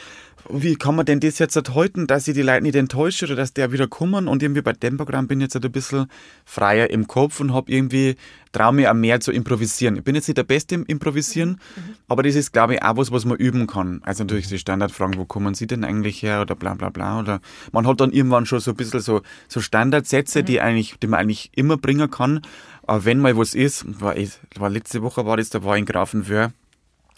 wie 0.49 0.75
kann 0.75 0.95
man 0.95 1.05
denn 1.05 1.19
das 1.19 1.39
jetzt 1.39 1.55
halt 1.55 1.73
halten, 1.73 2.07
dass 2.07 2.27
ich 2.27 2.33
die 2.33 2.41
Leute 2.41 2.61
nicht 2.61 2.75
enttäusche 2.75 3.25
oder 3.25 3.35
dass 3.35 3.53
der 3.53 3.71
wieder 3.71 3.87
kommen 3.87 4.27
und 4.27 4.43
irgendwie 4.43 4.61
bei 4.61 4.73
dem 4.73 4.97
Programm 4.97 5.27
bin 5.27 5.39
ich 5.39 5.45
jetzt 5.45 5.55
halt 5.55 5.65
ein 5.65 5.71
bisschen 5.71 6.07
freier 6.45 6.89
im 6.89 7.07
Kopf 7.07 7.39
und 7.39 7.53
habe 7.53 7.71
irgendwie, 7.71 8.15
traue 8.51 8.73
mir 8.73 8.91
auch 8.91 8.95
mehr 8.95 9.19
zu 9.19 9.31
improvisieren. 9.31 9.97
Ich 9.97 10.03
bin 10.03 10.15
jetzt 10.15 10.27
nicht 10.27 10.37
der 10.37 10.43
Beste 10.43 10.75
im 10.75 10.85
Improvisieren, 10.85 11.59
mhm. 11.75 11.95
aber 12.07 12.23
das 12.23 12.35
ist, 12.35 12.53
glaube 12.53 12.75
ich, 12.75 12.83
auch 12.83 12.97
was, 12.97 13.11
was 13.11 13.25
man 13.25 13.37
üben 13.37 13.67
kann. 13.67 14.01
Also 14.03 14.23
natürlich 14.23 14.47
die 14.47 14.59
Standardfragen, 14.59 15.17
wo 15.17 15.25
kommen 15.25 15.55
Sie 15.55 15.67
denn 15.67 15.83
eigentlich 15.83 16.21
her 16.21 16.41
oder 16.41 16.55
bla 16.55 16.75
bla 16.75 16.89
bla 16.89 17.19
oder 17.19 17.41
man 17.71 17.87
hat 17.87 17.99
dann 17.99 18.11
irgendwann 18.11 18.45
schon 18.45 18.59
so 18.59 18.71
ein 18.71 18.77
bisschen 18.77 18.99
so, 18.99 19.21
so 19.47 19.61
Standardsätze, 19.61 20.41
mhm. 20.41 20.45
die 20.45 20.61
eigentlich, 20.61 20.95
die 21.01 21.07
man 21.07 21.21
eigentlich 21.21 21.49
immer 21.55 21.77
bringen 21.77 22.11
kann, 22.11 22.41
aber 22.87 23.05
wenn 23.05 23.19
mal 23.19 23.37
was 23.37 23.55
ist, 23.55 23.85
war, 24.01 24.15
ich, 24.17 24.31
war 24.55 24.69
letzte 24.69 25.01
Woche 25.01 25.25
war 25.25 25.37
das, 25.37 25.49
da 25.49 25.63
war 25.63 25.77
in 25.77 25.85
Grafenwöhr, 25.85 26.51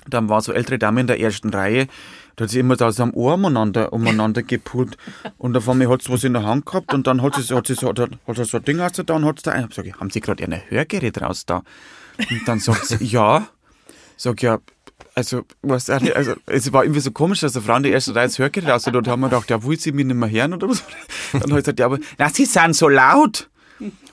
dann 0.09 0.29
war 0.29 0.41
so 0.41 0.53
ältere 0.53 0.77
Dame 0.79 1.01
in 1.01 1.07
der 1.07 1.19
ersten 1.19 1.49
Reihe, 1.49 1.87
da 2.35 2.43
hat 2.43 2.51
sie 2.51 2.59
immer 2.59 2.77
so 2.77 3.03
am 3.03 3.13
Ohr 3.13 3.33
umeinander, 3.33 3.91
umeinander 3.91 4.43
gepult 4.43 4.97
und 5.37 5.57
auf 5.57 5.67
einmal 5.67 5.89
hat 5.89 6.03
sie 6.03 6.11
was 6.11 6.23
in 6.23 6.33
der 6.33 6.43
Hand 6.43 6.65
gehabt 6.65 6.93
und 6.93 7.07
dann 7.07 7.21
hat 7.21 7.35
sie, 7.35 7.55
hat 7.55 7.67
sie 7.67 7.73
so, 7.73 7.89
hat, 7.89 7.99
hat 7.99 8.45
so 8.45 8.57
ein 8.57 8.63
Ding 8.63 8.79
aus 8.79 8.91
da 8.93 9.15
und 9.15 9.25
hat 9.25 9.39
sie 9.39 9.43
da, 9.43 9.59
ich 9.59 9.73
sag, 9.73 9.99
haben 9.99 10.09
Sie 10.09 10.21
gerade 10.21 10.43
ein 10.43 10.61
Hörgerät 10.69 11.21
raus 11.21 11.45
da? 11.45 11.63
Und 12.17 12.47
dann 12.47 12.59
sagt 12.59 12.85
sie, 12.85 12.97
ja. 13.05 13.47
Sag 14.19 14.41
ja, 14.41 14.59
also, 15.13 15.45
was 15.61 15.89
also, 15.89 16.33
es 16.45 16.71
war 16.73 16.83
irgendwie 16.83 17.01
so 17.01 17.11
komisch, 17.11 17.39
dass 17.39 17.55
eine 17.55 17.65
Frau 17.65 17.75
in 17.77 17.83
der 17.83 17.91
ersten 17.91 18.11
Reihe 18.11 18.27
das 18.27 18.37
Hörgerät 18.37 18.69
raus 18.69 18.85
hat 18.85 18.95
und 18.95 19.07
haben 19.07 19.19
wir 19.21 19.29
gedacht, 19.29 19.49
ja, 19.49 19.63
will 19.63 19.79
sie 19.79 19.91
mich 19.91 20.05
nicht 20.05 20.15
mehr 20.15 20.29
hören 20.29 20.53
oder 20.53 20.69
was? 20.69 20.83
Dann 21.33 21.41
hat 21.41 21.49
sie 21.49 21.55
gesagt, 21.55 21.79
ja, 21.79 21.85
aber, 21.87 21.99
na, 22.19 22.29
sie 22.29 22.45
sind 22.45 22.75
so 22.75 22.87
laut. 22.87 23.49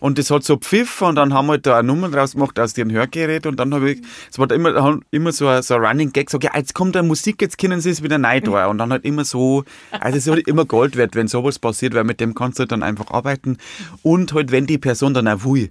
Und 0.01 0.19
das 0.19 0.31
hat 0.31 0.45
so 0.45 0.57
Pfiff 0.57 1.03
und 1.03 1.17
dann 1.17 1.33
haben 1.33 1.47
wir 1.47 1.53
halt 1.53 1.67
da 1.67 1.79
eine 1.79 1.87
Nummer 1.87 2.09
draus 2.09 2.33
gemacht 2.33 2.59
aus 2.59 2.75
dem 2.75 2.91
Hörgerät 2.91 3.47
und 3.47 3.57
dann 3.57 3.73
habe 3.73 3.93
ich, 3.93 4.03
es 4.31 4.39
war 4.39 4.51
immer, 4.51 5.01
immer 5.11 5.33
so 5.33 5.49
ein, 5.49 5.63
so 5.63 5.75
ein 5.75 5.85
Running 5.85 6.13
Gag, 6.13 6.31
so, 6.31 6.39
ja, 6.39 6.51
jetzt 6.57 6.75
kommt 6.75 6.97
eine 6.97 7.07
Musik, 7.07 7.41
jetzt 7.41 7.59
können 7.59 7.81
sie 7.81 7.91
es 7.91 8.03
wieder 8.03 8.19
neu 8.19 8.41
da. 8.41 8.67
Und 8.67 8.79
dann 8.79 8.91
halt 8.91 9.05
immer 9.05 9.25
so, 9.25 9.65
also 9.91 10.19
es 10.19 10.27
ist 10.27 10.33
halt 10.33 10.47
immer 10.49 10.65
Gold 10.65 10.97
wert, 10.97 11.15
wenn 11.15 11.29
sowas 11.29 11.59
passiert, 11.59 11.95
weil 11.95 12.05
mit 12.05 12.21
dem 12.21 12.35
kannst 12.35 12.59
du 12.59 12.63
halt 12.63 12.73
dann 12.73 12.83
einfach 12.83 13.11
arbeiten 13.11 13.59
und 14.03 14.33
halt, 14.35 14.51
wenn 14.51 14.67
die 14.67 14.79
Person 14.79 15.15
dann 15.15 15.29
auch 15.29 15.45
will. 15.45 15.71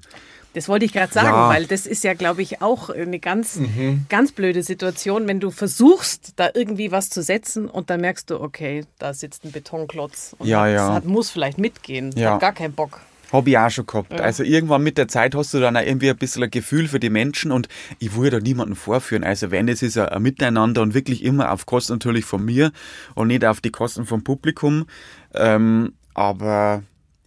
Das 0.54 0.70
wollte 0.70 0.86
ich 0.86 0.94
gerade 0.94 1.12
sagen, 1.12 1.30
ja. 1.30 1.50
weil 1.50 1.66
das 1.66 1.88
ist 1.88 2.04
ja, 2.04 2.14
glaube 2.14 2.44
ich, 2.44 2.62
auch 2.62 2.90
eine 2.90 3.20
ganz, 3.20 3.56
mhm. 3.56 4.06
ganz 4.08 4.32
blöde 4.32 4.62
Situation, 4.62 5.28
wenn 5.28 5.40
du 5.40 5.50
versuchst, 5.50 6.34
da 6.36 6.50
irgendwie 6.54 6.92
was 6.92 7.10
zu 7.10 7.24
setzen 7.24 7.68
und 7.68 7.90
dann 7.90 8.02
merkst 8.02 8.30
du, 8.30 8.40
okay, 8.40 8.86
da 9.00 9.14
sitzt 9.14 9.46
ein 9.46 9.52
Betonklotz 9.52 10.36
und 10.38 10.48
ja, 10.48 10.68
ja. 10.68 10.94
Hat, 10.94 11.06
muss 11.06 11.32
vielleicht 11.32 11.58
mitgehen. 11.58 12.12
Ja. 12.16 12.34
Hat 12.34 12.40
gar 12.40 12.54
keinen 12.54 12.74
Bock. 12.74 13.02
Habe 13.34 13.50
ich 13.50 13.58
auch 13.58 13.70
schon 13.70 13.88
gehabt. 13.88 14.14
Ja. 14.14 14.20
Also 14.20 14.44
irgendwann 14.44 14.84
mit 14.84 14.98
der 14.98 15.08
Zeit 15.08 15.34
hast 15.34 15.54
du 15.54 15.60
dann 15.60 15.76
auch 15.76 15.82
irgendwie 15.82 16.12
ein 16.12 16.18
bisschen 16.18 16.44
ein 16.44 16.52
Gefühl 16.52 16.88
für 16.88 17.00
die 17.00 17.10
Menschen 17.10 17.52
und 17.52 17.68
ich 17.98 18.16
will 18.16 18.30
da 18.30 18.40
niemanden 18.40 18.76
vorführen. 18.76 19.24
Also 19.24 19.50
wenn 19.50 19.68
es 19.68 19.82
ist 19.82 19.98
ein 19.98 20.22
Miteinander 20.22 20.84
und 20.84 20.94
wirklich 20.94 21.24
immer 21.24 21.52
auf 21.52 21.66
Kosten 21.66 21.94
natürlich 21.94 22.26
von 22.26 22.46
mir 22.46 22.72
und 23.16 23.28
nicht 23.28 23.44
auf 23.44 23.60
die 23.60 23.72
Kosten 23.72 24.06
vom 24.06 24.24
Publikum. 24.24 24.86
Ähm, 25.34 25.94
aber 26.14 26.84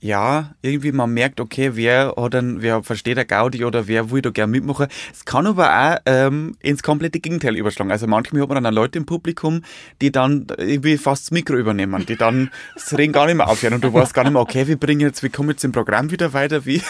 ja, 0.06 0.52
irgendwie 0.62 0.92
man 0.92 1.12
merkt, 1.12 1.40
okay, 1.40 1.72
wer 1.74 2.14
hat 2.16 2.34
einen, 2.34 2.62
wer 2.62 2.82
versteht 2.82 3.16
der 3.16 3.24
Gaudi 3.24 3.64
oder 3.64 3.88
wer 3.88 4.10
will 4.10 4.22
da 4.22 4.30
gerne 4.30 4.52
mitmachen. 4.52 4.86
Es 5.12 5.24
kann 5.24 5.46
aber 5.46 5.68
auch 5.68 5.96
ähm, 6.06 6.56
ins 6.60 6.82
komplette 6.82 7.18
Gegenteil 7.20 7.56
überschlagen. 7.56 7.90
Also 7.90 8.06
manchmal 8.06 8.42
hat 8.42 8.48
man 8.48 8.62
dann 8.62 8.74
Leute 8.74 8.98
im 8.98 9.06
Publikum, 9.06 9.62
die 10.00 10.12
dann 10.12 10.46
irgendwie 10.56 10.96
fast 10.96 11.26
das 11.26 11.30
Mikro 11.32 11.56
übernehmen, 11.56 12.06
die 12.06 12.16
dann 12.16 12.50
das 12.74 12.96
Reden 12.96 13.12
gar 13.12 13.26
nicht 13.26 13.36
mehr 13.36 13.48
aufhören 13.48 13.74
und 13.74 13.84
du 13.84 13.92
weißt 13.92 14.14
gar 14.14 14.22
nicht 14.22 14.32
mehr, 14.32 14.42
okay, 14.42 14.66
wir 14.66 14.76
bringen 14.76 15.00
jetzt, 15.00 15.22
wie 15.22 15.28
kommen 15.28 15.50
jetzt 15.50 15.64
im 15.64 15.72
Programm 15.72 16.10
wieder 16.10 16.32
weiter, 16.32 16.64
wie 16.64 16.80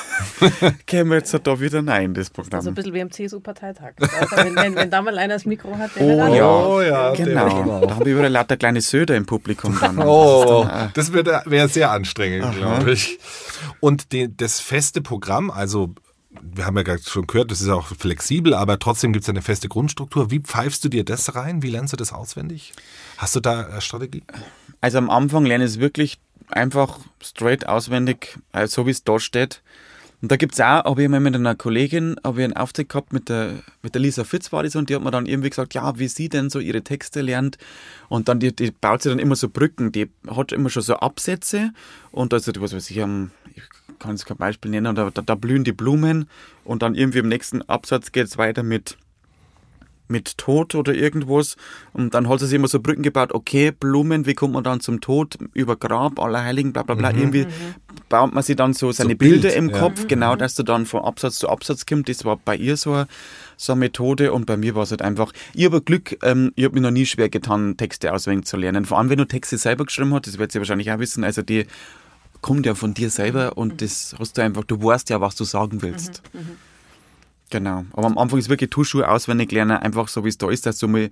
kämen 0.87 1.11
wir 1.11 1.19
jetzt 1.19 1.35
da 1.43 1.61
wieder 1.61 1.87
rein, 1.87 2.13
das 2.13 2.31
Programm. 2.31 2.61
So 2.61 2.71
ein 2.71 2.75
bisschen 2.75 2.93
wie 2.93 3.03
am 3.03 3.11
CSU-Parteitag. 3.11 3.95
Also 4.19 4.37
wenn, 4.37 4.57
wenn, 4.57 4.75
wenn, 4.75 4.91
da 4.91 5.03
mal 5.03 5.17
einer 5.19 5.35
das 5.35 5.45
Mikro 5.45 5.77
hat, 5.77 5.95
der 5.95 6.03
oh, 6.03 6.35
ja, 6.35 6.67
oh 6.67 6.81
ja, 6.81 7.13
genau. 7.13 7.83
Da 7.83 7.95
haben 7.95 8.05
wir 8.05 8.15
überall 8.15 8.33
lauter 8.33 8.57
kleine 8.57 8.81
Söder 8.81 9.15
im 9.15 9.27
Publikum 9.27 9.77
dann. 9.79 9.99
Oh, 9.99 10.67
das, 10.95 11.13
dann, 11.13 11.25
das 11.25 11.51
wäre 11.51 11.69
sehr 11.69 11.91
anstrengend, 11.91 12.57
glaube 12.57 12.93
ich. 12.93 13.06
Und 13.81 14.13
die, 14.13 14.35
das 14.35 14.61
feste 14.61 15.01
Programm, 15.01 15.51
also 15.51 15.95
wir 16.41 16.67
haben 16.67 16.77
ja 16.77 16.83
gerade 16.83 17.03
schon 17.03 17.27
gehört, 17.27 17.51
das 17.51 17.61
ist 17.61 17.69
auch 17.69 17.87
flexibel, 17.87 18.55
aber 18.55 18.79
trotzdem 18.79 19.13
gibt 19.13 19.25
es 19.25 19.29
eine 19.29 19.43
feste 19.43 19.69
Grundstruktur. 19.69 20.31
Wie 20.31 20.41
pfeifst 20.41 20.85
du 20.85 20.89
dir 20.89 21.05
das 21.05 21.35
rein? 21.35 21.63
Wie 21.63 21.71
lernst 21.71 21.93
du 21.93 21.97
das 21.97 22.13
auswendig? 22.13 22.73
Hast 23.17 23.37
du 23.37 23.41
da 23.41 23.67
eine 23.67 23.81
Strategie? 23.81 24.23
Also 24.81 24.99
am 24.99 25.11
Anfang 25.11 25.47
lerne 25.47 25.65
ich 25.65 25.73
es 25.73 25.81
wirklich 25.81 26.19
einfach 26.49 26.99
straight 27.23 27.67
auswendig, 27.67 28.39
also 28.53 28.83
so 28.83 28.87
wie 28.87 28.91
es 28.91 29.05
da 29.05 29.19
steht. 29.19 29.63
Und 30.27 30.33
da 30.33 30.37
gibt 30.37 30.55
es 30.55 30.61
auch, 30.61 30.83
habe 30.85 31.05
ich 31.05 31.09
mal 31.09 31.21
mit 31.21 31.37
einer 31.37 31.55
Kollegin 31.55 32.17
ich 32.19 32.25
einen 32.25 32.53
Auftritt 32.55 32.89
gehabt, 32.89 33.13
mit 33.13 33.29
der, 33.29 33.63
mit 33.83 33.95
der 33.95 34.03
Lisa 34.03 34.25
Fitz 34.25 34.51
war 34.51 34.65
das, 34.65 34.75
und 34.75 34.91
die 34.91 34.97
hat 34.97 35.05
mir 35.05 35.13
dann 35.13 35.25
irgendwie 35.25 35.51
gesagt, 35.51 35.73
ja, 35.73 36.01
wie 36.01 36.09
sie 36.09 36.29
denn 36.29 36.51
so 36.51 36.59
ihre 36.59 36.83
Texte 36.83 37.21
lernt. 37.21 37.59
Und 38.09 38.27
dann, 38.27 38.41
die, 38.41 38.53
die 38.53 38.73
baut 38.73 39.03
sie 39.03 39.09
dann 39.09 39.21
immer 39.21 39.37
so 39.37 39.49
Brücken, 39.49 39.93
die 39.93 40.11
hat 40.29 40.51
immer 40.51 40.69
schon 40.69 40.83
so 40.83 40.97
Absätze 40.97 41.71
und 42.11 42.35
also, 42.35 42.51
was 42.57 42.75
weiß 42.75 42.91
ich, 42.91 42.97
ich 42.97 43.63
kann 44.01 44.11
jetzt 44.11 44.27
kein 44.27 44.37
Beispiel 44.37 44.73
nennen, 44.73 44.97
da, 44.97 45.11
da, 45.11 45.23
da 45.23 45.35
blühen 45.37 45.63
die 45.63 45.71
Blumen 45.71 46.29
und 46.65 46.83
dann 46.83 46.97
irgendwie 46.97 47.21
im 47.21 47.29
nächsten 47.29 47.63
Absatz 47.63 48.11
geht 48.11 48.27
es 48.27 48.37
weiter 48.37 48.65
mit 48.65 48.99
mit 50.09 50.39
Tod 50.39 50.75
oder 50.75 50.95
irgendwas. 50.95 51.57
Und 51.93 52.15
dann 52.15 52.29
hat 52.29 52.41
sie 52.41 52.47
sich 52.47 52.57
immer 52.57 52.69
so 52.69 52.81
Brücken 52.81 53.03
gebaut, 53.03 53.33
okay, 53.33 53.71
Blumen, 53.71 54.27
wie 54.27 54.35
kommt 54.35 54.55
man 54.55 54.65
dann 54.65 54.81
zum 54.81 55.01
Tod? 55.01 55.37
Über 55.55 55.77
Grab, 55.77 56.19
Allerheiligen, 56.21 56.73
bla 56.73 56.83
bla 56.83 56.95
bla. 56.95 57.13
Mhm. 57.13 57.19
Irgendwie 57.19 57.45
mhm. 57.45 57.75
baut 58.09 58.35
man 58.35 58.43
sich 58.43 58.57
dann 58.57 58.75
so 58.75 58.93
seine 58.93 59.11
so 59.11 59.17
Bilder 59.17 59.49
Bild, 59.49 59.57
im 59.57 59.71
ja. 59.71 59.79
Kopf, 59.79 60.07
genau, 60.07 60.35
mhm. 60.35 60.39
dass 60.39 60.55
du 60.55 60.63
dann 60.63 60.87
von 60.87 61.03
Absatz 61.03 61.37
zu 61.37 61.49
Absatz 61.49 61.87
kommst. 61.87 62.09
Das 62.09 62.25
war 62.25 62.37
bei 62.37 62.57
ihr 62.57 62.77
so 62.77 62.93
eine, 62.93 63.09
so 63.57 63.73
eine 63.73 63.81
Methode 63.81 64.33
und 64.33 64.47
bei 64.47 64.57
mir 64.57 64.75
war 64.75 64.83
es 64.83 64.91
halt 64.91 65.03
einfach, 65.03 65.33
ich 65.55 65.65
habe 65.65 65.81
Glück, 65.81 66.17
ähm, 66.23 66.53
ich 66.57 66.65
habe 66.65 66.75
mir 66.75 66.83
noch 66.83 66.91
nie 66.91 67.07
schwer 67.07 67.29
getan, 67.29 67.77
Texte 67.77 68.13
auswendig 68.13 68.47
zu 68.47 68.57
lernen. 68.57 68.85
Vor 68.85 68.99
allem, 68.99 69.11
wenn 69.11 69.19
du 69.19 69.27
Texte 69.27 69.59
selber 69.59 69.85
geschrieben 69.85 70.13
hast, 70.15 70.27
das 70.27 70.39
wird 70.39 70.53
sie 70.53 70.59
wahrscheinlich 70.59 70.91
auch 70.93 70.99
wissen, 70.99 71.25
also 71.25 71.43
die 71.43 71.67
kommt 72.41 72.67
ja 72.67 72.75
von 72.75 72.95
dir 72.95 73.11
selber 73.11 73.57
und 73.57 73.83
das 73.83 74.15
hast 74.19 74.39
du 74.39 74.43
einfach, 74.43 74.65
du 74.65 74.83
weißt 74.83 75.11
ja, 75.11 75.21
was 75.21 75.35
du 75.35 75.45
sagen 75.45 75.83
willst. 75.83 76.23
Mhm. 76.33 76.59
Genau. 77.51 77.85
Aber 77.93 78.07
am 78.07 78.19
Anfang 78.19 78.39
ist 78.39 78.49
wirklich 78.49 78.71
Tuschschuhe 78.71 79.09
auswendig 79.09 79.53
lernen, 79.53 79.77
einfach 79.77 80.09
so 80.09 80.25
wie 80.25 80.29
es 80.29 80.39
da 80.39 80.51
ist, 80.51 80.67
dass 80.67 80.79
du 80.79 80.89
mal 80.89 81.11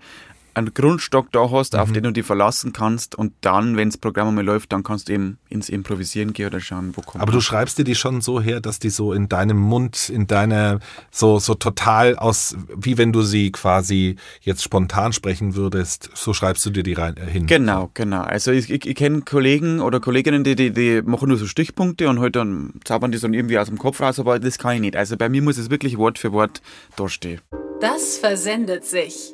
einen 0.55 0.73
Grundstock 0.75 1.31
da 1.33 1.51
hast, 1.51 1.75
mhm. 1.75 1.81
auf 1.81 1.93
den 1.93 2.03
du 2.05 2.13
dich 2.13 2.25
verlassen 2.25 2.73
kannst 2.73 3.15
und 3.15 3.33
dann, 3.41 3.77
wenn 3.77 3.89
das 3.89 3.99
Programm 3.99 4.29
einmal 4.29 4.45
läuft, 4.45 4.73
dann 4.73 4.83
kannst 4.83 5.09
du 5.09 5.13
eben 5.13 5.39
ins 5.49 5.69
Improvisieren 5.69 6.33
gehen 6.33 6.47
oder 6.47 6.61
schauen, 6.61 6.93
wo 6.97 7.03
kommt 7.03 7.23
Aber 7.23 7.33
du 7.33 7.41
schreibst 7.41 7.79
dir 7.79 7.85
die 7.85 7.95
schon 7.95 8.21
so 8.21 8.41
her, 8.41 8.61
dass 8.61 8.79
die 8.79 8.91
so 8.91 9.13
in 9.13 9.29
deinem 9.29 9.59
Mund, 9.59 10.09
in 10.09 10.27
deiner, 10.27 10.81
so, 11.11 11.39
so 11.39 11.55
total 11.55 12.17
aus, 12.17 12.57
wie 12.75 12.99
wenn 12.99 13.13
du 13.13 13.23
sie 13.23 13.53
quasi 13.53 14.17
jetzt 14.41 14.63
spontan 14.63 15.13
sprechen 15.13 15.55
würdest, 15.55 16.11
so 16.15 16.33
schreibst 16.33 16.65
du 16.67 16.71
dir 16.71 16.83
die 16.83 16.95
rein, 16.95 17.17
äh, 17.17 17.27
hin. 17.27 17.47
Genau, 17.47 17.91
genau. 17.95 18.23
Also 18.23 18.53
ich, 18.53 18.71
ich, 18.71 18.87
ich 18.87 18.95
kenne 18.95 19.23
Kollegen 19.23 19.81
oder 19.81 20.01
Kolleginnen, 20.01 20.45
die, 20.45 20.55
die, 20.55 20.73
die 20.73 21.03
machen 21.03 21.29
nur 21.29 21.37
so 21.37 21.47
Stichpunkte 21.47 22.09
und 22.09 22.21
halt 22.21 22.37
dann 22.37 22.75
zaubern 22.85 23.13
die 23.13 23.19
dann 23.19 23.35
irgendwie 23.35 23.59
aus 23.59 23.69
dem 23.69 23.79
Kopf 23.79 24.01
raus, 24.01 24.21
aber 24.21 24.39
das 24.39 24.59
kann 24.59 24.77
ich 24.77 24.81
nicht. 24.81 24.97
Also 24.97 25.17
bei 25.17 25.29
mir 25.29 25.43
muss 25.43 25.59
es 25.59 25.71
wirklich 25.71 25.99
Wort 25.99 26.19
für 26.19 26.33
Wort 26.33 26.63
dastehen. 26.97 27.41
Das 27.81 28.17
versendet 28.19 28.85
sich. 28.85 29.34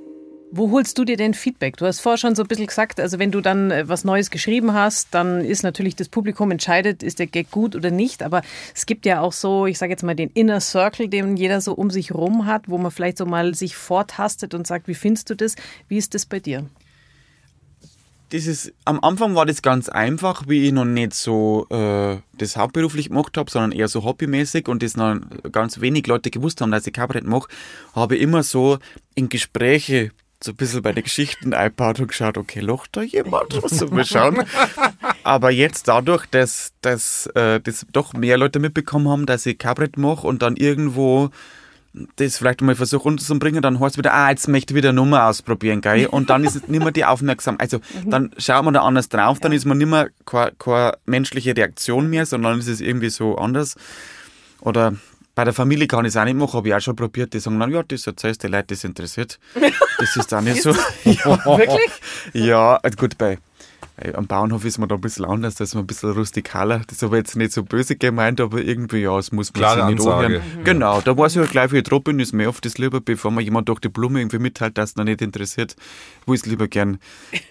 Wo 0.53 0.72
holst 0.72 0.98
du 0.98 1.05
dir 1.05 1.16
denn 1.16 1.32
Feedback? 1.32 1.76
Du 1.76 1.86
hast 1.86 2.01
vorher 2.01 2.18
schon 2.18 2.34
so 2.34 2.42
ein 2.42 2.48
bisschen 2.48 2.66
gesagt, 2.66 2.98
also 2.98 3.20
wenn 3.20 3.30
du 3.30 3.40
dann 3.40 3.70
äh, 3.70 3.88
was 3.88 4.03
Neues 4.03 4.30
geschrieben 4.30 4.72
hast, 4.72 5.14
dann 5.14 5.44
ist 5.44 5.62
natürlich 5.62 5.94
das 5.94 6.09
Publikum 6.09 6.51
entscheidet, 6.51 7.05
ist 7.05 7.20
der 7.20 7.28
Gag 7.28 7.53
gut 7.53 7.76
oder 7.76 7.92
nicht. 7.92 8.24
Aber 8.24 8.42
es 8.74 8.84
gibt 8.84 9.07
ja 9.07 9.20
auch 9.20 9.32
so, 9.32 9.66
ich 9.66 9.78
sage 9.78 9.92
jetzt 9.92 10.03
mal 10.03 10.16
den 10.16 10.30
Inner 10.30 10.61
Circle, 10.61 11.09
den 11.09 11.36
jeder 11.36 11.61
so 11.61 11.74
um 11.74 11.90
sich 11.90 12.12
rum 12.12 12.46
hat, 12.46 12.68
wo 12.68 12.78
man 12.78 12.90
vielleicht 12.90 13.18
so 13.18 13.26
mal 13.26 13.55
sich 13.55 13.76
vortastet 13.76 14.53
und 14.53 14.66
sagt, 14.66 14.88
wie 14.88 14.94
findest 14.94 15.30
du 15.30 15.36
das? 15.36 15.55
Wie 15.86 15.98
ist 15.98 16.14
das 16.14 16.26
bei 16.26 16.40
dir? 16.40 16.66
das 18.30 18.46
ist, 18.46 18.72
am 18.84 19.01
Anfang 19.03 19.34
war 19.34 19.44
das 19.44 19.61
ganz 19.61 19.88
einfach, 19.88 20.46
wie 20.46 20.66
ich 20.66 20.72
noch 20.72 20.84
nicht 20.84 21.14
so 21.14 21.66
äh, 21.70 22.18
das 22.38 22.57
hauptberuflich 22.57 23.09
gemacht 23.09 23.36
habe, 23.36 23.51
sondern 23.51 23.72
eher 23.72 23.88
so 23.88 24.05
hobbymäßig 24.05 24.68
und 24.68 24.84
das 24.84 24.96
noch 24.96 25.16
ganz 25.51 25.80
wenig 25.80 26.07
Leute 26.07 26.30
gewusst 26.30 26.61
haben, 26.61 26.70
dass 26.70 26.86
ich 26.86 26.92
Kabarett 26.92 27.24
mache, 27.24 27.48
habe 27.92 28.16
ich 28.16 28.22
immer 28.22 28.44
so 28.44 28.78
in 29.16 29.28
Gespräche 29.28 30.12
so 30.43 30.53
ein 30.53 30.57
bisschen 30.57 30.82
bei 30.82 30.93
den 30.93 31.05
Geschichten 31.05 31.53
eingebaut 31.53 32.01
und 32.01 32.09
geschaut, 32.09 32.38
okay, 32.38 32.61
lacht 32.61 32.97
da 32.97 33.03
jemand, 33.03 33.53
soll 33.66 33.91
wir 33.93 34.05
schauen. 34.05 34.43
Aber 35.22 35.51
jetzt 35.51 35.86
dadurch, 35.88 36.24
dass, 36.26 36.72
dass 36.80 37.26
äh, 37.34 37.61
das 37.61 37.86
doch 37.93 38.14
mehr 38.14 38.38
Leute 38.38 38.59
mitbekommen 38.59 39.09
haben, 39.09 39.26
dass 39.26 39.45
ich 39.45 39.59
Kabarett 39.59 39.99
mache 39.99 40.26
und 40.26 40.41
dann 40.43 40.57
irgendwo 40.57 41.30
das 42.16 42.38
vielleicht 42.38 42.61
mal 42.62 42.76
versuche 42.76 43.09
unterzubringen, 43.09 43.62
dann 43.62 43.80
heißt 43.80 43.95
es 43.95 43.99
wieder, 43.99 44.14
ah, 44.14 44.30
jetzt 44.30 44.47
möchte 44.49 44.72
ich 44.72 44.76
wieder 44.76 44.91
eine 44.91 44.97
Nummer 44.97 45.26
ausprobieren, 45.26 45.80
gell? 45.80 46.07
Und 46.07 46.30
dann 46.30 46.45
ist 46.45 46.55
es 46.55 46.68
nicht 46.68 46.82
mehr 46.82 46.93
die 46.93 47.05
Aufmerksamkeit. 47.05 47.61
Also 47.62 47.80
dann 48.07 48.30
schaut 48.38 48.64
man 48.64 48.74
da 48.74 48.82
anders 48.82 49.09
drauf, 49.09 49.41
dann 49.41 49.53
ist 49.53 49.64
man 49.64 49.78
nicht 49.78 49.88
mehr 49.88 50.09
keine, 50.24 50.53
keine 50.53 50.97
menschliche 51.07 51.57
Reaktion 51.57 52.09
mehr, 52.09 52.26
sondern 52.26 52.61
ist 52.61 52.68
es 52.68 52.80
irgendwie 52.80 53.11
so 53.11 53.36
anders. 53.36 53.74
Oder 54.61 54.95
bei 55.35 55.45
der 55.45 55.53
Familie 55.53 55.87
kann 55.87 56.05
ich 56.05 56.11
es 56.11 56.16
auch 56.16 56.24
nicht 56.24 56.37
machen, 56.37 56.55
habe 56.55 56.68
ich 56.68 56.74
auch 56.74 56.81
schon 56.81 56.97
probiert. 56.97 57.33
Die 57.35 57.41
sagen 57.41 57.59
dann, 57.61 57.72
ja, 57.72 57.83
das 57.83 58.07
erzählst 58.07 58.43
du 58.43 58.49
den 58.49 58.53
Leuten, 58.53 58.68
das 58.68 58.85
interessiert. 58.85 59.39
Das 59.99 60.16
ist 60.16 60.35
auch 60.35 60.41
nicht 60.41 60.62
so. 60.62 60.70
ja, 61.05 61.59
Wirklich? 61.59 61.91
ja, 62.33 62.76
also 62.76 62.97
gut, 62.97 63.16
bei 63.16 63.39
äh, 63.97 64.12
am 64.14 64.26
Bauernhof 64.26 64.64
ist 64.64 64.78
man 64.78 64.89
da 64.89 64.95
ein 64.95 65.01
bisschen 65.01 65.24
anders, 65.24 65.57
da 65.57 65.64
ist 65.64 65.74
man 65.74 65.85
ein 65.85 65.87
bisschen 65.87 66.11
rustikaler. 66.11 66.81
Das 66.87 66.97
ist 66.97 67.05
aber 67.05 67.16
jetzt 67.16 67.37
nicht 67.37 67.53
so 67.53 67.62
böse 67.62 67.97
gemeint, 67.97 68.41
aber 68.41 68.61
irgendwie, 68.61 69.03
ja, 69.03 69.18
es 69.18 69.33
muss 69.33 69.53
man 69.53 69.61
Klare 69.61 69.87
sich 69.87 69.99
nicht 69.99 70.07
anhören. 70.07 70.43
Genau, 70.64 71.01
da 71.01 71.16
weiß 71.16 71.33
ich 71.33 71.39
halt 71.39 71.51
gleich, 71.51 71.72
wie 71.72 71.78
ich 71.78 71.85
drauf 71.85 72.05
bin, 72.05 72.18
ist 72.18 72.33
mir 72.33 72.49
oft 72.49 72.64
das 72.64 72.78
lieber, 72.78 73.01
bevor 73.01 73.31
man 73.31 73.45
jemand 73.45 73.68
durch 73.68 73.81
die 73.81 73.89
Blume 73.89 74.20
irgendwie 74.20 74.39
mitteilt, 74.39 74.78
dass 74.78 74.91
es 74.91 74.97
noch 74.97 75.05
nicht 75.05 75.22
interessiert, 75.22 75.76
wo 76.26 76.35
ich 76.35 76.41
es 76.41 76.47
lieber 76.47 76.68
gern 76.68 76.99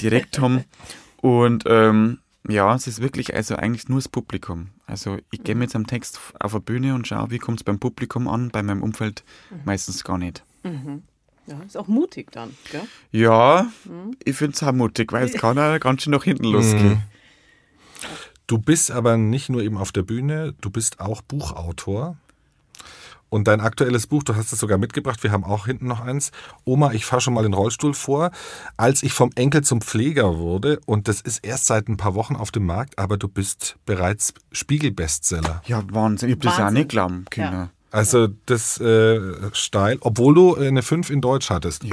direkt 0.01 0.39
haben. 0.39 0.63
Und 1.21 1.63
ähm, 1.67 2.19
ja, 2.47 2.73
es 2.73 2.87
ist 2.87 3.01
wirklich 3.01 3.35
also 3.35 3.55
eigentlich 3.55 3.89
nur 3.89 3.99
das 3.99 4.07
Publikum. 4.07 4.69
Also 4.89 5.17
ich 5.31 5.43
gehe 5.43 5.55
mit 5.55 5.73
einem 5.75 5.85
Text 5.85 6.19
auf 6.39 6.53
eine 6.53 6.61
Bühne 6.61 6.95
und 6.95 7.07
schaue, 7.07 7.29
wie 7.29 7.37
kommt 7.37 7.59
es 7.59 7.63
beim 7.63 7.79
Publikum 7.79 8.27
an, 8.27 8.49
bei 8.49 8.63
meinem 8.63 8.81
Umfeld 8.81 9.23
meistens 9.63 10.03
gar 10.03 10.17
nicht. 10.17 10.43
Ja, 10.63 11.61
ist 11.65 11.77
auch 11.77 11.87
mutig 11.87 12.31
dann, 12.31 12.55
gell? 12.71 12.81
Ja, 13.11 13.71
ich 14.23 14.35
finde 14.35 14.55
es 14.55 14.63
auch 14.63 14.71
mutig, 14.71 15.11
weil 15.11 15.25
es 15.25 15.33
kann 15.33 15.57
auch 15.57 15.79
ganz 15.79 16.03
schön 16.03 16.11
nach 16.11 16.23
hinten 16.23 16.45
losgehen. 16.45 17.03
Du 18.47 18.57
bist 18.57 18.89
aber 18.91 19.17
nicht 19.17 19.49
nur 19.49 19.61
eben 19.61 19.77
auf 19.77 19.91
der 19.91 20.01
Bühne, 20.01 20.55
du 20.59 20.71
bist 20.71 20.99
auch 20.99 21.21
Buchautor. 21.21 22.17
Und 23.29 23.47
dein 23.47 23.61
aktuelles 23.61 24.07
Buch, 24.07 24.23
du 24.23 24.35
hast 24.35 24.51
es 24.51 24.59
sogar 24.59 24.77
mitgebracht, 24.77 25.23
wir 25.23 25.31
haben 25.31 25.43
auch 25.43 25.67
hinten 25.67 25.87
noch 25.87 26.01
eins. 26.01 26.31
Oma, 26.65 26.91
ich 26.93 27.05
fahre 27.05 27.21
schon 27.21 27.33
mal 27.33 27.43
den 27.43 27.53
Rollstuhl 27.53 27.93
vor. 27.93 28.31
Als 28.77 29.03
ich 29.03 29.13
vom 29.13 29.31
Enkel 29.35 29.63
zum 29.63 29.81
Pfleger 29.81 30.37
wurde, 30.37 30.79
und 30.85 31.07
das 31.07 31.21
ist 31.21 31.45
erst 31.45 31.67
seit 31.67 31.87
ein 31.87 31.97
paar 31.97 32.15
Wochen 32.15 32.35
auf 32.35 32.51
dem 32.51 32.65
Markt, 32.65 32.97
aber 32.97 33.17
du 33.17 33.27
bist 33.27 33.77
bereits 33.85 34.33
Spiegel-Bestseller. 34.51 35.61
Ja, 35.65 35.83
Wahnsinn. 35.91 36.29
Ich 36.29 36.35
hab 36.35 36.41
das 36.41 36.53
auch 36.53 36.59
Wahnsinn. 36.59 36.73
nicht 36.73 36.89
glauben 36.89 37.25
können. 37.29 37.53
Ja. 37.53 37.69
Also 37.91 38.27
das 38.45 38.79
äh, 38.79 39.19
steil, 39.53 39.97
obwohl 40.01 40.35
du 40.35 40.55
eine 40.55 40.83
5 40.83 41.09
in 41.09 41.21
Deutsch 41.21 41.49
hattest. 41.49 41.83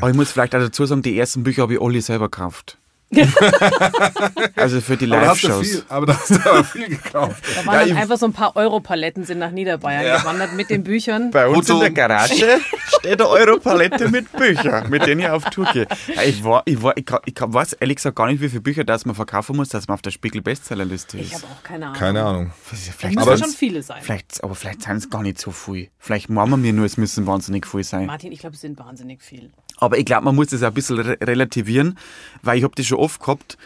Aber 0.00 0.10
ich 0.10 0.16
muss 0.16 0.30
vielleicht 0.30 0.54
auch 0.54 0.60
dazu 0.60 0.86
sagen, 0.86 1.02
die 1.02 1.18
ersten 1.18 1.42
Bücher 1.42 1.62
habe 1.62 1.74
ich 1.74 1.80
alle 1.80 2.00
selber 2.00 2.28
gekauft. 2.28 2.78
also 4.56 4.80
für 4.80 4.96
die 4.96 5.06
Live-Shows. 5.06 5.84
aber 5.88 6.06
da 6.06 6.14
hast 6.16 6.30
du 6.30 6.36
aber 6.50 6.64
viel 6.64 6.88
gekauft. 6.88 7.42
Da 7.60 7.66
waren 7.66 7.88
dann 7.88 7.96
einfach 7.96 8.16
so 8.16 8.26
ein 8.26 8.32
paar 8.32 8.54
Europaletten 8.56 9.24
sind 9.24 9.38
nach 9.38 9.50
Niederbayern 9.50 10.18
gewandert 10.18 10.54
mit 10.54 10.70
den 10.70 10.84
Büchern. 10.84 11.30
Bei 11.30 11.48
uns 11.48 11.66
Foto. 11.66 11.74
in 11.74 11.80
der 11.80 11.90
Garage 11.90 12.34
steht 12.98 13.20
eine 13.20 13.28
Europalette 13.28 14.08
mit 14.08 14.30
Büchern, 14.32 14.88
mit 14.90 15.06
denen 15.06 15.22
ich 15.22 15.28
auf 15.28 15.44
Tour 15.46 15.66
gehe. 15.72 15.86
Ja, 16.14 16.22
Ich, 16.22 16.44
war, 16.44 16.62
ich, 16.66 16.82
war, 16.82 16.96
ich, 16.96 17.04
ich 17.24 17.34
weiß 17.38 17.74
ehrlich 17.74 17.96
gesagt 17.96 18.16
gar 18.16 18.26
nicht, 18.28 18.40
wie 18.40 18.48
viele 18.48 18.60
Bücher 18.60 18.84
das 18.84 19.04
man 19.04 19.14
verkaufen 19.14 19.56
muss, 19.56 19.68
dass 19.70 19.88
man 19.88 19.94
auf 19.94 20.02
der 20.02 20.10
Spiegel-Bestsellerliste 20.12 21.18
ist. 21.18 21.26
Ich 21.26 21.34
habe 21.34 21.46
auch 21.46 21.62
keine 21.62 21.86
Ahnung. 21.86 21.98
Keine 21.98 22.24
Ahnung. 22.24 22.46
Ja 22.46 22.76
vielleicht, 22.96 23.16
müssen 23.16 23.28
Aber 23.28 23.38
schon 23.38 23.50
viele 23.50 23.82
sein. 23.82 23.98
vielleicht, 24.02 24.42
aber 24.44 24.54
vielleicht 24.54 24.82
sind 24.82 24.96
es 24.96 25.10
gar 25.10 25.22
nicht 25.22 25.40
so 25.40 25.50
viel. 25.50 25.88
Vielleicht 25.98 26.30
machen 26.30 26.50
wir 26.50 26.56
mir 26.56 26.72
nur, 26.72 26.86
es 26.86 26.96
müssen 26.96 27.26
wahnsinnig 27.26 27.66
viel 27.66 27.84
sein. 27.84 28.06
Martin, 28.06 28.32
ich 28.32 28.40
glaube, 28.40 28.54
es 28.54 28.60
sind 28.60 28.78
wahnsinnig 28.78 29.22
viel. 29.22 29.50
Aber 29.80 29.98
ich 29.98 30.04
glaube, 30.04 30.26
man 30.26 30.36
muss 30.36 30.48
das 30.48 30.62
ein 30.62 30.74
bisschen 30.74 30.98
re 31.00 31.18
relativieren, 31.20 31.98
weil 32.42 32.58
ich 32.58 32.64
habe 32.64 32.74
das 32.76 32.86
schon 32.86 32.98
oft 32.98 33.20
gehabt, 33.20 33.58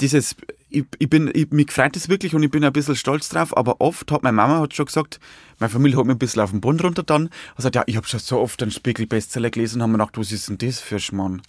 dieses, 0.00 0.36
ich, 0.70 0.84
ich 0.98 1.08
bin, 1.08 1.30
ich, 1.32 1.50
mich 1.50 1.70
freut 1.72 1.94
das 1.96 2.08
wirklich 2.08 2.34
und 2.34 2.42
ich 2.42 2.50
bin 2.50 2.64
ein 2.64 2.72
bisschen 2.72 2.96
stolz 2.96 3.28
drauf, 3.28 3.56
aber 3.56 3.80
oft 3.80 4.10
hat 4.10 4.22
meine 4.22 4.36
Mama 4.36 4.60
hat 4.60 4.74
schon 4.74 4.86
gesagt, 4.86 5.20
meine 5.58 5.70
Familie 5.70 5.98
hat 5.98 6.06
mir 6.06 6.12
ein 6.12 6.18
bisschen 6.18 6.42
auf 6.42 6.50
den 6.50 6.60
Boden 6.60 6.80
runter 6.80 7.02
dann, 7.02 7.24
und 7.26 7.32
sagt, 7.56 7.76
ja, 7.76 7.84
ich 7.86 7.96
habe 7.96 8.06
schon 8.06 8.20
so 8.20 8.40
oft 8.40 8.60
einen 8.62 8.72
Spiegel-Bestseller 8.72 9.50
gelesen 9.50 9.76
und 9.76 9.82
habe 9.82 9.92
mir 9.92 9.98
gedacht, 9.98 10.18
was 10.18 10.32
ist 10.32 10.48
denn 10.48 10.58
das 10.58 10.80
für 10.80 10.96
ein 10.96 11.00
Schmarrn? 11.00 11.42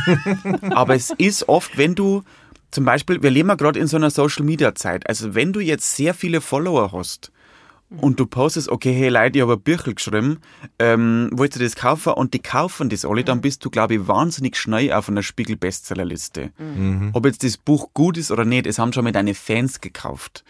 aber 0.70 0.94
es 0.94 1.10
ist 1.18 1.48
oft, 1.48 1.76
wenn 1.76 1.94
du, 1.94 2.22
zum 2.70 2.84
Beispiel, 2.84 3.22
wir 3.22 3.30
leben 3.30 3.48
ja 3.48 3.56
gerade 3.56 3.80
in 3.80 3.88
so 3.88 3.96
einer 3.96 4.10
Social-Media-Zeit, 4.10 5.08
also 5.08 5.34
wenn 5.34 5.52
du 5.52 5.60
jetzt 5.60 5.96
sehr 5.96 6.14
viele 6.14 6.40
Follower 6.40 6.92
hast, 6.92 7.32
und 8.00 8.18
du 8.18 8.26
postest, 8.26 8.68
okay, 8.68 8.92
hey 8.92 9.08
Leute, 9.08 9.38
ich 9.38 9.42
habe 9.42 9.54
ein 9.54 9.60
Büchel 9.60 9.94
geschrieben, 9.94 10.38
ähm, 10.78 11.28
wollt 11.32 11.56
ihr 11.56 11.62
das 11.62 11.76
kaufen? 11.76 12.14
Und 12.14 12.34
die 12.34 12.40
kaufen 12.40 12.88
das 12.88 13.04
alle, 13.04 13.24
dann 13.24 13.40
bist 13.40 13.64
du, 13.64 13.70
glaube 13.70 13.94
ich, 13.94 14.08
wahnsinnig 14.08 14.56
schnell 14.56 14.92
auf 14.92 15.08
einer 15.08 15.22
Spiegel-Bestsellerliste. 15.22 16.50
Ob 17.12 17.26
jetzt 17.26 17.44
das 17.44 17.56
Buch 17.56 17.90
gut 17.94 18.16
ist 18.16 18.30
oder 18.30 18.44
nicht, 18.44 18.66
es 18.66 18.78
haben 18.78 18.92
schon 18.92 19.04
mal 19.04 19.12
deine 19.12 19.34
Fans 19.34 19.80
gekauft. 19.80 20.44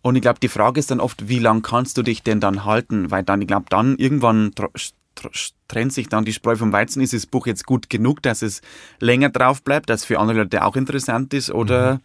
Und 0.00 0.16
ich 0.16 0.22
glaube, 0.22 0.40
die 0.40 0.48
Frage 0.48 0.78
ist 0.78 0.90
dann 0.90 1.00
oft, 1.00 1.28
wie 1.28 1.38
lange 1.38 1.62
kannst 1.62 1.98
du 1.98 2.02
dich 2.02 2.22
denn 2.22 2.40
dann 2.40 2.64
halten? 2.64 3.10
Weil 3.10 3.24
dann, 3.24 3.40
ich 3.42 3.48
glaube, 3.48 3.66
dann 3.68 3.96
irgendwann 3.96 4.52
tr- 4.52 4.92
tr- 5.16 5.52
trennt 5.66 5.92
sich 5.92 6.08
dann 6.08 6.24
die 6.24 6.32
Spreu 6.32 6.56
vom 6.56 6.72
Weizen. 6.72 7.02
Ist 7.02 7.12
das 7.12 7.26
Buch 7.26 7.46
jetzt 7.46 7.66
gut 7.66 7.90
genug, 7.90 8.22
dass 8.22 8.42
es 8.42 8.62
länger 9.00 9.30
drauf 9.30 9.62
bleibt, 9.62 9.90
dass 9.90 10.00
es 10.00 10.06
für 10.06 10.20
andere 10.20 10.38
Leute 10.38 10.64
auch 10.64 10.76
interessant 10.76 11.34
ist? 11.34 11.50
Oder 11.50 12.00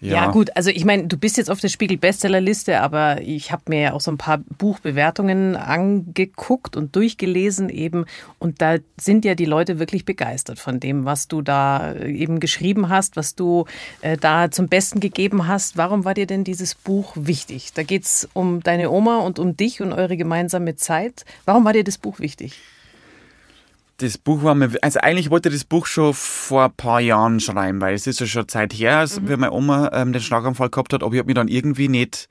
Ja, 0.00 0.30
gut, 0.30 0.56
also 0.56 0.70
ich 0.70 0.84
meine, 0.84 1.08
du 1.08 1.16
bist 1.16 1.36
jetzt 1.38 1.50
auf 1.50 1.60
der 1.60 1.68
Spiegel-Bestsellerliste, 1.68 2.80
aber 2.80 3.20
ich 3.20 3.50
habe 3.50 3.62
mir 3.68 3.80
ja 3.80 3.92
auch 3.94 4.00
so 4.00 4.12
ein 4.12 4.18
paar 4.18 4.38
Buchbewertungen 4.38 5.56
angeguckt 5.56 6.76
und 6.76 6.94
durchgelesen 6.94 7.68
eben. 7.68 8.04
Und 8.38 8.62
da 8.62 8.76
sind 9.00 9.24
ja 9.24 9.34
die 9.34 9.44
Leute 9.44 9.80
wirklich 9.80 10.04
begeistert 10.04 10.60
von 10.60 10.78
dem, 10.78 11.04
was 11.04 11.26
du 11.26 11.42
da 11.42 11.92
äh, 11.92 12.12
eben 12.12 12.38
geschrieben 12.38 12.88
hast, 12.88 13.16
was 13.16 13.34
du 13.34 13.64
äh, 14.00 14.16
da 14.16 14.52
zum 14.52 14.68
Besten 14.68 15.00
gegeben 15.00 15.48
hast. 15.48 15.76
Warum 15.76 16.04
war 16.04 16.14
dir 16.14 16.26
denn 16.26 16.44
dieses 16.44 16.76
Buch 16.76 17.12
wichtig? 17.16 17.72
Da 17.74 17.82
geht's 17.82 18.28
um 18.34 18.62
deine 18.62 18.90
Oma 18.90 19.18
und 19.18 19.40
um 19.40 19.56
dich 19.56 19.80
und 19.80 19.92
eure 19.92 20.16
gemeinsame 20.16 20.76
Zeit. 20.76 21.24
Warum 21.44 21.64
war 21.64 21.72
dir 21.72 21.84
das 21.84 21.98
Buch 21.98 22.20
wichtig? 22.20 22.60
Das 24.00 24.16
Buch 24.16 24.44
war 24.44 24.54
mir, 24.54 24.70
also 24.80 25.00
eigentlich 25.00 25.28
wollte 25.28 25.48
ich 25.48 25.56
das 25.56 25.64
Buch 25.64 25.86
schon 25.86 26.14
vor 26.14 26.66
ein 26.66 26.72
paar 26.72 27.00
Jahren 27.00 27.40
schreiben, 27.40 27.80
weil 27.80 27.94
es 27.94 28.06
ist 28.06 28.20
ja 28.20 28.26
schon 28.26 28.46
Zeit 28.46 28.72
her, 28.72 28.98
als 28.98 29.20
wie 29.20 29.36
meine 29.36 29.50
Oma 29.50 29.90
ähm, 29.92 30.12
den 30.12 30.22
Schlaganfall 30.22 30.70
gehabt 30.70 30.92
hat, 30.92 31.02
aber 31.02 31.12
ich 31.14 31.18
habe 31.18 31.26
mich 31.26 31.34
dann 31.34 31.48
irgendwie 31.48 31.88
nicht, 31.88 32.28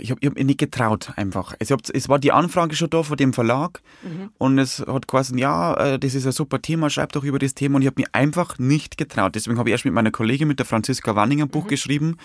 ich 0.00 0.12
habe 0.12 0.24
hab 0.24 0.34
mich 0.34 0.44
nicht 0.44 0.60
getraut 0.60 1.10
einfach. 1.16 1.54
Es, 1.58 1.72
hab, 1.72 1.80
es 1.92 2.08
war 2.08 2.20
die 2.20 2.30
Anfrage 2.30 2.76
schon 2.76 2.90
da 2.90 3.02
von 3.02 3.16
dem 3.16 3.32
Verlag 3.32 3.82
und 4.38 4.60
es 4.60 4.78
hat 4.78 5.08
geheißen, 5.08 5.36
ja, 5.38 5.74
äh, 5.74 5.98
das 5.98 6.14
ist 6.14 6.24
ein 6.24 6.30
super 6.30 6.62
Thema, 6.62 6.88
schreib 6.88 7.10
doch 7.10 7.24
über 7.24 7.40
das 7.40 7.54
Thema 7.54 7.76
und 7.76 7.82
ich 7.82 7.88
habe 7.88 8.00
mich 8.00 8.14
einfach 8.14 8.60
nicht 8.60 8.96
getraut. 8.98 9.34
Deswegen 9.34 9.58
habe 9.58 9.70
ich 9.70 9.72
erst 9.72 9.86
mit 9.86 9.94
meiner 9.94 10.12
Kollegin, 10.12 10.46
mit 10.46 10.60
der 10.60 10.66
Franziska 10.66 11.16
Wanning 11.16 11.42
ein 11.42 11.48
Buch 11.48 11.66
geschrieben, 11.66 12.16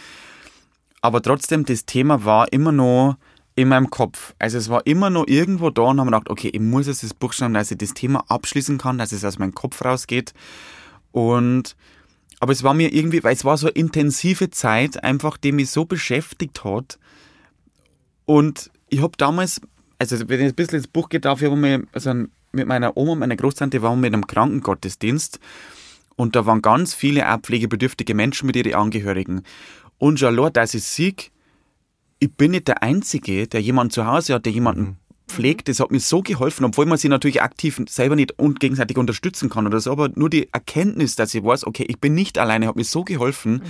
aber 1.02 1.24
trotzdem, 1.24 1.66
das 1.66 1.86
Thema 1.86 2.26
war 2.26 2.54
immer 2.54 2.72
noch 2.72 3.18
in 3.58 3.70
meinem 3.70 3.90
Kopf. 3.90 4.36
Also 4.38 4.60
es 4.60 4.70
war 4.70 4.86
immer 4.86 5.10
noch 5.10 5.26
irgendwo 5.28 5.72
da 5.72 5.82
und 5.82 6.00
haben 6.00 6.08
gedacht, 6.08 6.30
okay, 6.30 6.50
ich 6.54 6.60
muss 6.62 6.86
jetzt 6.86 7.02
das 7.02 7.16
Buch 7.16 7.34
schreiben, 7.34 7.56
dass 7.56 7.72
ich 7.72 7.78
das 7.80 7.96
Thema 7.96 8.24
abschließen 8.28 8.78
kann, 8.78 9.00
dass 9.00 9.12
es 9.12 9.26
aus 9.26 9.40
meinem 9.40 9.56
Kopf 9.56 9.84
rausgeht. 9.84 10.36
Und 11.12 11.76
aber 12.40 12.52
es 12.52 12.62
war 12.62 12.76
mir 12.76 12.94
irgendwie, 12.94 13.24
weil 13.24 13.34
es 13.34 13.46
war 13.46 13.58
so 13.58 13.66
eine 13.66 13.74
intensive 13.74 14.52
Zeit, 14.52 15.04
einfach, 15.04 15.38
die 15.38 15.52
mich 15.52 15.72
so 15.72 15.86
beschäftigt 15.86 16.64
hat. 16.64 17.00
Und 18.26 18.70
ich 18.90 19.02
habe 19.02 19.14
damals, 19.18 19.60
also 19.98 20.30
wenn 20.30 20.42
ich 20.42 20.50
ein 20.50 20.56
bisschen 20.56 20.78
ins 20.78 20.88
Buch 20.88 21.10
geht, 21.10 21.26
darf 21.26 21.42
ich 21.42 21.50
mal, 21.50 21.84
also 21.94 22.14
mit 22.52 22.68
meiner 22.68 22.96
Oma 22.96 23.14
und 23.14 23.20
meiner 23.20 23.38
Großtante 23.38 23.82
waren 23.82 24.02
wir 24.02 24.08
in 24.08 24.14
einem 24.14 24.28
Krankengottesdienst 24.28 25.40
und 26.16 26.36
da 26.36 26.46
waren 26.46 26.62
ganz 26.62 26.94
viele 26.94 27.28
auch 27.28 27.40
pflegebedürftige 27.40 28.14
Menschen 28.14 28.46
mit 28.46 28.56
ihren 28.56 28.76
Angehörigen. 28.76 29.42
Und 29.98 30.20
schon 30.20 30.38
allein, 30.38 30.54
dass 30.54 30.76
ich 30.76 30.84
sehe, 30.84 31.16
ich 32.20 32.32
bin 32.34 32.52
nicht 32.52 32.68
der 32.68 32.84
Einzige, 32.84 33.48
der 33.48 33.62
jemanden 33.62 33.92
zu 33.92 34.06
Hause 34.06 34.34
hat, 34.36 34.46
der 34.46 34.54
jemanden 34.54 34.98
pflegt. 35.28 35.68
Das 35.68 35.82
hat 35.82 35.92
mir 35.92 36.00
so 36.00 36.22
geholfen, 36.22 36.64
obwohl 36.64 36.86
man 36.86 36.98
sich 36.98 37.10
natürlich 37.10 37.42
aktiv 37.42 37.82
selber 37.90 38.16
nicht 38.16 38.40
und 38.40 38.60
gegenseitig 38.62 38.98
unterstützen 38.98 39.50
kann 39.50 39.68
oder 39.68 39.80
so, 39.82 39.92
aber 39.92 40.10
nur 40.16 40.30
die 40.30 40.48
Erkenntnis, 40.54 41.16
dass 41.18 41.34
ich 41.36 41.44
weiß, 41.44 41.66
okay, 41.68 41.86
ich 41.88 42.00
bin 42.00 42.14
nicht 42.16 42.38
alleine, 42.38 42.68
hat 42.68 42.78
mir 42.78 42.86
so 42.86 43.04
geholfen, 43.04 43.62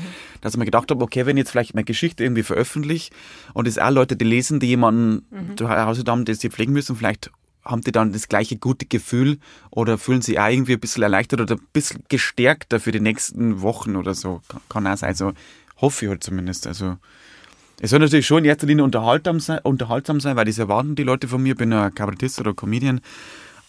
dass 0.41 0.53
ich 0.53 0.59
mir 0.59 0.65
gedacht 0.65 0.91
habe, 0.91 1.03
okay, 1.03 1.25
wenn 1.25 1.35
ich 1.35 1.41
jetzt 1.41 1.51
vielleicht 1.51 1.73
meine 1.73 1.85
Geschichte 1.85 2.23
irgendwie 2.23 2.43
veröffentliche 2.43 3.11
und 3.55 3.67
es 3.67 3.79
auch 3.79 3.89
Leute, 3.89 4.15
die 4.15 4.25
lesen, 4.25 4.59
die 4.59 4.67
jemanden 4.67 5.55
zu 5.57 5.67
Hause 5.67 6.03
haben, 6.07 6.25
den 6.25 6.35
sie 6.35 6.49
pflegen 6.51 6.73
müssen, 6.73 6.95
vielleicht 6.95 7.31
haben 7.65 7.81
die 7.81 7.91
dann 7.91 8.13
das 8.13 8.29
gleiche 8.29 8.55
gute 8.57 8.85
Gefühl 8.85 9.39
oder 9.71 9.97
fühlen 9.97 10.21
sich 10.21 10.39
auch 10.39 10.47
irgendwie 10.49 10.73
ein 10.73 10.79
bisschen 10.79 11.03
erleichtert 11.03 11.41
oder 11.41 11.55
ein 11.55 11.67
bisschen 11.73 12.03
gestärkter 12.07 12.79
für 12.79 12.91
die 12.91 13.01
nächsten 13.01 13.61
Wochen 13.61 13.95
oder 13.95 14.13
so. 14.13 14.41
Kann- 14.47 14.61
Kann 14.69 14.87
auch 14.87 14.95
sein. 14.97 15.09
Also 15.09 15.33
hoffe 15.81 16.05
ich 16.05 16.09
halt 16.09 16.23
zumindest. 16.23 16.65
Also 16.67 16.95
es 17.79 17.91
soll 17.91 17.99
natürlich 17.99 18.25
schon 18.25 18.39
in 18.39 18.45
erster 18.45 18.67
Linie 18.67 18.83
unterhaltsam 18.83 19.39
sein, 19.39 19.59
unterhaltsam 19.63 20.19
sein 20.19 20.35
weil 20.35 20.45
das 20.45 20.57
erwarten 20.57 20.95
die 20.95 21.03
Leute 21.03 21.27
von 21.27 21.41
mir. 21.41 21.51
Ich 21.51 21.57
bin 21.57 21.71
ja 21.71 21.89
Kabarettist 21.89 22.39
oder 22.39 22.53
Comedian. 22.53 23.01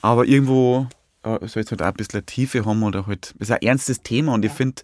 Aber 0.01 0.25
irgendwo 0.25 0.89
äh, 1.23 1.47
soll 1.47 1.63
es 1.63 1.71
halt 1.71 1.83
auch 1.83 1.87
ein 1.87 1.95
bisschen 1.95 2.25
Tiefe 2.25 2.65
haben 2.65 2.83
oder 2.83 3.07
halt, 3.07 3.35
das 3.39 3.49
ist 3.49 3.55
ein 3.55 3.63
ernstes 3.63 4.03
Thema 4.03 4.35
und 4.35 4.45
ich 4.45 4.53
finde, 4.53 4.83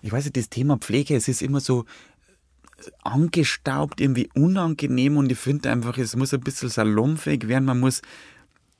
ich 0.00 0.12
weiß 0.12 0.24
nicht, 0.24 0.36
das 0.36 0.48
Thema 0.48 0.78
Pflege, 0.78 1.14
es 1.16 1.28
ist 1.28 1.42
immer 1.42 1.60
so 1.60 1.84
angestaubt, 3.02 4.00
irgendwie 4.00 4.28
unangenehm 4.34 5.16
und 5.16 5.30
ich 5.30 5.38
finde 5.38 5.70
einfach, 5.70 5.98
es 5.98 6.16
muss 6.16 6.34
ein 6.34 6.40
bisschen 6.40 6.68
salonfähig 6.68 7.48
werden, 7.48 7.64
man 7.64 7.80
muss, 7.80 8.02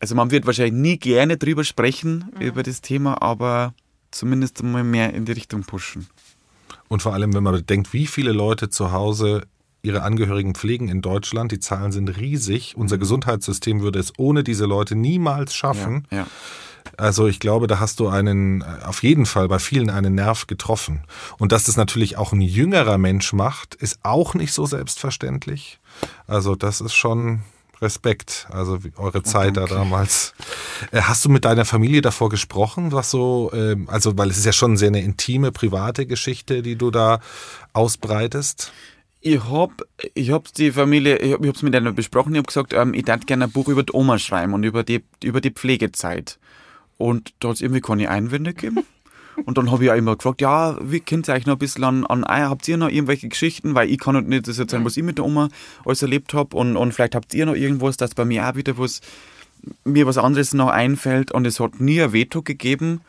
also 0.00 0.14
man 0.14 0.30
wird 0.30 0.46
wahrscheinlich 0.46 0.74
nie 0.74 0.98
gerne 0.98 1.36
drüber 1.36 1.64
sprechen, 1.64 2.30
mhm. 2.34 2.40
über 2.40 2.62
das 2.62 2.80
Thema, 2.80 3.22
aber 3.22 3.74
zumindest 4.10 4.62
mal 4.62 4.84
mehr 4.84 5.14
in 5.14 5.24
die 5.24 5.32
Richtung 5.32 5.62
pushen. 5.62 6.08
Und 6.92 7.00
vor 7.00 7.14
allem, 7.14 7.32
wenn 7.32 7.42
man 7.42 7.54
bedenkt, 7.54 7.94
wie 7.94 8.06
viele 8.06 8.32
Leute 8.32 8.68
zu 8.68 8.92
Hause 8.92 9.46
ihre 9.80 10.02
Angehörigen 10.02 10.54
pflegen 10.54 10.88
in 10.88 11.00
Deutschland. 11.00 11.50
Die 11.50 11.58
Zahlen 11.58 11.90
sind 11.90 12.18
riesig. 12.18 12.74
Unser 12.76 12.98
Gesundheitssystem 12.98 13.80
würde 13.80 13.98
es 13.98 14.12
ohne 14.18 14.44
diese 14.44 14.66
Leute 14.66 14.94
niemals 14.94 15.54
schaffen. 15.54 16.06
Ja, 16.10 16.18
ja. 16.18 16.26
Also 16.98 17.28
ich 17.28 17.40
glaube, 17.40 17.66
da 17.66 17.80
hast 17.80 17.98
du 17.98 18.08
einen, 18.08 18.62
auf 18.62 19.02
jeden 19.02 19.24
Fall 19.24 19.48
bei 19.48 19.58
vielen 19.58 19.88
einen 19.88 20.14
Nerv 20.16 20.46
getroffen. 20.46 21.04
Und 21.38 21.50
dass 21.50 21.64
das 21.64 21.78
natürlich 21.78 22.18
auch 22.18 22.34
ein 22.34 22.42
jüngerer 22.42 22.98
Mensch 22.98 23.32
macht, 23.32 23.74
ist 23.74 24.00
auch 24.02 24.34
nicht 24.34 24.52
so 24.52 24.66
selbstverständlich. 24.66 25.80
Also 26.26 26.56
das 26.56 26.82
ist 26.82 26.92
schon 26.92 27.40
Respekt, 27.82 28.46
also 28.50 28.78
eure 28.96 29.22
Zeit 29.22 29.56
da 29.56 29.66
damals. 29.66 30.34
Äh, 30.92 31.02
hast 31.02 31.24
du 31.24 31.28
mit 31.28 31.44
deiner 31.44 31.64
Familie 31.64 32.00
davor 32.00 32.28
gesprochen, 32.28 32.92
was 32.92 33.10
so, 33.10 33.50
ähm, 33.52 33.88
also 33.88 34.16
weil 34.16 34.30
es 34.30 34.38
ist 34.38 34.46
ja 34.46 34.52
schon 34.52 34.76
sehr 34.76 34.88
eine 34.88 35.02
intime, 35.02 35.52
private 35.52 36.06
Geschichte, 36.06 36.62
die 36.62 36.76
du 36.76 36.90
da 36.90 37.20
ausbreitest? 37.72 38.72
Ich 39.20 39.44
hab, 39.44 39.82
ich 40.14 40.30
hab's 40.30 40.52
die 40.52 40.72
Familie, 40.72 41.18
ich, 41.18 41.32
hab, 41.32 41.42
ich 41.42 41.48
hab's 41.48 41.62
mit 41.62 41.76
einer 41.76 41.92
besprochen, 41.92 42.34
ich 42.34 42.38
hab 42.38 42.46
gesagt, 42.46 42.72
ähm, 42.72 42.94
ich 42.94 43.04
darf 43.04 43.26
gerne 43.26 43.44
ein 43.44 43.52
Buch 43.52 43.68
über 43.68 43.82
die 43.82 43.92
Oma 43.92 44.18
schreiben 44.18 44.54
und 44.54 44.64
über 44.64 44.82
die, 44.82 45.04
über 45.22 45.40
die 45.40 45.50
Pflegezeit. 45.50 46.38
Und 46.98 47.34
da 47.40 47.48
hat's 47.48 47.60
irgendwie 47.60 47.80
keine 47.80 48.10
Einwände 48.10 48.54
gegeben. 48.54 48.84
Und 49.44 49.58
dann 49.58 49.70
habe 49.70 49.84
ich 49.84 49.90
auch 49.90 49.96
immer 49.96 50.16
gefragt, 50.16 50.40
ja, 50.40 50.76
wie 50.82 51.00
könnt 51.00 51.28
ihr 51.28 51.34
euch 51.34 51.46
noch 51.46 51.54
ein 51.56 51.58
bisschen 51.58 51.84
an, 51.84 52.06
an 52.06 52.24
Eier? 52.24 52.50
Habt 52.50 52.68
ihr 52.68 52.76
noch 52.76 52.88
irgendwelche 52.88 53.28
Geschichten? 53.28 53.74
Weil 53.74 53.90
ich 53.90 53.98
kann 53.98 54.14
halt 54.14 54.28
nicht 54.28 54.46
das 54.46 54.58
erzählen, 54.58 54.84
was 54.84 54.96
ich 54.96 55.02
mit 55.02 55.18
der 55.18 55.24
Oma 55.24 55.48
alles 55.84 56.02
erlebt 56.02 56.34
habe. 56.34 56.56
Und, 56.56 56.76
und 56.76 56.92
vielleicht 56.92 57.14
habt 57.14 57.32
ihr 57.34 57.46
noch 57.46 57.54
irgendwas, 57.54 57.96
dass 57.96 58.14
bei 58.14 58.24
mir 58.24 58.48
auch 58.48 58.54
wieder 58.56 58.76
was, 58.78 59.00
mir 59.84 60.06
was 60.06 60.18
anderes 60.18 60.54
noch 60.54 60.68
einfällt. 60.68 61.32
Und 61.32 61.46
es 61.46 61.60
hat 61.60 61.80
nie 61.80 62.02
ein 62.02 62.12
Veto 62.12 62.42
gegeben. 62.42 63.00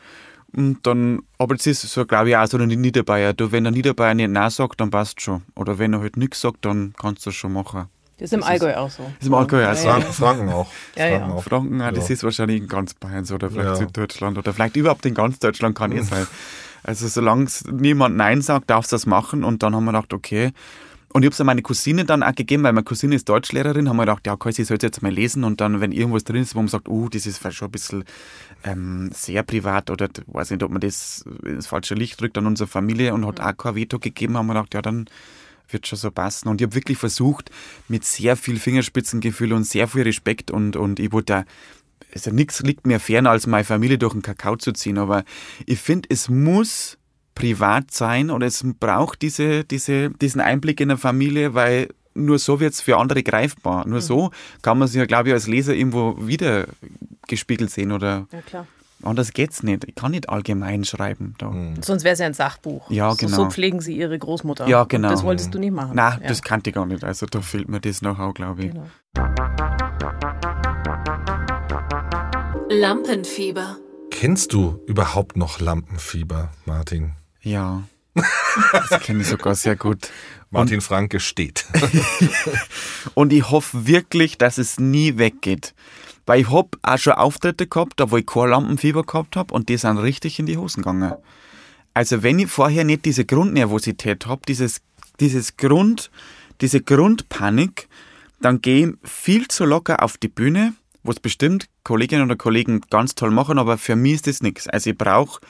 Und 0.56 0.86
dann, 0.86 1.22
aber 1.38 1.56
das 1.56 1.66
ist 1.66 1.82
so, 1.82 2.06
glaube 2.06 2.30
ich, 2.30 2.36
auch 2.36 2.46
so 2.46 2.56
ein 2.58 2.68
Niederbayer. 2.68 3.32
Du, 3.32 3.50
wenn 3.52 3.64
der 3.64 3.72
Niederbayer 3.72 4.14
nicht 4.14 4.30
Nein 4.30 4.50
sagt, 4.50 4.80
dann 4.80 4.90
passt 4.90 5.20
schon. 5.20 5.42
Oder 5.56 5.78
wenn 5.78 5.92
er 5.92 6.00
halt 6.00 6.16
nichts 6.16 6.40
sagt, 6.40 6.64
dann 6.64 6.94
kannst 6.96 7.26
du 7.26 7.30
es 7.30 7.36
schon 7.36 7.52
machen. 7.52 7.88
Das 8.18 8.26
ist 8.26 8.32
im 8.32 8.42
Allgäu 8.42 8.74
auch 8.76 8.90
so. 8.90 9.02
Das 9.02 9.22
ist 9.22 9.26
im 9.26 9.34
Allgäu 9.34 9.68
auch 9.68 9.74
so. 9.74 9.88
Ja, 9.88 9.98
ja. 9.98 10.04
Franken 10.04 10.48
auch. 10.48 10.70
Ja, 10.96 11.06
Franken 11.06 11.28
ja. 11.30 11.34
auch. 11.34 11.42
Franken, 11.42 11.80
ja. 11.80 11.92
das 11.92 12.10
ist 12.10 12.22
wahrscheinlich 12.22 12.62
in 12.62 12.68
ganz 12.68 12.94
Bayern 12.94 13.24
so, 13.24 13.34
oder 13.34 13.50
vielleicht 13.50 13.76
Süddeutschland, 13.76 14.38
oder 14.38 14.52
vielleicht 14.52 14.76
überhaupt 14.76 15.04
in 15.06 15.14
ganz 15.14 15.38
Deutschland 15.38 15.76
kann 15.76 15.92
eh 15.92 16.02
sein. 16.02 16.26
Also 16.84 17.08
solange 17.08 17.46
niemand 17.72 18.16
Nein 18.16 18.42
sagt, 18.42 18.70
darfst 18.70 18.92
du 18.92 18.94
das 18.94 19.06
machen. 19.06 19.42
Und 19.42 19.62
dann 19.62 19.74
haben 19.74 19.84
wir 19.84 19.92
gedacht, 19.92 20.12
okay, 20.12 20.52
und 21.14 21.22
ich 21.22 21.26
habe 21.26 21.32
es 21.34 21.40
an 21.40 21.46
meine 21.46 21.62
Cousine 21.62 22.04
dann 22.04 22.24
auch 22.24 22.34
gegeben, 22.34 22.64
weil 22.64 22.72
meine 22.72 22.82
Cousine 22.82 23.14
ist 23.14 23.28
Deutschlehrerin, 23.28 23.88
haben 23.88 23.96
wir 23.96 24.02
gedacht, 24.02 24.26
ja, 24.26 24.32
okay, 24.32 24.50
sie 24.50 24.64
soll 24.64 24.78
es 24.78 24.82
jetzt 24.82 25.00
mal 25.00 25.12
lesen 25.12 25.44
und 25.44 25.60
dann, 25.60 25.80
wenn 25.80 25.92
irgendwas 25.92 26.24
drin 26.24 26.42
ist, 26.42 26.56
wo 26.56 26.58
man 26.58 26.66
sagt, 26.66 26.88
oh, 26.88 27.08
das 27.08 27.24
ist 27.24 27.38
vielleicht 27.38 27.58
schon 27.58 27.68
ein 27.68 27.70
bisschen 27.70 28.04
ähm, 28.64 29.10
sehr 29.14 29.44
privat 29.44 29.90
oder 29.90 30.08
weiß 30.26 30.50
nicht, 30.50 30.64
ob 30.64 30.72
man 30.72 30.80
das 30.80 31.24
ins 31.44 31.68
falsche 31.68 31.94
Licht 31.94 32.20
drückt 32.20 32.36
an 32.36 32.48
unsere 32.48 32.66
Familie 32.66 33.14
und 33.14 33.24
hat 33.26 33.38
auch 33.38 33.56
kein 33.56 33.76
Veto 33.76 34.00
gegeben, 34.00 34.36
haben 34.36 34.46
wir 34.48 34.54
gedacht, 34.54 34.74
ja, 34.74 34.82
dann 34.82 35.04
wird 35.68 35.86
schon 35.86 35.98
so 35.98 36.10
passen. 36.10 36.48
Und 36.48 36.60
ich 36.60 36.66
habe 36.66 36.74
wirklich 36.74 36.98
versucht, 36.98 37.50
mit 37.88 38.04
sehr 38.04 38.36
viel 38.36 38.58
Fingerspitzengefühl 38.58 39.52
und 39.52 39.64
sehr 39.64 39.88
viel 39.88 40.02
Respekt 40.02 40.50
und, 40.50 40.76
und 40.76 41.00
ich 41.00 41.12
wollte 41.12 41.32
da, 41.32 41.44
also 42.14 42.30
nichts 42.30 42.60
liegt 42.60 42.86
mir 42.86 43.00
ferner, 43.00 43.30
als 43.30 43.46
meine 43.46 43.64
Familie 43.64 43.98
durch 43.98 44.12
den 44.12 44.22
Kakao 44.22 44.56
zu 44.56 44.72
ziehen, 44.72 44.98
aber 44.98 45.24
ich 45.66 45.80
finde, 45.80 46.08
es 46.10 46.28
muss 46.28 46.98
privat 47.34 47.90
sein 47.90 48.30
oder 48.30 48.46
es 48.46 48.64
braucht 48.78 49.22
diese, 49.22 49.64
diese, 49.64 50.10
diesen 50.10 50.40
Einblick 50.40 50.80
in 50.80 50.88
der 50.88 50.98
Familie, 50.98 51.54
weil 51.54 51.88
nur 52.14 52.38
so 52.38 52.60
wird 52.60 52.74
es 52.74 52.80
für 52.80 52.96
andere 52.96 53.22
greifbar. 53.22 53.86
Nur 53.86 53.98
mhm. 53.98 54.02
so 54.02 54.30
kann 54.62 54.78
man 54.78 54.88
sich 54.88 54.98
ja, 54.98 55.06
glaube 55.06 55.28
ich, 55.28 55.34
als 55.34 55.46
Leser 55.46 55.74
irgendwo 55.74 56.16
wieder 56.26 56.66
gespiegelt 57.26 57.70
sehen 57.70 57.92
oder. 57.92 58.26
Ja, 58.32 58.42
klar. 58.42 58.66
Anders 59.04 59.32
geht's 59.32 59.62
nicht. 59.62 59.84
Ich 59.84 59.94
kann 59.94 60.12
nicht 60.12 60.28
allgemein 60.28 60.84
schreiben. 60.84 61.34
Da. 61.38 61.50
Mhm. 61.50 61.82
Sonst 61.82 62.04
wäre 62.04 62.14
es 62.14 62.18
ja 62.20 62.26
ein 62.26 62.34
Sachbuch. 62.34 62.90
Ja, 62.90 63.10
so, 63.10 63.16
genau. 63.16 63.36
So 63.36 63.50
pflegen 63.50 63.80
sie 63.80 63.96
ihre 63.96 64.18
Großmutter. 64.18 64.66
Ja, 64.66 64.84
genau. 64.84 65.08
Und 65.08 65.14
das 65.14 65.22
wolltest 65.22 65.54
du 65.54 65.58
nicht 65.58 65.72
machen. 65.72 65.94
Nein, 65.94 66.20
ja. 66.22 66.28
das 66.28 66.42
kannte 66.42 66.70
ich 66.70 66.74
gar 66.74 66.86
nicht. 66.86 67.04
Also 67.04 67.26
da 67.26 67.40
fehlt 67.42 67.68
mir 67.68 67.80
das 67.80 68.00
noch 68.02 68.18
auch, 68.18 68.32
glaube 68.32 68.64
ich. 68.64 68.72
Genau. 68.72 68.86
Lampenfieber. 72.70 73.76
Kennst 74.10 74.52
du 74.52 74.80
überhaupt 74.86 75.36
noch 75.36 75.60
Lampenfieber, 75.60 76.50
Martin? 76.64 77.12
Ja. 77.42 77.82
Das 78.72 79.00
kenne 79.02 79.22
ich 79.22 79.28
sogar 79.28 79.54
sehr 79.54 79.76
gut. 79.76 80.08
Martin 80.50 80.76
und, 80.76 80.82
Franke 80.82 81.20
steht. 81.20 81.66
und 83.14 83.32
ich 83.32 83.50
hoffe 83.50 83.86
wirklich, 83.86 84.38
dass 84.38 84.56
es 84.56 84.78
nie 84.78 85.18
weggeht. 85.18 85.74
Weil 86.26 86.40
ich 86.40 86.50
hab 86.50 86.76
auch 86.82 86.98
schon 86.98 87.14
Auftritte 87.14 87.66
gehabt, 87.66 88.00
da 88.00 88.10
wo 88.10 88.16
ich 88.16 88.26
kein 88.26 88.48
Lampenfieber 88.48 89.02
gehabt 89.02 89.36
habe 89.36 89.52
und 89.52 89.68
die 89.68 89.76
sind 89.76 89.98
richtig 89.98 90.38
in 90.38 90.46
die 90.46 90.56
Hosen 90.56 90.82
gegangen. 90.82 91.14
Also 91.92 92.22
wenn 92.22 92.38
ich 92.38 92.50
vorher 92.50 92.84
nicht 92.84 93.04
diese 93.04 93.24
Grundnervosität 93.24 94.26
habe, 94.26 94.42
dieses, 94.48 94.80
dieses 95.20 95.56
Grund, 95.56 96.10
diese 96.60 96.80
Grundpanik, 96.80 97.88
dann 98.40 98.60
gehe 98.60 98.88
ich 98.88 98.94
viel 99.08 99.48
zu 99.48 99.64
locker 99.64 100.02
auf 100.02 100.16
die 100.16 100.28
Bühne, 100.28 100.74
was 101.02 101.20
bestimmt 101.20 101.68
Kolleginnen 101.84 102.24
oder 102.24 102.36
Kollegen 102.36 102.80
ganz 102.90 103.14
toll 103.14 103.30
machen, 103.30 103.58
aber 103.58 103.78
für 103.78 103.94
mich 103.94 104.14
ist 104.14 104.26
das 104.26 104.42
nichts. 104.42 104.66
Also 104.68 104.90
ich 104.90 104.98
brauche 104.98 105.40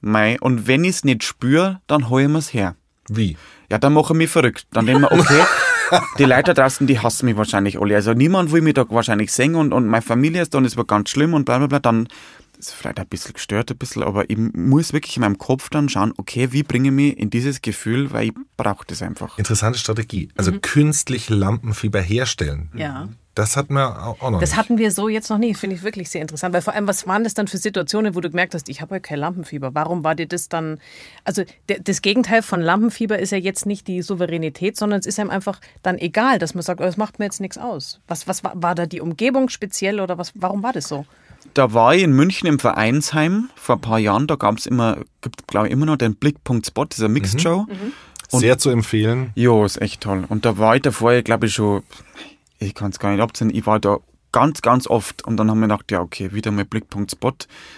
Mei, 0.00 0.36
und 0.40 0.66
wenn 0.66 0.82
ich 0.82 0.96
es 0.96 1.04
nicht 1.04 1.22
spüre, 1.22 1.80
dann 1.86 2.08
hole 2.08 2.24
ich 2.24 2.28
mir's 2.28 2.52
her. 2.52 2.74
Wie? 3.08 3.36
Ja, 3.70 3.78
dann 3.78 3.92
mache 3.92 4.12
ich 4.12 4.18
mich 4.18 4.30
verrückt. 4.30 4.66
Dann 4.72 4.86
denke 4.86 5.04
ich 5.04 5.10
mir, 5.10 5.20
okay, 5.20 5.44
die 6.18 6.24
Leute 6.24 6.54
draußen, 6.54 6.86
die 6.86 6.98
hassen 6.98 7.26
mich 7.26 7.36
wahrscheinlich 7.36 7.80
alle. 7.80 7.94
Also 7.94 8.12
niemand 8.12 8.52
will 8.52 8.62
mich 8.62 8.74
da 8.74 8.88
wahrscheinlich 8.88 9.32
singen 9.32 9.56
und, 9.56 9.72
und 9.72 9.86
meine 9.86 10.02
Familie 10.02 10.42
ist 10.42 10.54
dann, 10.54 10.64
es 10.64 10.76
war 10.76 10.84
ganz 10.84 11.10
schlimm 11.10 11.34
und 11.34 11.44
bla 11.44 11.58
bla 11.58 11.66
bla. 11.66 11.78
Dann 11.78 12.08
ist 12.58 12.72
vielleicht 12.72 12.98
ein 13.00 13.06
bisschen 13.06 13.34
gestört, 13.34 13.70
ein 13.70 13.76
bisschen, 13.76 14.02
aber 14.02 14.28
ich 14.30 14.38
muss 14.38 14.92
wirklich 14.92 15.16
in 15.16 15.22
meinem 15.22 15.38
Kopf 15.38 15.68
dann 15.70 15.88
schauen, 15.88 16.12
okay, 16.16 16.52
wie 16.52 16.62
bringe 16.62 16.88
ich 16.88 16.94
mich 16.94 17.18
in 17.18 17.30
dieses 17.30 17.60
Gefühl, 17.60 18.12
weil 18.12 18.28
ich 18.28 18.32
brauche 18.56 18.86
das 18.86 19.02
einfach. 19.02 19.38
Interessante 19.38 19.78
Strategie. 19.78 20.28
Also 20.36 20.52
mhm. 20.52 20.60
künstlich 20.60 21.28
Lampenfieber 21.28 22.00
herstellen. 22.00 22.70
Ja. 22.74 23.08
Das 23.34 23.56
hatten 23.56 23.72
wir 23.74 24.04
auch 24.06 24.30
noch 24.30 24.40
Das 24.40 24.50
nicht. 24.50 24.58
hatten 24.58 24.76
wir 24.78 24.90
so 24.90 25.08
jetzt 25.08 25.30
noch 25.30 25.38
nie. 25.38 25.54
Finde 25.54 25.76
ich 25.76 25.82
wirklich 25.82 26.10
sehr 26.10 26.20
interessant. 26.20 26.52
Weil 26.52 26.60
vor 26.60 26.74
allem, 26.74 26.86
was 26.86 27.06
waren 27.06 27.24
das 27.24 27.32
dann 27.32 27.48
für 27.48 27.56
Situationen, 27.56 28.14
wo 28.14 28.20
du 28.20 28.28
gemerkt 28.28 28.54
hast, 28.54 28.68
ich 28.68 28.82
habe 28.82 28.96
ja 28.96 29.00
kein 29.00 29.18
Lampenfieber? 29.18 29.74
Warum 29.74 30.04
war 30.04 30.14
dir 30.14 30.26
das 30.26 30.50
dann. 30.50 30.78
Also, 31.24 31.42
das 31.66 32.02
Gegenteil 32.02 32.42
von 32.42 32.60
Lampenfieber 32.60 33.18
ist 33.18 33.32
ja 33.32 33.38
jetzt 33.38 33.64
nicht 33.64 33.88
die 33.88 34.02
Souveränität, 34.02 34.76
sondern 34.76 35.00
es 35.00 35.06
ist 35.06 35.18
einem 35.18 35.30
einfach 35.30 35.60
dann 35.82 35.96
egal, 35.98 36.38
dass 36.38 36.54
man 36.54 36.62
sagt, 36.62 36.80
oh, 36.80 36.84
das 36.84 36.98
macht 36.98 37.18
mir 37.18 37.24
jetzt 37.24 37.40
nichts 37.40 37.56
aus. 37.56 38.00
Was, 38.06 38.28
was 38.28 38.44
war, 38.44 38.52
war 38.54 38.74
da 38.74 38.84
die 38.86 39.00
Umgebung 39.00 39.48
speziell 39.48 40.00
oder 40.00 40.18
was, 40.18 40.32
warum 40.34 40.62
war 40.62 40.74
das 40.74 40.88
so? 40.88 41.06
Da 41.54 41.72
war 41.72 41.94
ich 41.94 42.02
in 42.02 42.12
München 42.12 42.46
im 42.48 42.58
Vereinsheim 42.58 43.48
vor 43.56 43.76
ein 43.76 43.80
paar 43.80 43.98
Jahren. 43.98 44.26
Da 44.26 44.36
gab 44.36 44.58
es 44.58 44.66
immer, 44.66 44.98
gibt 45.22 45.46
glaube 45.48 45.68
ich 45.68 45.72
immer 45.72 45.86
noch 45.86 45.96
den 45.96 46.14
Blickpunkt 46.16 46.66
Spot, 46.66 46.84
dieser 46.84 47.08
Mixed 47.08 47.40
Show. 47.40 47.66
Mhm. 47.68 47.92
Mhm. 48.32 48.38
Sehr 48.38 48.58
zu 48.58 48.70
empfehlen. 48.70 49.30
Ja, 49.34 49.64
ist 49.64 49.80
echt 49.82 50.02
toll. 50.02 50.24
Und 50.28 50.44
da 50.46 50.56
war 50.56 50.76
ich 50.76 50.82
davor, 50.82 51.20
glaube 51.22 51.46
ich, 51.46 51.54
schon 51.54 51.82
ich 52.66 52.74
kann 52.74 52.90
es 52.90 52.98
gar 52.98 53.12
nicht 53.12 53.20
abziehen, 53.20 53.50
ich 53.54 53.66
war 53.66 53.80
da 53.80 53.98
ganz, 54.32 54.62
ganz 54.62 54.86
oft 54.86 55.22
und 55.24 55.36
dann 55.36 55.50
haben 55.50 55.60
wir 55.60 55.68
gedacht, 55.68 55.90
ja, 55.90 56.00
okay, 56.00 56.32
wieder 56.32 56.50
mal 56.50 56.64
Blickpunkt 56.64 57.10
Spot, 57.10 57.34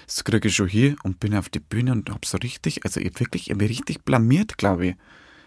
das 0.06 0.24
kriege 0.24 0.48
ich 0.48 0.54
schon 0.54 0.68
hier 0.68 0.96
und 1.02 1.20
bin 1.20 1.34
auf 1.34 1.48
die 1.48 1.60
Bühne 1.60 1.92
und 1.92 2.08
habe 2.10 2.20
so 2.24 2.38
richtig, 2.38 2.84
also 2.84 3.00
ich 3.00 3.18
wirklich, 3.18 3.50
ich 3.50 3.56
mich 3.56 3.68
richtig 3.68 4.04
blamiert, 4.04 4.56
glaube 4.56 4.86
ich. 4.86 4.94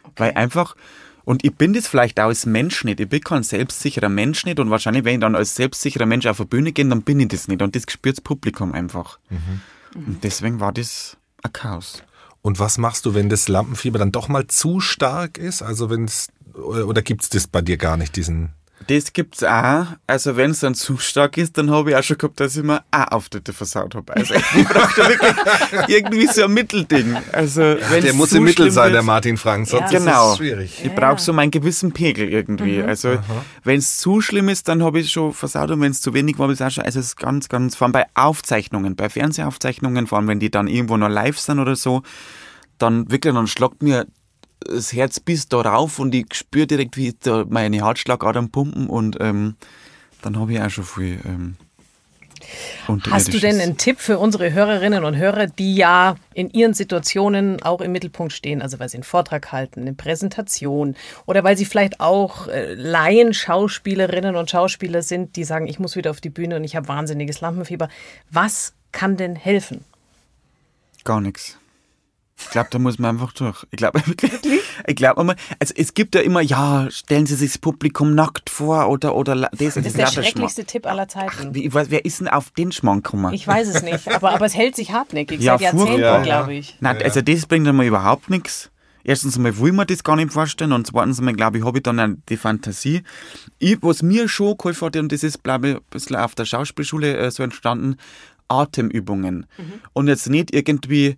Okay. 0.03 0.13
Weil 0.17 0.31
einfach, 0.33 0.75
und 1.23 1.45
ich 1.45 1.55
bin 1.55 1.73
das 1.73 1.87
vielleicht 1.87 2.19
auch 2.19 2.25
als 2.25 2.45
Mensch 2.45 2.83
nicht, 2.83 2.99
ich 2.99 3.09
bin 3.09 3.21
kein 3.21 3.43
selbstsicherer 3.43 4.09
Mensch 4.09 4.45
nicht 4.45 4.59
und 4.59 4.69
wahrscheinlich, 4.69 5.05
wenn 5.05 5.15
ich 5.15 5.21
dann 5.21 5.35
als 5.35 5.55
selbstsicherer 5.55 6.05
Mensch 6.05 6.25
auf 6.25 6.37
die 6.37 6.45
Bühne 6.45 6.73
gehe, 6.73 6.85
dann 6.85 7.01
bin 7.01 7.19
ich 7.21 7.29
das 7.29 7.47
nicht 7.47 7.61
und 7.61 7.75
das 7.75 7.83
spürt 7.87 8.17
das 8.17 8.21
Publikum 8.21 8.73
einfach. 8.73 9.17
Mhm. 9.29 9.61
Und 9.95 10.23
deswegen 10.23 10.59
war 10.59 10.73
das 10.73 11.17
ein 11.43 11.53
Chaos. 11.53 12.03
Und 12.41 12.59
was 12.59 12.77
machst 12.77 13.05
du, 13.05 13.13
wenn 13.13 13.29
das 13.29 13.47
Lampenfieber 13.47 13.99
dann 13.99 14.11
doch 14.11 14.27
mal 14.27 14.47
zu 14.47 14.79
stark 14.79 15.37
ist? 15.37 15.61
Also 15.61 15.89
wenn 15.89 16.05
es, 16.05 16.29
oder 16.53 17.01
gibt 17.01 17.23
es 17.23 17.29
das 17.29 17.47
bei 17.47 17.61
dir 17.61 17.77
gar 17.77 17.97
nicht, 17.97 18.15
diesen 18.15 18.53
das 18.85 19.11
gibt's 19.11 19.43
auch. 19.43 19.85
Also 20.05 20.37
wenn 20.37 20.51
es 20.51 20.59
dann 20.59 20.75
zu 20.75 20.97
stark 20.97 21.37
ist, 21.37 21.57
dann 21.57 21.71
habe 21.71 21.89
ich 21.89 21.95
auch 21.95 22.03
schon 22.03 22.17
gehabt, 22.17 22.39
dass 22.39 22.55
ich 22.55 22.63
mir 22.63 22.83
auch 22.91 23.11
Auftritte 23.11 23.51
versaut 23.51 23.95
habe. 23.95 24.15
Also 24.15 24.35
ich 24.35 24.67
brauche 24.67 25.01
da 25.01 25.09
wirklich 25.09 25.35
irgendwie 25.87 26.27
so 26.27 26.43
ein 26.43 26.53
Mittelding. 26.53 27.17
Also 27.31 27.61
ja, 27.61 27.99
der 27.99 28.13
muss 28.13 28.31
im 28.33 28.43
Mittel 28.43 28.69
sein, 28.71 28.93
der 28.93 29.01
Martin 29.01 29.37
Frank, 29.37 29.67
sonst 29.67 29.91
ja. 29.91 29.99
genau. 29.99 30.27
ist 30.27 30.31
es 30.33 30.37
schwierig. 30.37 30.81
Ich 30.83 30.93
brauche 30.93 31.19
so 31.19 31.33
meinen 31.33 31.51
gewissen 31.51 31.91
Pegel 31.91 32.29
irgendwie. 32.29 32.77
Mhm. 32.77 32.87
Also 32.87 33.17
wenn 33.63 33.79
es 33.79 33.97
zu 33.97 34.21
schlimm 34.21 34.47
ist, 34.47 34.67
dann 34.67 34.83
habe 34.83 34.99
ich 34.99 35.11
schon 35.11 35.33
versaut 35.33 35.71
und 35.71 35.81
wenn 35.81 35.91
es 35.91 36.01
zu 36.01 36.13
wenig 36.13 36.37
war, 36.37 36.43
habe 36.43 36.53
ich 36.53 36.63
auch 36.63 36.71
schon. 36.71 36.83
Also 36.83 36.99
es 36.99 37.07
ist 37.07 37.17
ganz, 37.17 37.49
ganz, 37.49 37.75
vor 37.75 37.85
allem 37.85 37.93
bei 37.93 38.05
Aufzeichnungen, 38.13 38.95
bei 38.95 39.09
Fernsehaufzeichnungen, 39.09 40.07
vor 40.07 40.19
allem 40.19 40.27
wenn 40.27 40.39
die 40.39 40.51
dann 40.51 40.67
irgendwo 40.67 40.97
noch 40.97 41.09
live 41.09 41.39
sind 41.39 41.59
oder 41.59 41.75
so, 41.75 42.03
dann 42.77 43.09
wirklich, 43.09 43.33
dann 43.33 43.47
schlagt 43.47 43.81
mir 43.81 44.05
das 44.59 44.93
Herz 44.93 45.19
bis 45.19 45.47
da 45.47 45.61
rauf 45.61 45.99
und 45.99 46.13
ich 46.13 46.33
spüre 46.33 46.67
direkt, 46.67 46.97
wie 46.97 47.15
da 47.19 47.45
meine 47.47 47.85
Herzschlagadern 47.85 48.49
pumpen 48.49 48.87
und 48.87 49.17
ähm, 49.19 49.55
dann 50.21 50.39
habe 50.39 50.53
ich 50.53 50.61
auch 50.61 50.69
schon 50.69 50.83
viel. 50.83 51.19
Ähm, 51.25 51.57
Hast 53.09 53.33
du 53.33 53.39
denn 53.39 53.59
einen 53.59 53.77
Tipp 53.77 53.99
für 53.99 54.19
unsere 54.19 54.53
Hörerinnen 54.53 55.03
und 55.03 55.17
Hörer, 55.17 55.47
die 55.47 55.75
ja 55.75 56.15
in 56.33 56.49
ihren 56.51 56.73
Situationen 56.73 57.61
auch 57.63 57.81
im 57.81 57.91
Mittelpunkt 57.91 58.31
stehen, 58.31 58.61
also 58.61 58.79
weil 58.79 58.89
sie 58.89 58.97
einen 58.97 59.03
Vortrag 59.03 59.51
halten, 59.51 59.81
eine 59.81 59.93
Präsentation 59.93 60.95
oder 61.25 61.43
weil 61.43 61.57
sie 61.57 61.65
vielleicht 61.65 61.99
auch 61.99 62.47
äh, 62.47 62.73
Laien-Schauspielerinnen 62.75 64.35
und 64.35 64.49
Schauspieler 64.49 65.01
sind, 65.01 65.35
die 65.35 65.43
sagen, 65.43 65.67
ich 65.67 65.79
muss 65.79 65.95
wieder 65.95 66.11
auf 66.11 66.21
die 66.21 66.29
Bühne 66.29 66.55
und 66.55 66.63
ich 66.63 66.75
habe 66.75 66.87
wahnsinniges 66.87 67.41
Lampenfieber. 67.41 67.89
Was 68.29 68.73
kann 68.91 69.17
denn 69.17 69.35
helfen? 69.35 69.83
Gar 71.03 71.21
nichts. 71.21 71.57
Ich 72.39 72.49
glaube, 72.51 72.69
da 72.71 72.77
muss 72.77 72.99
man 72.99 73.15
einfach 73.15 73.33
durch. 73.33 73.65
Ich 73.71 73.77
glaube 73.77 73.99
wirklich. 74.07 74.31
Ich 74.85 74.95
glaube 74.95 75.21
immer, 75.21 75.35
also 75.59 75.73
es 75.75 75.93
gibt 75.93 76.15
ja 76.15 76.21
immer, 76.21 76.41
ja, 76.41 76.87
stellen 76.91 77.25
Sie 77.25 77.35
sich 77.35 77.51
das 77.51 77.57
Publikum 77.57 78.13
nackt 78.13 78.49
vor 78.49 78.89
oder 78.89 79.15
oder 79.15 79.35
das. 79.35 79.73
Das 79.73 79.77
ist 79.77 79.97
der 79.97 80.07
schrecklichste 80.07 80.65
Tipp 80.65 80.85
aller 80.85 81.07
Zeiten. 81.07 81.31
Ach, 81.49 81.53
wie, 81.53 81.73
wer 81.73 82.05
ist 82.05 82.19
denn 82.19 82.27
auf 82.27 82.51
den 82.51 82.71
Schmank 82.71 83.05
gekommen? 83.05 83.33
Ich 83.33 83.47
weiß 83.47 83.67
es 83.67 83.81
nicht, 83.81 84.07
aber, 84.09 84.31
aber 84.31 84.45
es 84.45 84.55
hält 84.55 84.75
sich 84.75 84.91
hartnäckig 84.91 85.41
ja, 85.41 85.53
seit 85.53 85.73
Jahrzehnten, 85.73 85.99
ja, 85.99 86.21
glaube 86.21 86.53
ich. 86.53 86.77
Nein, 86.79 87.01
also 87.03 87.21
das 87.21 87.45
bringt 87.47 87.67
einmal 87.67 87.85
überhaupt 87.85 88.29
nichts. 88.29 88.69
Erstens 89.03 89.37
einmal 89.37 89.57
will 89.57 89.71
man 89.71 89.87
das 89.87 90.03
gar 90.03 90.17
nicht 90.17 90.33
vorstellen 90.33 90.73
und 90.73 90.85
zweitens 90.85 91.19
einmal, 91.19 91.33
glaube 91.33 91.57
ich, 91.57 91.63
habe 91.63 91.77
ich 91.77 91.83
dann 91.83 92.21
die 92.27 92.35
Fantasie. 92.35 93.03
Ich, 93.57 93.77
was 93.81 94.03
mir 94.03 94.27
schon 94.27 94.57
geholfen 94.57 94.85
hat, 94.85 94.97
und 94.97 95.11
das 95.13 95.23
ist, 95.23 95.43
glaube 95.43 95.69
ich, 95.69 95.75
ein 95.75 95.81
bisschen 95.89 96.17
auf 96.17 96.35
der 96.35 96.43
Schauspielschule 96.43 97.15
äh, 97.15 97.31
so 97.31 97.41
entstanden, 97.41 97.95
Atemübungen. 98.49 99.45
Mhm. 99.57 99.73
Und 99.93 100.09
jetzt 100.09 100.29
nicht 100.29 100.53
irgendwie 100.53 101.17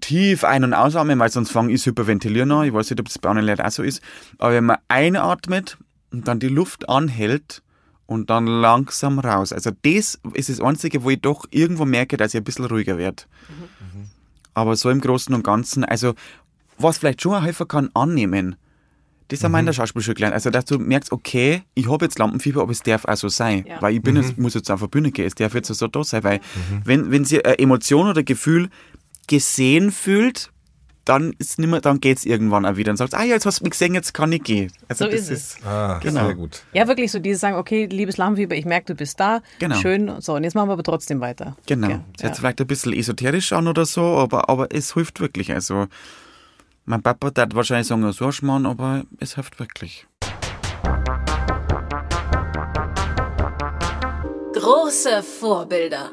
tief 0.00 0.44
ein- 0.44 0.64
und 0.64 0.74
ausatmen, 0.74 1.18
weil 1.18 1.30
sonst 1.30 1.50
fange 1.50 1.72
ich 1.72 1.84
hyperventilieren 1.84 2.50
an. 2.52 2.66
Ich 2.66 2.72
weiß 2.72 2.90
nicht, 2.90 3.00
ob 3.00 3.06
das 3.06 3.18
bei 3.18 3.28
anderen 3.28 3.46
Leuten 3.46 3.62
auch 3.62 3.70
so 3.70 3.82
ist. 3.82 4.02
Aber 4.38 4.52
wenn 4.52 4.64
man 4.64 4.78
einatmet 4.88 5.78
und 6.10 6.28
dann 6.28 6.38
die 6.38 6.48
Luft 6.48 6.88
anhält 6.88 7.62
und 8.06 8.30
dann 8.30 8.46
langsam 8.46 9.18
raus. 9.18 9.52
Also 9.52 9.70
das 9.82 10.18
ist 10.32 10.48
das 10.48 10.60
Einzige, 10.60 11.04
wo 11.04 11.10
ich 11.10 11.20
doch 11.20 11.44
irgendwo 11.50 11.84
merke, 11.84 12.16
dass 12.16 12.34
ich 12.34 12.40
ein 12.40 12.44
bisschen 12.44 12.64
ruhiger 12.64 12.98
werde. 12.98 13.24
Mhm. 13.48 14.08
Aber 14.54 14.76
so 14.76 14.90
im 14.90 15.00
Großen 15.00 15.34
und 15.34 15.42
Ganzen, 15.42 15.84
also 15.84 16.14
was 16.78 16.98
vielleicht 16.98 17.22
schon 17.22 17.42
helfen 17.42 17.68
kann, 17.68 17.90
annehmen. 17.94 18.56
Das 19.28 19.42
haben 19.42 19.52
wir 19.52 19.58
in 19.58 19.66
der 19.66 19.72
Schauspielschule 19.72 20.14
gelernt. 20.14 20.34
Also, 20.34 20.50
dass 20.50 20.66
du 20.66 20.78
merkst, 20.78 21.10
okay, 21.10 21.62
ich 21.74 21.90
habe 21.90 22.04
jetzt 22.04 22.16
Lampenfieber, 22.18 22.62
aber 22.62 22.70
es 22.70 22.82
darf 22.82 23.04
auch 23.06 23.16
so 23.16 23.28
sein. 23.28 23.64
Ja. 23.66 23.82
Weil 23.82 23.94
ich 23.94 24.02
bin 24.02 24.14
mhm. 24.14 24.22
jetzt, 24.22 24.38
muss 24.38 24.54
jetzt 24.54 24.70
auf 24.70 24.78
der 24.78 24.86
Bühne 24.86 25.10
gehen, 25.10 25.26
es 25.26 25.34
darf 25.34 25.52
jetzt 25.54 25.66
so 25.66 25.86
da 25.88 26.04
sein. 26.04 26.22
Weil, 26.22 26.38
mhm. 26.38 26.82
wenn, 26.84 27.10
wenn 27.10 27.24
sie 27.24 27.44
eine 27.44 27.58
Emotion 27.58 28.08
oder 28.08 28.22
Gefühl 28.22 28.68
gesehen 29.26 29.90
fühlt, 29.92 30.50
dann 31.06 31.34
ist 31.38 31.58
nimmer, 31.58 31.80
dann 31.80 32.00
geht's 32.00 32.26
irgendwann 32.26 32.66
auch 32.66 32.76
wieder 32.76 32.90
und 32.90 32.96
sagt, 32.96 33.14
ah 33.14 33.22
ja, 33.22 33.34
jetzt 33.34 33.46
hast 33.46 33.60
du 33.60 33.64
mich 33.64 33.70
gesehen, 33.70 33.94
jetzt 33.94 34.12
kann 34.12 34.32
ich 34.32 34.42
gehen. 34.42 34.72
Also 34.88 35.04
so 35.04 35.10
das 35.10 35.20
ist 35.20 35.30
es. 35.30 35.54
Ist, 35.54 35.66
ah, 35.66 36.00
genau. 36.02 36.26
sehr 36.26 36.34
gut. 36.34 36.62
Ja, 36.72 36.88
wirklich 36.88 37.12
so 37.12 37.20
dieses 37.20 37.40
sagen, 37.40 37.56
okay, 37.56 37.86
liebes 37.86 38.16
Lampenfieber, 38.16 38.56
ich 38.56 38.64
merke, 38.64 38.86
du 38.86 38.94
bist 38.96 39.18
da. 39.20 39.40
Genau. 39.60 39.76
Schön. 39.76 40.20
So, 40.20 40.34
und 40.34 40.42
jetzt 40.42 40.54
machen 40.54 40.68
wir 40.68 40.72
aber 40.72 40.82
trotzdem 40.82 41.20
weiter. 41.20 41.56
Genau. 41.66 41.88
Ja, 41.88 42.04
das 42.14 42.24
hört 42.24 42.34
ja. 42.34 42.40
vielleicht 42.40 42.60
ein 42.60 42.66
bisschen 42.66 42.92
esoterisch 42.92 43.52
an 43.52 43.68
oder 43.68 43.86
so, 43.86 44.02
aber, 44.02 44.50
aber 44.50 44.66
es 44.74 44.94
hilft 44.94 45.20
wirklich. 45.20 45.52
Also, 45.52 45.86
mein 46.86 47.02
Papa 47.02 47.30
hat 47.36 47.54
wahrscheinlich 47.54 47.86
sagen, 47.86 48.10
so 48.12 48.32
Schmarrn, 48.32 48.66
aber 48.66 49.04
es 49.20 49.36
hilft 49.36 49.60
wirklich. 49.60 50.08
Große 54.54 55.22
Vorbilder. 55.22 56.10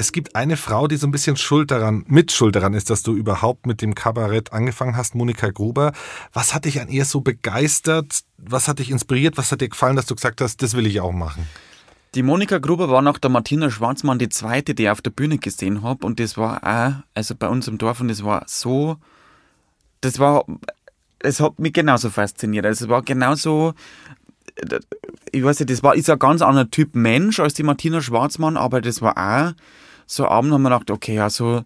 Es 0.00 0.12
gibt 0.12 0.34
eine 0.34 0.56
Frau, 0.56 0.88
die 0.88 0.96
so 0.96 1.06
ein 1.06 1.10
bisschen 1.10 1.36
schuld 1.36 1.70
daran, 1.70 2.06
mit 2.08 2.32
schuld 2.32 2.56
daran 2.56 2.72
ist, 2.72 2.88
dass 2.88 3.02
du 3.02 3.14
überhaupt 3.14 3.66
mit 3.66 3.82
dem 3.82 3.94
Kabarett 3.94 4.50
angefangen 4.50 4.96
hast, 4.96 5.14
Monika 5.14 5.50
Gruber. 5.50 5.92
Was 6.32 6.54
hat 6.54 6.64
dich 6.64 6.80
an 6.80 6.88
ihr 6.88 7.04
so 7.04 7.20
begeistert? 7.20 8.20
Was 8.38 8.66
hat 8.66 8.78
dich 8.78 8.90
inspiriert? 8.90 9.36
Was 9.36 9.52
hat 9.52 9.60
dir 9.60 9.68
gefallen, 9.68 9.96
dass 9.96 10.06
du 10.06 10.14
gesagt 10.14 10.40
hast, 10.40 10.62
das 10.62 10.72
will 10.72 10.86
ich 10.86 11.02
auch 11.02 11.12
machen? 11.12 11.46
Die 12.14 12.22
Monika 12.22 12.56
Gruber 12.56 12.88
war 12.88 13.02
nach 13.02 13.18
der 13.18 13.28
Martina 13.28 13.70
Schwarzmann 13.70 14.18
die 14.18 14.30
zweite, 14.30 14.74
die 14.74 14.84
ich 14.84 14.88
auf 14.88 15.02
der 15.02 15.10
Bühne 15.10 15.36
gesehen 15.36 15.82
habe. 15.82 16.06
Und 16.06 16.18
das 16.18 16.38
war 16.38 16.64
auch, 16.64 17.02
also 17.12 17.34
bei 17.34 17.48
uns 17.48 17.68
im 17.68 17.76
Dorf, 17.76 18.00
und 18.00 18.08
das 18.08 18.24
war 18.24 18.44
so, 18.46 18.96
das 20.00 20.18
war, 20.18 20.46
es 21.18 21.40
hat 21.40 21.58
mich 21.58 21.74
genauso 21.74 22.08
fasziniert. 22.08 22.64
Also 22.64 22.86
es 22.86 22.88
war 22.88 23.02
genauso, 23.02 23.74
ich 25.30 25.44
weiß 25.44 25.60
nicht, 25.60 25.68
das 25.68 25.82
war, 25.82 25.94
ist 25.94 26.08
ein 26.08 26.18
ganz 26.18 26.40
anderer 26.40 26.70
Typ 26.70 26.94
Mensch 26.94 27.38
als 27.38 27.52
die 27.52 27.64
Martina 27.64 28.00
Schwarzmann, 28.00 28.56
aber 28.56 28.80
das 28.80 29.02
war 29.02 29.18
auch, 29.18 29.52
so 30.10 30.26
Abend 30.26 30.52
haben 30.52 30.62
wir 30.62 30.70
gedacht, 30.70 30.90
okay, 30.90 31.14
ja, 31.14 31.30
so, 31.30 31.62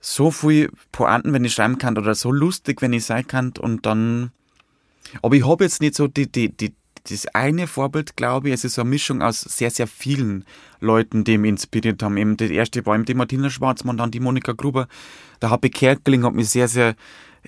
so 0.00 0.30
viel 0.30 0.70
Pointen, 0.92 1.32
wenn 1.32 1.46
ich 1.46 1.54
schreiben 1.54 1.78
kann, 1.78 1.96
oder 1.96 2.14
so 2.14 2.30
lustig, 2.30 2.82
wenn 2.82 2.92
ich 2.92 3.06
sein 3.06 3.26
kann, 3.26 3.54
und 3.58 3.86
dann, 3.86 4.32
aber 5.22 5.34
ich 5.34 5.46
habe 5.46 5.64
jetzt 5.64 5.80
nicht 5.80 5.94
so 5.94 6.06
die, 6.06 6.30
die, 6.30 6.54
die, 6.54 6.74
das 7.08 7.26
eine 7.28 7.66
Vorbild, 7.66 8.14
glaube 8.14 8.48
ich, 8.48 8.54
es 8.54 8.64
ist 8.64 8.74
so 8.74 8.82
eine 8.82 8.90
Mischung 8.90 9.22
aus 9.22 9.40
sehr, 9.40 9.70
sehr 9.70 9.86
vielen 9.86 10.44
Leuten, 10.78 11.24
die 11.24 11.38
mich 11.38 11.48
inspiriert 11.50 12.02
haben. 12.02 12.18
Eben 12.18 12.36
der 12.36 12.50
erste 12.50 12.84
war 12.84 12.96
eben 12.96 13.06
die 13.06 13.14
Martina 13.14 13.48
Schwarzmann, 13.48 13.96
dann 13.96 14.10
die 14.10 14.20
Monika 14.20 14.52
Gruber. 14.52 14.88
Der 15.40 15.50
Happy 15.50 15.70
Kerkeling 15.70 16.24
hat 16.24 16.34
mich 16.34 16.50
sehr, 16.50 16.68
sehr 16.68 16.96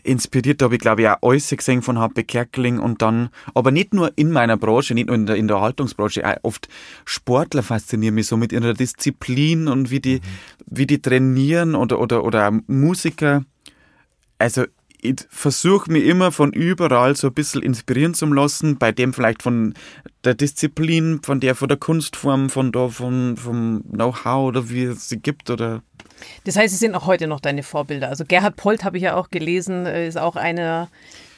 inspiriert. 0.03 0.61
Da 0.61 0.67
habe 0.67 0.77
ich, 0.77 0.81
glaube 0.81 1.03
ich, 1.03 1.09
auch 1.09 1.19
alles 1.23 1.51
gesehen 1.51 1.83
von 1.83 1.99
Happe 1.99 2.25
Kerkeling 2.25 2.79
und 2.79 3.03
dann, 3.03 3.31
aber 3.55 3.71
nicht 3.71 3.95
nur 3.95 4.13
in 4.17 4.31
meiner 4.31 4.57
Branche, 4.57 4.95
nicht 4.95 5.07
nur 5.07 5.17
in 5.17 5.27
der, 5.27 5.37
in 5.37 5.49
der 5.49 5.61
Haltungsbranche, 5.61 6.27
auch 6.27 6.37
oft 6.43 6.69
Sportler 7.05 7.63
faszinieren 7.63 8.15
mich 8.15 8.27
so 8.27 8.37
mit 8.37 8.53
ihrer 8.53 8.75
Disziplin 8.75 9.69
und 9.69 9.91
wie 9.91 10.01
die, 10.01 10.17
mhm. 10.17 10.21
wie 10.67 10.87
die 10.87 11.01
trainieren 11.01 11.75
oder, 11.75 12.01
oder, 12.01 12.25
oder 12.25 12.51
Musiker. 12.67 13.45
Also, 14.39 14.65
ich 15.01 15.27
versuche 15.29 15.93
mich 15.93 16.05
immer 16.05 16.33
von 16.33 16.53
überall 16.53 17.15
so 17.15 17.29
ein 17.29 17.35
bisschen 17.35 17.63
inspirieren 17.63 18.15
zu 18.15 18.27
lassen, 18.27 18.79
bei 18.79 18.91
dem 18.91 19.13
vielleicht 19.13 19.43
von 19.43 19.75
der 20.25 20.35
Disziplin, 20.35 21.21
von 21.23 21.41
der, 21.41 21.55
von 21.55 21.69
der 21.69 21.79
Kunstform, 21.79 22.51
von 22.51 22.73
da, 22.73 22.89
von, 22.89 23.37
vom 23.37 23.85
Know-how 23.93 24.49
oder 24.49 24.71
wie 24.71 24.85
es 24.85 25.09
sie 25.09 25.21
gibt 25.21 25.51
oder 25.51 25.83
das 26.45 26.57
heißt, 26.57 26.73
sie 26.73 26.79
sind 26.79 26.95
auch 26.95 27.07
heute 27.07 27.27
noch 27.27 27.41
deine 27.41 27.63
Vorbilder. 27.63 28.09
Also 28.09 28.25
Gerhard 28.25 28.57
Polt 28.57 28.85
habe 28.85 28.97
ich 28.97 29.05
ja 29.05 29.17
auch 29.17 29.31
gelesen, 29.31 29.87
äh, 29.87 30.07
ist 30.07 30.19
auch 30.19 30.37
einer 30.37 30.89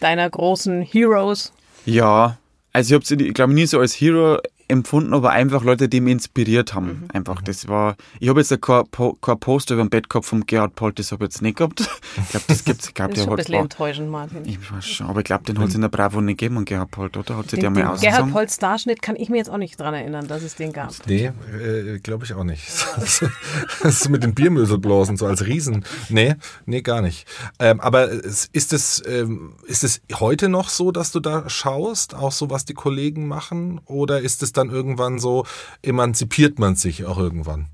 deiner 0.01 0.29
großen 0.29 0.83
Heroes. 0.83 1.53
Ja, 1.85 2.39
also 2.73 2.89
ich 2.89 2.95
habe 2.95 3.07
sie, 3.07 3.33
glaube, 3.33 3.55
nie 3.55 3.67
so 3.67 3.79
als 3.81 3.95
Hero 3.95 4.39
empfunden, 4.71 5.15
aber 5.15 5.31
einfach 5.31 5.65
Leute, 5.65 5.89
die 5.89 6.01
mich 6.01 6.13
inspiriert 6.13 6.75
haben. 6.75 6.87
Mhm. 6.87 7.09
Einfach, 7.13 7.43
das 7.43 7.69
war, 7.69 7.97
ich 8.19 8.29
habe 8.29 8.41
jetzt 8.41 8.61
kein, 8.61 8.85
kein 9.21 9.39
Poster 9.41 9.75
über 9.75 9.85
dem 9.85 9.91
Bett 9.91 10.09
gehabt 10.09 10.27
vom 10.27 10.47
Gerhard 10.47 10.75
Polt, 10.75 10.99
das 10.99 11.13
habe 11.13 11.25
ich 11.25 11.33
jetzt 11.33 11.43
nicht 11.43 11.59
gehabt. 11.59 11.81
Ich 11.81 12.31
glaube, 12.31 12.45
das 12.49 12.65
gibt 12.65 12.83
es, 12.83 12.95
glaube 12.95 13.15
ich, 13.15 13.27
ein 13.27 13.37
bisschen 13.37 13.55
enttäuschend, 13.55 14.11
Martin. 14.11 14.47
Ich 14.47 14.73
weiß 14.73 14.87
schon, 14.87 15.07
aber 15.07 15.21
ich 15.21 15.25
glaube, 15.25 15.45
den 15.45 15.59
hat 15.59 15.69
es 15.69 15.75
in 15.75 15.81
der 15.81 15.89
Bravo 15.89 16.21
nicht 16.21 16.39
gegeben, 16.39 16.65
Gerhard 16.65 16.91
Polt, 16.91 17.17
oder? 17.17 17.37
Hat 17.37 17.51
sich 17.51 17.61
den, 17.61 17.75
der 17.75 17.85
mal 17.85 17.93
den 17.97 18.01
Gerhard 18.01 18.33
Polt 18.33 18.51
Starschnitt 18.51 19.03
kann 19.03 19.17
ich 19.17 19.29
mir 19.29 19.37
jetzt 19.37 19.51
auch 19.51 19.59
nicht 19.59 19.79
dran 19.79 19.95
erinnern, 19.95 20.27
dass 20.29 20.43
es 20.43 20.55
den 20.57 20.73
gab. 20.73 20.93
Nee, 21.07 21.33
äh, 21.53 21.99
glaube 21.99 22.25
ich 22.25 22.35
auch 22.35 22.45
nicht. 22.45 22.63
das 22.97 23.23
ist 23.83 24.09
mit 24.09 24.23
den 24.23 24.35
Biermöselblasen, 24.35 25.17
so 25.17 25.27
als 25.27 25.47
Riesen. 25.47 25.85
Nee, 26.09 26.37
nee, 26.67 26.83
gar 26.83 27.03
nicht. 27.03 27.27
Ähm, 27.59 27.81
aber 27.81 28.11
ist 28.11 28.73
es, 28.73 29.03
ähm, 29.07 29.55
ist 29.67 29.85
es 29.85 30.03
heute 30.15 30.49
noch 30.49 30.69
so, 30.69 30.93
dass 30.93 31.13
du 31.13 31.21
da 31.21 31.49
schaust, 31.49 32.15
auch 32.15 32.33
so, 32.33 32.51
was 32.51 32.65
die 32.65 32.75
Kollegen 32.75 33.29
machen? 33.29 33.81
Oder 33.87 34.21
ist 34.21 34.43
es 34.43 34.53
dann 34.61 34.71
irgendwann 34.71 35.19
so, 35.19 35.47
emanzipiert 35.83 36.59
man 36.59 36.77
sich 36.77 37.05
auch 37.05 37.19
irgendwann? 37.19 37.67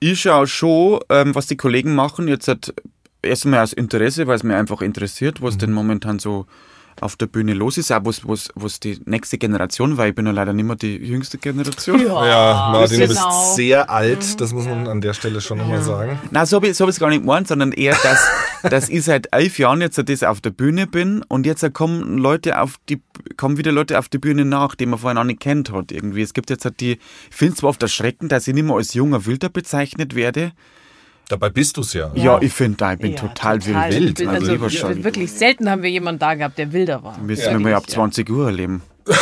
Ich 0.00 0.22
schaue 0.22 0.46
schon, 0.46 1.00
ähm, 1.08 1.34
was 1.34 1.46
die 1.46 1.56
Kollegen 1.56 1.94
machen. 1.94 2.26
Jetzt 2.26 2.48
hat 2.48 2.74
erstmal 3.22 3.62
aus 3.62 3.72
Interesse, 3.72 4.26
weil 4.26 4.36
es 4.36 4.42
mir 4.42 4.56
einfach 4.56 4.80
interessiert, 4.80 5.42
was 5.42 5.54
mhm. 5.54 5.58
denn 5.58 5.72
momentan 5.72 6.18
so 6.18 6.46
auf 7.00 7.16
der 7.16 7.26
Bühne 7.26 7.54
los 7.54 7.78
ist, 7.78 7.90
auch 7.92 8.04
was, 8.04 8.26
was, 8.26 8.48
was 8.54 8.80
die 8.80 9.00
nächste 9.06 9.38
Generation, 9.38 9.96
weil 9.96 10.10
ich 10.10 10.14
bin 10.14 10.26
ja 10.26 10.32
leider 10.32 10.52
nicht 10.52 10.66
mehr 10.66 10.76
die 10.76 10.96
jüngste 10.96 11.38
Generation. 11.38 12.00
Ja, 12.00 12.26
ja 12.26 12.68
Martin, 12.72 13.00
du 13.00 13.08
bist 13.08 13.22
genau. 13.22 13.54
sehr 13.54 13.90
alt, 13.90 14.40
das 14.40 14.52
muss 14.52 14.66
man 14.66 14.86
an 14.86 15.00
der 15.00 15.14
Stelle 15.14 15.40
schon 15.40 15.58
nochmal 15.58 15.82
sagen. 15.82 16.18
Nein, 16.30 16.46
so 16.46 16.56
habe 16.56 16.66
ich 16.66 16.72
es 16.72 16.80
hab 16.80 16.94
gar 16.98 17.08
nicht 17.08 17.20
gemeint, 17.20 17.48
sondern 17.48 17.72
eher, 17.72 17.96
dass, 18.02 18.28
dass 18.62 18.88
ich 18.88 19.04
seit 19.04 19.28
elf 19.32 19.58
Jahren 19.58 19.80
jetzt 19.80 20.00
das 20.08 20.22
auf 20.22 20.40
der 20.40 20.50
Bühne 20.50 20.86
bin 20.86 21.22
und 21.28 21.46
jetzt 21.46 21.72
kommen 21.72 22.18
Leute 22.18 22.60
auf 22.60 22.76
die, 22.88 23.00
kommen 23.36 23.56
wieder 23.56 23.72
Leute 23.72 23.98
auf 23.98 24.08
die 24.08 24.18
Bühne 24.18 24.44
nach, 24.44 24.74
die 24.74 24.86
man 24.86 24.98
vorher 24.98 25.14
noch 25.14 25.24
nicht 25.24 25.40
kennt 25.40 25.72
hat 25.72 25.92
irgendwie. 25.92 26.22
Es 26.22 26.34
gibt 26.34 26.50
jetzt 26.50 26.64
halt 26.64 26.80
die, 26.80 26.92
ich 26.92 27.36
finde 27.36 27.52
es 27.52 27.60
zwar 27.60 27.70
oft 27.70 27.82
erschreckend, 27.82 28.32
dass 28.32 28.48
ich 28.48 28.54
nicht 28.54 28.64
mehr 28.64 28.76
als 28.76 28.94
junger 28.94 29.26
Wilder 29.26 29.48
bezeichnet 29.48 30.14
werde, 30.14 30.52
Dabei 31.30 31.48
bist 31.48 31.76
du 31.76 31.82
es 31.82 31.92
ja. 31.92 32.10
ja. 32.14 32.24
Ja, 32.24 32.42
ich 32.42 32.52
finde, 32.52 32.78
da, 32.78 32.92
ich 32.94 32.98
bin 32.98 33.12
ja, 33.12 33.18
total, 33.18 33.60
total 33.60 33.92
wild. 33.92 34.18
Bin, 34.18 34.28
also, 34.28 34.52
also 34.52 35.04
wirklich 35.04 35.30
selten 35.30 35.70
haben 35.70 35.84
wir 35.84 35.90
jemanden 35.90 36.18
da 36.18 36.34
gehabt, 36.34 36.58
der 36.58 36.72
wilder 36.72 37.04
war. 37.04 37.18
Müssen 37.18 37.52
wir 37.52 37.60
mal 37.60 37.74
ab 37.74 37.88
20 37.88 38.28
Uhr 38.28 38.46
erleben. 38.46 38.82
da 39.04 39.14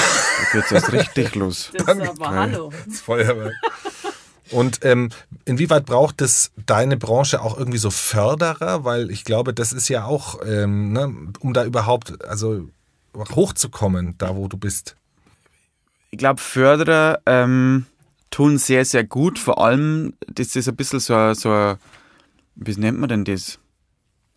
geht 0.53 0.65
es 0.65 0.73
erst 0.73 0.91
richtig 0.91 1.35
los. 1.35 1.71
Das 1.75 1.99
ist 1.99 2.09
aber 2.09 2.31
hallo. 2.31 2.73
Das 2.87 3.01
Feuerwerk. 3.01 3.53
Und 4.51 4.81
ähm, 4.85 5.11
inwieweit 5.45 5.87
braucht 5.87 6.21
es 6.23 6.53
deine 6.67 6.97
Branche 6.97 7.43
auch 7.43 7.59
irgendwie 7.59 7.79
so 7.79 7.91
Förderer? 7.91 8.85
Weil 8.85 9.11
ich 9.11 9.25
glaube, 9.25 9.53
das 9.53 9.73
ist 9.73 9.89
ja 9.89 10.05
auch, 10.05 10.41
ähm, 10.45 10.93
ne, 10.93 11.15
um 11.41 11.53
da 11.53 11.65
überhaupt 11.65 12.25
also 12.25 12.69
hochzukommen, 13.15 14.15
da 14.19 14.37
wo 14.37 14.49
du 14.49 14.57
bist. 14.57 14.97
Ich 16.11 16.19
glaube, 16.19 16.41
Förderer 16.41 17.21
ähm, 17.27 17.87
tun 18.31 18.59
sehr, 18.59 18.85
sehr 18.85 19.05
gut. 19.05 19.39
Vor 19.39 19.63
allem, 19.63 20.15
das 20.27 20.57
ist 20.57 20.69
ein 20.69 20.77
bisschen 20.77 21.01
so, 21.01 21.35
so 21.35 21.77
wie 22.55 22.75
nennt 22.75 22.99
man 22.99 23.09
denn 23.09 23.25
das? 23.25 23.59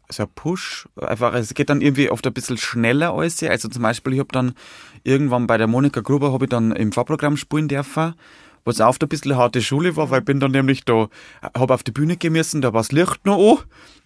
So 0.09 0.24
ein 0.24 0.30
Push. 0.36 0.89
Einfach, 0.97 1.34
es 1.34 1.53
geht 1.53 1.70
dann 1.70 1.82
irgendwie 1.82 2.09
oft 2.09 2.26
ein 2.28 2.34
bisschen 2.34 2.57
schneller 2.57 3.14
alles. 3.14 3.41
Also 3.43 3.70
zum 3.70 3.82
Beispiel, 3.82 4.14
ich 4.14 4.20
habe 4.20 4.32
dann 4.32 4.53
irgendwann 5.03 5.47
bei 5.47 5.57
der 5.57 5.68
Monika 5.68 6.01
Gruber 6.01 6.34
habe 6.34 6.45
ich 6.45 6.49
dann 6.49 6.72
im 6.72 6.91
Vorprogramm 6.91 7.38
spielen 7.38 7.68
dürfen. 7.68 8.14
Was 8.64 8.80
oft 8.80 9.01
ein 9.03 9.09
bisschen 9.09 9.36
harte 9.36 9.62
Schule 9.62 9.95
war, 9.95 10.09
weil 10.09 10.20
ich 10.20 10.26
bin 10.26 10.39
dann 10.39 10.51
nämlich 10.51 10.84
da, 10.86 11.09
habe 11.55 11.74
auf 11.74 11.84
die 11.84 11.91
Bühne 11.91 12.18
gehen 12.18 12.34
müssen, 12.34 12.62
da 12.62 12.74
war 12.74 12.82
das 12.82 12.91
Licht 12.91 13.26
noch 13.26 13.38
an. 13.38 13.57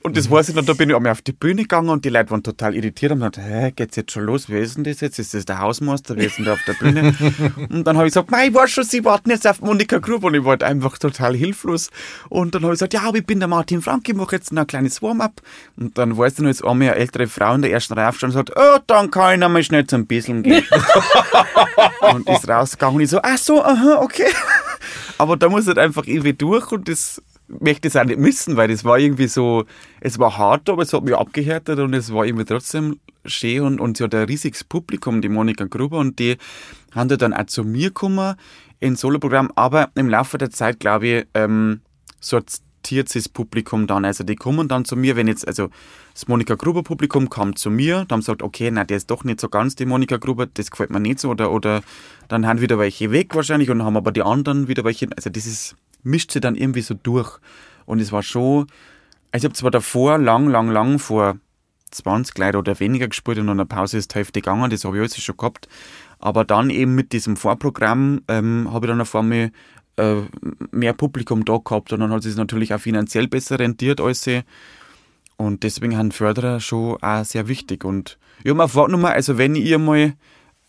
Und 0.05 0.15
das 0.15 0.29
weiß 0.29 0.49
ich 0.49 0.55
dann, 0.55 0.67
da 0.67 0.73
bin 0.73 0.87
ich 0.87 0.95
einmal 0.95 1.13
auf 1.13 1.23
die 1.23 1.31
Bühne 1.31 1.63
gegangen 1.63 1.89
und 1.89 2.05
die 2.05 2.09
Leute 2.09 2.29
waren 2.29 2.43
total 2.43 2.75
irritiert 2.75 3.11
und 3.11 3.23
haben 3.23 3.31
gesagt, 3.31 3.49
hä, 3.49 3.71
geht's 3.75 3.95
jetzt 3.95 4.11
schon 4.11 4.25
los? 4.25 4.45
Wer 4.49 4.61
ist 4.61 4.77
denn 4.77 4.83
das 4.83 5.01
jetzt? 5.01 5.17
Ist 5.17 5.33
das 5.33 5.45
der 5.45 5.57
Hausmeister? 5.57 6.15
Wer 6.15 6.27
ist 6.27 6.37
denn 6.37 6.45
da 6.45 6.53
auf 6.53 6.63
der 6.67 6.73
Bühne? 6.73 7.15
und 7.71 7.87
dann 7.87 7.97
habe 7.97 8.07
ich 8.07 8.13
gesagt, 8.13 8.29
ich 8.31 8.53
war 8.53 8.67
schon, 8.67 8.83
sie 8.83 9.03
warten 9.03 9.31
jetzt 9.31 9.47
auf 9.47 9.61
Monika 9.61 9.97
Gruber 9.97 10.27
und 10.27 10.35
ich 10.35 10.43
war 10.43 10.51
halt 10.51 10.61
einfach 10.61 10.99
total 10.99 11.35
hilflos. 11.35 11.89
Und 12.29 12.53
dann 12.53 12.61
habe 12.61 12.73
ich 12.73 12.77
gesagt, 12.77 12.93
ja, 12.93 13.01
aber 13.01 13.17
ich 13.17 13.25
bin 13.25 13.39
der 13.39 13.47
Martin 13.47 13.81
Frank, 13.81 14.07
ich 14.07 14.13
mache 14.13 14.35
jetzt 14.35 14.53
noch 14.53 14.61
ein 14.61 14.67
kleines 14.67 15.01
Warm-up. 15.01 15.41
Und 15.75 15.97
dann 15.97 16.15
weiß 16.15 16.35
dann 16.35 16.45
jetzt 16.45 16.63
einmal 16.63 16.89
eine 16.89 16.97
ältere 16.97 17.25
Frau 17.25 17.55
in 17.55 17.63
der 17.63 17.71
ersten 17.71 17.95
Reihe 17.95 18.09
aufstanden 18.09 18.37
und 18.37 18.47
sagt, 18.47 18.59
oh, 18.59 18.83
dann 18.85 19.09
kann 19.09 19.33
ich 19.33 19.39
noch 19.39 19.49
mal 19.49 19.63
schnell 19.63 19.87
zum 19.87 20.05
Bisseln 20.05 20.43
gehen. 20.43 20.65
und 22.13 22.29
ist 22.29 22.47
rausgegangen 22.47 22.97
und 22.97 23.01
ich 23.01 23.09
so, 23.09 23.21
ach 23.23 23.39
so, 23.39 23.63
aha, 23.63 24.01
okay. 24.03 24.31
Aber 25.17 25.35
da 25.35 25.49
muss 25.49 25.65
halt 25.65 25.79
einfach 25.79 26.05
irgendwie 26.05 26.33
durch 26.33 26.71
und 26.71 26.87
das 26.87 27.23
möchte 27.47 27.87
es 27.87 27.95
auch 27.95 28.05
nicht 28.05 28.19
missen, 28.19 28.57
weil 28.57 28.67
das 28.67 28.83
war 28.83 28.97
irgendwie 28.97 29.27
so, 29.27 29.65
es 30.01 30.19
war 30.19 30.37
hart, 30.37 30.69
aber 30.69 30.83
es 30.83 30.93
hat 30.93 31.03
mich 31.03 31.15
abgehärtet 31.15 31.79
und 31.79 31.93
es 31.93 32.13
war 32.13 32.25
irgendwie 32.25 32.45
trotzdem 32.45 32.99
schön 33.25 33.63
und, 33.63 33.79
und 33.79 33.97
sie 33.97 34.03
hat 34.03 34.15
ein 34.15 34.25
riesiges 34.25 34.63
Publikum, 34.63 35.21
die 35.21 35.29
Monika 35.29 35.65
Gruber, 35.65 35.99
und 35.99 36.19
die 36.19 36.37
haben 36.93 37.09
dann 37.09 37.33
auch 37.33 37.45
zu 37.45 37.63
mir 37.63 37.89
gekommen 37.89 38.35
ins 38.79 39.01
Soloprogramm, 39.01 39.51
aber 39.55 39.89
im 39.95 40.09
Laufe 40.09 40.37
der 40.37 40.51
Zeit, 40.51 40.79
glaube 40.79 41.07
ich, 41.07 41.25
ähm, 41.33 41.81
sortiert 42.19 43.09
sich 43.09 43.23
das 43.23 43.29
Publikum 43.29 43.87
dann. 43.87 44.05
Also 44.05 44.23
die 44.23 44.35
kommen 44.35 44.67
dann 44.67 44.85
zu 44.85 44.95
mir, 44.95 45.15
wenn 45.15 45.27
jetzt, 45.27 45.47
also 45.47 45.69
das 46.13 46.27
Monika 46.27 46.55
Gruber 46.55 46.83
Publikum 46.83 47.29
kam 47.29 47.55
zu 47.55 47.69
mir, 47.69 48.05
dann 48.07 48.21
sagt, 48.21 48.43
okay, 48.43 48.69
na, 48.71 48.83
der 48.83 48.97
ist 48.97 49.09
doch 49.09 49.23
nicht 49.23 49.39
so 49.39 49.49
ganz 49.49 49.75
die 49.75 49.85
Monika 49.85 50.17
Gruber, 50.17 50.45
das 50.45 50.71
gefällt 50.71 50.89
mir 50.89 50.99
nicht 50.99 51.19
so, 51.19 51.29
oder, 51.29 51.51
oder 51.51 51.81
dann 52.27 52.45
haben 52.45 52.61
wieder 52.61 52.77
welche 52.77 53.11
weg 53.11 53.35
wahrscheinlich 53.35 53.69
und 53.69 53.83
haben 53.83 53.97
aber 53.97 54.11
die 54.11 54.23
anderen 54.23 54.67
wieder 54.67 54.83
welche, 54.83 55.07
also 55.15 55.29
das 55.29 55.45
ist, 55.45 55.75
mischt 56.05 56.31
sich 56.31 56.41
dann 56.41 56.55
irgendwie 56.55 56.81
so 56.81 56.93
durch. 56.93 57.39
Und 57.85 57.99
es 57.99 58.11
war 58.11 58.23
schon, 58.23 58.67
also 59.31 59.43
ich 59.43 59.43
habe 59.45 59.53
zwar 59.53 59.71
davor 59.71 60.17
lang, 60.17 60.47
lang, 60.47 60.69
lang 60.69 60.99
vor 60.99 61.37
20 61.91 62.37
Leute 62.37 62.57
oder 62.57 62.79
weniger 62.79 63.07
gespielt 63.07 63.37
und 63.37 63.47
in 63.47 63.57
der 63.57 63.65
Pause 63.65 63.97
ist 63.97 64.11
die 64.11 64.15
Hälfte 64.15 64.41
gegangen, 64.41 64.69
das 64.69 64.83
habe 64.83 64.97
ich 64.97 65.01
alles 65.01 65.21
schon 65.21 65.37
gehabt. 65.37 65.67
Aber 66.19 66.43
dann 66.43 66.69
eben 66.69 66.95
mit 66.95 67.13
diesem 67.13 67.37
Vorprogramm 67.37 68.21
ähm, 68.27 68.69
habe 68.71 68.85
ich 68.85 68.89
dann 68.89 69.01
auf 69.01 69.15
einmal 69.15 69.51
äh, 69.97 70.15
mehr 70.71 70.93
Publikum 70.93 71.45
da 71.45 71.57
gehabt 71.57 71.93
und 71.93 71.99
dann 71.99 72.11
hat 72.11 72.25
es 72.25 72.35
natürlich 72.35 72.73
auch 72.73 72.79
finanziell 72.79 73.27
besser 73.27 73.59
rentiert 73.59 74.01
als 74.01 74.23
sie. 74.23 74.41
Und 75.37 75.63
deswegen 75.63 75.97
haben 75.97 76.11
Förderer 76.11 76.59
schon 76.59 77.01
auch 77.01 77.25
sehr 77.25 77.47
wichtig. 77.47 77.83
Und 77.83 78.17
ich 78.43 78.49
habe 78.49 78.57
mir 78.57 78.69
vorgenommen, 78.69 79.05
also 79.05 79.37
wenn 79.37 79.55
ich 79.55 79.77
mal 79.77 80.13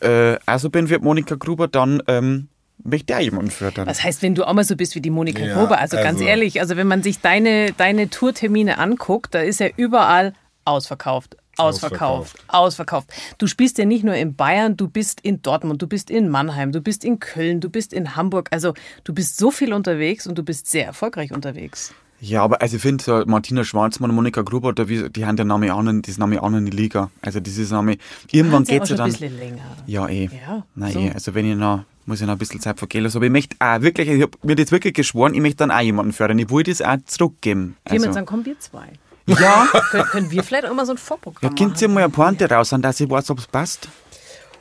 äh, 0.01 0.37
auch 0.47 0.59
so 0.59 0.71
bin 0.71 0.91
wie 0.91 0.99
Monika 0.99 1.37
Gruber, 1.37 1.69
dann 1.69 2.03
ähm, 2.09 2.49
möchte 2.83 3.13
ich 3.13 3.19
auch 3.19 3.23
jemanden 3.23 3.51
fördern. 3.51 3.87
Was 3.87 4.03
heißt, 4.03 4.23
wenn 4.23 4.35
du 4.35 4.45
auch 4.47 4.53
mal 4.53 4.65
so 4.65 4.77
bist 4.77 4.95
wie 4.95 5.01
die 5.01 5.11
Monika 5.11 5.45
Ja, 5.45 5.55
Gruber? 5.59 5.79
Also, 5.79 5.97
ganz 5.97 6.19
also- 6.19 6.25
ehrlich, 6.25 6.61
also 6.61 6.77
wenn 6.77 6.87
man 6.87 7.03
sich 7.03 7.21
deine, 7.21 7.73
deine 7.73 8.11
Tourtermine 8.11 8.79
anguckt, 8.79 9.35
da 9.35 9.41
ist 9.41 9.61
ja 9.61 9.69
überall 9.77 10.33
ausverkauft. 10.65 11.37
Ausverkauft, 11.59 12.37
ausverkauft. 12.49 13.09
Du 13.39 13.47
spielst 13.47 13.79
ja 13.79 13.87
nicht 13.87 14.05
nur 14.05 14.15
in 14.15 14.35
Bayern, 14.37 14.77
du 14.77 14.89
bist 14.89 15.23
in 15.23 15.41
Dortmund, 15.41 15.81
du 15.81 15.87
bist 15.87 16.11
in 16.11 16.29
Mannheim, 16.29 16.71
du 16.71 16.83
bist 16.83 17.03
in 17.03 17.19
Köln, 17.19 17.61
du 17.61 17.71
bist 17.71 17.95
in 17.95 18.15
Hamburg. 18.15 18.49
Also 18.51 18.75
du 19.05 19.15
bist 19.15 19.39
so 19.39 19.51
viel 19.51 19.73
unterwegs 19.73 20.27
und 20.27 20.37
du 20.37 20.43
bist 20.43 20.67
sehr 20.71 20.85
erfolgreich 20.85 21.33
unterwegs. 21.33 21.95
Ja, 22.21 22.43
aber 22.43 22.63
also 22.63 22.77
ich 22.77 22.83
finde, 22.83 23.05
so 23.05 23.23
Martina 23.27 23.63
Schwarzmann 23.63 24.11
und 24.11 24.17
Monika 24.17 24.43
Gruber, 24.43 24.73
da, 24.73 24.85
die 24.85 25.27
haben 25.27 25.37
den 25.37 25.49
Namen 25.49 25.71
auch 25.71 25.83
nicht, 25.83 26.09
das 26.09 26.17
Name 26.19 26.43
auch 26.43 26.49
nicht 26.49 26.59
in 26.61 26.65
die 26.67 26.77
Liga. 26.77 27.11
Also 27.21 27.41
dieses 27.41 27.71
Name, 27.71 27.99
irgendwann 28.31 28.65
ja 28.65 28.75
geht 28.79 28.85
es 28.85 28.89
ja 28.91 28.97
schon 28.97 29.05
ein 29.05 29.11
dann. 29.13 29.21
bisschen 29.21 29.39
länger. 29.39 29.77
Ja, 29.87 30.09
eh. 30.09 30.31
Ja, 30.47 30.63
Nein, 30.75 30.93
so. 30.93 30.99
eh. 31.01 31.11
Also 31.13 31.35
wenn 31.35 31.51
ich 31.51 31.57
noch, 31.57 31.85
muss 32.07 32.21
ich 32.21 32.27
noch 32.27 32.33
ein 32.35 32.39
bisschen 32.39 32.61
Zeit 32.61 32.79
vergehen 32.79 33.03
lassen. 33.05 33.19
Aber 33.19 33.27
ich 33.27 33.33
möchte 33.33 33.57
auch 33.59 33.81
wirklich, 33.83 34.09
ich 34.09 34.23
habe 34.23 34.33
mir 34.43 34.57
jetzt 34.57 34.73
wirklich 34.73 34.95
geschworen, 34.95 35.35
ich 35.35 35.41
möchte 35.41 35.57
dann 35.59 35.71
auch 35.71 35.81
jemanden 35.81 36.13
fördern. 36.13 36.39
Ich 36.39 36.49
will 36.51 36.63
das 36.63 36.81
auch 36.81 36.97
zurückgeben. 37.05 37.77
Jemand 37.87 38.07
Also, 38.07 38.13
sagen, 38.15 38.27
kommen 38.27 38.47
wir 38.47 38.59
zwei. 38.61 38.87
ja, 39.27 39.67
Können, 39.91 40.05
können 40.05 40.31
wir 40.31 40.43
vielleicht 40.43 40.67
auch 40.67 40.75
mal 40.75 40.87
so 40.87 40.93
ein 40.93 40.99
Vorprogramm 40.99 41.51
ja, 41.51 41.55
könnt 41.57 41.83
ihr 41.83 41.89
mal 41.89 42.05
eine 42.05 42.11
Pointe 42.11 42.49
raus 42.49 42.73
an, 42.73 42.81
dass 42.81 42.99
ich 43.01 43.11
weiß, 43.11 43.29
ob 43.31 43.41
es 43.41 43.47
passt? 43.47 43.89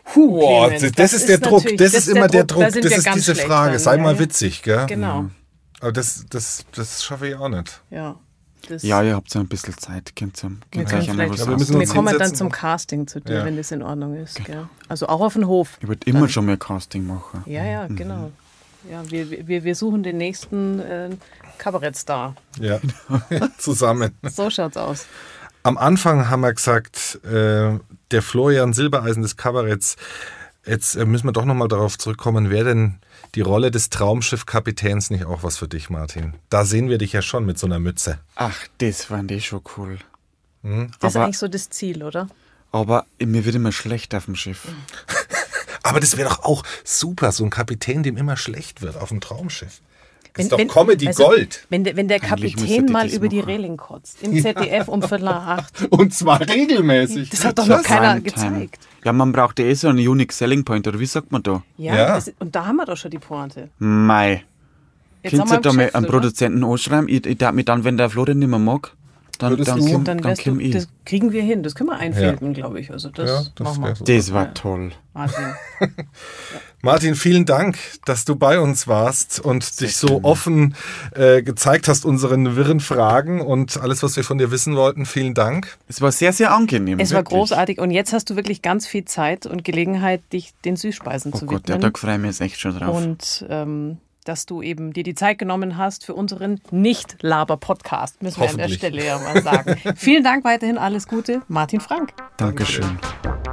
Puh, 0.03 0.39
Boah, 0.39 0.69
Clemens, 0.69 0.91
das, 0.95 1.13
ist 1.13 1.29
der 1.29 1.37
Druck, 1.39 1.63
natürlich- 1.63 1.79
das 1.79 1.93
ist 1.93 2.07
immer 2.09 2.27
der 2.27 2.43
Druck, 2.43 2.59
da 2.61 2.67
das 2.69 2.75
ist 2.75 3.07
diese 3.15 3.33
schlecht 3.33 3.47
Frage. 3.47 3.79
Sei 3.79 3.95
ja, 3.95 4.01
mal 4.03 4.13
ja. 4.13 4.19
witzig, 4.19 4.61
gell? 4.61 4.85
Genau, 4.87 5.25
Aber 5.85 5.91
das, 5.91 6.25
das, 6.31 6.65
das 6.73 7.03
schaffe 7.03 7.27
ich 7.27 7.35
auch 7.35 7.47
nicht. 7.49 7.81
ja. 7.91 8.15
Das, 8.67 8.81
Ja, 8.81 9.03
ihr 9.03 9.13
habt 9.13 9.29
so 9.29 9.37
ein 9.37 9.47
bisschen 9.47 9.77
Zeit. 9.77 10.15
Könnt 10.15 10.43
ihr, 10.43 10.49
Wir, 10.49 10.57
könnt 10.71 10.89
können 10.89 11.01
euch 11.03 11.09
einmal 11.11 11.25
vielleicht, 11.27 11.47
was 11.47 11.67
Ja, 11.69 11.73
wir 11.75 11.79
wir 11.81 11.87
kommen 11.87 12.17
dann 12.17 12.33
zum 12.33 12.51
Casting 12.51 13.05
zu 13.05 13.21
dir, 13.21 13.35
Ja. 13.35 13.45
wenn 13.45 13.55
das 13.57 13.69
in 13.69 13.83
Ordnung 13.83 14.15
ist. 14.15 14.43
Gell? 14.43 14.67
Also 14.87 15.05
auch 15.07 15.21
auf 15.21 15.33
den 15.33 15.45
Hof. 15.45 15.77
Ich 15.81 15.87
würde 15.87 16.09
immer 16.09 16.27
schon 16.27 16.47
mehr 16.47 16.57
Casting 16.57 17.05
machen. 17.05 17.43
Ja, 17.45 17.63
ja, 17.63 17.85
genau. 17.85 18.31
Ja, 18.89 19.03
wir, 19.11 19.47
wir, 19.47 19.63
wir 19.63 19.75
suchen 19.75 20.01
den 20.01 20.17
nächsten 20.17 20.79
äh, 20.79 21.09
Kabarettstar. 21.59 22.33
Ja, 22.59 22.79
zusammen. 23.59 24.17
So 24.23 24.49
schaut's 24.49 24.77
aus. 24.77 25.05
Am 25.61 25.77
Anfang 25.77 26.27
haben 26.31 26.41
wir 26.41 26.51
gesagt, 26.53 27.19
äh, 27.23 27.77
der 28.09 28.21
Florian 28.23 28.73
Silbereisen 28.73 29.21
des 29.21 29.37
Kabaretts. 29.37 29.95
Jetzt 30.65 30.95
äh, 30.95 31.05
müssen 31.05 31.27
wir 31.27 31.33
doch 31.33 31.45
nochmal 31.45 31.67
darauf 31.67 31.99
zurückkommen, 31.99 32.49
wer 32.49 32.63
denn 32.63 32.95
die 33.33 33.41
Rolle 33.41 33.71
des 33.71 33.89
Traumschiffkapitäns 33.89 35.09
nicht 35.09 35.25
auch 35.25 35.43
was 35.43 35.57
für 35.57 35.67
dich, 35.67 35.89
Martin? 35.89 36.33
Da 36.49 36.65
sehen 36.65 36.89
wir 36.89 36.97
dich 36.97 37.13
ja 37.13 37.21
schon 37.21 37.45
mit 37.45 37.57
so 37.59 37.65
einer 37.67 37.79
Mütze. 37.79 38.19
Ach, 38.35 38.55
das 38.77 39.05
fand 39.05 39.31
ich 39.31 39.47
schon 39.47 39.61
cool. 39.77 39.97
Das 40.63 41.11
ist 41.11 41.15
Aber- 41.15 41.25
eigentlich 41.25 41.37
so 41.37 41.47
das 41.47 41.69
Ziel, 41.69 42.03
oder? 42.03 42.27
Aber 42.71 43.05
mir 43.19 43.45
wird 43.45 43.55
immer 43.55 43.71
schlecht 43.71 44.13
auf 44.15 44.25
dem 44.25 44.35
Schiff. 44.35 44.67
Aber 45.83 45.99
das 45.99 46.17
wäre 46.17 46.29
doch 46.29 46.43
auch 46.43 46.63
super, 46.83 47.31
so 47.31 47.43
ein 47.43 47.49
Kapitän, 47.51 48.03
dem 48.03 48.17
immer 48.17 48.37
schlecht 48.37 48.81
wird 48.81 48.97
auf 48.97 49.09
dem 49.09 49.21
Traumschiff. 49.21 49.81
Das 50.33 50.45
ist 50.45 50.49
Wenn- 50.49 50.49
doch 50.49 50.57
wenn- 50.57 50.67
Comedy 50.67 51.05
du, 51.05 51.13
Gold. 51.13 51.65
Wenn 51.69 51.83
der, 51.83 51.95
wenn 51.95 52.07
der 52.07 52.19
Kapitän 52.19 52.87
mal 52.87 53.05
das 53.07 53.15
über 53.15 53.29
die 53.29 53.37
machen. 53.37 53.49
Reling 53.49 53.77
kotzt, 53.77 54.21
im 54.23 54.33
ZDF 54.41 54.87
um 54.87 55.01
Viertel 55.01 55.25
nach 55.25 55.45
acht. 55.59 55.87
Und 55.91 56.13
zwar 56.13 56.41
regelmäßig. 56.41 57.29
Das 57.29 57.45
hat 57.45 57.57
doch 57.59 57.67
noch 57.67 57.83
keiner 57.83 58.19
gezeigt. 58.19 58.79
Ja, 59.05 59.13
man 59.13 59.31
braucht 59.31 59.59
ja 59.59 59.65
eh 59.65 59.73
so 59.75 59.87
einen 59.87 59.99
Unique 59.99 60.33
Selling 60.33 60.65
Point, 60.65 60.87
oder 60.87 60.99
wie 60.99 61.05
sagt 61.05 61.31
man 61.31 61.43
da? 61.43 61.61
Ja, 61.77 61.95
Ja. 61.95 62.15
Das, 62.15 62.33
und 62.39 62.55
da 62.55 62.65
haben 62.65 62.77
wir 62.77 62.85
doch 62.85 62.97
schon 62.97 63.11
die 63.11 63.19
Pointe. 63.19 63.69
Mei. 63.77 64.43
Jetzt 65.21 65.31
Könnt 65.31 65.33
ihr 65.33 65.39
haben 65.41 65.49
wir 65.51 65.61
da 65.61 65.73
mal 65.73 65.89
einen 65.93 66.05
oder? 66.05 66.11
Produzenten 66.13 66.63
anschreiben? 66.63 67.07
Ich, 67.07 67.25
ich 67.25 67.37
darf 67.37 67.53
mich 67.53 67.65
dann, 67.65 67.83
wenn 67.83 67.97
der 67.97 68.09
Florian 68.09 68.39
nicht 68.39 68.49
mehr 68.49 68.59
mag, 68.59 68.93
dann, 69.37 69.57
dann, 69.57 69.79
du? 69.79 69.85
komm, 69.85 70.03
Dann 70.03 70.17
dann 70.19 70.23
wärst 70.23 70.45
du, 70.45 70.55
das 70.71 70.87
kriegen 71.05 71.31
wir 71.31 71.41
hin. 71.41 71.63
Das 71.63 71.75
können 71.75 71.89
wir 71.89 71.97
einfilmen, 71.97 72.53
glaube 72.53 72.79
ich. 72.79 72.91
Also 72.91 73.09
das, 73.09 73.29
Ja, 73.29 73.43
das 73.55 73.65
machen 73.65 73.83
wir. 73.83 73.95
so. 73.95 74.03
Das 74.05 74.33
war 74.33 74.53
toll. 74.53 74.91
Martin. 75.13 75.45
Martin, 76.81 77.15
vielen 77.15 77.45
Dank, 77.45 77.77
dass 78.05 78.25
du 78.25 78.35
bei 78.35 78.59
uns 78.59 78.87
warst 78.87 79.39
und 79.39 79.79
dich 79.81 79.95
so 79.97 80.23
offen 80.23 80.75
äh, 81.15 81.41
gezeigt 81.41 81.87
hast, 81.87 82.05
unseren 82.05 82.55
wirren 82.55 82.79
Fragen 82.79 83.41
und 83.41 83.77
alles, 83.81 84.03
was 84.03 84.15
wir 84.17 84.23
von 84.23 84.37
dir 84.37 84.51
wissen 84.51 84.75
wollten. 84.75 85.05
Vielen 85.07 85.33
Dank. 85.33 85.77
Es 85.87 86.01
war 86.01 86.11
sehr, 86.11 86.31
sehr 86.33 86.53
angenehm. 86.53 86.99
Es 86.99 87.11
war 87.11 87.19
wirklich. 87.21 87.37
großartig 87.39 87.79
und 87.79 87.89
jetzt 87.91 88.13
hast 88.13 88.29
du 88.29 88.35
wirklich 88.35 88.61
ganz 88.61 88.85
viel 88.85 89.05
Zeit 89.05 89.45
und 89.47 89.63
Gelegenheit, 89.63 90.21
dich 90.31 90.53
den 90.63 90.75
Süßspeisen 90.75 91.31
Oh 91.33 91.37
zu 91.39 91.45
Gott, 91.47 91.67
ja, 91.69 91.75
widmen. 91.75 91.93
da 91.93 91.97
freue 91.99 92.15
ich 92.15 92.21
mich 92.21 92.29
jetzt 92.31 92.41
echt 92.41 92.59
schon 92.59 92.77
drauf. 92.77 92.95
und 92.95 93.45
ähm, 93.49 93.97
dass 94.25 94.45
du 94.45 94.61
eben 94.61 94.91
dir 94.91 95.03
die 95.03 95.15
Zeit 95.15 95.37
genommen 95.37 95.77
hast 95.77 96.05
für 96.05 96.13
unseren 96.13 96.59
Nicht-Laber-Podcast, 96.71 98.21
müssen 98.21 98.41
wir 98.41 98.49
an 98.49 98.57
der. 98.57 98.69
Stelle 98.69 99.05
ja 99.05 99.17
mal 99.19 99.41
sagen. 99.41 99.77
Vielen 99.95 100.23
Dank 100.23 100.43
weiterhin, 100.43 100.77
alles 100.77 101.07
Gute, 101.07 101.41
Martin 101.47 101.79
Frank. 101.79 102.13
Dankeschön. 102.37 102.99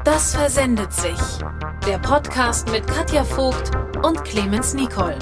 Das 0.05 0.35
versendet 0.35 0.93
sich. 0.93 1.18
Der 1.87 1.99
Podcast 1.99 2.70
mit 2.73 2.87
Katja 2.87 3.23
Vogt 3.23 3.70
und 4.03 4.25
Clemens 4.25 4.75
Nicol. 4.75 5.16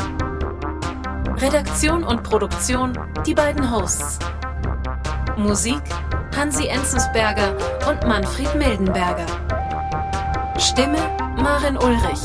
Redaktion 1.37 2.05
und 2.05 2.23
Produktion 2.23 2.99
die 3.27 3.35
beiden 3.35 3.71
Hosts. 3.71 4.19
Musik 5.37 5.83
Hansi 6.37 6.69
Enzensberger 6.69 7.57
und 7.89 8.07
Manfred 8.07 8.55
Mildenberger. 8.55 9.27
Stimme 10.59 10.99
Marin 11.37 11.77
Ulrich. 11.77 12.23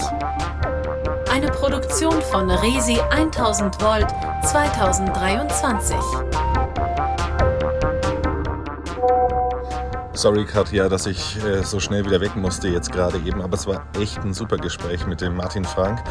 Eine 1.36 1.48
Produktion 1.48 2.22
von 2.32 2.50
Resi 2.50 2.98
1000 3.10 3.82
Volt 3.82 4.08
2023. 4.46 5.98
Sorry, 10.14 10.46
Katja, 10.46 10.88
dass 10.88 11.06
ich 11.08 11.44
äh, 11.44 11.62
so 11.62 11.82
schnell 11.82 12.06
wieder 12.06 12.22
weg 12.22 12.38
musste 12.38 12.70
jetzt 12.70 12.90
gerade 12.90 13.18
eben, 13.18 13.42
aber 13.42 13.56
es 13.56 13.68
war 13.68 13.86
echt 14.00 14.24
ein 14.24 14.34
super 14.34 14.56
Gespräch 14.56 15.06
mit 15.08 15.20
dem 15.20 15.36
Martin 15.36 15.66
Frank. 15.66 16.02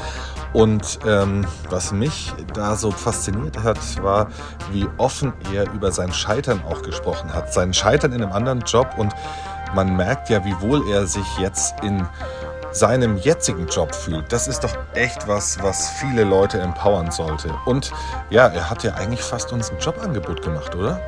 Und 0.53 0.98
ähm, 1.07 1.47
was 1.70 1.90
mich 1.90 2.31
da 2.53 2.77
so 2.77 2.90
fasziniert 2.90 3.62
hat, 3.62 3.78
war, 4.03 4.28
wie 4.73 4.86
offen 4.98 5.32
er 5.55 5.73
über 5.73 5.90
sein 5.90 6.12
Scheitern 6.12 6.61
auch 6.69 6.82
gesprochen 6.82 7.32
hat. 7.32 7.51
Sein 7.51 7.73
Scheitern 7.73 8.12
in 8.12 8.23
einem 8.23 8.32
anderen 8.32 8.61
Job 8.61 8.89
und 8.98 9.15
man 9.74 9.97
merkt 9.97 10.28
ja, 10.28 10.44
wie 10.44 10.61
wohl 10.61 10.86
er 10.90 11.07
sich 11.07 11.27
jetzt 11.39 11.82
in 11.82 12.07
seinem 12.74 13.16
jetzigen 13.18 13.66
Job 13.68 13.94
fühlt. 13.94 14.32
Das 14.32 14.48
ist 14.48 14.64
doch 14.64 14.76
echt 14.94 15.28
was, 15.28 15.62
was 15.62 15.90
viele 15.90 16.24
Leute 16.24 16.60
empowern 16.60 17.10
sollte. 17.10 17.55
Und 17.66 17.92
ja, 18.30 18.48
er 18.48 18.68
hat 18.68 18.82
ja 18.82 18.94
eigentlich 18.94 19.22
fast 19.22 19.52
uns 19.52 19.70
ein 19.70 19.78
Jobangebot 19.78 20.42
gemacht, 20.42 20.74
oder? 20.74 21.01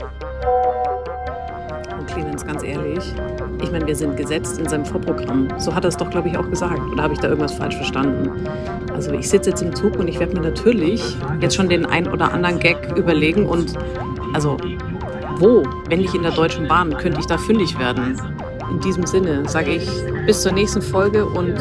Clemens, 2.07 2.47
ganz 2.47 2.63
ehrlich, 2.63 3.15
Ich 3.61 3.71
meine, 3.73 3.87
wir 3.87 3.97
sind 3.97 4.17
gesetzt 4.17 4.59
in 4.59 4.69
seinem 4.69 4.87
Vorprogramm. 4.87 5.49
So 5.59 5.75
hat 5.75 5.85
er 5.85 5.89
es 5.89 5.97
doch, 5.97 6.09
glaube 6.09 6.29
ich, 6.29 6.39
auch 6.39 6.49
gesagt. 6.49 6.81
Oder 6.93 7.03
habe 7.03 7.15
ich 7.15 7.21
da 7.21 7.29
irgendwas 7.29 7.55
falsch 7.55 7.77
verstanden? 7.77 8.47
Also 8.95 9.13
ich 9.13 9.29
sitze 9.29 9.51
jetzt 9.51 9.61
im 9.61 9.75
Zug 9.75 9.97
und 9.97 10.09
ich 10.09 10.19
werde 10.21 10.35
mir 10.35 10.43
natürlich 10.43 11.17
jetzt 11.41 11.57
schon 11.57 11.69
den 11.69 11.85
ein 11.85 12.09
oder 12.09 12.33
anderen 12.33 12.59
Gag 12.61 12.97
überlegen 12.97 13.45
und 13.45 13.75
also 14.33 14.57
wo, 15.39 15.65
wenn 15.89 15.99
nicht 15.99 16.15
in 16.15 16.23
der 16.23 16.33
Deutschen 16.33 16.69
Bahn, 16.69 16.97
könnte 16.97 17.21
ich 17.21 17.27
da 17.27 17.37
fündig 17.37 17.79
werden. 17.79 18.19
In 18.71 18.81
diesem 18.81 19.07
Sinne 19.07 19.49
sage 19.49 19.73
ich 19.73 19.89
bis 20.27 20.43
zur 20.43 20.53
nächsten 20.53 20.83
Folge 20.83 21.25
und 21.25 21.57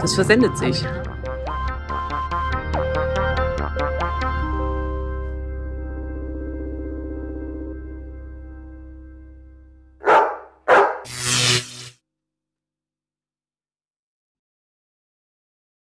das 0.00 0.14
versendet 0.14 0.56
sich. 0.56 0.84